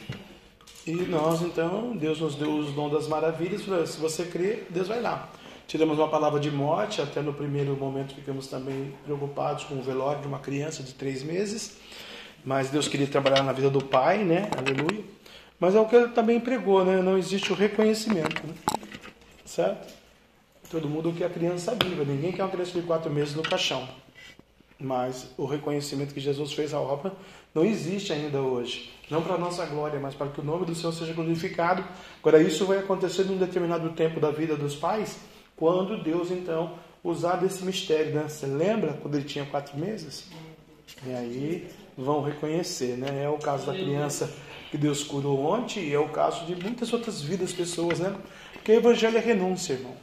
E 0.85 0.91
nós, 0.93 1.41
então, 1.41 1.95
Deus 1.97 2.21
nos 2.21 2.35
deu 2.35 2.55
os 2.55 2.71
dons 2.71 2.91
das 2.91 3.07
maravilhas. 3.07 3.61
Se 3.89 3.99
você 3.99 4.25
crê, 4.25 4.63
Deus 4.69 4.87
vai 4.87 5.01
lá. 5.01 5.29
Tivemos 5.67 5.97
uma 5.97 6.07
palavra 6.07 6.39
de 6.39 6.49
morte, 6.49 7.01
até 7.01 7.21
no 7.21 7.33
primeiro 7.33 7.75
momento 7.75 8.15
ficamos 8.15 8.47
também 8.47 8.93
preocupados 9.03 9.65
com 9.65 9.75
o 9.75 9.81
velório 9.81 10.21
de 10.21 10.27
uma 10.27 10.39
criança 10.39 10.81
de 10.81 10.93
três 10.93 11.23
meses. 11.23 11.77
Mas 12.45 12.69
Deus 12.69 12.87
queria 12.87 13.07
trabalhar 13.07 13.43
na 13.43 13.51
vida 13.51 13.69
do 13.69 13.83
pai, 13.83 14.23
né? 14.23 14.49
Aleluia. 14.57 15.16
Mas 15.59 15.75
é 15.75 15.79
o 15.79 15.87
que 15.87 15.95
ele 15.95 16.09
também 16.09 16.39
pregou, 16.39 16.85
né? 16.85 17.01
Não 17.01 17.17
existe 17.17 17.51
o 17.51 17.55
reconhecimento, 17.55 18.45
né? 18.45 18.53
certo? 19.45 19.93
Todo 20.69 20.89
mundo 20.89 21.13
quer 21.13 21.25
a 21.25 21.29
criança 21.29 21.73
viva, 21.81 22.03
ninguém 22.03 22.31
quer 22.31 22.43
uma 22.43 22.51
criança 22.51 22.73
de 22.73 22.85
quatro 22.85 23.09
meses 23.11 23.33
no 23.33 23.41
caixão. 23.41 23.87
Mas 24.79 25.33
o 25.37 25.45
reconhecimento 25.45 26.13
que 26.13 26.19
Jesus 26.19 26.53
fez 26.53 26.73
à 26.73 26.79
obra 26.79 27.11
não 27.55 27.65
existe 27.65 28.13
ainda 28.13 28.39
hoje. 28.41 28.93
Não 29.09 29.23
para 29.23 29.35
a 29.35 29.37
nossa 29.37 29.65
glória, 29.65 29.99
mas 29.99 30.13
para 30.13 30.27
que 30.27 30.41
o 30.41 30.43
nome 30.43 30.65
do 30.65 30.75
Senhor 30.75 30.91
seja 30.91 31.13
glorificado. 31.13 31.83
Agora, 32.19 32.41
isso 32.41 32.65
vai 32.65 32.77
acontecer 32.77 33.23
num 33.23 33.37
determinado 33.37 33.89
tempo 33.93 34.19
da 34.19 34.29
vida 34.29 34.55
dos 34.55 34.75
pais, 34.75 35.17
quando 35.55 36.03
Deus, 36.03 36.29
então, 36.29 36.73
usar 37.03 37.37
desse 37.37 37.63
mistério. 37.63 38.13
Né? 38.13 38.27
Você 38.27 38.45
lembra 38.45 38.93
quando 39.01 39.15
ele 39.15 39.23
tinha 39.23 39.45
quatro 39.45 39.77
meses? 39.77 40.27
E 41.05 41.11
aí 41.11 41.67
vão 41.97 42.21
reconhecer, 42.21 42.97
né? 42.97 43.23
É 43.23 43.29
o 43.29 43.37
caso 43.37 43.65
da 43.65 43.73
criança 43.73 44.31
que 44.71 44.77
Deus 44.77 45.03
curou 45.03 45.45
ontem 45.45 45.85
e 45.85 45.93
é 45.93 45.99
o 45.99 46.09
caso 46.09 46.45
de 46.45 46.55
muitas 46.55 46.91
outras 46.91 47.21
vidas, 47.21 47.53
pessoas, 47.53 47.99
né? 47.99 48.15
Porque 48.53 48.71
o 48.71 48.75
evangelho 48.75 49.17
é 49.17 49.21
renúncia, 49.21 49.73
irmão. 49.73 49.93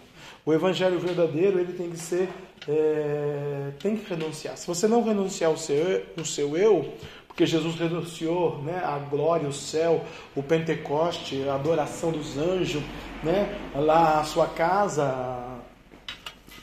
O 0.47 0.53
evangelho 0.53 0.99
verdadeiro, 0.99 1.59
ele 1.59 1.73
tem 1.73 1.91
que 1.91 1.99
ser, 1.99 2.28
é, 2.69 3.70
tem 3.78 3.97
que 3.97 4.09
renunciar. 4.09 4.57
Se 4.57 4.66
você 4.66 4.86
não 4.86 5.03
renunciar 5.03 5.51
o 5.51 5.57
seu, 5.57 6.03
o 6.19 6.24
seu 6.24 6.57
eu, 6.57 6.93
porque 7.27 7.47
Jesus 7.47 7.74
renunciou 7.74 8.62
né, 8.62 8.81
a 8.85 8.99
glória, 8.99 9.49
o 9.49 9.53
céu, 9.53 10.05
o 10.36 10.43
Pentecoste, 10.43 11.49
a 11.49 11.57
adoração 11.57 12.12
dos 12.12 12.39
anjos, 12.39 12.82
né, 13.23 13.59
lá 13.74 14.20
a 14.20 14.24
sua 14.24 14.47
casa, 14.47 15.45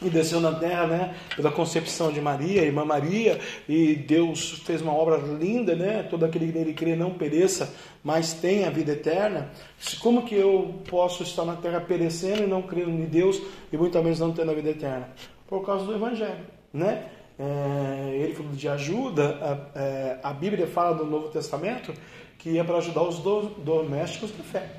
e 0.02 0.10
desceu 0.10 0.40
na 0.40 0.53
terra, 0.53 0.88
né, 0.88 1.15
pela 1.36 1.52
concepção 1.52 2.11
de 2.11 2.22
Maria, 2.22 2.64
irmã 2.64 2.84
Maria, 2.84 3.40
e 3.68 3.95
Deus 3.95 4.61
fez 4.65 4.82
uma 4.82 4.94
obra 4.94 5.18
linda, 5.18 5.76
né, 5.76 6.07
todo 6.10 6.23
aquele 6.23 6.52
que 6.52 6.57
nele 6.57 6.73
crê 6.73 6.95
não 6.95 7.11
pereça, 7.11 7.76
mas 8.03 8.34
tenha 8.34 8.68
a 8.68 8.69
vida 8.72 8.94
eterna. 8.94 9.52
Como 9.99 10.23
que 10.23 10.36
eu 10.36 10.82
posso 10.90 11.23
estar 11.23 11.45
na 11.45 11.56
terra 11.56 11.82
perecendo 11.82 12.44
e 12.44 12.48
não 12.48 12.61
crendo 12.61 12.90
em 12.90 13.06
Deus 13.06 13.41
e 13.72 13.78
muito 13.78 14.02
menos 14.02 14.19
não 14.19 14.32
tendo 14.32 14.52
a 14.52 14.53
vida 14.53 14.69
eterna? 14.69 15.10
Por 15.48 15.65
causa 15.65 15.86
do 15.86 15.94
Evangelho, 15.94 16.45
né? 16.73 17.06
É, 17.38 18.18
ele 18.18 18.36
falou 18.36 18.52
de 18.52 18.68
ajuda, 18.68 19.38
a, 19.41 19.80
é, 19.80 20.19
a, 20.22 20.32
Bíblia 20.32 20.68
fala 20.68 20.95
no 20.95 21.10
Novo 21.10 21.30
Testamento 21.30 21.91
que 22.38 22.60
é 22.60 22.64
para 22.64 22.78
ajudar 22.78 23.02
os 23.03 23.18
do, 23.19 23.49
domésticos 23.64 24.32
da 24.32 24.44
fé. 24.44 24.69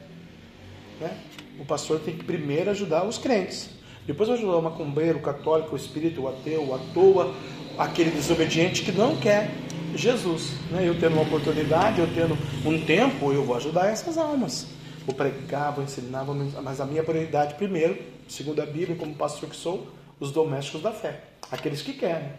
Né? 1.00 1.16
O 1.58 1.64
pastor 1.64 2.00
tem 2.00 2.16
que 2.16 2.24
primeiro 2.24 2.70
ajudar 2.70 3.04
os 3.04 3.18
crentes. 3.18 3.70
Depois 4.06 4.28
ajudar 4.30 4.56
o 4.56 4.62
macumbeiro, 4.62 5.18
o 5.18 5.22
católico, 5.22 5.74
o 5.74 5.76
espírito, 5.76 6.22
o 6.22 6.28
ateu, 6.28 6.74
a 6.74 6.78
toa, 6.92 7.34
aquele 7.78 8.10
desobediente 8.10 8.82
que 8.82 8.92
não 8.92 9.16
quer 9.16 9.50
Jesus. 9.96 10.52
Né? 10.70 10.88
Eu 10.88 10.98
tendo 10.98 11.14
uma 11.14 11.22
oportunidade, 11.22 12.00
eu 12.00 12.08
tendo 12.14 12.36
um 12.64 12.84
tempo, 12.84 13.32
eu 13.32 13.44
vou 13.44 13.56
ajudar 13.56 13.86
essas 13.86 14.18
almas. 14.18 14.66
Vou 15.06 15.14
pregar, 15.14 15.72
vou 15.72 15.84
ensinar, 15.84 16.22
vou... 16.22 16.34
mas 16.34 16.80
a 16.80 16.86
minha 16.86 17.02
prioridade 17.02 17.54
primeiro, 17.54 17.98
segundo 18.28 18.60
a 18.60 18.66
Bíblia, 18.66 18.96
como 18.96 19.14
pastor 19.14 19.48
que 19.48 19.56
sou, 19.56 19.86
os 20.20 20.30
domésticos 20.30 20.82
da 20.82 20.92
fé. 20.92 21.20
Aqueles 21.50 21.82
que 21.82 21.92
querem 21.92 22.30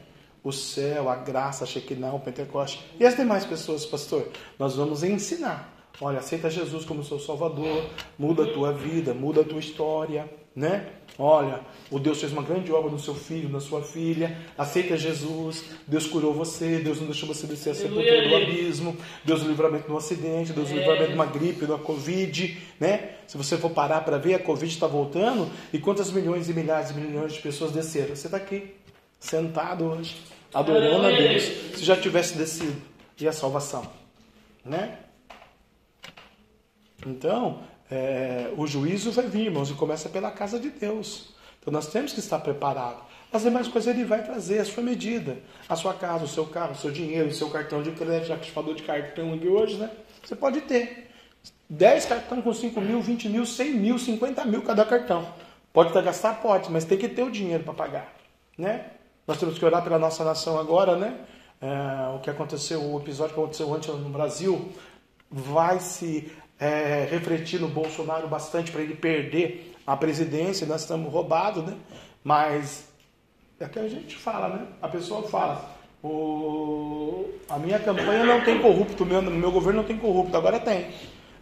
o 0.44 0.52
céu, 0.52 1.10
a 1.10 1.16
graça, 1.16 1.64
a 1.64 1.68
Shekinah, 1.68 2.14
o 2.14 2.20
Pentecoste. 2.20 2.84
E 3.00 3.06
as 3.06 3.16
demais 3.16 3.46
pessoas, 3.46 3.86
pastor? 3.86 4.28
Nós 4.60 4.76
vamos 4.76 5.04
ensinar. 5.04 5.74
Olha, 6.02 6.20
aceita 6.20 6.50
Jesus 6.50 6.86
como 6.86 7.04
seu 7.04 7.20
Salvador, 7.20 7.90
muda 8.18 8.44
a 8.44 8.54
tua 8.54 8.74
vida, 8.74 9.14
muda 9.14 9.42
a 9.42 9.44
tua 9.44 9.60
história, 9.60 10.30
né? 10.56 10.88
Olha, 11.18 11.62
o 11.92 12.00
Deus 12.00 12.20
fez 12.20 12.32
uma 12.32 12.42
grande 12.42 12.72
obra 12.72 12.90
no 12.90 12.98
seu 12.98 13.14
filho, 13.14 13.48
na 13.48 13.60
sua 13.60 13.84
filha. 13.84 14.36
Aceita 14.58 14.98
Jesus. 14.98 15.66
Deus 15.88 16.08
curou 16.08 16.34
você. 16.34 16.80
Deus 16.80 17.00
não 17.00 17.06
deixou 17.06 17.28
você 17.28 17.46
descer 17.46 17.72
a 17.72 17.76
sepultura 17.76 18.28
do 18.28 18.36
abismo. 18.36 18.98
Deus 19.24 19.44
o 19.44 19.48
livramento 19.48 19.88
do 19.88 19.96
acidente. 19.96 20.54
Deus 20.54 20.72
o 20.72 20.74
livramento 20.74 21.10
de 21.10 21.14
uma 21.16 21.28
gripe, 21.28 21.66
de 21.66 21.72
uma 21.72 21.78
Covid, 21.78 22.58
né? 22.80 23.12
Se 23.28 23.38
você 23.38 23.58
for 23.58 23.70
parar 23.70 24.02
para 24.02 24.18
ver, 24.18 24.34
a 24.34 24.40
Covid 24.40 24.74
está 24.74 24.88
voltando. 24.88 25.52
E 25.72 25.78
quantas 25.78 26.12
milhões 26.12 26.50
e 26.50 26.54
milhares 26.54 26.90
e 26.90 26.94
milhões 26.96 27.34
de 27.34 27.42
pessoas 27.42 27.72
desceram? 27.72 28.16
Você 28.16 28.28
está 28.28 28.38
aqui, 28.38 28.76
sentado 29.20 29.86
hoje, 29.86 30.18
adorando 30.52 31.06
a 31.06 31.12
Deus. 31.12 31.44
Se 31.76 31.86
já 31.86 31.96
tivesse 31.96 32.36
descido, 32.36 32.82
e 33.20 33.28
a 33.28 33.32
salvação, 33.32 33.90
né? 34.66 35.00
Então, 37.06 37.64
é, 37.92 38.52
o 38.58 38.66
juízo 38.66 39.12
vai 39.12 39.28
vir, 39.28 39.46
irmãos, 39.46 39.70
e 39.70 39.74
começa 39.74 40.10
pela 40.10 40.32
casa 40.32 40.60
de 40.60 40.70
Deus. 40.70 41.34
Então 41.60 41.72
nós 41.72 41.88
temos 41.88 42.14
que 42.14 42.20
estar 42.20 42.40
preparados. 42.40 43.04
As 43.32 43.42
demais 43.42 43.68
coisas 43.68 43.94
ele 43.94 44.06
vai 44.06 44.24
trazer 44.24 44.60
a 44.60 44.66
sua 44.66 44.84
medida. 44.84 45.38
A 45.68 45.76
sua 45.76 45.94
casa, 45.94 46.26
o 46.26 46.28
seu 46.28 46.46
carro, 46.46 46.74
o 46.74 46.76
seu 46.76 46.92
dinheiro, 46.92 47.30
o 47.30 47.34
seu 47.34 47.50
cartão 47.50 47.82
de 47.82 47.92
crédito, 47.92 48.28
já 48.28 48.36
que 48.36 48.42
a 48.42 48.44
gente 48.44 48.54
falou 48.54 48.74
de 48.74 48.84
cartão 48.84 49.34
aqui 49.34 49.48
hoje, 49.48 49.78
né? 49.78 49.90
Você 50.24 50.36
pode 50.36 50.62
ter 50.62 51.10
10 51.70 52.06
cartões 52.06 52.44
com 52.44 52.54
5 52.54 52.80
mil, 52.80 53.02
20 53.02 53.30
mil, 53.30 53.46
100 53.46 53.74
mil, 53.74 53.98
50 53.98 54.46
mil 54.46 54.62
cada 54.62 54.86
cartão. 54.86 55.28
Pode 55.72 55.92
gastar? 56.04 56.42
Pode, 56.42 56.72
mas 56.72 56.86
tem 56.86 56.98
que 56.98 57.10
ter 57.10 57.24
o 57.24 57.32
dinheiro 57.32 57.64
para 57.64 57.74
pagar. 57.74 58.14
Né? 58.58 58.86
Nós 59.26 59.40
temos 59.40 59.58
que 59.58 59.66
orar 59.66 59.84
pela 59.84 59.98
nossa 59.98 60.24
nação 60.24 60.60
agora, 60.60 60.96
né? 60.96 61.18
É, 61.60 62.16
o 62.16 62.20
que 62.20 62.30
aconteceu, 62.30 62.82
o 62.84 63.00
episódio 63.00 63.34
que 63.34 63.40
aconteceu 63.40 63.72
ontem 63.72 63.90
no 63.92 64.10
Brasil, 64.10 64.70
vai 65.32 65.80
se 65.80 66.32
é, 66.60 67.08
refletir 67.10 67.60
no 67.60 67.68
Bolsonaro 67.68 68.28
bastante 68.28 68.72
para 68.72 68.82
ele 68.82 68.96
perder 68.96 69.76
a 69.86 69.98
presidência, 69.98 70.66
nós 70.66 70.82
estamos 70.82 71.12
roubados, 71.12 71.64
né? 71.64 71.76
Mas 72.24 72.88
é 73.60 73.68
que 73.68 73.80
a 73.80 73.88
gente 73.88 74.16
fala, 74.16 74.50
né? 74.50 74.68
A 74.82 74.88
pessoa 74.88 75.24
fala, 75.24 75.74
o, 76.04 77.30
a 77.50 77.58
minha 77.58 77.80
campanha 77.80 78.26
não 78.26 78.44
tem 78.44 78.62
corrupto, 78.62 79.06
meu, 79.06 79.22
meu 79.22 79.52
governo 79.52 79.82
não 79.82 79.88
tem 79.88 79.98
corrupto, 79.98 80.36
agora 80.36 80.60
tem. 80.60 80.92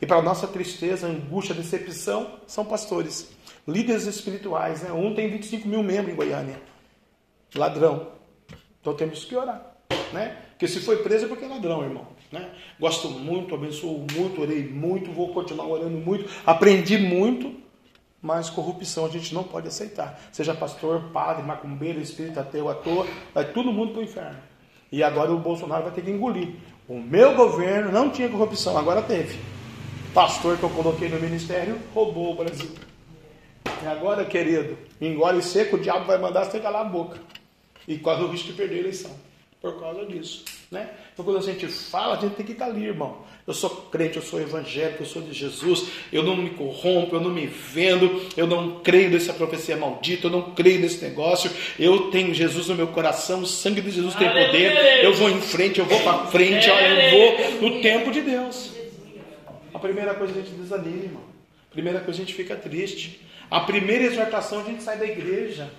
E 0.01 0.05
para 0.05 0.21
nossa 0.21 0.47
tristeza, 0.47 1.07
angústia, 1.07 1.53
decepção, 1.53 2.39
são 2.47 2.65
pastores, 2.65 3.31
líderes 3.67 4.05
espirituais, 4.05 4.81
né? 4.81 4.91
Um 4.91 5.13
tem 5.13 5.29
25 5.29 5.67
mil 5.67 5.83
membros 5.83 6.13
em 6.13 6.15
Goiânia, 6.15 6.59
ladrão. 7.55 8.07
Então 8.79 8.95
temos 8.95 9.25
que 9.25 9.35
orar, 9.35 9.63
né? 10.11 10.37
Porque 10.61 10.71
se 10.71 10.79
foi 10.81 10.97
preso 10.97 11.25
é 11.25 11.27
porque 11.27 11.43
é 11.43 11.47
ladrão, 11.47 11.81
irmão. 11.81 12.05
Né? 12.31 12.47
Gosto 12.79 13.09
muito, 13.09 13.55
abençoo 13.55 14.05
muito, 14.13 14.41
orei 14.43 14.63
muito, 14.63 15.11
vou 15.11 15.33
continuar 15.33 15.65
orando 15.65 15.97
muito, 15.97 16.29
aprendi 16.45 16.99
muito, 16.99 17.51
mas 18.21 18.47
corrupção 18.47 19.07
a 19.07 19.09
gente 19.09 19.33
não 19.33 19.43
pode 19.43 19.67
aceitar. 19.67 20.21
Seja 20.31 20.53
pastor, 20.53 21.05
padre, 21.11 21.41
macumbeiro, 21.41 21.99
espírito 21.99 22.39
ateu, 22.39 22.69
ator, 22.69 23.07
vai 23.33 23.51
todo 23.51 23.73
mundo 23.73 23.93
para 23.93 24.01
o 24.01 24.03
inferno. 24.03 24.37
E 24.91 25.01
agora 25.01 25.31
o 25.31 25.39
Bolsonaro 25.39 25.81
vai 25.81 25.93
ter 25.93 26.03
que 26.03 26.11
engolir. 26.11 26.49
O 26.87 26.99
meu 26.99 27.33
governo 27.33 27.91
não 27.91 28.11
tinha 28.11 28.29
corrupção, 28.29 28.77
agora 28.77 29.01
teve. 29.01 29.39
Pastor 30.13 30.59
que 30.59 30.63
eu 30.63 30.69
coloquei 30.69 31.09
no 31.09 31.19
ministério 31.19 31.79
roubou 31.91 32.33
o 32.33 32.35
Brasil. 32.35 32.69
E 33.83 33.87
agora, 33.87 34.25
querido, 34.25 34.77
engole 35.01 35.41
seco, 35.41 35.77
o 35.77 35.79
diabo 35.79 36.05
vai 36.05 36.19
mandar 36.19 36.45
você 36.45 36.59
calar 36.59 36.81
a 36.81 36.87
boca. 36.87 37.17
E 37.87 37.97
corre 37.97 38.23
o 38.23 38.27
risco 38.27 38.49
de 38.49 38.53
perder 38.53 38.75
a 38.75 38.79
eleição 38.81 39.30
por 39.61 39.79
causa 39.79 40.03
disso. 40.05 40.43
Né? 40.71 40.89
Então, 41.13 41.23
quando 41.23 41.37
a 41.37 41.41
gente 41.41 41.67
fala, 41.67 42.17
a 42.17 42.19
gente 42.19 42.33
tem 42.33 42.45
que 42.45 42.53
estar 42.53 42.65
ali, 42.65 42.85
irmão. 42.85 43.23
Eu 43.45 43.53
sou 43.53 43.69
crente, 43.69 44.17
eu 44.17 44.23
sou 44.23 44.41
evangélico, 44.41 45.03
eu 45.03 45.05
sou 45.05 45.21
de 45.21 45.33
Jesus, 45.33 45.87
eu 46.11 46.23
não 46.23 46.35
me 46.35 46.51
corrompo, 46.51 47.15
eu 47.15 47.21
não 47.21 47.29
me 47.29 47.45
vendo, 47.45 48.21
eu 48.35 48.47
não 48.47 48.79
creio 48.79 49.11
nessa 49.11 49.33
profecia 49.33 49.77
maldita, 49.77 50.27
eu 50.27 50.31
não 50.31 50.53
creio 50.53 50.79
nesse 50.79 51.03
negócio, 51.03 51.51
eu 51.77 52.09
tenho 52.09 52.33
Jesus 52.33 52.69
no 52.69 52.75
meu 52.75 52.87
coração, 52.87 53.41
o 53.41 53.45
sangue 53.45 53.81
de 53.81 53.91
Jesus 53.91 54.15
tem 54.15 54.27
poder, 54.27 55.03
eu 55.03 55.13
vou 55.13 55.29
em 55.29 55.41
frente, 55.41 55.79
eu 55.79 55.85
vou 55.85 55.99
para 56.01 56.25
frente, 56.27 56.67
eu 56.67 57.59
vou 57.59 57.69
no 57.69 57.81
tempo 57.81 58.11
de 58.11 58.21
Deus. 58.21 58.71
A 59.73 59.79
primeira 59.79 60.13
coisa 60.15 60.33
a 60.33 60.41
gente 60.41 60.51
desanima, 60.51 61.03
irmão. 61.03 61.23
A 61.69 61.73
primeira 61.73 61.99
coisa 61.99 62.21
a 62.21 62.25
gente 62.25 62.33
fica 62.33 62.55
triste. 62.55 63.21
A 63.49 63.59
primeira 63.61 64.05
exortação 64.05 64.61
a 64.61 64.63
gente 64.63 64.81
sai 64.81 64.97
da 64.97 65.05
igreja. 65.05 65.69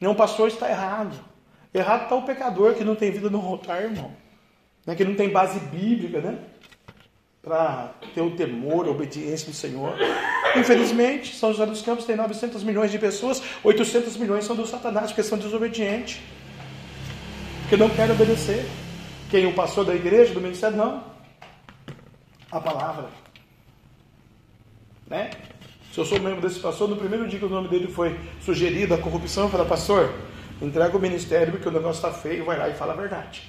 Não, 0.00 0.14
pastor 0.14 0.48
está 0.48 0.68
errado. 0.68 1.33
Errado 1.74 2.04
está 2.04 2.14
o 2.14 2.22
pecador 2.22 2.74
que 2.74 2.84
não 2.84 2.94
tem 2.94 3.10
vida 3.10 3.28
no 3.28 3.44
altar, 3.44 3.82
irmão. 3.82 4.12
Né? 4.86 4.94
Que 4.94 5.04
não 5.04 5.16
tem 5.16 5.28
base 5.28 5.58
bíblica, 5.58 6.20
né? 6.20 6.38
Para 7.42 7.92
ter 8.14 8.20
o 8.20 8.30
temor, 8.36 8.86
a 8.86 8.90
obediência 8.90 9.50
do 9.50 9.54
Senhor. 9.54 9.96
Infelizmente, 10.56 11.34
São 11.34 11.50
José 11.50 11.66
dos 11.66 11.82
Campos 11.82 12.04
tem 12.04 12.14
900 12.14 12.62
milhões 12.62 12.92
de 12.92 12.98
pessoas, 12.98 13.42
800 13.64 14.16
milhões 14.16 14.44
são 14.44 14.54
do 14.54 14.64
Satanás, 14.64 15.08
porque 15.08 15.24
são 15.24 15.36
desobedientes. 15.36 16.20
Porque 17.62 17.76
não 17.76 17.90
querem 17.90 18.14
obedecer. 18.14 18.64
Quem? 19.28 19.46
O 19.46 19.52
pastor 19.52 19.84
da 19.84 19.94
igreja, 19.94 20.32
do 20.32 20.40
ministério? 20.40 20.76
Não. 20.76 21.02
A 22.52 22.60
palavra. 22.60 23.08
Né? 25.08 25.30
Se 25.92 25.98
eu 25.98 26.04
sou 26.04 26.20
membro 26.20 26.40
desse 26.40 26.60
pastor, 26.60 26.88
no 26.88 26.96
primeiro 26.96 27.26
dia 27.28 27.38
que 27.38 27.44
o 27.44 27.48
nome 27.48 27.68
dele 27.68 27.88
foi 27.88 28.18
sugerido 28.40 28.94
a 28.94 28.98
corrupção, 28.98 29.44
eu 29.44 29.50
falei, 29.50 29.66
pastor, 29.66 30.14
entrega 30.64 30.96
o 30.96 31.00
ministério 31.00 31.52
porque 31.52 31.68
o 31.68 31.72
negócio 31.72 32.06
está 32.06 32.12
feio, 32.12 32.44
vai 32.44 32.58
lá 32.58 32.68
e 32.68 32.74
fala 32.74 32.92
a 32.92 32.96
verdade. 32.96 33.42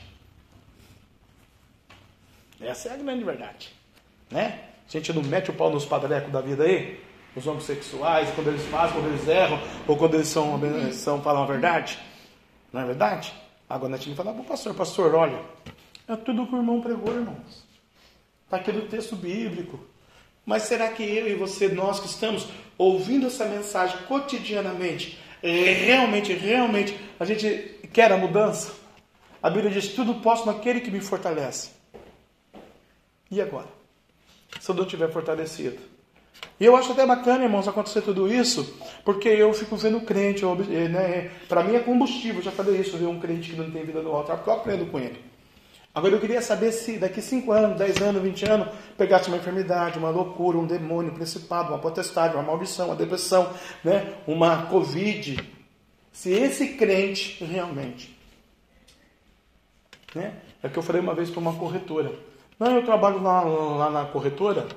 Essa 2.59 2.89
é 2.89 2.93
a 2.93 2.97
grande 2.97 3.23
verdade. 3.23 3.73
Né? 4.29 4.59
A 4.87 4.91
gente 4.91 5.11
não 5.13 5.23
mete 5.23 5.49
o 5.49 5.53
pau 5.53 5.69
nos 5.69 5.85
padrecos 5.85 6.31
da 6.31 6.41
vida 6.41 6.63
aí, 6.63 7.03
os 7.35 7.45
homossexuais, 7.45 8.29
quando 8.31 8.47
eles 8.47 8.63
fazem, 8.67 8.93
quando 8.93 9.07
eles 9.07 9.27
erram, 9.27 9.59
ou 9.87 9.97
quando 9.97 10.15
eles 10.15 10.27
são, 10.27 10.59
são 10.93 11.21
falam 11.21 11.43
a 11.43 11.45
verdade. 11.45 11.99
Não 12.71 12.81
é 12.81 12.85
verdade? 12.85 13.33
Agora 13.69 13.89
nós 13.89 14.01
tínhamos 14.01 14.17
que 14.17 14.23
falar 14.23 14.35
para 14.35 14.45
o 14.45 14.47
pastor, 14.47 14.73
pastor, 14.73 15.15
olha, 15.15 15.39
é 16.07 16.15
tudo 16.15 16.45
que 16.45 16.53
o 16.53 16.57
irmão 16.57 16.81
pregou, 16.81 17.13
irmãos. 17.13 17.65
Está 18.45 18.57
aqui 18.57 18.71
no 18.71 18.83
texto 18.83 19.15
bíblico. 19.15 19.79
Mas 20.45 20.63
será 20.63 20.89
que 20.89 21.03
eu 21.03 21.27
e 21.27 21.33
você, 21.33 21.67
nós 21.67 21.99
que 21.99 22.05
estamos 22.05 22.47
ouvindo 22.77 23.25
essa 23.25 23.45
mensagem 23.45 23.97
cotidianamente, 24.03 25.19
realmente, 25.51 26.33
realmente, 26.33 26.97
a 27.19 27.25
gente 27.25 27.79
quer 27.93 28.11
a 28.11 28.17
mudança? 28.17 28.73
A 29.41 29.49
Bíblia 29.49 29.71
diz: 29.71 29.89
tudo 29.89 30.15
posso 30.15 30.45
naquele 30.45 30.81
que 30.81 30.91
me 30.91 30.99
fortalece. 30.99 31.69
E 33.29 33.41
agora? 33.41 33.67
Se 34.59 34.69
eu 34.71 34.75
não 34.75 34.83
estiver 34.83 35.11
fortalecido? 35.11 35.77
E 36.59 36.65
eu 36.65 36.75
acho 36.75 36.91
até 36.91 37.05
bacana, 37.05 37.43
irmãos, 37.43 37.67
acontecer 37.67 38.01
tudo 38.01 38.31
isso, 38.31 38.77
porque 39.03 39.27
eu 39.27 39.53
fico 39.53 39.75
vendo 39.75 40.01
crente, 40.01 40.45
né? 40.45 41.31
para 41.47 41.63
mim 41.63 41.75
é 41.75 41.79
combustível, 41.79 42.41
já 42.41 42.51
falei 42.51 42.79
isso, 42.79 42.97
ver 42.97 43.07
um 43.07 43.19
crente 43.19 43.51
que 43.51 43.57
não 43.57 43.69
tem 43.69 43.83
vida 43.83 44.01
no 44.01 44.11
altar, 44.11 44.37
porque 44.37 44.49
eu 44.49 44.53
aprendo 44.53 44.85
com 44.85 44.99
ele. 44.99 45.19
Agora 45.95 46.13
eu 46.13 46.19
queria 46.19 46.41
saber 46.41 46.73
se 46.73 46.97
daqui 46.97 47.21
5 47.21 47.49
anos, 47.53 47.77
10 47.77 48.01
anos, 48.01 48.21
20 48.21 48.49
anos, 48.49 48.67
pegasse 48.97 49.29
uma 49.29 49.37
enfermidade, 49.37 49.97
uma 49.97 50.09
loucura, 50.09 50.57
um 50.57 50.67
demônio, 50.67 51.09
um 51.09 51.15
principado, 51.15 51.69
uma 51.69 51.79
potestade, 51.79 52.33
uma 52.33 52.43
maldição, 52.43 52.87
uma 52.87 52.97
depressão, 52.97 53.49
né? 53.81 54.13
uma 54.27 54.63
Covid. 54.63 55.41
Se 56.11 56.31
esse 56.31 56.73
crente 56.73 57.41
realmente. 57.45 58.13
Né? 60.13 60.33
É 60.61 60.67
que 60.67 60.77
eu 60.77 60.83
falei 60.83 61.01
uma 61.01 61.15
vez 61.15 61.29
para 61.29 61.39
uma 61.39 61.53
corretora. 61.53 62.11
Não, 62.59 62.75
eu 62.75 62.83
trabalho 62.83 63.23
lá, 63.23 63.41
lá 63.41 63.89
na 63.89 64.03
corretora 64.03 64.67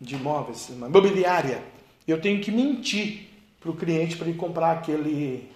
de 0.00 0.14
imóveis, 0.14 0.70
uma 0.70 0.86
imobiliária. 0.86 1.62
Eu 2.08 2.18
tenho 2.22 2.40
que 2.40 2.50
mentir 2.50 3.28
para 3.60 3.70
o 3.70 3.76
cliente 3.76 4.16
para 4.16 4.28
ele 4.28 4.38
comprar 4.38 4.72
aquele, 4.72 5.50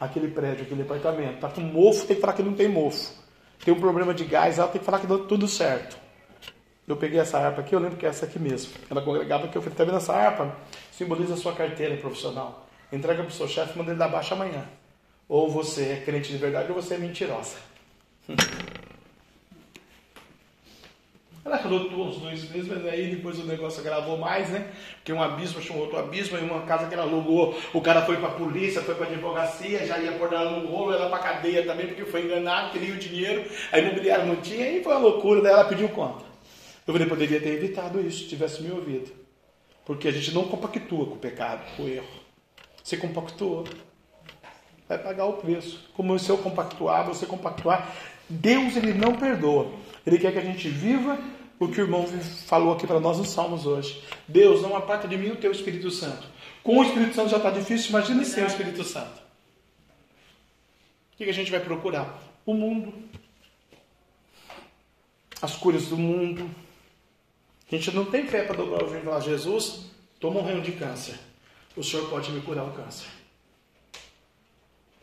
aquele 0.00 0.26
prédio, 0.26 0.64
aquele 0.64 0.82
apartamento. 0.82 1.34
Está 1.34 1.48
com 1.48 1.60
mofo, 1.60 2.04
tem 2.04 2.16
que 2.16 2.20
falar 2.20 2.32
que 2.32 2.42
não 2.42 2.54
tem 2.54 2.68
mofo 2.68 3.19
tem 3.64 3.74
um 3.74 3.80
problema 3.80 4.14
de 4.14 4.24
gás, 4.24 4.58
ela 4.58 4.68
tem 4.68 4.78
que 4.78 4.84
falar 4.84 5.00
que 5.00 5.06
deu 5.06 5.26
tudo 5.26 5.46
certo. 5.46 5.98
Eu 6.88 6.96
peguei 6.96 7.20
essa 7.20 7.38
harpa 7.38 7.60
aqui, 7.60 7.74
eu 7.74 7.78
lembro 7.78 7.96
que 7.96 8.06
é 8.06 8.08
essa 8.08 8.26
aqui 8.26 8.38
mesmo. 8.38 8.72
Ela 8.90 9.00
congregava 9.00 9.44
aqui, 9.44 9.56
eu 9.56 9.62
falei, 9.62 9.76
tá 9.76 9.84
vendo 9.84 9.96
essa 9.96 10.12
harpa? 10.12 10.56
Simboliza 10.90 11.34
a 11.34 11.36
sua 11.36 11.52
carteira 11.54 11.96
profissional. 11.96 12.66
Entrega 12.92 13.22
para 13.22 13.30
o 13.30 13.34
seu 13.34 13.46
chefe, 13.46 13.78
manda 13.78 13.90
ele 13.92 13.98
dar 13.98 14.08
baixa 14.08 14.34
amanhã. 14.34 14.64
Ou 15.28 15.48
você 15.48 15.92
é 15.92 16.02
crente 16.04 16.30
de 16.32 16.38
verdade 16.38 16.72
ou 16.72 16.74
você 16.74 16.94
é 16.94 16.98
mentirosa. 16.98 17.56
Ela 21.42 21.58
lutou 21.64 22.06
uns 22.06 22.18
dois 22.18 22.50
meses, 22.50 22.68
mas 22.68 22.84
aí 22.86 23.14
depois 23.14 23.38
o 23.38 23.44
negócio 23.44 23.82
gravou 23.82 24.18
mais, 24.18 24.50
né? 24.50 24.70
Porque 24.96 25.12
um 25.12 25.22
abismo 25.22 25.62
chamou 25.62 25.84
outro 25.84 25.98
abismo, 25.98 26.36
e 26.36 26.40
uma 26.40 26.62
casa 26.62 26.86
que 26.86 26.92
ela 26.92 27.04
alugou, 27.04 27.58
o 27.72 27.80
cara 27.80 28.02
foi 28.02 28.18
pra 28.18 28.28
polícia, 28.28 28.82
foi 28.82 28.94
pra 28.94 29.06
advocacia, 29.06 29.86
já 29.86 29.98
ia 29.98 30.12
pôr 30.12 30.30
ela 30.32 30.58
no 30.58 30.66
rolo, 30.68 30.92
ela 30.92 31.08
pra 31.08 31.18
cadeia 31.18 31.64
também, 31.64 31.86
porque 31.86 32.04
foi 32.04 32.26
enganado, 32.26 32.72
queria 32.72 32.94
o 32.94 32.98
dinheiro, 32.98 33.44
a 33.72 33.78
imobiliária 33.78 34.24
não 34.26 34.36
tinha, 34.36 34.70
e 34.70 34.82
foi 34.82 34.92
uma 34.92 35.00
loucura, 35.00 35.40
daí 35.40 35.52
ela 35.52 35.64
pediu 35.64 35.88
conta. 35.88 36.24
Eu 36.86 36.92
falei, 36.92 37.08
poderia 37.08 37.40
ter 37.40 37.50
evitado 37.50 38.00
isso, 38.00 38.24
se 38.24 38.28
tivesse 38.28 38.62
me 38.62 38.70
ouvido. 38.70 39.10
Porque 39.86 40.08
a 40.08 40.12
gente 40.12 40.34
não 40.34 40.44
compactua 40.44 41.06
com 41.06 41.14
o 41.14 41.18
pecado, 41.18 41.62
com 41.76 41.84
o 41.84 41.88
erro. 41.88 42.06
Você 42.82 42.96
compactuou. 42.96 43.64
Vai 44.88 44.98
pagar 44.98 45.24
o 45.24 45.34
preço. 45.34 45.88
Como 45.94 46.18
se 46.18 46.28
eu 46.28 46.38
compactuar, 46.38 47.06
você 47.06 47.24
compactuar. 47.24 47.94
Deus, 48.28 48.76
ele 48.76 48.92
não 48.92 49.14
perdoa. 49.14 49.70
Ele 50.06 50.18
quer 50.18 50.32
que 50.32 50.38
a 50.38 50.44
gente 50.44 50.68
viva 50.68 51.18
o 51.58 51.68
que 51.68 51.80
o 51.80 51.84
irmão 51.84 52.06
falou 52.46 52.74
aqui 52.74 52.86
para 52.86 52.98
nós 52.98 53.18
nos 53.18 53.30
Salmos 53.30 53.66
hoje. 53.66 54.02
Deus, 54.26 54.62
não 54.62 54.74
aparta 54.74 55.06
de 55.06 55.16
mim 55.16 55.30
o 55.30 55.36
teu 55.36 55.52
Espírito 55.52 55.90
Santo. 55.90 56.26
Com 56.62 56.78
o 56.78 56.82
Espírito 56.82 57.14
Santo 57.14 57.28
já 57.28 57.36
está 57.36 57.50
difícil, 57.50 57.90
imagine 57.90 58.24
sem 58.24 58.42
o 58.44 58.46
Espírito 58.46 58.82
Santo. 58.82 59.20
O 61.12 61.16
que 61.16 61.24
a 61.24 61.34
gente 61.34 61.50
vai 61.50 61.60
procurar? 61.60 62.18
O 62.46 62.54
mundo. 62.54 62.94
As 65.42 65.54
cores 65.54 65.88
do 65.88 65.98
mundo. 65.98 66.50
A 67.70 67.76
gente 67.76 67.94
não 67.94 68.06
tem 68.06 68.26
fé 68.26 68.42
para 68.42 68.56
dobrar 68.56 68.82
o 68.82 68.88
joelho 68.88 69.02
e 69.02 69.04
falar, 69.04 69.20
Jesus, 69.20 69.86
estou 70.14 70.32
morrendo 70.32 70.62
de 70.62 70.72
câncer. 70.72 71.18
O 71.76 71.84
Senhor 71.84 72.08
pode 72.08 72.32
me 72.32 72.40
curar 72.40 72.64
o 72.64 72.72
câncer. 72.72 73.06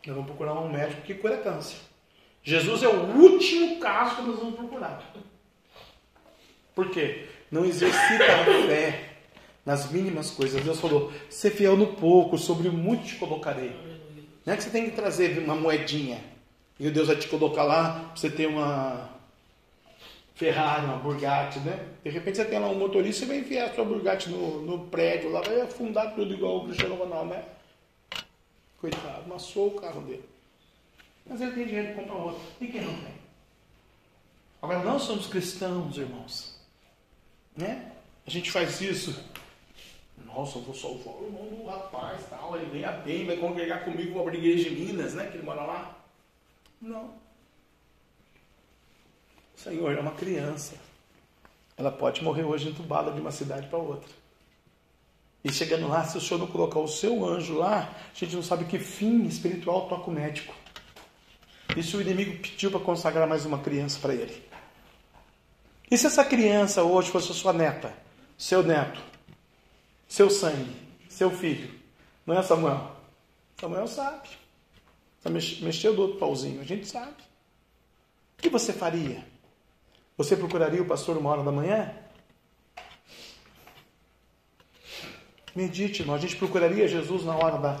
Nós 0.06 0.14
vamos 0.14 0.26
procurar 0.26 0.54
um 0.54 0.70
médico 0.70 1.02
que 1.02 1.14
cura 1.14 1.36
câncer. 1.38 1.87
Jesus 2.48 2.82
é 2.82 2.88
o 2.88 3.14
último 3.14 3.78
caso 3.78 4.16
que 4.16 4.22
nós 4.22 4.38
vamos 4.38 4.54
procurar. 4.54 5.12
Por 6.74 6.88
quê? 6.88 7.26
Não 7.50 7.62
exercita 7.62 8.24
a 8.24 8.44
fé 8.66 9.16
nas 9.66 9.92
mínimas 9.92 10.30
coisas. 10.30 10.64
Deus 10.64 10.80
falou: 10.80 11.12
ser 11.28 11.50
fiel 11.50 11.76
no 11.76 11.88
pouco, 11.88 12.38
sobre 12.38 12.68
o 12.68 12.72
muito 12.72 13.04
te 13.04 13.16
colocarei. 13.16 13.76
Não 14.46 14.54
é 14.54 14.56
que 14.56 14.62
você 14.62 14.70
tem 14.70 14.86
que 14.86 14.96
trazer 14.96 15.38
uma 15.40 15.54
moedinha 15.54 16.24
e 16.80 16.88
Deus 16.88 17.08
vai 17.08 17.16
te 17.16 17.28
colocar 17.28 17.64
lá 17.64 18.12
você 18.16 18.30
ter 18.30 18.46
uma 18.46 19.10
Ferrari, 20.34 20.86
uma 20.86 20.96
Bugatti, 20.96 21.58
né? 21.58 21.86
De 22.02 22.08
repente 22.08 22.38
você 22.38 22.46
tem 22.46 22.58
lá 22.58 22.70
um 22.70 22.78
motorista 22.78 23.26
e 23.26 23.28
vai 23.28 23.38
enfiar 23.40 23.66
a 23.66 23.74
sua 23.74 23.84
Bugatti 23.84 24.30
no, 24.30 24.62
no 24.62 24.86
prédio 24.86 25.30
lá, 25.30 25.42
vai 25.42 25.60
afundar 25.60 26.14
tudo 26.14 26.32
igual 26.32 26.60
o 26.60 26.64
Cristiano 26.64 26.94
Ronaldo, 26.94 27.34
né? 27.34 27.44
Coitado, 28.80 29.24
amassou 29.26 29.66
o 29.66 29.78
carro 29.78 30.00
dele. 30.00 30.37
Mas 31.28 31.40
ele 31.40 31.52
tem 31.52 31.66
dinheiro 31.66 31.94
para 31.94 32.02
comprar 32.02 32.16
outro. 32.16 32.40
E 32.60 32.66
quem 32.66 32.80
não 32.80 32.94
tem? 32.94 33.14
Agora, 34.62 34.82
nós 34.82 35.02
somos 35.02 35.26
cristãos, 35.26 35.96
irmãos. 35.96 36.58
Né? 37.56 37.92
A 38.26 38.30
gente 38.30 38.50
faz 38.50 38.80
isso. 38.80 39.22
Nossa, 40.24 40.58
eu 40.58 40.62
vou 40.62 40.74
salvar 40.74 41.14
o 41.14 41.26
irmão 41.26 41.46
do 41.46 41.66
rapaz, 41.66 42.20
tal. 42.28 42.56
Ele 42.56 42.70
ganha 42.70 42.92
bem, 42.92 43.26
vai 43.26 43.36
congregar 43.36 43.84
comigo, 43.84 44.14
vou 44.14 44.22
abrir 44.22 44.38
igreja 44.38 44.70
de 44.70 44.76
Minas, 44.76 45.14
né? 45.14 45.26
Que 45.26 45.36
ele 45.36 45.44
mora 45.44 45.62
lá. 45.62 45.96
Não. 46.80 47.14
Senhor, 49.56 49.96
é 49.96 50.00
uma 50.00 50.12
criança. 50.12 50.76
Ela 51.76 51.90
pode 51.90 52.22
morrer 52.22 52.44
hoje 52.44 52.68
entubada 52.68 53.12
de 53.12 53.20
uma 53.20 53.30
cidade 53.30 53.66
para 53.68 53.78
outra. 53.78 54.10
E 55.44 55.52
chegando 55.52 55.88
lá, 55.88 56.04
se 56.04 56.18
o 56.18 56.20
senhor 56.20 56.38
não 56.38 56.46
colocar 56.46 56.80
o 56.80 56.88
seu 56.88 57.24
anjo 57.24 57.54
lá, 57.54 57.94
a 58.12 58.18
gente 58.18 58.34
não 58.34 58.42
sabe 58.42 58.64
que 58.64 58.78
fim 58.78 59.24
espiritual 59.24 59.88
toca 59.88 60.10
o 60.10 60.12
médico. 60.12 60.54
E 61.78 61.82
se 61.84 61.96
o 61.96 62.00
inimigo 62.00 62.42
pediu 62.42 62.72
para 62.72 62.80
consagrar 62.80 63.28
mais 63.28 63.46
uma 63.46 63.60
criança 63.60 64.00
para 64.00 64.12
ele? 64.12 64.42
E 65.88 65.96
se 65.96 66.08
essa 66.08 66.24
criança 66.24 66.82
hoje 66.82 67.08
fosse 67.08 67.32
sua 67.32 67.52
neta, 67.52 67.94
seu 68.36 68.64
neto, 68.64 69.00
seu 70.08 70.28
sangue, 70.28 70.74
seu 71.08 71.30
filho? 71.30 71.72
Não 72.26 72.36
é 72.36 72.42
Samuel? 72.42 72.96
Samuel 73.60 73.86
sabe. 73.86 74.28
Mexeu 75.62 75.94
do 75.94 76.02
outro 76.02 76.18
pauzinho, 76.18 76.60
a 76.60 76.64
gente 76.64 76.84
sabe. 76.84 77.22
O 78.38 78.42
que 78.42 78.48
você 78.48 78.72
faria? 78.72 79.24
Você 80.16 80.36
procuraria 80.36 80.82
o 80.82 80.86
pastor 80.86 81.16
uma 81.16 81.30
hora 81.30 81.44
da 81.44 81.52
manhã? 81.52 81.94
Medite, 85.54 86.04
a 86.10 86.18
gente 86.18 86.34
procuraria 86.34 86.88
Jesus 86.88 87.24
na 87.24 87.36
hora 87.36 87.58
da, 87.58 87.80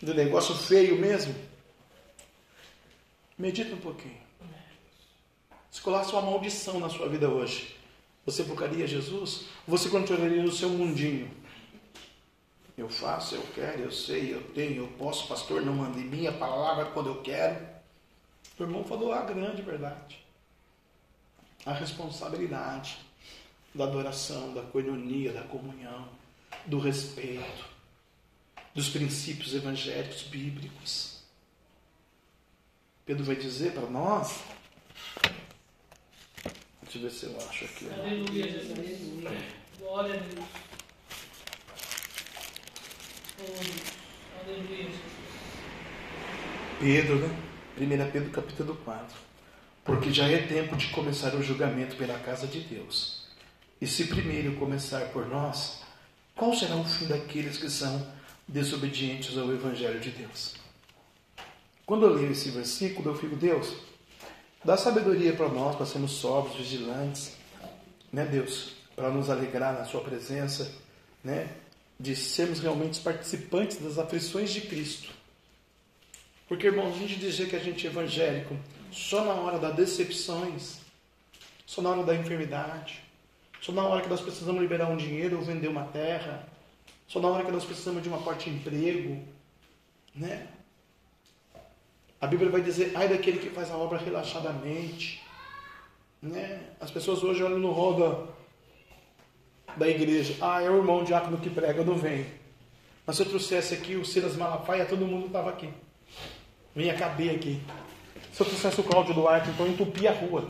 do 0.00 0.14
negócio 0.14 0.54
feio 0.54 0.98
mesmo? 0.98 1.52
Medita 3.36 3.74
um 3.74 3.80
pouquinho. 3.80 4.22
Se 5.70 5.80
colasse 5.80 6.12
uma 6.12 6.22
maldição 6.22 6.78
na 6.78 6.88
sua 6.88 7.08
vida 7.08 7.28
hoje, 7.28 7.76
você 8.24 8.44
procuraria 8.44 8.86
Jesus? 8.86 9.46
Você 9.66 9.88
continuaria 9.88 10.42
no 10.42 10.52
seu 10.52 10.68
mundinho? 10.68 11.30
Eu 12.76 12.88
faço, 12.88 13.34
eu 13.34 13.42
quero, 13.54 13.82
eu 13.82 13.92
sei, 13.92 14.34
eu 14.34 14.42
tenho, 14.52 14.82
eu 14.84 14.88
posso, 14.98 15.28
pastor, 15.28 15.62
não 15.62 15.74
manda 15.74 15.98
em 15.98 16.04
mim 16.04 16.26
a 16.26 16.32
palavra 16.32 16.86
quando 16.86 17.08
eu 17.08 17.22
quero. 17.22 17.64
O 18.58 18.62
irmão 18.62 18.84
falou 18.84 19.12
a 19.12 19.22
grande 19.22 19.62
verdade. 19.62 20.24
A 21.66 21.72
responsabilidade 21.72 22.98
da 23.74 23.84
adoração, 23.84 24.54
da 24.54 24.62
coinonia, 24.62 25.32
da 25.32 25.42
comunhão, 25.42 26.08
do 26.66 26.78
respeito. 26.78 27.74
dos 28.74 28.88
princípios 28.88 29.54
evangélicos 29.54 30.22
bíblicos. 30.22 31.13
Pedro 33.06 33.22
vai 33.24 33.36
dizer 33.36 33.72
para 33.72 33.86
nós. 33.90 34.40
Deixa 36.82 36.98
eu 36.98 37.02
ver 37.02 37.10
se 37.10 37.26
eu 37.26 37.36
acho 37.36 37.64
aqui. 37.66 37.90
Aleluia, 37.90 38.50
Jesus. 38.50 38.76
Glória 39.78 40.14
a 40.14 40.16
Deus. 40.16 40.46
Oh, 43.40 44.40
aleluia, 44.40 44.84
Jesus. 44.84 45.00
Pedro, 46.80 47.18
né? 47.18 47.36
1 47.78 48.10
Pedro 48.10 48.30
capítulo 48.30 48.76
4. 48.84 49.16
Porque 49.84 50.10
já 50.10 50.26
é 50.26 50.46
tempo 50.46 50.74
de 50.76 50.88
começar 50.88 51.34
o 51.34 51.42
julgamento 51.42 51.96
pela 51.96 52.18
casa 52.20 52.46
de 52.46 52.60
Deus. 52.60 53.26
E 53.80 53.86
se 53.86 54.06
primeiro 54.06 54.54
começar 54.56 55.08
por 55.08 55.26
nós, 55.28 55.82
qual 56.34 56.54
será 56.54 56.76
o 56.76 56.84
fim 56.84 57.06
daqueles 57.06 57.58
que 57.58 57.68
são 57.68 58.10
desobedientes 58.48 59.36
ao 59.36 59.52
Evangelho 59.52 60.00
de 60.00 60.10
Deus? 60.10 60.63
Quando 61.86 62.06
eu 62.06 62.14
leio 62.14 62.32
esse 62.32 62.50
versículo, 62.50 63.10
eu 63.10 63.14
fico, 63.14 63.36
Deus, 63.36 63.74
dá 64.64 64.76
sabedoria 64.76 65.34
para 65.34 65.48
nós, 65.48 65.76
para 65.76 65.84
sermos 65.84 66.12
sóbrios, 66.12 66.56
vigilantes, 66.56 67.36
né, 68.10 68.24
Deus, 68.24 68.72
para 68.96 69.10
nos 69.10 69.28
alegrar 69.28 69.74
na 69.74 69.84
Sua 69.84 70.00
presença, 70.00 70.72
né, 71.22 71.48
de 72.00 72.16
sermos 72.16 72.60
realmente 72.60 73.00
participantes 73.00 73.78
das 73.78 73.98
aflições 73.98 74.50
de 74.50 74.62
Cristo. 74.62 75.10
Porque, 76.48 76.66
irmãos, 76.66 76.94
a 76.94 76.98
gente 76.98 77.16
dizer 77.16 77.48
que 77.48 77.56
a 77.56 77.60
gente 77.60 77.86
é 77.86 77.90
evangélico 77.90 78.56
só 78.90 79.24
na 79.24 79.34
hora 79.34 79.58
das 79.58 79.74
decepções, 79.74 80.78
só 81.66 81.82
na 81.82 81.90
hora 81.90 82.02
da 82.04 82.14
enfermidade, 82.14 83.02
só 83.60 83.72
na 83.72 83.82
hora 83.82 84.02
que 84.02 84.08
nós 84.08 84.20
precisamos 84.20 84.60
liberar 84.60 84.88
um 84.88 84.96
dinheiro 84.96 85.38
ou 85.38 85.42
vender 85.42 85.68
uma 85.68 85.84
terra, 85.84 86.46
só 87.08 87.20
na 87.20 87.28
hora 87.28 87.44
que 87.44 87.50
nós 87.50 87.64
precisamos 87.64 88.02
de 88.02 88.08
uma 88.08 88.22
porta 88.22 88.44
de 88.44 88.50
emprego, 88.50 89.22
né? 90.14 90.46
A 92.24 92.26
Bíblia 92.26 92.50
vai 92.50 92.62
dizer, 92.62 92.90
ai 92.94 93.06
daquele 93.06 93.38
que 93.38 93.50
faz 93.50 93.70
a 93.70 93.76
obra 93.76 93.98
relaxadamente. 93.98 95.22
Né? 96.22 96.58
As 96.80 96.90
pessoas 96.90 97.22
hoje 97.22 97.42
olham 97.42 97.58
no 97.58 97.70
rol 97.70 98.30
da, 99.76 99.86
igreja, 99.86 100.34
ah, 100.40 100.62
é 100.62 100.70
o 100.70 100.78
irmão 100.78 101.04
diácono 101.04 101.36
que 101.36 101.50
prega, 101.50 101.84
não 101.84 101.98
vem. 101.98 102.24
Mas 103.06 103.16
se 103.16 103.22
eu 103.22 103.26
trouxesse 103.26 103.74
aqui 103.74 103.94
o 103.94 104.06
Silas 104.06 104.36
Malafaia, 104.36 104.86
todo 104.86 105.04
mundo 105.04 105.26
estava 105.26 105.50
aqui. 105.50 105.68
Vinha 106.74 106.94
caber 106.94 107.34
aqui. 107.34 107.60
Se 108.32 108.40
eu 108.40 108.46
trouxesse 108.46 108.80
o 108.80 108.84
Cláudio 108.84 109.12
Duarte, 109.12 109.50
então 109.50 109.66
entupia 109.66 110.10
a 110.10 110.14
rua. 110.14 110.48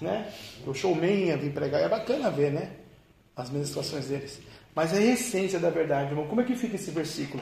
Né? 0.00 0.32
O 0.66 0.74
showman 0.74 1.26
ia 1.26 1.36
vir 1.36 1.52
pregar, 1.52 1.80
é 1.80 1.88
bacana 1.88 2.28
ver, 2.28 2.50
né? 2.50 2.72
As 3.36 3.48
ministrações 3.50 4.08
deles. 4.08 4.40
Mas 4.74 4.92
é 4.92 4.98
a 4.98 5.12
essência 5.12 5.60
da 5.60 5.70
verdade, 5.70 6.10
irmão. 6.10 6.26
Como 6.26 6.40
é 6.40 6.44
que 6.44 6.56
fica 6.56 6.74
esse 6.74 6.90
versículo? 6.90 7.40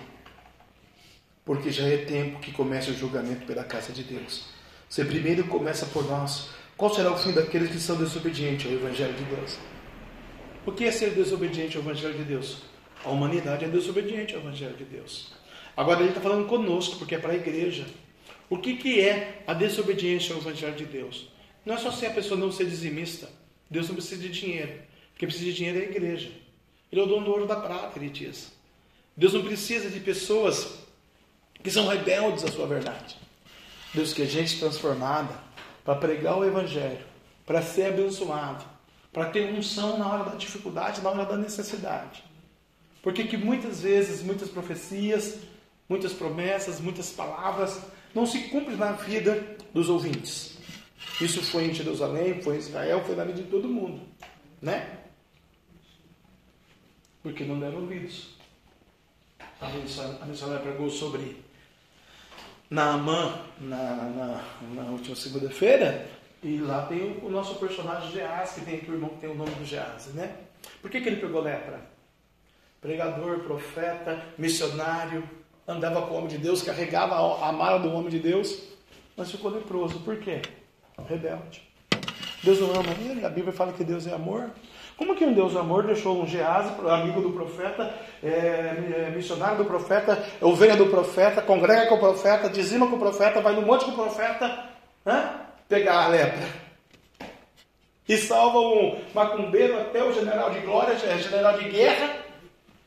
Porque 1.49 1.73
já 1.73 1.89
é 1.89 1.97
tempo 1.97 2.41
que 2.41 2.53
comece 2.53 2.91
o 2.91 2.95
julgamento 2.95 3.47
pela 3.47 3.65
casa 3.65 3.91
de 3.91 4.03
Deus. 4.03 4.45
Você 4.87 5.03
primeiro 5.03 5.45
começa 5.45 5.87
por 5.87 6.07
nós. 6.07 6.51
Qual 6.77 6.93
será 6.93 7.11
o 7.11 7.17
fim 7.17 7.33
daqueles 7.33 7.71
que 7.71 7.81
são 7.81 7.97
desobedientes 7.97 8.67
ao 8.67 8.73
Evangelho 8.73 9.15
de 9.15 9.25
Deus? 9.25 9.59
O 10.67 10.73
que 10.73 10.85
é 10.85 10.91
ser 10.91 11.15
desobediente 11.15 11.79
ao 11.79 11.83
Evangelho 11.83 12.13
de 12.13 12.25
Deus? 12.25 12.59
A 13.03 13.09
humanidade 13.09 13.65
é 13.65 13.69
desobediente 13.69 14.35
ao 14.35 14.43
Evangelho 14.43 14.77
de 14.77 14.85
Deus. 14.85 15.33
Agora 15.75 16.01
ele 16.01 16.11
está 16.11 16.21
falando 16.21 16.47
conosco, 16.47 16.99
porque 16.99 17.15
é 17.15 17.19
para 17.19 17.33
a 17.33 17.37
igreja. 17.37 17.87
O 18.51 18.59
que, 18.59 18.77
que 18.77 19.01
é 19.01 19.43
a 19.47 19.55
desobediência 19.55 20.35
ao 20.35 20.43
Evangelho 20.43 20.75
de 20.75 20.85
Deus? 20.85 21.31
Não 21.65 21.77
é 21.77 21.79
só 21.79 21.91
ser 21.91 22.09
a 22.09 22.11
pessoa 22.11 22.39
não 22.39 22.53
ser 22.53 22.67
dizimista. 22.67 23.27
Deus 23.71 23.89
não 23.89 23.95
precisa 23.95 24.21
de 24.21 24.29
dinheiro. 24.29 24.83
Quem 25.17 25.27
precisa 25.27 25.47
de 25.51 25.57
dinheiro 25.57 25.79
é 25.79 25.83
a 25.87 25.91
igreja. 25.91 26.31
Ele 26.93 27.01
é 27.01 27.05
o 27.05 27.07
dono 27.07 27.25
do 27.25 27.31
ouro 27.31 27.47
da 27.47 27.57
prata, 27.57 27.99
ele 27.99 28.11
diz. 28.11 28.53
Deus 29.17 29.33
não 29.33 29.43
precisa 29.43 29.89
de 29.89 29.99
pessoas 29.99 30.87
que 31.63 31.71
são 31.71 31.87
rebeldes 31.87 32.45
à 32.45 32.49
sua 32.49 32.67
verdade. 32.67 33.17
Deus 33.95 34.13
quer 34.13 34.27
gente 34.27 34.59
transformada 34.59 35.35
para 35.85 35.97
pregar 35.97 36.39
o 36.39 36.45
Evangelho, 36.45 37.05
para 37.47 37.63
ser 37.63 37.87
abençoado, 37.87 38.65
para 39.13 39.31
ter 39.31 39.53
unção 39.53 39.99
na 39.99 40.07
hora 40.07 40.31
da 40.31 40.37
dificuldade, 40.37 41.01
na 41.01 41.11
hora 41.11 41.25
da 41.25 41.37
necessidade. 41.37 42.23
Porque 43.03 43.25
que 43.25 43.37
muitas 43.37 43.81
vezes, 43.81 44.23
muitas 44.23 44.51
profecias, 44.51 45.39
muitas 45.89 46.13
promessas, 46.13 46.81
muitas 46.81 47.11
palavras 47.11 47.81
não 48.15 48.27
se 48.27 48.41
cumprem 48.49 48.77
na 48.77 48.93
vida 48.93 49.57
dos 49.73 49.89
ouvintes. 49.89 50.59
Isso 51.21 51.43
foi 51.43 51.65
em 51.65 51.75
Jerusalém, 51.75 52.43
foi 52.43 52.57
em 52.57 52.59
Israel, 52.59 53.03
foi 53.05 53.17
na 53.17 53.25
vida 53.25 53.43
de 53.43 53.49
todo 53.49 53.69
mundo, 53.69 54.03
né? 54.61 54.99
Porque 57.23 57.45
não 57.45 57.59
deram 57.59 57.81
ouvidos. 57.81 58.37
A 59.61 60.27
missionária 60.27 60.63
pregou 60.63 60.89
sobre 60.91 61.43
Naamã 62.71 63.41
na, 63.61 63.77
na, 63.77 64.45
na 64.75 64.83
última 64.91 65.17
segunda-feira. 65.17 66.07
E 66.43 66.59
lá 66.59 66.87
tem 66.87 67.01
o, 67.01 67.27
o 67.27 67.31
nosso 67.31 67.57
personagem 67.57 68.13
Geás, 68.13 68.53
que 68.53 68.61
tem 68.61 68.79
o 68.89 68.93
irmão 68.93 69.11
que 69.11 69.21
tem 69.21 69.31
o 69.31 69.35
nome 69.35 69.51
do 69.53 69.65
Geás, 69.65 70.07
né? 70.15 70.37
Por 70.81 70.91
que, 70.91 71.01
que 71.01 71.09
ele 71.09 71.21
pegou 71.21 71.41
lepra? 71.41 71.81
Pregador, 72.81 73.41
profeta, 73.41 74.23
missionário, 74.37 75.29
andava 75.67 76.03
com 76.03 76.15
o 76.15 76.19
homem 76.19 76.29
de 76.29 76.39
Deus, 76.39 76.63
carregava 76.63 77.17
a 77.45 77.53
mala 77.53 77.79
do 77.79 77.93
homem 77.93 78.09
de 78.09 78.19
Deus, 78.19 78.63
mas 79.17 79.31
ficou 79.31 79.51
leproso. 79.51 80.01
Por 80.01 80.17
quê? 80.19 80.41
Rebelde. 81.09 81.69
Deus 82.43 82.61
não 82.61 82.71
ama 82.71 82.93
ele, 83.01 83.25
a 83.25 83.29
Bíblia 83.29 83.53
fala 83.53 83.73
que 83.73 83.83
Deus 83.83 84.07
é 84.07 84.15
amor. 84.15 84.51
Como 84.99 85.15
que 85.15 85.25
um 85.25 85.33
Deus 85.33 85.55
amor 85.55 85.85
deixou 85.85 86.21
um 86.21 86.27
Gease, 86.27 86.73
amigo 86.91 87.21
do 87.21 87.31
profeta, 87.31 87.95
é, 88.21 88.29
é, 88.29 89.13
missionário 89.15 89.59
do 89.59 89.65
profeta, 89.65 90.27
ovelha 90.41 90.75
do 90.75 90.87
profeta, 90.87 91.41
congrega 91.41 91.87
com 91.87 91.95
o 91.95 92.01
profeta, 92.01 92.51
dizima 92.51 92.89
com 92.89 92.97
o 92.97 92.99
profeta, 92.99 93.41
vai 93.41 93.55
no 93.55 93.63
monte 93.63 93.85
com 93.85 93.93
o 93.93 93.95
profeta, 93.95 94.65
né? 95.05 95.41
pegar 95.69 96.03
a 96.03 96.09
lepra. 96.09 96.49
E 98.09 98.17
salva 98.17 98.59
um 98.59 99.01
macumbeiro 99.15 99.79
até 99.81 100.03
o 100.03 100.13
general 100.13 100.51
de 100.51 100.59
glória, 100.61 100.95
é, 100.95 101.19
general 101.19 101.57
de 101.57 101.69
guerra, 101.69 102.17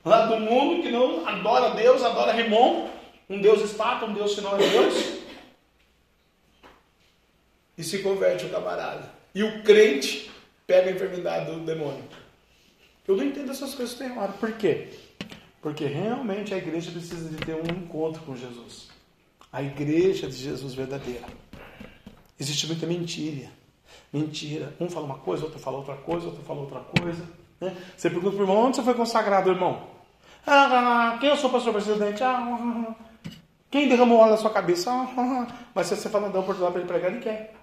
lá 0.04 0.26
do 0.26 0.38
mundo, 0.38 0.84
que 0.84 0.92
não 0.92 1.26
adora 1.26 1.76
Deus, 1.76 2.04
adora 2.04 2.34
Rimon, 2.34 2.90
um 3.30 3.40
Deus 3.40 3.62
espata, 3.62 4.06
um 4.06 4.14
Deus 4.14 4.36
que 4.36 4.42
não 4.42 4.56
é 4.56 4.58
Deus. 4.58 5.14
E 7.78 7.84
se 7.86 8.00
converte 8.00 8.48
o 8.48 8.50
camarada. 8.50 9.10
E 9.34 9.44
o 9.44 9.64
crente 9.64 10.30
pega 10.66 10.90
a 10.90 10.94
enfermidade 10.94 11.52
do 11.52 11.60
demônio. 11.66 12.04
Eu 13.08 13.18
não 13.18 13.24
entendo 13.24 13.52
essas 13.52 13.74
coisas 13.74 13.96
tem 13.96 14.18
hora. 14.18 14.32
Por 14.34 14.54
quê? 14.54 14.90
Porque 15.62 15.86
realmente 15.86 16.54
a 16.54 16.58
igreja 16.58 16.92
precisa 16.92 17.30
de 17.30 17.38
ter 17.38 17.56
um 17.56 17.78
encontro 17.78 18.22
com 18.24 18.36
Jesus. 18.36 18.90
A 19.52 19.62
igreja 19.62 20.28
de 20.28 20.36
Jesus 20.36 20.74
verdadeira. 20.74 21.26
Existe 22.40 22.68
muita 22.68 22.86
mentira. 22.86 23.50
Mentira. 24.14 24.74
Um 24.80 24.90
fala 24.90 25.06
uma 25.06 25.18
coisa, 25.18 25.44
outro 25.44 25.60
fala 25.60 25.78
outra 25.78 25.96
coisa, 25.96 26.28
outro 26.28 26.44
fala 26.44 26.62
outra 26.62 26.80
coisa. 26.80 27.28
Né? 27.60 27.76
Você 27.96 28.10
pergunta 28.10 28.36
para 28.36 28.40
o 28.40 28.48
irmão, 28.48 28.66
onde 28.66 28.78
você 28.78 28.84
foi 28.84 28.94
consagrado, 28.94 29.50
irmão? 29.50 29.88
Ah, 30.48 31.18
quem 31.20 31.30
eu 31.30 31.38
sou 31.38 31.50
pastor 31.50 31.74
presidente? 31.74 32.24
Ah, 32.24 32.96
quem 33.70 33.88
derramou 33.88 34.20
óleo 34.20 34.32
na 34.32 34.38
sua 34.38 34.50
cabeça? 34.50 34.90
Ah, 34.92 35.48
mas 35.76 35.88
se 35.88 35.96
você 35.96 36.10
fala 36.10 36.30
dar 36.30 36.40
oportunidade 36.40 36.72
para 36.74 36.82
ele 36.82 36.90
pregar, 36.90 37.12
ele 37.12 37.22
quer. 37.22 37.54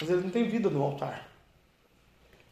Mas 0.00 0.10
ele 0.10 0.22
não 0.22 0.30
tem 0.30 0.48
vida 0.48 0.70
no 0.70 0.82
altar 0.82 1.31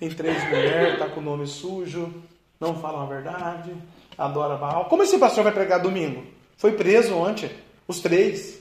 tem 0.00 0.08
três 0.08 0.42
mulheres, 0.44 0.94
está 0.94 1.10
com 1.10 1.20
o 1.20 1.22
nome 1.22 1.46
sujo, 1.46 2.10
não 2.58 2.80
fala 2.80 3.02
a 3.02 3.06
verdade, 3.06 3.70
adora 4.16 4.56
Baal. 4.56 4.86
Como 4.86 5.02
esse 5.02 5.18
pastor 5.18 5.44
vai 5.44 5.52
pregar 5.52 5.78
domingo? 5.78 6.24
Foi 6.56 6.72
preso 6.72 7.14
ontem, 7.14 7.50
os 7.86 8.00
três. 8.00 8.58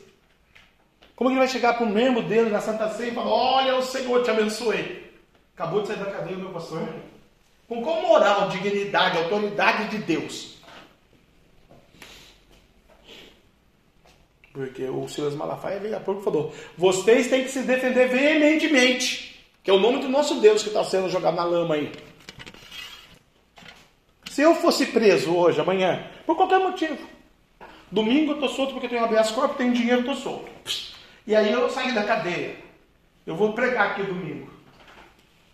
Como 1.16 1.30
ele 1.30 1.40
vai 1.40 1.48
chegar 1.48 1.76
para 1.76 1.86
o 1.86 1.90
membro 1.90 2.24
dele 2.24 2.50
na 2.50 2.60
Santa 2.60 2.90
Ceia 2.90 3.12
e 3.12 3.16
falar: 3.16 3.30
Olha, 3.30 3.78
o 3.78 3.82
Senhor 3.82 4.22
te 4.22 4.30
abençoe? 4.30 5.10
Acabou 5.56 5.82
de 5.82 5.88
sair 5.88 6.00
da 6.00 6.12
cadeia, 6.12 6.36
meu 6.36 6.50
pastor. 6.50 6.86
Com 7.70 7.82
qual 7.82 8.02
moral, 8.02 8.50
dignidade, 8.50 9.18
autoridade 9.18 9.90
de 9.92 9.98
Deus? 10.00 10.58
Porque 14.52 14.84
o 14.84 15.08
Silas 15.08 15.36
Malafaia 15.36 15.80
veio 15.80 15.96
a 15.96 16.02
pouco 16.02 16.20
e 16.20 16.24
falou: 16.24 16.54
Vocês 16.78 17.30
têm 17.30 17.44
que 17.44 17.50
se 17.50 17.62
defender 17.62 18.10
veementemente. 18.10 19.29
Que 19.70 19.72
é 19.72 19.76
o 19.76 19.80
nome 19.80 20.00
do 20.00 20.10
nosso 20.10 20.42
Deus 20.42 20.64
que 20.64 20.70
está 20.70 20.84
sendo 20.84 21.08
jogado 21.10 21.36
na 21.36 21.44
lama 21.44 21.76
aí. 21.76 21.92
Se 24.28 24.42
eu 24.42 24.56
fosse 24.56 24.88
preso 24.88 25.32
hoje, 25.32 25.62
amanhã, 25.62 26.08
por 26.26 26.36
qualquer 26.36 26.58
motivo, 26.58 27.08
domingo 27.92 28.32
eu 28.32 28.34
estou 28.34 28.50
solto 28.50 28.74
porque 28.74 28.90
tenho 28.90 29.04
habeas 29.04 29.30
corpus, 29.30 29.58
tenho 29.58 29.72
dinheiro, 29.72 30.00
estou 30.00 30.16
solto. 30.16 30.50
E 31.28 31.36
aí 31.36 31.52
eu 31.52 31.70
saí 31.70 31.94
da 31.94 32.04
cadeia. 32.04 32.56
Eu 33.28 33.36
vou 33.36 33.54
pregar 33.54 33.92
aqui 33.92 34.02
domingo. 34.02 34.52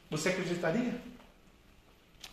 Você 0.09 0.29
acreditaria? 0.29 0.95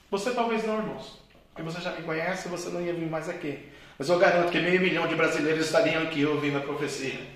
Você 0.08 0.30
talvez 0.30 0.64
não, 0.64 0.78
irmãos. 0.78 1.18
Porque 1.48 1.68
você 1.68 1.80
já 1.80 1.90
me 1.96 2.04
conhece, 2.04 2.48
você 2.48 2.68
não 2.68 2.80
ia 2.80 2.94
vir 2.94 3.10
mais 3.10 3.28
aqui. 3.28 3.58
Mas 3.98 4.08
eu 4.08 4.20
garanto 4.20 4.52
que 4.52 4.60
meio 4.60 4.80
milhão 4.80 5.08
de 5.08 5.16
brasileiros 5.16 5.66
estariam 5.66 6.04
aqui 6.04 6.24
ouvindo 6.24 6.58
a 6.58 6.60
profecia. 6.60 7.26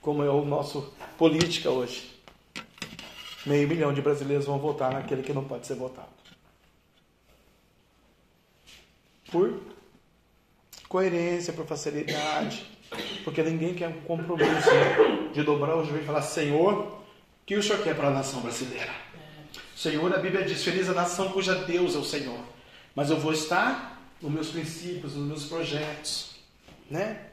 Como 0.00 0.24
é 0.24 0.30
o 0.30 0.46
nosso 0.46 0.94
política 1.18 1.68
hoje. 1.68 2.13
Meio 3.46 3.68
milhão 3.68 3.92
de 3.92 4.00
brasileiros 4.00 4.46
vão 4.46 4.58
votar 4.58 4.92
naquele 4.92 5.22
que 5.22 5.32
não 5.32 5.44
pode 5.44 5.66
ser 5.66 5.74
votado. 5.74 6.08
por 9.34 9.60
coerência, 10.88 11.52
por 11.52 11.66
facilidade. 11.66 12.64
Porque 13.24 13.42
ninguém 13.42 13.74
quer 13.74 13.88
um 13.88 14.00
compromisso 14.02 14.70
de 15.32 15.42
dobrar 15.42 15.76
o 15.76 15.84
joelho 15.84 16.02
e 16.02 16.06
falar: 16.06 16.22
Senhor, 16.22 16.72
o 16.72 16.98
que 17.44 17.56
o 17.56 17.62
Senhor 17.62 17.82
quer 17.82 17.96
para 17.96 18.08
a 18.08 18.10
nação 18.12 18.40
brasileira? 18.40 18.92
Senhor, 19.74 20.14
a 20.14 20.18
Bíblia 20.18 20.44
diz: 20.44 20.62
Feliz 20.62 20.88
a 20.88 20.94
nação 20.94 21.32
cuja 21.32 21.56
Deus 21.64 21.96
é 21.96 21.98
o 21.98 22.04
Senhor. 22.04 22.38
Mas 22.94 23.10
eu 23.10 23.18
vou 23.18 23.32
estar 23.32 24.00
nos 24.22 24.30
meus 24.30 24.50
princípios, 24.50 25.16
nos 25.16 25.26
meus 25.26 25.46
projetos. 25.46 26.36
Né? 26.88 27.26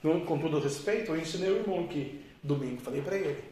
Com 0.00 0.38
todo 0.38 0.60
respeito, 0.60 1.10
eu 1.10 1.20
ensinei 1.20 1.50
o 1.50 1.56
irmão 1.56 1.88
que 1.88 2.24
domingo, 2.40 2.80
falei 2.80 3.02
para 3.02 3.16
ele. 3.16 3.42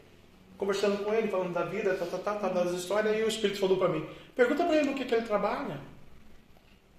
Conversando 0.57 1.05
com 1.05 1.13
ele, 1.13 1.29
falando 1.29 1.53
da 1.53 1.65
vida, 1.65 1.95
tá, 1.95 2.07
tá, 2.07 2.19
tá, 2.19 2.35
tá, 2.35 2.49
das 2.49 2.73
histórias, 2.73 3.17
e 3.19 3.23
o 3.23 3.29
Espírito 3.29 3.61
falou 3.61 3.77
para 3.77 3.89
mim: 3.89 4.07
Pergunta 4.35 4.65
para 4.65 4.77
ele 4.77 4.91
no 4.91 4.95
que, 4.95 5.05
que 5.05 5.15
ele 5.15 5.27
trabalha. 5.27 5.81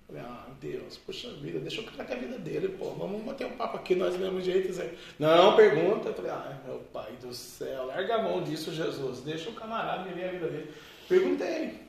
Falei, 0.08 0.22
ah, 0.22 0.46
Deus, 0.62 0.98
poxa 0.98 1.30
vida, 1.34 1.60
deixa 1.60 1.82
eu 1.82 1.86
com 1.86 2.02
a 2.02 2.16
vida 2.16 2.40
dele, 2.40 2.70
pô, 2.70 2.92
vamos 2.92 3.22
bater 3.24 3.46
um 3.46 3.58
papo 3.58 3.76
aqui, 3.76 3.94
nós 3.94 4.16
mesmo 4.16 4.40
jeito, 4.40 4.72
Zé. 4.72 4.94
Não, 5.20 5.54
pergunta. 5.56 6.08
Eu 6.08 6.14
falei, 6.14 6.32
ah, 6.32 6.58
meu 6.66 6.80
pai 6.94 7.12
do 7.22 7.34
céu, 7.34 7.88
larga 7.88 8.16
a 8.16 8.24
mão 8.24 8.42
disso, 8.42 8.74
Jesus, 8.74 9.20
deixa 9.22 9.50
o 9.50 9.54
camarada 9.54 10.06
viver 10.06 10.30
a 10.30 10.32
vida 10.32 10.48
dele. 10.48 10.74
Perguntei. 11.10 11.88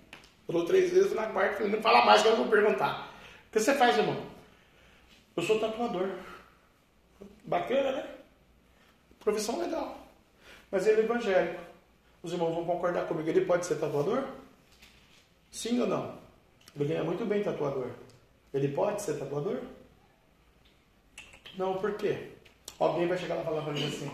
Falou 0.48 0.64
três 0.64 0.90
vezes 0.90 1.14
na 1.14 1.26
quarta, 1.26 1.58
falei, 1.58 1.70
não 1.70 1.80
fala 1.80 2.04
mais 2.04 2.22
que 2.22 2.28
eu 2.28 2.36
vou 2.36 2.48
perguntar. 2.48 3.14
O 3.48 3.52
que 3.52 3.60
você 3.60 3.74
faz, 3.74 3.96
irmão? 3.96 4.20
Eu 5.36 5.42
sou 5.44 5.60
tatuador. 5.60 6.08
Bacana, 7.44 7.92
né? 7.92 8.06
Profissão 9.20 9.60
legal. 9.60 9.97
Mas 10.70 10.86
ele 10.86 11.02
é 11.02 11.04
evangélico. 11.04 11.60
Os 12.22 12.32
irmãos 12.32 12.54
vão 12.54 12.64
concordar 12.64 13.06
comigo. 13.06 13.28
Ele 13.28 13.44
pode 13.44 13.66
ser 13.66 13.76
tatuador? 13.76 14.24
Sim 15.50 15.80
ou 15.80 15.86
não? 15.86 16.18
Ele 16.76 16.84
ganha 16.86 17.04
muito 17.04 17.24
bem 17.24 17.42
tatuador. 17.42 17.90
Ele 18.52 18.68
pode 18.68 19.02
ser 19.02 19.14
tatuador? 19.18 19.60
Não, 21.56 21.78
por 21.78 21.94
quê? 21.94 22.32
Alguém 22.78 23.08
vai 23.08 23.18
chegar 23.18 23.34
lá 23.34 23.42
e 23.42 23.44
falar 23.44 23.62
para 23.62 23.72
mim 23.72 23.86
assim: 23.86 24.10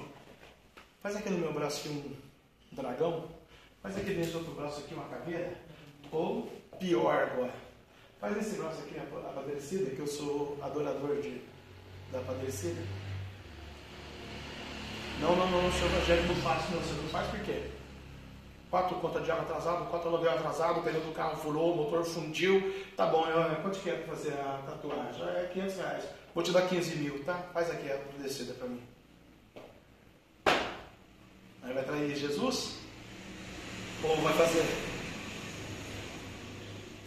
faz 1.02 1.16
aqui 1.16 1.28
no 1.28 1.39
meu 1.39 1.52
braço 1.52 1.81
aqui 1.81 1.90
um 1.90 2.74
dragão, 2.74 3.28
faz 3.82 3.97
aqui 3.97 4.14
nesse 4.14 4.35
outro 4.35 4.55
braço 4.55 4.81
aqui 4.81 4.94
uma 4.94 5.05
caveira, 5.05 5.55
ou 6.10 6.51
pior 6.78 7.31
agora, 7.31 7.52
faz 8.18 8.36
nesse 8.36 8.56
braço 8.56 8.81
aqui 8.81 8.98
a 8.98 9.32
padecida, 9.32 9.90
que 9.90 10.01
eu 10.01 10.06
sou 10.06 10.59
adorador 10.62 11.20
de, 11.20 11.43
da 12.10 12.20
padecida. 12.20 12.81
Não, 15.20 15.36
não, 15.36 15.51
não, 15.51 15.73
senhor 15.73 15.91
Evangelho 15.91 16.28
não 16.28 16.35
faz, 16.36 16.70
não, 16.70 16.81
você 16.81 17.03
não 17.03 17.09
faz 17.09 17.28
por 17.28 17.41
quê? 17.41 17.62
quatro 18.74 18.97
contas 18.97 19.24
de 19.24 19.31
água 19.31 19.45
atrasado, 19.45 19.89
quatro 19.89 20.09
aluguel 20.09 20.32
atrasado, 20.32 20.81
o 20.81 20.82
pneu 20.82 21.01
do 21.01 21.15
carro 21.15 21.36
furou, 21.36 21.74
o 21.74 21.77
motor 21.77 22.05
fundiu. 22.05 22.74
Tá 22.97 23.07
bom, 23.07 23.24
eu, 23.28 23.62
quanto 23.62 23.78
que 23.78 23.89
é 23.89 23.95
para 23.95 24.16
fazer 24.16 24.32
a 24.32 24.62
tatuagem? 24.66 25.23
É 25.28 25.49
500 25.53 25.77
reais. 25.77 26.05
Vou 26.35 26.43
te 26.43 26.51
dar 26.51 26.62
15 26.62 26.97
mil, 26.97 27.23
tá? 27.23 27.35
Faz 27.55 27.70
aqui 27.70 27.89
a 27.89 27.97
descida 28.20 28.53
para 28.55 28.66
mim. 28.66 28.82
Aí 31.62 31.73
vai 31.73 31.85
trair 31.85 32.16
Jesus? 32.16 32.78
Ou 34.03 34.16
vai 34.16 34.35
fazer? 34.35 34.65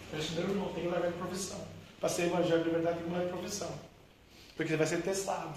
Primeiro 0.10 0.54
não, 0.56 0.74
tem 0.74 0.84
que 0.84 0.90
largar 0.90 1.12
de 1.12 1.18
profissão. 1.18 1.68
Para 2.00 2.08
ser 2.08 2.28
evangelho 2.28 2.64
de 2.64 2.70
verdade, 2.70 3.00
tem 3.00 3.08
que 3.08 3.12
largar 3.12 3.26
de 3.26 3.38
profissão. 3.38 3.80
Porque 4.56 4.72
ele 4.72 4.78
vai 4.78 4.88
ser 4.88 5.02
testado. 5.02 5.54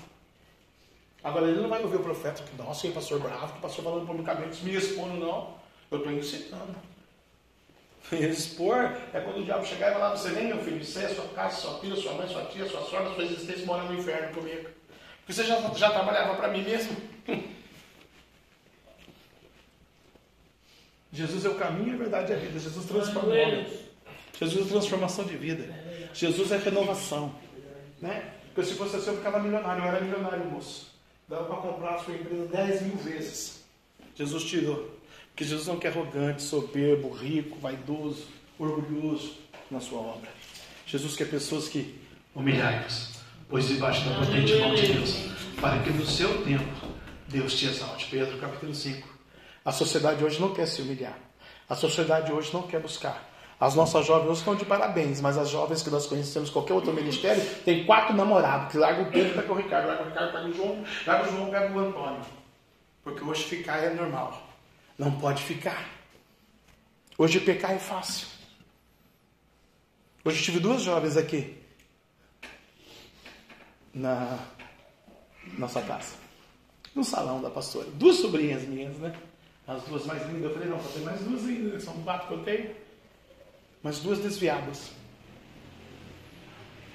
Agora 1.23 1.49
ele 1.49 1.61
não 1.61 1.69
vai 1.69 1.83
ouvir 1.83 1.97
o 1.97 2.03
profeta 2.03 2.43
que, 2.43 2.57
nossa, 2.57 2.87
que 2.87 2.95
pastor 2.95 3.21
bravo, 3.21 3.55
que 3.55 3.61
pastor 3.61 3.85
falando 3.85 4.07
publicamente, 4.07 4.65
me 4.65 4.75
expondo, 4.75 5.15
não. 5.15 5.55
Eu 5.91 5.99
estou 5.99 6.13
ensinando. 6.13 6.77
Expor 8.13 8.97
é 9.13 9.21
quando 9.21 9.41
o 9.41 9.45
diabo 9.45 9.65
chegar 9.65 9.91
e 9.91 9.95
falar: 9.95 10.11
Você 10.11 10.31
nem 10.31 10.47
meu 10.47 10.59
filho, 10.59 10.85
você, 10.85 11.09
sua 11.09 11.29
casa, 11.29 11.57
sua 11.57 11.79
filha, 11.81 11.97
sua 11.97 12.15
mãe, 12.15 12.29
sua 12.29 12.45
tia, 12.47 12.67
sua 12.67 12.83
sogra, 12.83 13.15
sua 13.15 13.25
existência 13.25 13.67
mora 13.67 13.85
no 13.85 13.99
inferno 13.99 14.35
comigo. 14.35 14.69
Porque 15.19 15.33
você 15.33 15.45
já, 15.45 15.61
já 15.75 15.91
trabalhava 15.91 16.35
para 16.37 16.49
mim 16.49 16.63
mesmo. 16.63 16.97
Jesus 21.13 21.45
é 21.45 21.49
o 21.49 21.57
caminho, 21.57 21.95
a 21.95 21.99
verdade 21.99 22.33
e 22.33 22.35
a 22.35 22.39
vida. 22.39 22.59
Jesus 22.59 22.87
transforma. 22.87 23.35
Jesus 24.39 24.67
é 24.67 24.71
transformação 24.71 25.25
de 25.25 25.37
vida. 25.37 25.75
Jesus 26.15 26.53
é 26.53 26.57
renovação. 26.57 27.35
Né? 28.01 28.33
Porque 28.55 28.71
se 28.71 28.77
fosse 28.77 28.97
assim, 28.97 29.11
eu 29.11 29.17
ficava 29.17 29.39
milionário. 29.39 29.83
Eu 29.83 29.89
era 29.89 30.01
milionário, 30.01 30.45
moço. 30.47 30.90
Dava 31.31 31.45
para 31.45 31.57
comprar 31.59 31.95
a 31.95 31.99
sua 31.99 32.15
empresa 32.15 32.45
10 32.47 32.83
mil 32.83 32.97
vezes. 32.97 33.63
Jesus 34.17 34.43
tirou. 34.43 34.99
Que 35.37 35.45
Jesus 35.45 35.69
não 35.69 35.79
quer 35.79 35.93
arrogante, 35.93 36.43
soberbo, 36.43 37.09
rico, 37.13 37.57
vaidoso, 37.61 38.27
orgulhoso 38.59 39.35
na 39.71 39.79
sua 39.79 40.01
obra. 40.01 40.29
Jesus 40.85 41.15
quer 41.15 41.31
pessoas 41.31 41.69
que 41.69 41.97
humilhai-vos, 42.35 43.13
pois 43.49 43.69
debaixo 43.69 44.09
da 44.09 44.17
potente 44.17 44.57
mão 44.57 44.75
de 44.75 44.93
Deus, 44.93 45.15
para 45.61 45.81
que 45.85 45.91
no 45.91 46.05
seu 46.05 46.45
tempo 46.45 46.89
Deus 47.29 47.55
te 47.57 47.67
exalte. 47.67 48.07
Pedro 48.11 48.37
capítulo 48.39 48.75
5. 48.75 49.09
A 49.65 49.71
sociedade 49.71 50.25
hoje 50.25 50.41
não 50.41 50.53
quer 50.53 50.67
se 50.67 50.83
humilhar. 50.83 51.17
A 51.69 51.77
sociedade 51.77 52.33
hoje 52.33 52.53
não 52.53 52.63
quer 52.63 52.81
buscar. 52.81 53.30
As 53.61 53.75
nossas 53.75 54.07
jovens 54.07 54.39
estão 54.39 54.55
de 54.57 54.65
parabéns, 54.65 55.21
mas 55.21 55.37
as 55.37 55.51
jovens 55.51 55.83
que 55.83 55.91
nós 55.91 56.07
conhecemos, 56.07 56.49
qualquer 56.49 56.73
outro 56.73 56.95
ministério, 56.95 57.45
tem 57.63 57.85
quatro 57.85 58.17
namorados, 58.17 58.73
que 58.73 58.79
larga 58.79 59.03
o 59.03 59.13
Pedro, 59.13 59.35
pega 59.35 59.53
o 59.53 59.57
Ricardo, 59.57 59.87
larga 59.87 60.03
o 60.03 60.07
Ricardo, 60.07 60.33
pega 60.33 60.49
o 60.49 60.53
João, 60.55 60.85
larga 61.07 61.29
o 61.29 61.31
João, 61.31 61.51
pega 61.51 61.75
o 61.75 61.79
Antônio. 61.79 62.21
Porque 63.05 63.23
hoje 63.23 63.45
ficar 63.45 63.77
é 63.77 63.93
normal. 63.93 64.49
Não 64.99 65.13
pode 65.13 65.43
ficar. 65.43 65.91
Hoje 67.19 67.39
pecar 67.39 67.73
é 67.73 67.79
fácil. 67.79 68.29
Hoje 70.25 70.43
tive 70.43 70.59
duas 70.59 70.81
jovens 70.81 71.19
aqui 71.19 71.59
na 73.93 74.39
nossa 75.59 75.83
casa, 75.83 76.15
no 76.95 77.05
salão 77.05 77.43
da 77.43 77.51
pastora. 77.51 77.89
Duas 77.91 78.17
sobrinhas 78.17 78.63
minhas, 78.63 78.97
né? 78.97 79.15
As 79.67 79.83
duas 79.83 80.07
mais 80.07 80.27
lindas. 80.29 80.45
Eu 80.45 80.55
falei, 80.55 80.69
não, 80.69 80.79
tem 80.79 81.03
mais 81.03 81.21
duas 81.21 81.45
ainda, 81.47 81.75
né? 81.75 81.79
são 81.79 81.95
quatro 82.03 82.29
que 82.29 82.35
eu 82.35 82.45
tenho. 82.45 82.80
Mas 83.83 83.99
duas 83.99 84.19
desviadas. 84.19 84.91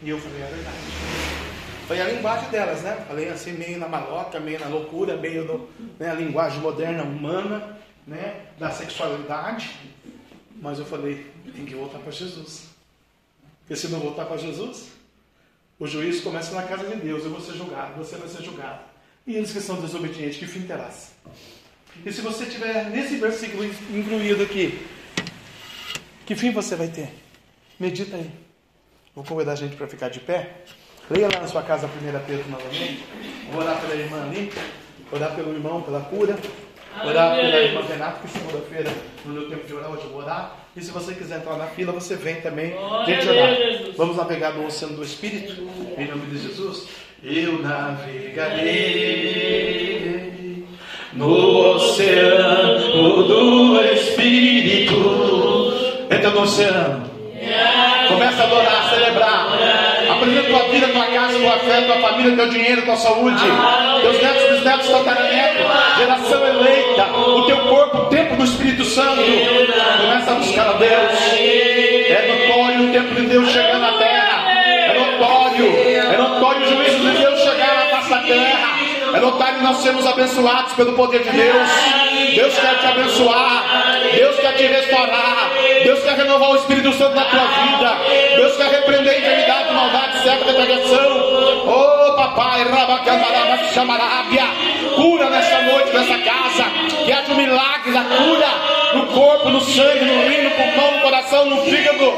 E 0.02 0.10
eu 0.10 0.20
falei, 0.20 0.42
é 0.42 0.48
verdade. 0.48 0.78
Foi 1.88 2.02
a 2.02 2.08
linguagem 2.08 2.50
delas, 2.50 2.82
né? 2.82 3.06
Falei 3.08 3.30
assim, 3.30 3.54
meio 3.54 3.78
na 3.78 3.88
maloca, 3.88 4.40
meio 4.40 4.60
na 4.60 4.68
loucura, 4.68 5.16
meio 5.18 5.46
no, 5.46 5.70
né, 6.00 6.10
a 6.10 6.16
linguagem 6.16 6.60
moderna, 6.60 7.04
humana 7.04 7.78
né, 8.08 8.48
da 8.60 8.72
sexualidade, 8.72 9.76
mas 10.62 10.80
eu 10.80 10.86
falei, 10.86 11.26
tem 11.56 11.66
que 11.66 11.76
voltar 11.76 12.00
para 12.00 12.12
Jesus. 12.12 12.68
Porque 13.60 13.76
se 13.76 13.88
não 13.88 14.00
voltar 14.00 14.26
para 14.26 14.38
Jesus, 14.38 14.90
o 15.80 15.88
juízo 15.88 16.24
começa 16.24 16.56
na 16.56 16.64
casa 16.64 16.86
de 16.86 16.96
Deus, 16.96 17.24
eu 17.24 17.32
vou 17.32 17.42
ser 17.42 17.54
julgado, 17.54 17.96
você 17.96 18.16
vai 18.16 18.28
ser 18.28 18.44
julgado. 18.44 18.82
E 19.26 19.36
eles 19.36 19.52
que 19.52 19.60
são 19.60 19.82
desobedientes, 19.82 20.38
que 20.38 20.46
fim 20.46 20.62
terás? 20.62 21.14
E 22.06 22.12
se 22.12 22.22
você 22.22 22.46
tiver 22.46 22.90
nesse 22.92 23.18
versículo 23.18 23.64
incluído 23.66 24.44
aqui, 24.44 24.86
que 26.26 26.36
fim 26.36 26.52
você 26.52 26.76
vai 26.76 26.88
ter? 26.88 27.10
Medita 27.80 28.16
aí. 28.16 28.30
Vou 29.16 29.24
convidar 29.24 29.54
a 29.54 29.56
gente 29.56 29.76
para 29.76 29.88
ficar 29.88 30.10
de 30.10 30.20
pé. 30.20 30.50
Leia 31.10 31.30
lá 31.32 31.40
na 31.40 31.48
sua 31.48 31.62
casa 31.62 31.88
a 31.88 31.90
1 31.90 31.92
Pedro 32.26 32.50
novamente. 32.50 33.04
Vou 33.52 33.62
orar 33.62 33.80
pela 33.80 33.96
irmã 33.96 34.24
ali, 34.24 34.52
orar 35.12 35.36
pelo 35.36 35.54
irmão, 35.54 35.82
pela 35.82 36.02
cura. 36.02 36.36
Orar 37.04 37.36
pela 37.36 37.60
irmã 37.62 37.82
Renata, 37.82 38.20
que 38.22 38.30
segunda-feira, 38.30 38.90
no 39.26 39.34
meu 39.34 39.50
tempo 39.50 39.68
de 39.68 39.74
orar, 39.74 39.92
hoje 39.92 40.06
eu 40.06 40.10
vou 40.10 40.22
orar. 40.22 40.66
E 40.76 40.82
se 40.82 40.92
você 40.92 41.14
quiser 41.14 41.38
entrar 41.38 41.58
na 41.58 41.68
fila, 41.68 41.92
você 41.92 42.16
vem 42.16 42.42
também. 42.42 42.74
Gente, 43.06 43.28
orar. 43.28 43.50
Vamos 43.96 44.18
navegar 44.18 44.54
no 44.54 44.66
oceano 44.66 44.96
do 44.96 45.04
Espírito, 45.04 45.62
em 45.98 46.08
nome 46.08 46.26
de 46.28 46.40
Jesus. 46.40 46.88
Eu 47.24 47.62
navegarei 47.62 48.66
no 51.14 51.76
oceano 51.76 53.28
do 53.28 53.80
Espírito. 53.82 55.35
Entra 56.26 56.40
no 56.40 56.42
oceano. 56.42 57.04
Começa 58.08 58.42
a 58.42 58.46
adorar, 58.46 58.86
a 58.86 58.90
celebrar. 58.90 59.48
Apresenta 60.10 60.50
tua 60.50 60.70
vida, 60.70 60.88
tua 60.88 61.06
casa, 61.06 61.38
tua 61.38 61.60
fé, 61.60 61.82
tua 61.82 61.98
família, 61.98 62.36
teu 62.36 62.50
dinheiro, 62.50 62.82
tua 62.82 62.96
saúde. 62.96 63.44
Teus 64.02 64.22
netos, 64.24 64.52
bisnetos, 64.54 64.90
tataranetos. 64.90 65.66
Geração 66.00 66.48
eleita. 66.48 67.06
O 67.14 67.46
teu 67.46 67.58
corpo, 67.60 67.98
o 67.98 68.06
tempo 68.06 68.36
do 68.38 68.44
Espírito 68.44 68.84
Santo. 68.86 69.22
Começa 70.02 70.32
a 70.32 70.36
buscar 70.36 70.70
a 70.70 70.74
Deus. 70.74 71.12
É 71.38 72.48
notório 72.48 72.90
o 72.90 72.92
tempo 72.92 73.14
de 73.14 73.28
Deus 73.28 73.52
chegar 73.52 73.78
na 73.78 73.92
terra. 74.00 74.52
É 74.52 75.00
notório. 75.00 75.78
É 76.12 76.18
notório 76.18 76.62
o 76.62 76.66
juízo 76.66 77.00
de 77.02 77.18
Deus 77.18 77.40
chegar 77.40 77.88
na 77.92 78.10
da 78.10 78.22
terra. 78.24 78.76
É 79.14 79.20
notário 79.20 79.58
que 79.60 79.64
nós 79.64 79.78
sermos 79.78 80.06
abençoados 80.08 80.74
pelo 80.74 80.94
poder 80.94 81.24
de 81.24 81.30
Deus. 81.30 81.70
Deus 82.36 82.54
quer 82.58 82.80
te 82.80 82.86
abençoar. 82.88 83.64
Deus 84.14 84.36
quer 84.40 84.56
te 84.56 84.68
restaurar. 84.68 85.52
Deus 85.86 86.02
quer 86.02 86.18
renovar 86.18 86.50
o 86.50 86.56
Espírito 86.56 86.92
Santo 86.94 87.14
na 87.14 87.26
tua 87.26 87.46
vida. 87.46 87.96
Deus 88.38 88.58
quer 88.58 88.72
repreender 88.72 89.20
enfermidade, 89.20 89.72
maldade, 89.72 90.24
certa 90.24 90.46
depredação. 90.46 91.62
Oh, 91.68 92.16
papai, 92.16 92.64
rabacandaraba, 92.64 93.64
chamarábia. 93.72 94.46
Cura 94.96 95.30
nesta 95.30 95.62
noite, 95.62 95.96
nessa 95.96 96.18
casa. 96.24 96.64
Que 97.06 97.12
haja 97.12 97.32
um 97.32 97.36
milagre 97.36 97.92
da 97.92 98.04
cura 98.04 98.48
no 98.96 99.06
corpo, 99.14 99.50
no 99.50 99.62
sangue, 99.62 100.06
no 100.06 100.28
rim, 100.28 100.42
no 100.42 100.50
pulmão, 100.56 100.92
no 100.92 101.02
coração, 101.04 101.46
no 101.46 101.62
fígado. 101.66 102.14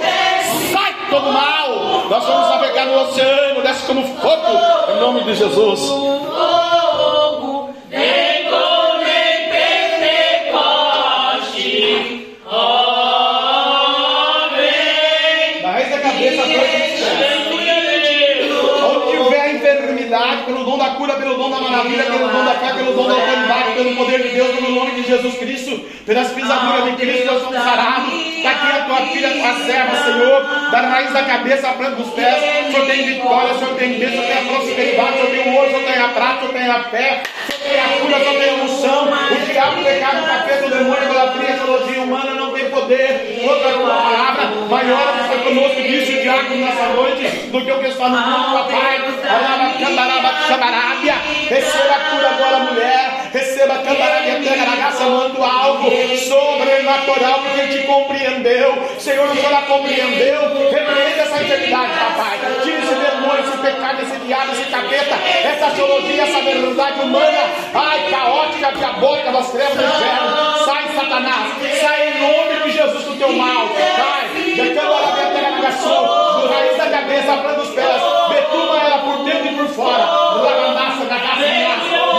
Sai 0.71 0.95
todo 1.09 1.29
mal. 1.29 2.07
Nós 2.09 2.23
vamos 2.23 2.49
navegar 2.49 2.85
no 2.85 3.01
oceano, 3.01 3.61
desce 3.63 3.85
como 3.85 4.01
fogo, 4.21 4.93
em 4.93 4.99
nome 5.01 5.23
de 5.23 5.35
Jesus. 5.35 5.89
Fogo, 5.89 7.75
da 21.61 21.69
maravilha, 21.69 22.03
pelo 22.03 22.27
dom 22.29 22.45
da 22.45 22.53
fé, 22.55 22.73
pelo 22.73 22.93
dom 22.93 23.07
da 23.07 23.13
autoridade, 23.13 23.71
pelo 23.73 23.95
poder 23.95 24.21
de 24.23 24.29
Deus, 24.29 24.51
pelo 24.55 24.71
nome 24.71 24.91
de 24.91 25.03
Jesus 25.03 25.37
Cristo, 25.37 25.79
pelas 26.05 26.31
pisaduras 26.31 26.85
de 26.85 26.91
Cristo, 26.97 27.25
nós 27.25 27.41
somos 27.43 27.63
sarados. 27.63 28.13
Está 28.13 28.51
aqui 28.51 28.71
a 28.71 28.85
tua 28.85 28.97
filha, 29.07 29.27
a 29.27 29.31
tua 29.31 29.65
serva, 29.65 29.95
Senhor, 30.03 30.71
da 30.71 30.81
raiz 30.81 31.11
da 31.11 31.23
cabeça 31.23 31.69
à 31.69 31.73
planta 31.73 31.95
dos 31.95 32.13
pés. 32.13 32.67
O 32.67 32.71
Senhor 32.71 32.85
tem 32.85 33.05
vitória, 33.05 33.53
o 33.53 33.59
Senhor 33.59 33.75
tem 33.75 33.99
bênção, 33.99 34.19
o 34.19 34.25
Senhor 34.25 34.27
tem 34.27 34.37
a 34.37 34.53
prosperidade, 34.53 35.09
o 35.09 35.15
Senhor 35.15 35.43
tem 35.43 35.53
o 35.53 35.55
ouro, 35.55 35.67
o 35.67 35.71
Senhor 35.71 35.85
tem 35.85 36.01
a 36.01 36.07
prata, 36.09 36.35
o 36.35 36.39
Senhor 36.39 36.53
tem 36.53 36.69
a 36.69 36.83
fé, 36.83 37.23
o 37.47 37.53
Senhor 37.53 37.69
tem 37.69 37.79
a 37.79 37.87
cura, 37.99 38.17
o 38.17 38.19
Senhor 38.19 38.41
tem 38.41 38.49
a 38.49 38.63
unção. 38.63 39.07
O 39.07 39.45
diabo, 39.45 39.81
o 39.81 39.83
pecado, 39.83 40.23
o 40.23 40.27
capeta, 40.27 40.65
o 40.65 40.69
demônio, 40.69 41.01
a 41.01 41.05
idolatria, 41.05 41.55
a 41.55 42.03
humana 42.03 42.33
não 42.35 42.51
tem 42.53 42.69
poder 42.69 43.37
a 43.43 43.73
tua 43.73 43.87
palavra. 43.87 44.45
Maior 44.69 45.16
conosco, 45.47 45.81
disse 45.81 46.13
o 46.13 46.21
diabo 46.21 46.55
nessa 46.55 46.87
noite, 46.89 47.23
do 47.47 47.63
que 47.63 47.71
o 47.71 47.79
que 47.79 47.87
está 47.87 48.09
no 48.09 48.17
mundo, 48.17 48.53
papai. 48.53 48.97
Receba 51.49 51.95
a 51.95 51.99
cura 52.09 52.29
agora, 52.29 52.59
mulher. 52.59 53.29
Receba 53.33 53.73
a 53.73 53.77
tegaragaça, 53.77 55.03
mando 55.05 55.43
algo 55.43 55.89
sobrenatural, 56.17 57.39
porque 57.41 57.61
ele 57.61 57.79
te 57.79 57.87
compreendeu. 57.87 58.95
Senhor, 58.99 59.29
o 59.29 59.35
Senhor 59.35 59.53
a 59.53 59.61
compreendeu. 59.63 60.41
Repreenda 60.71 61.21
essa 61.21 61.43
enfermidade, 61.43 61.93
papai. 61.93 62.39
Tira 62.63 62.77
esse 62.79 62.95
demônio, 62.95 63.43
esse 63.47 63.57
pecado, 63.57 64.01
esse 64.01 64.17
diabo, 64.25 64.51
esse 64.51 64.71
capeta, 64.71 65.15
essa 65.43 65.71
teologia, 65.71 66.23
essa 66.23 66.41
verdade 66.41 67.01
humana. 67.01 67.39
Ai, 67.73 68.09
caótica, 68.09 68.71
diabólica 68.73 69.31
das 69.31 69.51
trevas 69.51 69.75
do 69.77 69.83
inferno. 69.83 70.65
Sai, 70.65 70.83
Satanás. 70.95 71.53
Sai 71.81 72.09
em 72.09 72.19
nome 72.19 72.63
de 72.63 72.71
Jesus 72.71 73.03
do 73.05 73.15
teu 73.15 73.31
mal. 73.33 73.67
Sai. 73.75 74.16
Tegaragação. 75.67 76.41
Do 76.41 76.47
raiz 76.47 76.77
da 76.77 76.89
cabeça, 76.89 77.33
a 77.33 77.37
planta 77.37 77.59
dos 77.59 77.69
pés. 77.69 78.01
Betuma 78.29 78.77
ela 78.79 78.99
por 78.99 79.23
dentro 79.25 79.47
e 79.47 79.55
por 79.55 79.67
fora. 79.69 80.05
Lavamassa, 80.05 81.05
da 81.05 81.19
casa, 81.19 82.16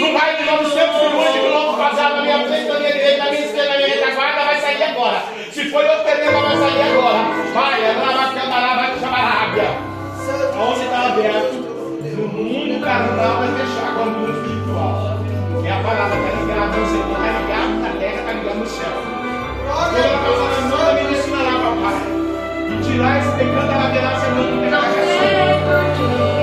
no 0.00 0.16
raio 0.16 0.36
de 0.36 0.44
900 0.44 1.02
milhões 1.02 1.32
de 1.32 1.38
quilômetros 1.40 1.76
quadrados 1.76 2.16
na 2.16 2.22
minha 2.22 2.46
frente, 2.46 2.68
na 2.68 2.78
minha 2.78 2.92
direita, 2.92 3.24
na 3.24 3.30
minha 3.30 3.44
esquerda, 3.44 3.68
na 3.70 3.76
minha 3.76 3.88
retaguarda, 3.88 4.44
vai 4.44 4.60
sair 4.60 4.82
agora. 4.84 5.22
Se 5.52 5.64
foi 5.70 5.84
oferenda, 5.84 6.40
vai 6.40 6.56
sair 6.56 6.82
agora. 6.82 7.18
Pai, 7.54 7.84
é 7.84 7.92
lá 7.92 8.32
cantará, 8.34 8.74
vai 8.76 8.98
chamar 8.98 9.20
a 9.20 9.44
águia. 9.44 9.88
Onde 10.58 10.82
está 10.82 11.06
aberto, 11.06 11.54
no 11.54 12.28
mundo 12.28 12.84
carnal 12.84 13.38
vai 13.38 13.48
fechar 13.48 13.94
com 13.94 14.02
o 14.02 14.10
mundo 14.10 14.32
espiritual. 14.32 15.18
É 15.64 15.70
a 15.70 15.82
palavra 15.82 16.16
está 16.16 16.40
ligada 16.40 16.76
no 16.76 16.86
céu, 16.86 17.04
está 17.12 17.40
ligado 17.40 17.74
na 17.80 18.00
terra, 18.00 18.20
está 18.20 18.32
ligado 18.32 18.58
no 18.58 18.66
céu. 18.66 19.18
Pela 19.68 20.18
causa 20.18 20.44
da 20.48 20.60
mão 20.68 20.84
da 20.84 20.92
medicina 20.94 21.42
lá, 21.42 21.52
papai. 21.60 21.98
E 22.70 22.82
tirar 22.84 23.18
esse 23.18 23.30
pecado 23.36 23.68
da 23.68 24.20
Senhor, 24.20 24.46
do 24.46 24.56
Não 24.56 24.64
pecado. 24.64 24.94
sei 24.94 26.18
porquê. 26.18 26.37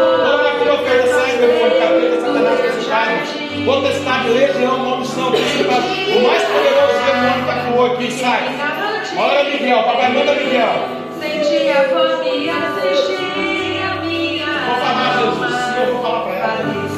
Toda 0.00 0.32
história. 0.32 0.64
profeta, 0.64 1.06
sai, 1.08 1.36
demônio, 1.36 1.78
capeta, 1.78 2.20
satanás, 2.20 2.60
potestade, 2.60 3.64
potestade, 3.66 4.28
legião, 4.30 4.78
maldição, 4.78 5.30
principado. 5.30 5.86
O 5.86 6.26
mais 6.26 6.42
poderoso 6.44 7.04
demônio 7.04 7.44
que 7.44 7.50
atuou 7.50 7.86
aqui, 7.86 8.10
sai. 8.12 8.42
Ora, 9.18 9.44
Miguel, 9.44 9.82
papai, 9.84 10.12
manda 10.14 10.34
Miguel. 10.34 10.88
Senti 11.20 11.68
a 11.68 11.84
fome 11.90 12.48
assistir 12.48 13.82
a 13.82 13.94
minha 14.00 14.46
Vou 14.46 14.76
falar, 14.76 15.18
Jesus, 15.18 15.76
eu 15.76 15.92
vou 15.92 16.02
falar 16.02 16.20
para 16.22 16.34
ela. 16.34 16.89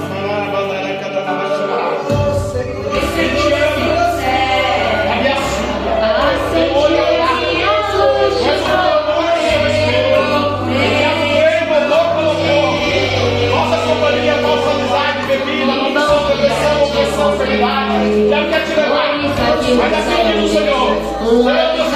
Mas 19.76 19.92
assim 19.92 20.40
diz 20.40 20.50
o 20.50 20.54
Senhor. 20.54 21.91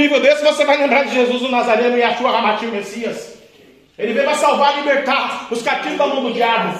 Nível 0.00 0.20
desse, 0.20 0.42
você 0.42 0.64
vai 0.64 0.78
lembrar 0.78 1.04
de 1.04 1.14
Jesus 1.14 1.42
o 1.42 1.48
Nazareno 1.48 1.96
e 1.96 2.02
a 2.02 2.16
sua 2.16 2.30
Ramatil 2.30 2.70
Messias. 2.70 3.38
Ele 3.98 4.14
veio 4.14 4.24
para 4.24 4.36
salvar 4.36 4.74
e 4.74 4.80
libertar 4.80 5.48
os 5.50 5.62
cativos 5.62 5.98
da 5.98 6.06
mão 6.06 6.22
do 6.22 6.32
diabo. 6.32 6.78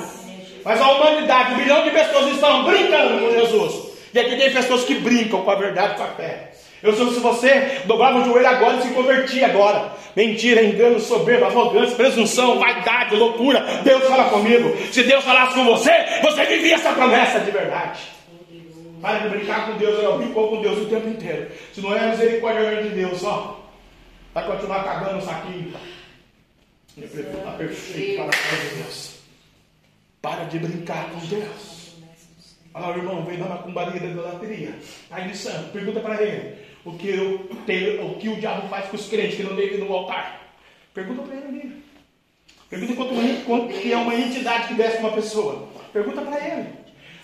Mas 0.65 0.81
a 0.81 0.91
humanidade, 0.91 1.55
um 1.55 1.57
bilhão 1.59 1.83
de 1.85 1.91
pessoas 1.91 2.33
estão 2.33 2.65
brincando 2.65 3.21
com 3.21 3.31
Jesus. 3.33 3.91
E 4.13 4.19
aqui 4.19 4.37
tem 4.37 4.51
pessoas 4.51 4.85
que 4.85 4.95
brincam 4.95 5.43
com 5.43 5.51
a 5.51 5.55
verdade 5.55 5.97
com 5.97 6.03
a 6.03 6.09
fé. 6.09 6.51
Eu 6.83 6.95
sou 6.95 7.13
se 7.13 7.21
você 7.21 7.83
dobrava 7.85 8.21
o 8.21 8.25
joelho 8.25 8.49
agora 8.49 8.77
e 8.77 8.83
se 8.83 8.89
convertia 8.89 9.47
agora. 9.47 9.93
Mentira, 10.17 10.63
engano, 10.63 10.99
soberba, 10.99 11.47
arrogância, 11.47 11.95
presunção, 11.95 12.59
vaidade, 12.59 13.15
loucura. 13.15 13.61
Deus 13.85 14.03
fala 14.05 14.25
comigo. 14.31 14.75
Se 14.91 15.03
Deus 15.03 15.23
falasse 15.23 15.55
com 15.55 15.65
você, 15.65 15.93
você 16.23 16.45
vivia 16.47 16.77
essa 16.77 16.93
promessa 16.93 17.41
de 17.41 17.51
verdade. 17.51 18.01
Para 19.01 19.19
de 19.21 19.29
brincar 19.31 19.67
com 19.67 19.79
Deus, 19.79 20.03
eu 20.03 20.19
brinco 20.19 20.49
com 20.49 20.63
Deus 20.63 20.79
o 20.79 20.87
tempo 20.87 21.09
inteiro. 21.09 21.51
Se 21.73 21.81
não 21.81 21.95
é 21.95 22.01
a 22.01 22.09
misericórdia 22.09 22.83
de 22.83 22.91
Deus, 22.91 23.25
ó. 23.25 23.61
Vai 24.35 24.47
continuar 24.47 24.85
cagando 24.85 25.19
o 25.19 25.23
saquinho. 25.23 25.73
Está 26.97 27.53
perfeito 27.53 28.17
para 28.17 28.29
a 28.29 28.69
de 28.69 28.77
Deus. 28.77 29.15
Para 30.21 30.45
de 30.45 30.59
brincar 30.59 31.11
com 31.11 31.19
Deus. 31.27 31.81
Olha 32.73 32.95
o 32.95 32.99
irmão, 32.99 33.25
vem 33.25 33.39
da 33.39 33.47
macumbaria 33.47 34.01
da 34.01 34.07
idolatria. 34.07 34.75
Aí 35.11 35.29
de 35.29 35.37
santo, 35.37 35.73
pergunta 35.73 36.01
para 36.01 36.23
ele 36.23 36.57
o 36.85 36.93
que, 36.93 37.09
eu 37.09 37.51
tenho, 37.67 38.07
o 38.07 38.15
que 38.17 38.29
o 38.29 38.37
diabo 38.37 38.69
faz 38.69 38.89
com 38.89 38.97
os 38.97 39.09
crentes 39.09 39.37
que 39.37 39.43
não 39.43 39.57
devem 39.57 39.79
no 39.79 39.93
altar. 39.93 40.41
Pergunta 40.95 41.23
para 41.23 41.37
ele 41.37 41.47
ali. 41.47 41.85
Pergunta 42.69 42.95
quanto, 42.95 43.45
quanto 43.45 43.69
que 43.81 43.93
é 43.93 43.97
uma 43.97 44.15
entidade 44.15 44.69
que 44.69 44.75
desce 44.75 44.99
uma 44.99 45.13
pessoa. 45.13 45.69
Pergunta 45.93 46.23
para 46.23 46.47
ele. 46.47 46.69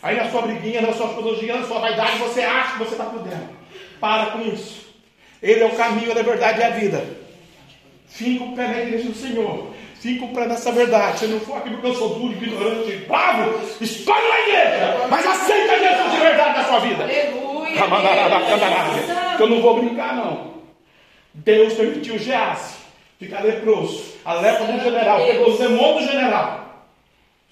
Aí 0.07 0.15
na 0.15 0.31
sua 0.31 0.43
briguinha, 0.43 0.81
na 0.81 0.93
sua 0.93 1.09
filosofia, 1.09 1.57
na 1.57 1.67
sua 1.67 1.81
vaidade, 1.81 2.19
você 2.19 2.41
acha 2.41 2.75
que 2.75 2.79
você 2.79 2.93
está 2.93 3.07
podendo. 3.07 3.49
Para 3.99 4.27
com 4.27 4.41
isso. 4.43 4.87
Ele 5.43 5.65
é 5.65 5.67
o 5.67 5.75
caminho, 5.75 6.15
da 6.15 6.23
verdade 6.23 6.61
e 6.61 6.63
a 6.63 6.71
vida. 6.71 7.05
Fica 8.07 8.45
o 8.45 8.55
pé 8.55 8.69
na 8.69 8.83
igreja 8.83 9.09
do 9.09 9.17
Senhor. 9.17 9.73
Fica 9.97 10.25
o 10.25 10.29
pé 10.29 10.47
nessa 10.47 10.71
verdade. 10.71 11.19
Se 11.19 11.27
não 11.27 11.41
for 11.41 11.57
aqui 11.57 11.71
porque 11.71 11.89
eu 11.89 11.95
sou 11.95 12.21
duro, 12.21 12.33
ignorante, 12.35 12.97
bravo, 13.09 13.61
escolhe 13.81 14.27
uma 14.27 14.39
igreja. 14.39 15.07
Mas 15.11 15.27
aceita 15.27 15.77
Jesus 15.77 16.13
de 16.13 16.19
verdade 16.19 16.57
na 16.57 16.65
sua 16.67 16.79
vida. 16.79 17.03
Aleluia. 17.03 17.77
Que 19.37 19.43
eu 19.43 19.49
não 19.49 19.61
vou 19.61 19.81
brincar, 19.81 20.15
não. 20.15 20.55
Deus 21.35 21.75
permitiu 21.75 22.17
Geazi 22.17 22.77
ficar 23.19 23.41
leproso. 23.41 24.05
A 24.25 24.35
lepra 24.35 24.67
do 24.67 24.85
general. 24.85 25.27
Pegou 25.27 25.49
os 25.49 25.59
demônios 25.59 26.07
do 26.07 26.13
general. 26.13 26.87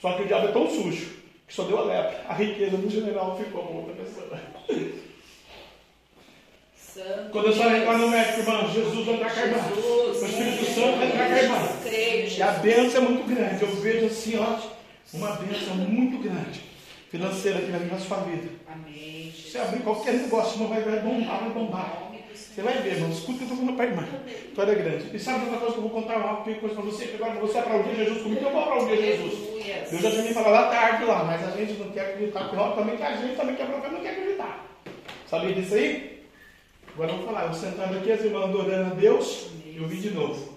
Só 0.01 0.13
que 0.13 0.23
o 0.23 0.27
diabo 0.27 0.47
é 0.47 0.53
tão 0.53 0.71
sujo 0.71 1.14
que 1.47 1.55
só 1.55 1.65
deu 1.65 1.79
a 1.79 1.85
lepra. 1.85 2.25
A 2.29 2.35
riqueza 2.35 2.77
do 2.77 2.91
general 2.91 3.37
ficou 3.37 3.63
com 3.63 3.75
outra 3.77 3.95
pessoa. 3.95 4.39
Santo 6.77 7.31
Quando 7.33 7.47
eu 7.47 7.53
saio 7.53 7.77
entrar 7.79 7.99
no 7.99 8.09
médico, 8.09 8.41
irmão, 8.41 8.73
Jesus 8.73 9.05
vai 9.07 9.15
entrar 9.17 9.35
carregado. 9.35 9.75
O 9.75 10.13
Espírito 10.13 10.65
Santo 10.67 10.99
vai 10.99 11.07
entrar 11.09 11.29
carregado. 11.29 11.89
E 11.89 12.43
a 12.43 12.51
bênção 12.53 13.03
é 13.03 13.09
muito 13.09 13.35
grande. 13.35 13.63
Eu 13.63 13.77
vejo 13.77 14.07
assim, 14.07 14.39
ó, 14.39 14.59
uma 15.13 15.33
bênção 15.33 15.75
muito 15.75 16.23
grande. 16.23 16.63
Financeira 17.11 17.61
que 17.61 17.71
vai 17.71 17.81
vir 17.81 17.93
na 17.93 17.99
sua 17.99 18.19
vida. 18.19 18.49
Amém. 18.69 19.33
Você 19.33 19.59
abrir 19.59 19.81
qualquer 19.81 20.15
negócio, 20.15 20.59
não 20.59 20.69
vai, 20.69 20.83
vai 20.83 21.01
bombar, 21.01 21.41
vai 21.41 21.51
bombar. 21.51 22.14
Você 22.55 22.63
vai 22.63 22.79
ver, 22.83 22.93
irmão. 22.93 23.11
Escuta 23.11 23.33
o 23.33 23.35
que 23.35 23.43
eu 23.43 23.49
estou 23.49 23.57
falando 23.59 23.77
para 23.77 23.85
a 23.85 23.89
irmã. 23.89 24.03
Vitória 24.27 24.71
é 24.71 24.75
grande. 24.77 25.17
E 25.17 25.19
sabe 25.19 25.45
outra 25.45 25.59
coisa 25.59 25.73
que 25.73 25.79
eu 25.79 25.83
vou 25.83 25.91
contar 25.91 26.19
uma 26.19 26.37
coisa 26.37 26.59
para 26.61 26.83
você? 26.85 27.15
Agora 27.15 27.41
você 27.41 27.59
aplaudir 27.59 27.97
Jesus 27.97 28.23
comigo, 28.23 28.45
eu 28.45 28.51
vou 28.53 28.63
aplaudir 28.63 28.97
Jesus. 28.97 29.91
Deus 29.91 30.03
já 30.03 30.11
tinha 30.13 30.23
me 30.23 30.35
falado 30.35 30.53
lá 30.53 30.71
tarde 30.71 31.05
lá, 31.05 31.25
mas 31.25 31.43
a 31.43 31.51
gente 31.57 31.73
não 31.73 31.91
quer 31.91 32.13
acreditar. 32.13 32.49
Porque 32.49 32.75
também 32.77 32.97
que 32.97 33.03
a 33.03 33.17
gente 33.17 33.37
também 33.37 33.57
quer 33.57 33.69
não 33.69 34.01
quer 34.01 34.11
acreditar. 34.11 34.67
Sabia 35.27 35.53
disso 35.53 35.75
aí? 35.75 36.23
Agora 36.95 37.11
vamos 37.11 37.27
falar, 37.27 37.47
eu 37.47 37.55
sentando 37.55 37.99
aqui, 37.99 38.13
as 38.13 38.23
irmãs 38.23 38.45
adorando 38.45 38.93
a 38.93 38.95
Deus, 38.95 39.51
eu 39.75 39.89
vi 39.89 39.97
de 39.97 40.11
novo. 40.11 40.55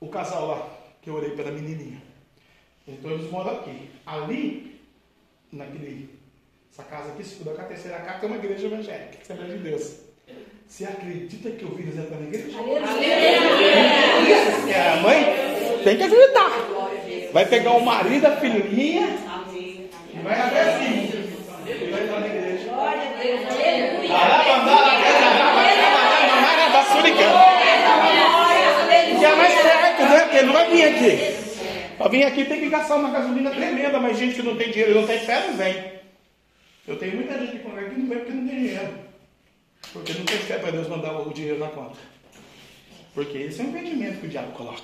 O 0.00 0.08
casal 0.08 0.46
lá, 0.46 0.68
que 1.02 1.10
eu 1.10 1.16
orei 1.16 1.32
pela 1.32 1.50
menininha. 1.50 2.00
Então 2.88 3.10
eles 3.10 3.30
moram 3.30 3.58
aqui. 3.58 3.90
Ali, 4.06 4.80
naquele, 5.52 6.18
essa 6.72 6.82
casa 6.84 7.12
aqui, 7.12 7.22
se 7.22 7.34
puder, 7.34 7.60
a 7.60 7.64
terceira 7.64 7.98
casa 7.98 8.20
tem 8.20 8.28
uma 8.30 8.38
igreja 8.38 8.68
evangélica, 8.68 9.18
Assembleia 9.20 9.54
de 9.54 9.62
Deus. 9.62 10.05
Você 10.68 10.84
acredita 10.84 11.50
que 11.50 11.62
eu 11.62 11.70
vi 11.70 11.84
eles 11.84 11.96
entrando 11.96 12.22
na 12.22 12.26
igreja? 12.26 12.58
É, 14.68 14.88
a 14.90 14.96
mãe 14.96 15.24
tem 15.84 15.96
que 15.96 16.02
acreditar. 16.02 16.50
Vai 17.32 17.46
pegar 17.46 17.70
o 17.72 17.84
marido, 17.84 18.26
a 18.26 18.36
filhinha, 18.36 19.08
e 20.12 20.18
vai 20.22 20.40
até 20.40 20.60
assim. 20.62 21.30
E 21.66 21.90
vai 21.90 22.02
entrar 22.02 22.20
na 22.20 22.26
igreja. 22.26 22.68
Que 29.18 29.24
é 29.24 29.36
mais 29.36 29.54
perto, 29.54 30.02
né? 30.02 30.20
Porque 30.20 30.36
ele 30.36 30.46
não 30.46 30.52
vai 30.52 30.70
vir 30.70 30.84
aqui. 30.84 31.36
Para 31.96 32.08
vir 32.08 32.24
aqui 32.24 32.44
tem 32.44 32.60
que 32.60 32.68
gastar 32.68 32.96
uma 32.96 33.10
gasolina 33.10 33.50
tremenda, 33.50 34.00
mas 34.00 34.18
gente 34.18 34.34
que 34.34 34.42
não 34.42 34.56
tem 34.56 34.70
dinheiro, 34.70 35.00
não 35.00 35.06
tem 35.06 35.20
fé, 35.20 35.46
não 35.46 35.56
vem. 35.56 35.92
Eu 36.86 36.98
tenho 36.98 37.14
muita 37.14 37.38
gente 37.38 37.52
que 37.52 37.66
aqui 37.66 38.00
não 38.00 38.08
vem 38.08 38.18
porque 38.18 38.32
não 38.32 38.46
tem 38.46 38.56
dinheiro. 38.56 39.05
Porque 39.92 40.12
não 40.12 40.24
tem 40.24 40.38
fé 40.38 40.58
para 40.58 40.70
Deus 40.70 40.88
mandar 40.88 41.18
o 41.18 41.32
dinheiro 41.32 41.58
na 41.58 41.68
conta. 41.68 41.98
Porque 43.14 43.38
esse 43.38 43.60
é 43.60 43.64
um 43.64 43.68
impedimento 43.68 44.20
que 44.20 44.26
o 44.26 44.28
diabo 44.28 44.52
coloca. 44.52 44.82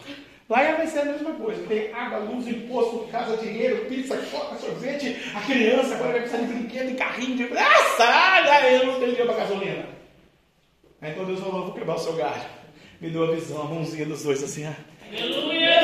Lá 0.49 0.73
vai 0.73 0.87
ser 0.87 1.01
a 1.01 1.05
mesma 1.07 1.33
coisa. 1.33 1.67
Tem 1.67 1.93
água, 1.93 2.19
luz, 2.19 2.47
imposto, 2.47 3.09
casa, 3.11 3.37
dinheiro, 3.37 3.87
pizza, 3.87 4.17
coca, 4.31 4.57
sorvete. 4.57 5.17
A 5.35 5.41
criança 5.41 5.95
agora 5.95 6.13
vai 6.13 6.21
precisar 6.21 6.43
de 6.43 6.53
brinquedo 6.53 6.91
e 6.91 6.95
carrinho. 6.95 7.37
De... 7.37 7.59
Ah, 7.59 7.95
sai! 7.97 8.77
Eu 8.77 8.87
não 8.87 8.95
tenho 8.95 9.11
dinheiro 9.13 9.33
para 9.33 9.45
gasolina. 9.45 9.87
Aí 11.01 11.11
então 11.13 11.25
Deus 11.25 11.41
falou, 11.41 11.65
vou 11.65 11.75
quebrar 11.75 11.95
o 11.95 11.99
seu 11.99 12.13
galho. 12.15 12.43
Me 13.01 13.11
deu 13.11 13.25
a 13.25 13.35
visão, 13.35 13.63
a 13.63 13.65
mãozinha 13.65 14.07
dos 14.07 14.23
dois 14.23 14.43
assim, 14.43 14.67
ó. 14.67 14.73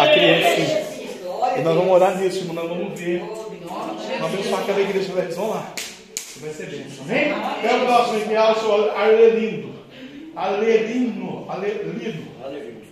A 0.02 0.08
criança. 0.08 1.58
E 1.58 1.62
nós 1.62 1.74
vamos 1.74 1.90
orar 1.92 2.16
nisso, 2.18 2.38
irmão. 2.38 2.54
Nós 2.54 2.68
vamos 2.68 2.98
ver. 3.00 3.20
Vamos 3.20 4.24
abençoar 4.24 4.60
aquela 4.62 4.80
igreja. 4.80 5.12
Eles 5.12 5.36
vão 5.36 5.50
lá. 5.50 5.74
Vai 6.36 6.50
ser 6.50 6.66
bênção. 6.66 7.04
Amém? 7.04 7.32
É 7.64 7.76
o 7.76 7.86
próximo 7.86 8.18
enviar 8.18 8.52
o 8.52 8.60
senhor 8.60 8.90
Arelindo. 8.90 9.74
Arelino. 10.36 11.46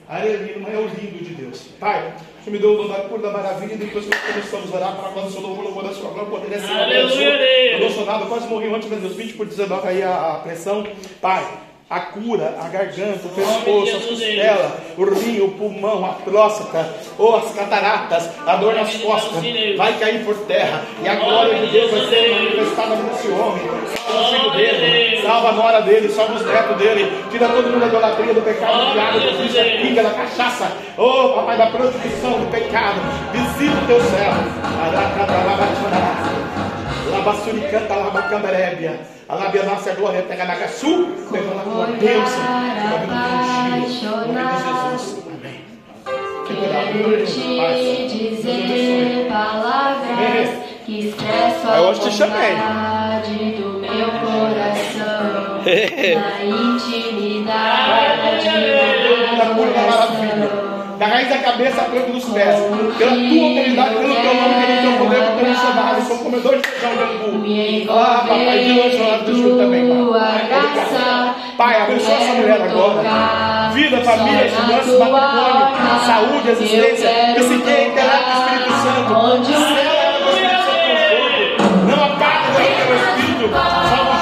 Arelino, 0.09 0.61
mas 0.61 0.75
é 0.75 0.79
o 0.79 0.87
lindo 0.87 1.25
de 1.25 1.35
Deus. 1.35 1.69
Pai, 1.79 2.15
você 2.43 2.51
me 2.51 2.59
deu 2.59 2.73
o 2.73 2.77
dom 2.77 2.89
da 2.89 3.01
cura 3.01 3.23
da 3.23 3.31
maravilha 3.31 3.75
e 3.75 3.77
depois 3.77 4.05
que 4.05 4.17
começamos 4.17 4.73
a 4.73 4.77
orar 4.77 4.97
para 4.97 5.11
quando 5.11 5.27
o 5.27 5.31
Senhor 5.31 5.47
louvor, 5.47 5.65
louvor 5.65 5.85
da 5.85 5.93
sua 5.93 6.11
glória, 6.11 6.31
poderia 6.31 6.61
ser 6.61 6.73
Aleluia. 6.73 7.73
Eu 7.73 7.81
não 7.81 7.91
sou 7.91 8.07
nada, 8.07 8.27
quase 8.27 8.47
morri 8.49 8.69
ontem, 8.69 8.89
meu 8.89 9.01
Deus, 9.01 9.17
20 9.17 9.35
por 9.35 9.47
19 9.47 9.89
aí 9.89 10.03
a, 10.03 10.33
a 10.33 10.35
pressão. 10.37 10.87
Pai, 11.21 11.45
a 11.89 12.01
cura, 12.01 12.57
a 12.61 12.69
garganta, 12.69 13.21
o 13.27 13.29
pescoço, 13.29 13.97
as 13.97 14.05
costelas, 14.07 14.73
o 14.99 15.05
rim, 15.05 15.41
o 15.41 15.53
pulmão, 15.53 16.05
a 16.05 16.15
próstata, 16.15 16.93
ou 17.17 17.37
as 17.37 17.55
cataratas, 17.55 18.29
a 18.45 18.57
dor 18.57 18.75
nas 18.75 18.93
costas, 18.97 19.41
vai 19.77 19.97
cair 19.97 20.25
por 20.25 20.35
terra, 20.47 20.83
e 21.01 21.09
a 21.09 21.15
glória 21.15 21.55
de 21.65 21.71
Deus 21.71 21.93
vai 21.93 22.09
ser 22.09 22.35
manifestada 22.35 22.97
nesse 22.97 23.29
homem. 23.29 23.63
Salva 24.05 24.21
o 24.21 24.33
filho 24.33 24.51
dele, 24.51 25.23
salva 25.23 25.49
a 25.49 25.53
nora 25.53 25.81
dele, 25.83 26.09
salva 26.09 26.35
os 26.35 26.45
netos 26.45 26.77
dele, 26.77 27.13
tira 27.31 27.49
todo 27.49 27.69
mundo 27.69 27.79
da 27.79 27.87
idolatria, 27.87 28.35
do 28.35 28.43
pecado, 28.43 28.87
do 28.87 28.93
diabo, 28.93 29.21
do 29.21 29.43
vício, 29.43 29.65
da 29.65 29.83
pinga, 29.83 30.03
da 30.03 30.11
cachaça, 30.11 30.73
oh 30.99 31.35
papai, 31.35 31.57
da 31.57 31.67
prostituição, 31.69 32.33
do 32.33 32.51
pecado, 32.51 33.01
visita 33.33 33.77
o 33.77 33.87
teu 33.87 34.01
céu. 34.01 34.33
Labassuricanta, 37.11 37.95
labacamberébia. 37.95 39.01
A 39.29 39.35
lábia 39.35 39.65
nossa 39.65 39.93
glória 39.93 40.23
pega 40.23 40.45
na 40.45 40.57
caçu, 40.57 41.09
pegando 41.33 41.59
a 41.59 41.63
tua 41.63 41.87
bênção. 41.87 42.45
Em 42.67 42.91
nome 42.91 43.07
de 43.87 43.93
Jesus. 43.93 45.25
Amém. 45.27 45.65
Que 46.47 46.55
cuidado, 46.55 47.27
te 47.27 48.29
dizer 48.29 49.27
palavras 49.29 50.49
que 50.85 51.09
expressam 51.09 51.71
a 51.73 51.93
vontade 51.93 53.35
do 53.57 53.69
meu 53.81 54.11
coração 54.21 55.63
na 55.67 56.45
intimidade 56.45 57.67
Da 59.37 59.47
cura 59.55 59.73
da 59.73 59.83
maravilha. 59.83 60.66
Da 61.07 61.13
raiz 61.13 61.29
da 61.29 61.39
cabeça 61.39 61.83
à 61.83 61.85
planta 61.85 62.11
dos 62.11 62.25
pés. 62.25 62.57
Pela 62.99 63.13
tua 63.13 63.47
autoridade, 63.47 63.95
pelo 63.95 64.15
teu 64.17 64.35
nome, 64.35 64.55
pelo 64.67 64.83
teu 64.83 64.93
poder, 64.99 65.21
pelo 65.21 65.39
teu 65.39 65.49
missionário. 65.49 66.03
Sou 66.03 66.19
comedor 66.19 66.57
de 66.57 66.69
feijão 66.69 66.97
de 66.97 67.03
angu. 67.05 67.93
Ah, 67.93 68.25
papai, 68.27 68.59
de 68.65 68.81
hoje 68.81 68.99
nós 68.99 69.23
do 69.23 69.35
Júlio 69.37 69.57
também, 69.57 69.87
pai. 70.11 70.49
Pai, 71.57 71.83
abençoa 71.83 72.15
essa 72.15 72.33
mulher 72.35 72.61
agora. 72.61 73.71
Vida, 73.73 74.01
família, 74.03 74.49
finanças, 74.49 74.99
matrimônio, 74.99 76.07
saúde, 76.07 76.51
existência, 76.51 77.09
psique, 77.37 77.55
intelecto, 77.55 78.31
Espírito 78.35 78.73
Santo. 78.83 79.15
O 79.15 79.41
Espírito 79.43 79.61
Santo 79.71 80.87
conforto. 81.07 81.87
Não 81.87 82.05
apaga 82.05 82.51
o 82.51 82.57
teu 82.57 82.97
Espírito. 82.97 83.55
Salva, 83.55 84.16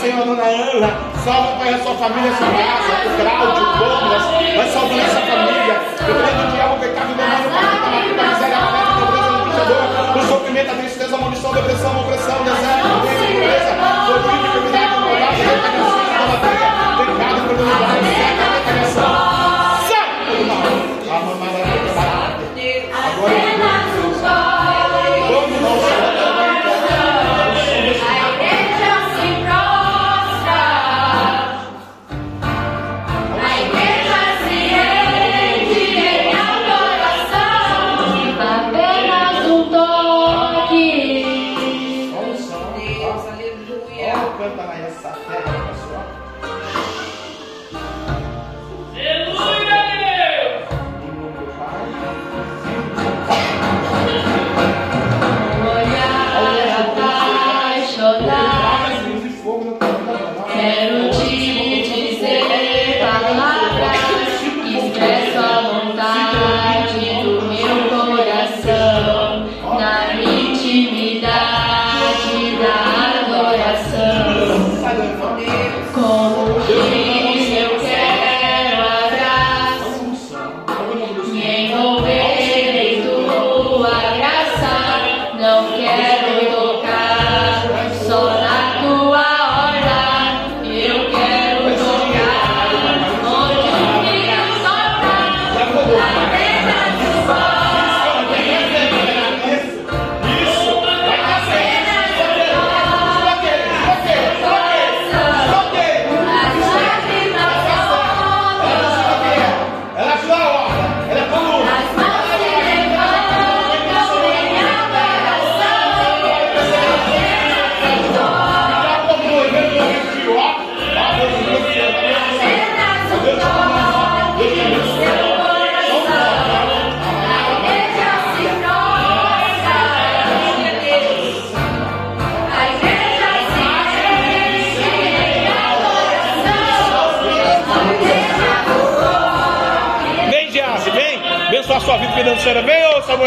Senhor, 0.00 0.24
Dona 0.24 0.42
Ana. 0.42 0.90
Salva, 1.22 1.58
Pai, 1.58 1.74
a 1.74 1.78
sua 1.82 1.94
família, 1.94 2.30
a 2.30 2.36
sua 2.36 2.48
casa, 2.48 3.04
o 3.04 3.16
Grau, 3.20 3.42
o 3.42 3.52
Douglas. 3.76 4.24
Vai 4.56 4.68
salvando 4.72 5.00
essa 5.00 5.20
família. 5.20 5.76
Eu 6.08 6.14
prendo 6.14 6.42
o 6.42 6.50
diabo, 6.52 6.74
o 6.74 6.78
pecado, 6.78 7.12
o 7.12 7.14
demônio, 7.14 7.50
para 7.50 7.60
matar, 7.60 7.90
para 8.16 8.24
miséria, 8.28 8.56
a 8.56 8.66
fé, 8.72 8.80
a 8.80 8.96
pobreza, 8.96 9.28
o 9.30 9.44
pecador. 9.44 9.84
O 10.16 10.22
sofrimento, 10.26 10.70
a 10.70 10.74
tristeza, 10.74 11.14
a 11.14 11.18
maldição, 11.18 11.50
a 11.50 11.54
depressão, 11.54 11.90
a 11.92 12.00
opressão, 12.00 12.40
o 12.40 12.44
deserto, 12.44 12.86
a 12.86 12.96
doença, 12.96 13.20
a 13.20 13.28
pobreza. 13.28 13.72
Sofrimento, 14.06 14.46
enfermidade, 14.46 14.94
a 14.94 15.00
maldade, 15.00 15.40
a 15.40 15.52
pecado, 15.52 15.76
a 15.80 16.40
pecado, 16.40 16.72
a 16.72 16.96
pecado, 16.96 17.36
o 17.36 17.48
pecado, 17.50 17.84
a 17.84 18.00
pecado, 18.00 18.49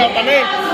acampamento. 0.03 0.73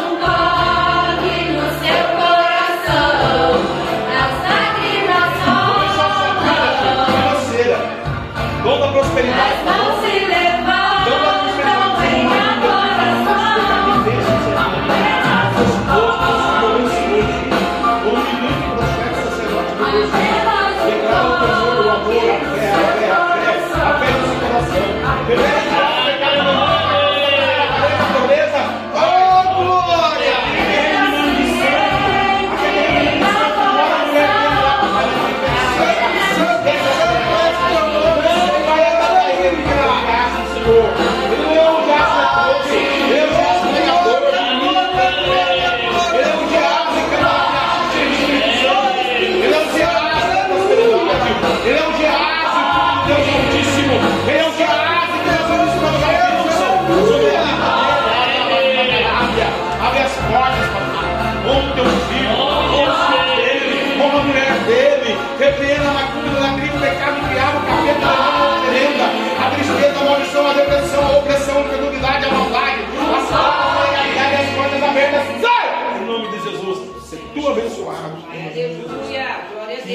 Beleza? 25.29 25.88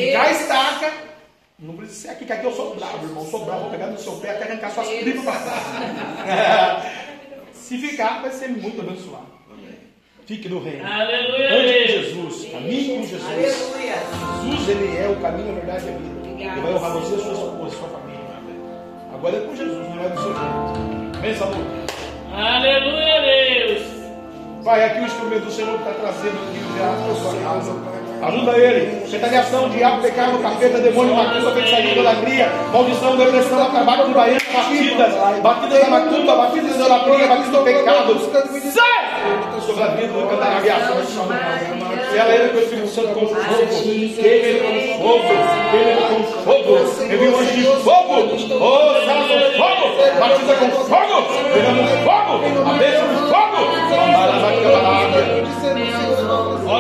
Deus. 0.01 0.41
estaca. 0.41 0.93
Não 1.59 1.77
precisa 1.77 2.01
ser 2.01 2.09
aqui, 2.09 2.25
que 2.25 2.33
aqui 2.33 2.45
eu 2.45 2.53
sou 2.53 2.75
bravo, 2.75 3.07
irmão. 3.07 3.25
Eu 3.25 3.31
sou 3.31 3.45
bravo, 3.45 3.61
vou 3.63 3.71
pegar 3.71 3.87
no 3.87 3.99
seu 3.99 4.13
pé 4.17 4.31
até 4.31 4.45
arrancar 4.45 4.71
suas 4.71 4.89
tripas 4.89 5.25
para 5.25 5.41
trás. 5.41 6.93
Se 7.55 7.79
ficar, 7.79 8.21
vai 8.21 8.31
ser 8.31 8.49
muito 8.49 8.81
abençoado. 8.81 9.35
Fique 10.27 10.49
no 10.49 10.63
reino. 10.63 10.87
Aleluia, 10.87 11.55
Ande 11.55 11.73
com 11.73 11.87
Deus. 11.87 12.07
Jesus. 12.07 12.51
Caminhe 12.51 12.97
com 12.97 13.07
Jesus. 13.07 13.25
Aleluia. 13.25 13.95
Jesus, 14.43 14.69
ele 14.71 14.97
é 14.97 15.09
o 15.09 15.21
caminho, 15.21 15.51
a 15.51 15.55
verdade 15.55 15.85
e 15.85 15.89
a 15.89 15.93
vida. 15.93 16.53
Ele 16.53 16.61
vai 16.63 16.75
honrar 16.75 16.93
você, 16.93 17.15
a 17.15 17.19
sua 17.19 17.33
esposa, 17.33 17.67
a 17.67 17.79
sua 17.79 17.89
família. 17.89 18.21
Agora 19.13 19.37
é 19.37 19.41
com 19.41 19.55
Jesus, 19.57 19.89
não 19.89 20.05
é 20.05 20.09
do 20.09 20.23
seu 20.23 20.35
jeito. 20.35 21.21
Vem, 21.21 21.35
Samuel. 21.37 21.61
Aleluia, 22.33 23.67
Deus. 23.67 23.83
Pai, 24.65 24.85
aqui 24.85 25.01
o 25.01 25.05
instrumento 25.05 25.45
do 25.45 25.53
Senhor 25.53 25.79
que 25.79 25.89
está 25.89 26.01
trazendo 26.01 26.37
aqui 26.49 26.59
o 26.59 26.73
diabo 26.73 27.05
para 27.05 27.15
sua 27.15 27.41
casa. 27.43 27.94
Ajuda 28.23 28.59
ele. 28.59 29.05
Retaliação, 29.11 29.69
diabo, 29.69 30.03
pecado, 30.03 30.39
capeta, 30.39 30.79
demônio, 30.79 31.15
macumba, 31.15 31.53
feitiçaria, 31.53 31.93
idolatria, 31.93 32.51
maldição, 32.73 33.17
depressão, 33.17 33.71
trabalho 33.71 34.07
de 34.09 34.15
baiano, 34.15 34.41
batidas, 34.53 35.15
batidas 35.43 35.81
da 35.81 35.91
macumba, 35.91 36.37
batidas 36.37 36.71
da 36.71 36.85
idolatria, 36.85 37.27
batidas 37.27 37.51
do 37.51 37.65
pecado. 37.65 38.19
Sai! 38.73 39.05
Sobre 39.61 39.83
a 39.83 39.87
vida 39.89 40.13
do 40.13 40.29
cantarabiaço. 40.29 40.93
Ela 42.15 42.35
ele 42.35 42.49
com 42.51 42.59
o 42.59 42.61
Espírito 42.61 42.89
Santo 42.89 43.09
com 43.09 43.27
fogo. 43.27 43.41
Ele 43.83 44.61
com 44.61 45.03
fogo. 45.03 45.33
Ele 45.75 45.95
com 46.09 46.23
fogo. 46.45 46.73
Envia 47.03 47.31
um 47.31 47.39
anjo 47.39 47.53
de 47.53 47.63
fogo. 47.83 48.15
Oh, 48.61 49.07
sala 49.07 49.25
com 49.27 49.39
fogo. 49.59 49.85
Batiza 50.21 50.55
com 50.55 50.71
fogo. 50.71 51.17
Derrama 51.55 51.85
fogo. 52.05 52.35
A 52.69 52.73
bênção 52.75 53.09
de 53.09 53.17
fogo. 53.31 53.59
Olha 54.17 54.47
aí 54.47 54.61
no 55.41 56.04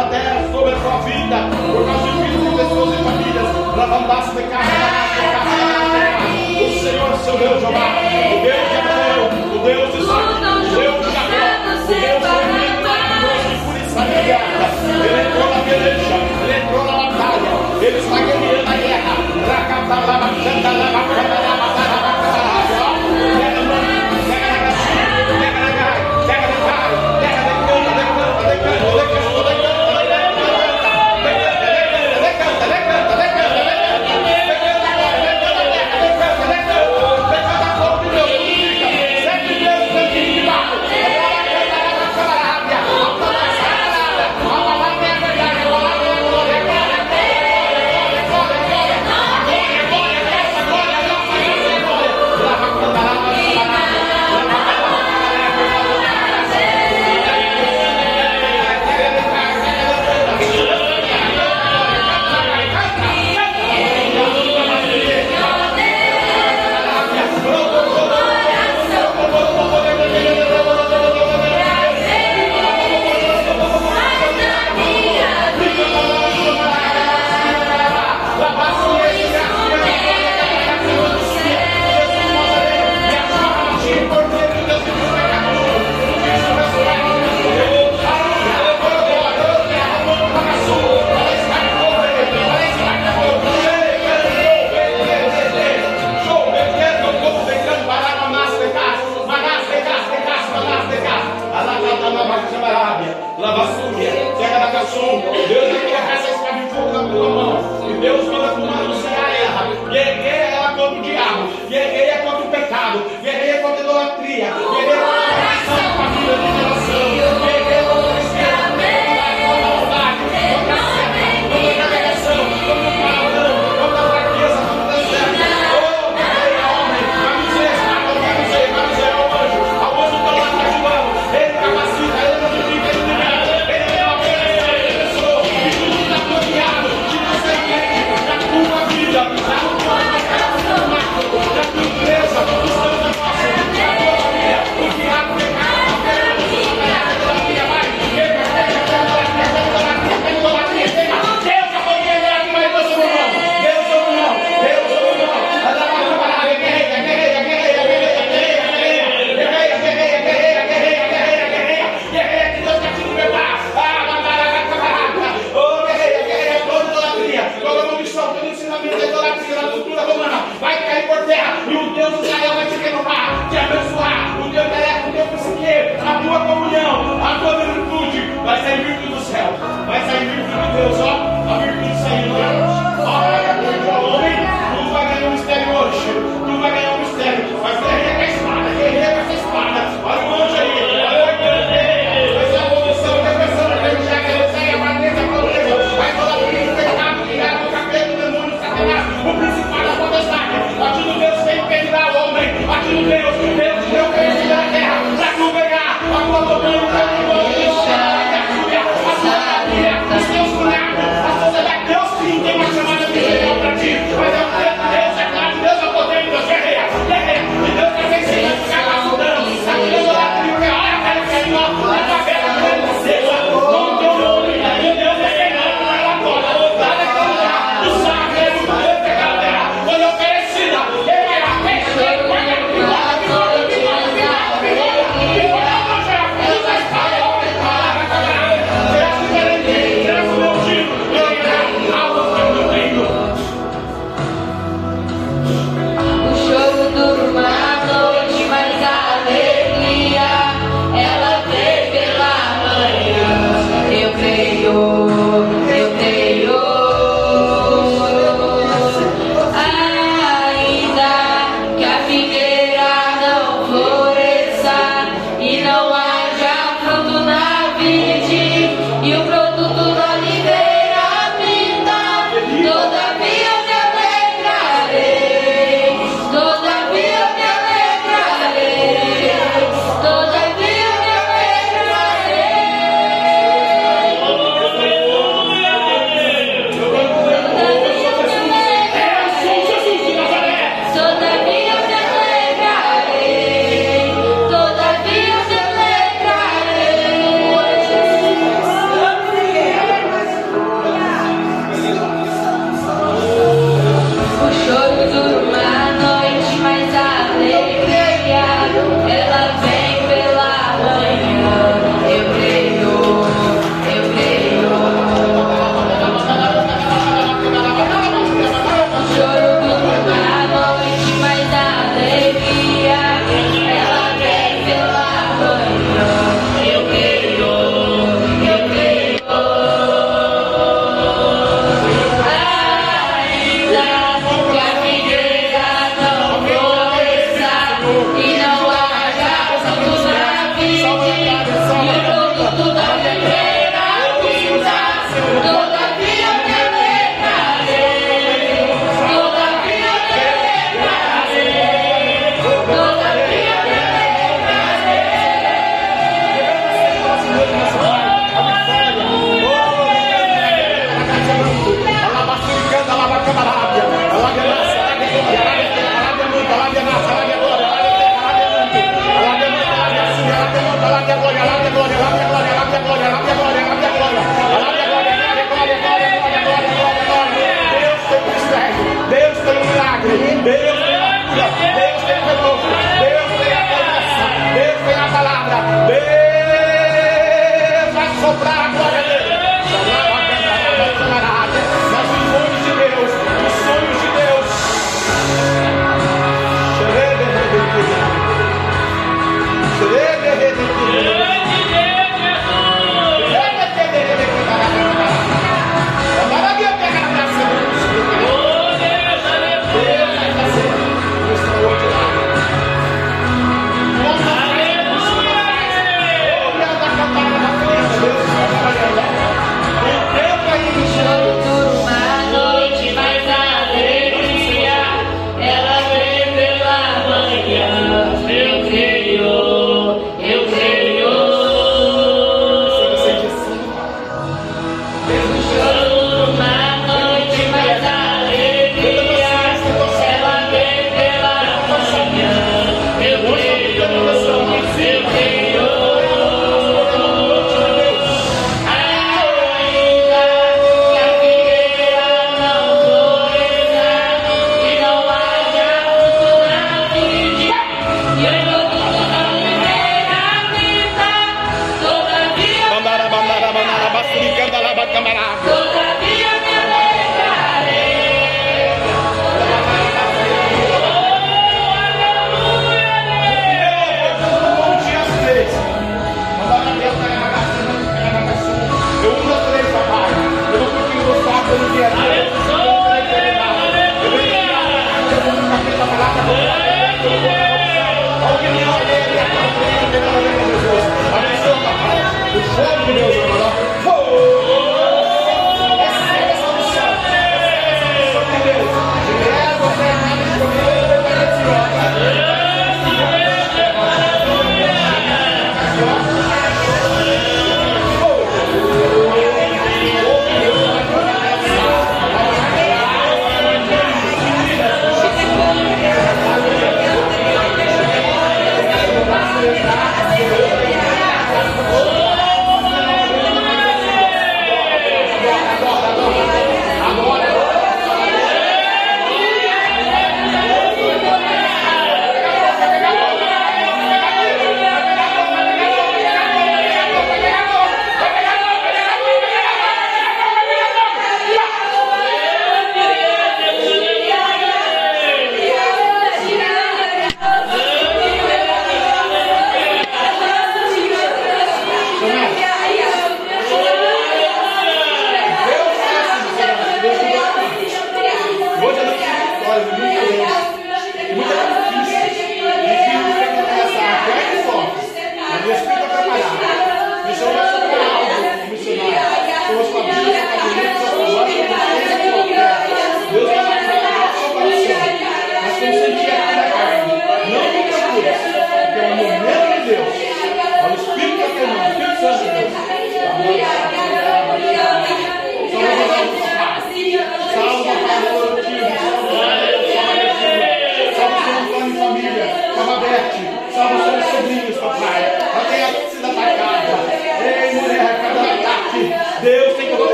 Da 0.00 0.08
terra 0.08 0.48
sobre 0.50 0.72
a 0.72 0.76
tua 0.76 0.98
vida, 1.02 1.36
por 1.72 1.84
causa 1.84 2.06
de 2.06 2.12
filhos 2.24 2.40
de 2.40 2.56
pessoas 2.56 2.88
e 2.88 3.04
famílias. 3.04 3.48
Lavabas, 3.76 4.32
pecas, 4.32 4.64
manás, 4.64 5.10
pecas, 5.20 5.44
manás. 5.44 6.24
O 6.56 6.68
Senhor, 6.80 7.10
seu 7.18 7.36
Deus, 7.36 7.60
Jeová, 7.60 7.86
o 8.32 8.40
Deus 8.40 8.64
de 8.70 8.76
Abraão, 8.80 9.28
o 9.52 9.58
Deus 9.58 9.92
de 9.92 9.98
Isaac, 10.00 10.24
o 10.24 10.76
Deus 10.80 10.96
de 11.04 11.10
Jacó, 11.12 11.44
o 11.60 11.86
Deus 11.86 12.16
de 12.16 12.80
maravilhoso 12.80 13.48
e 13.50 13.56
por 13.64 13.76
isso 13.76 13.98
a 13.98 14.04
guerra. 14.04 14.68
Ele 15.04 15.20
entrou 15.20 15.48
na 15.50 15.60
peleja, 15.68 16.16
ele 16.44 16.54
entrou 16.60 16.82
na 16.84 16.92
batalha, 16.96 17.52
ele 17.82 17.98
está 17.98 18.16
guerreando 18.16 18.70
a 18.70 18.76
guerra. 18.76 19.14
Racatalaba, 19.50 20.28
cantalaba, 20.44 21.00
cantalaba, 21.14 21.66
cantalaba, 21.76 22.10
Pega 28.90 29.29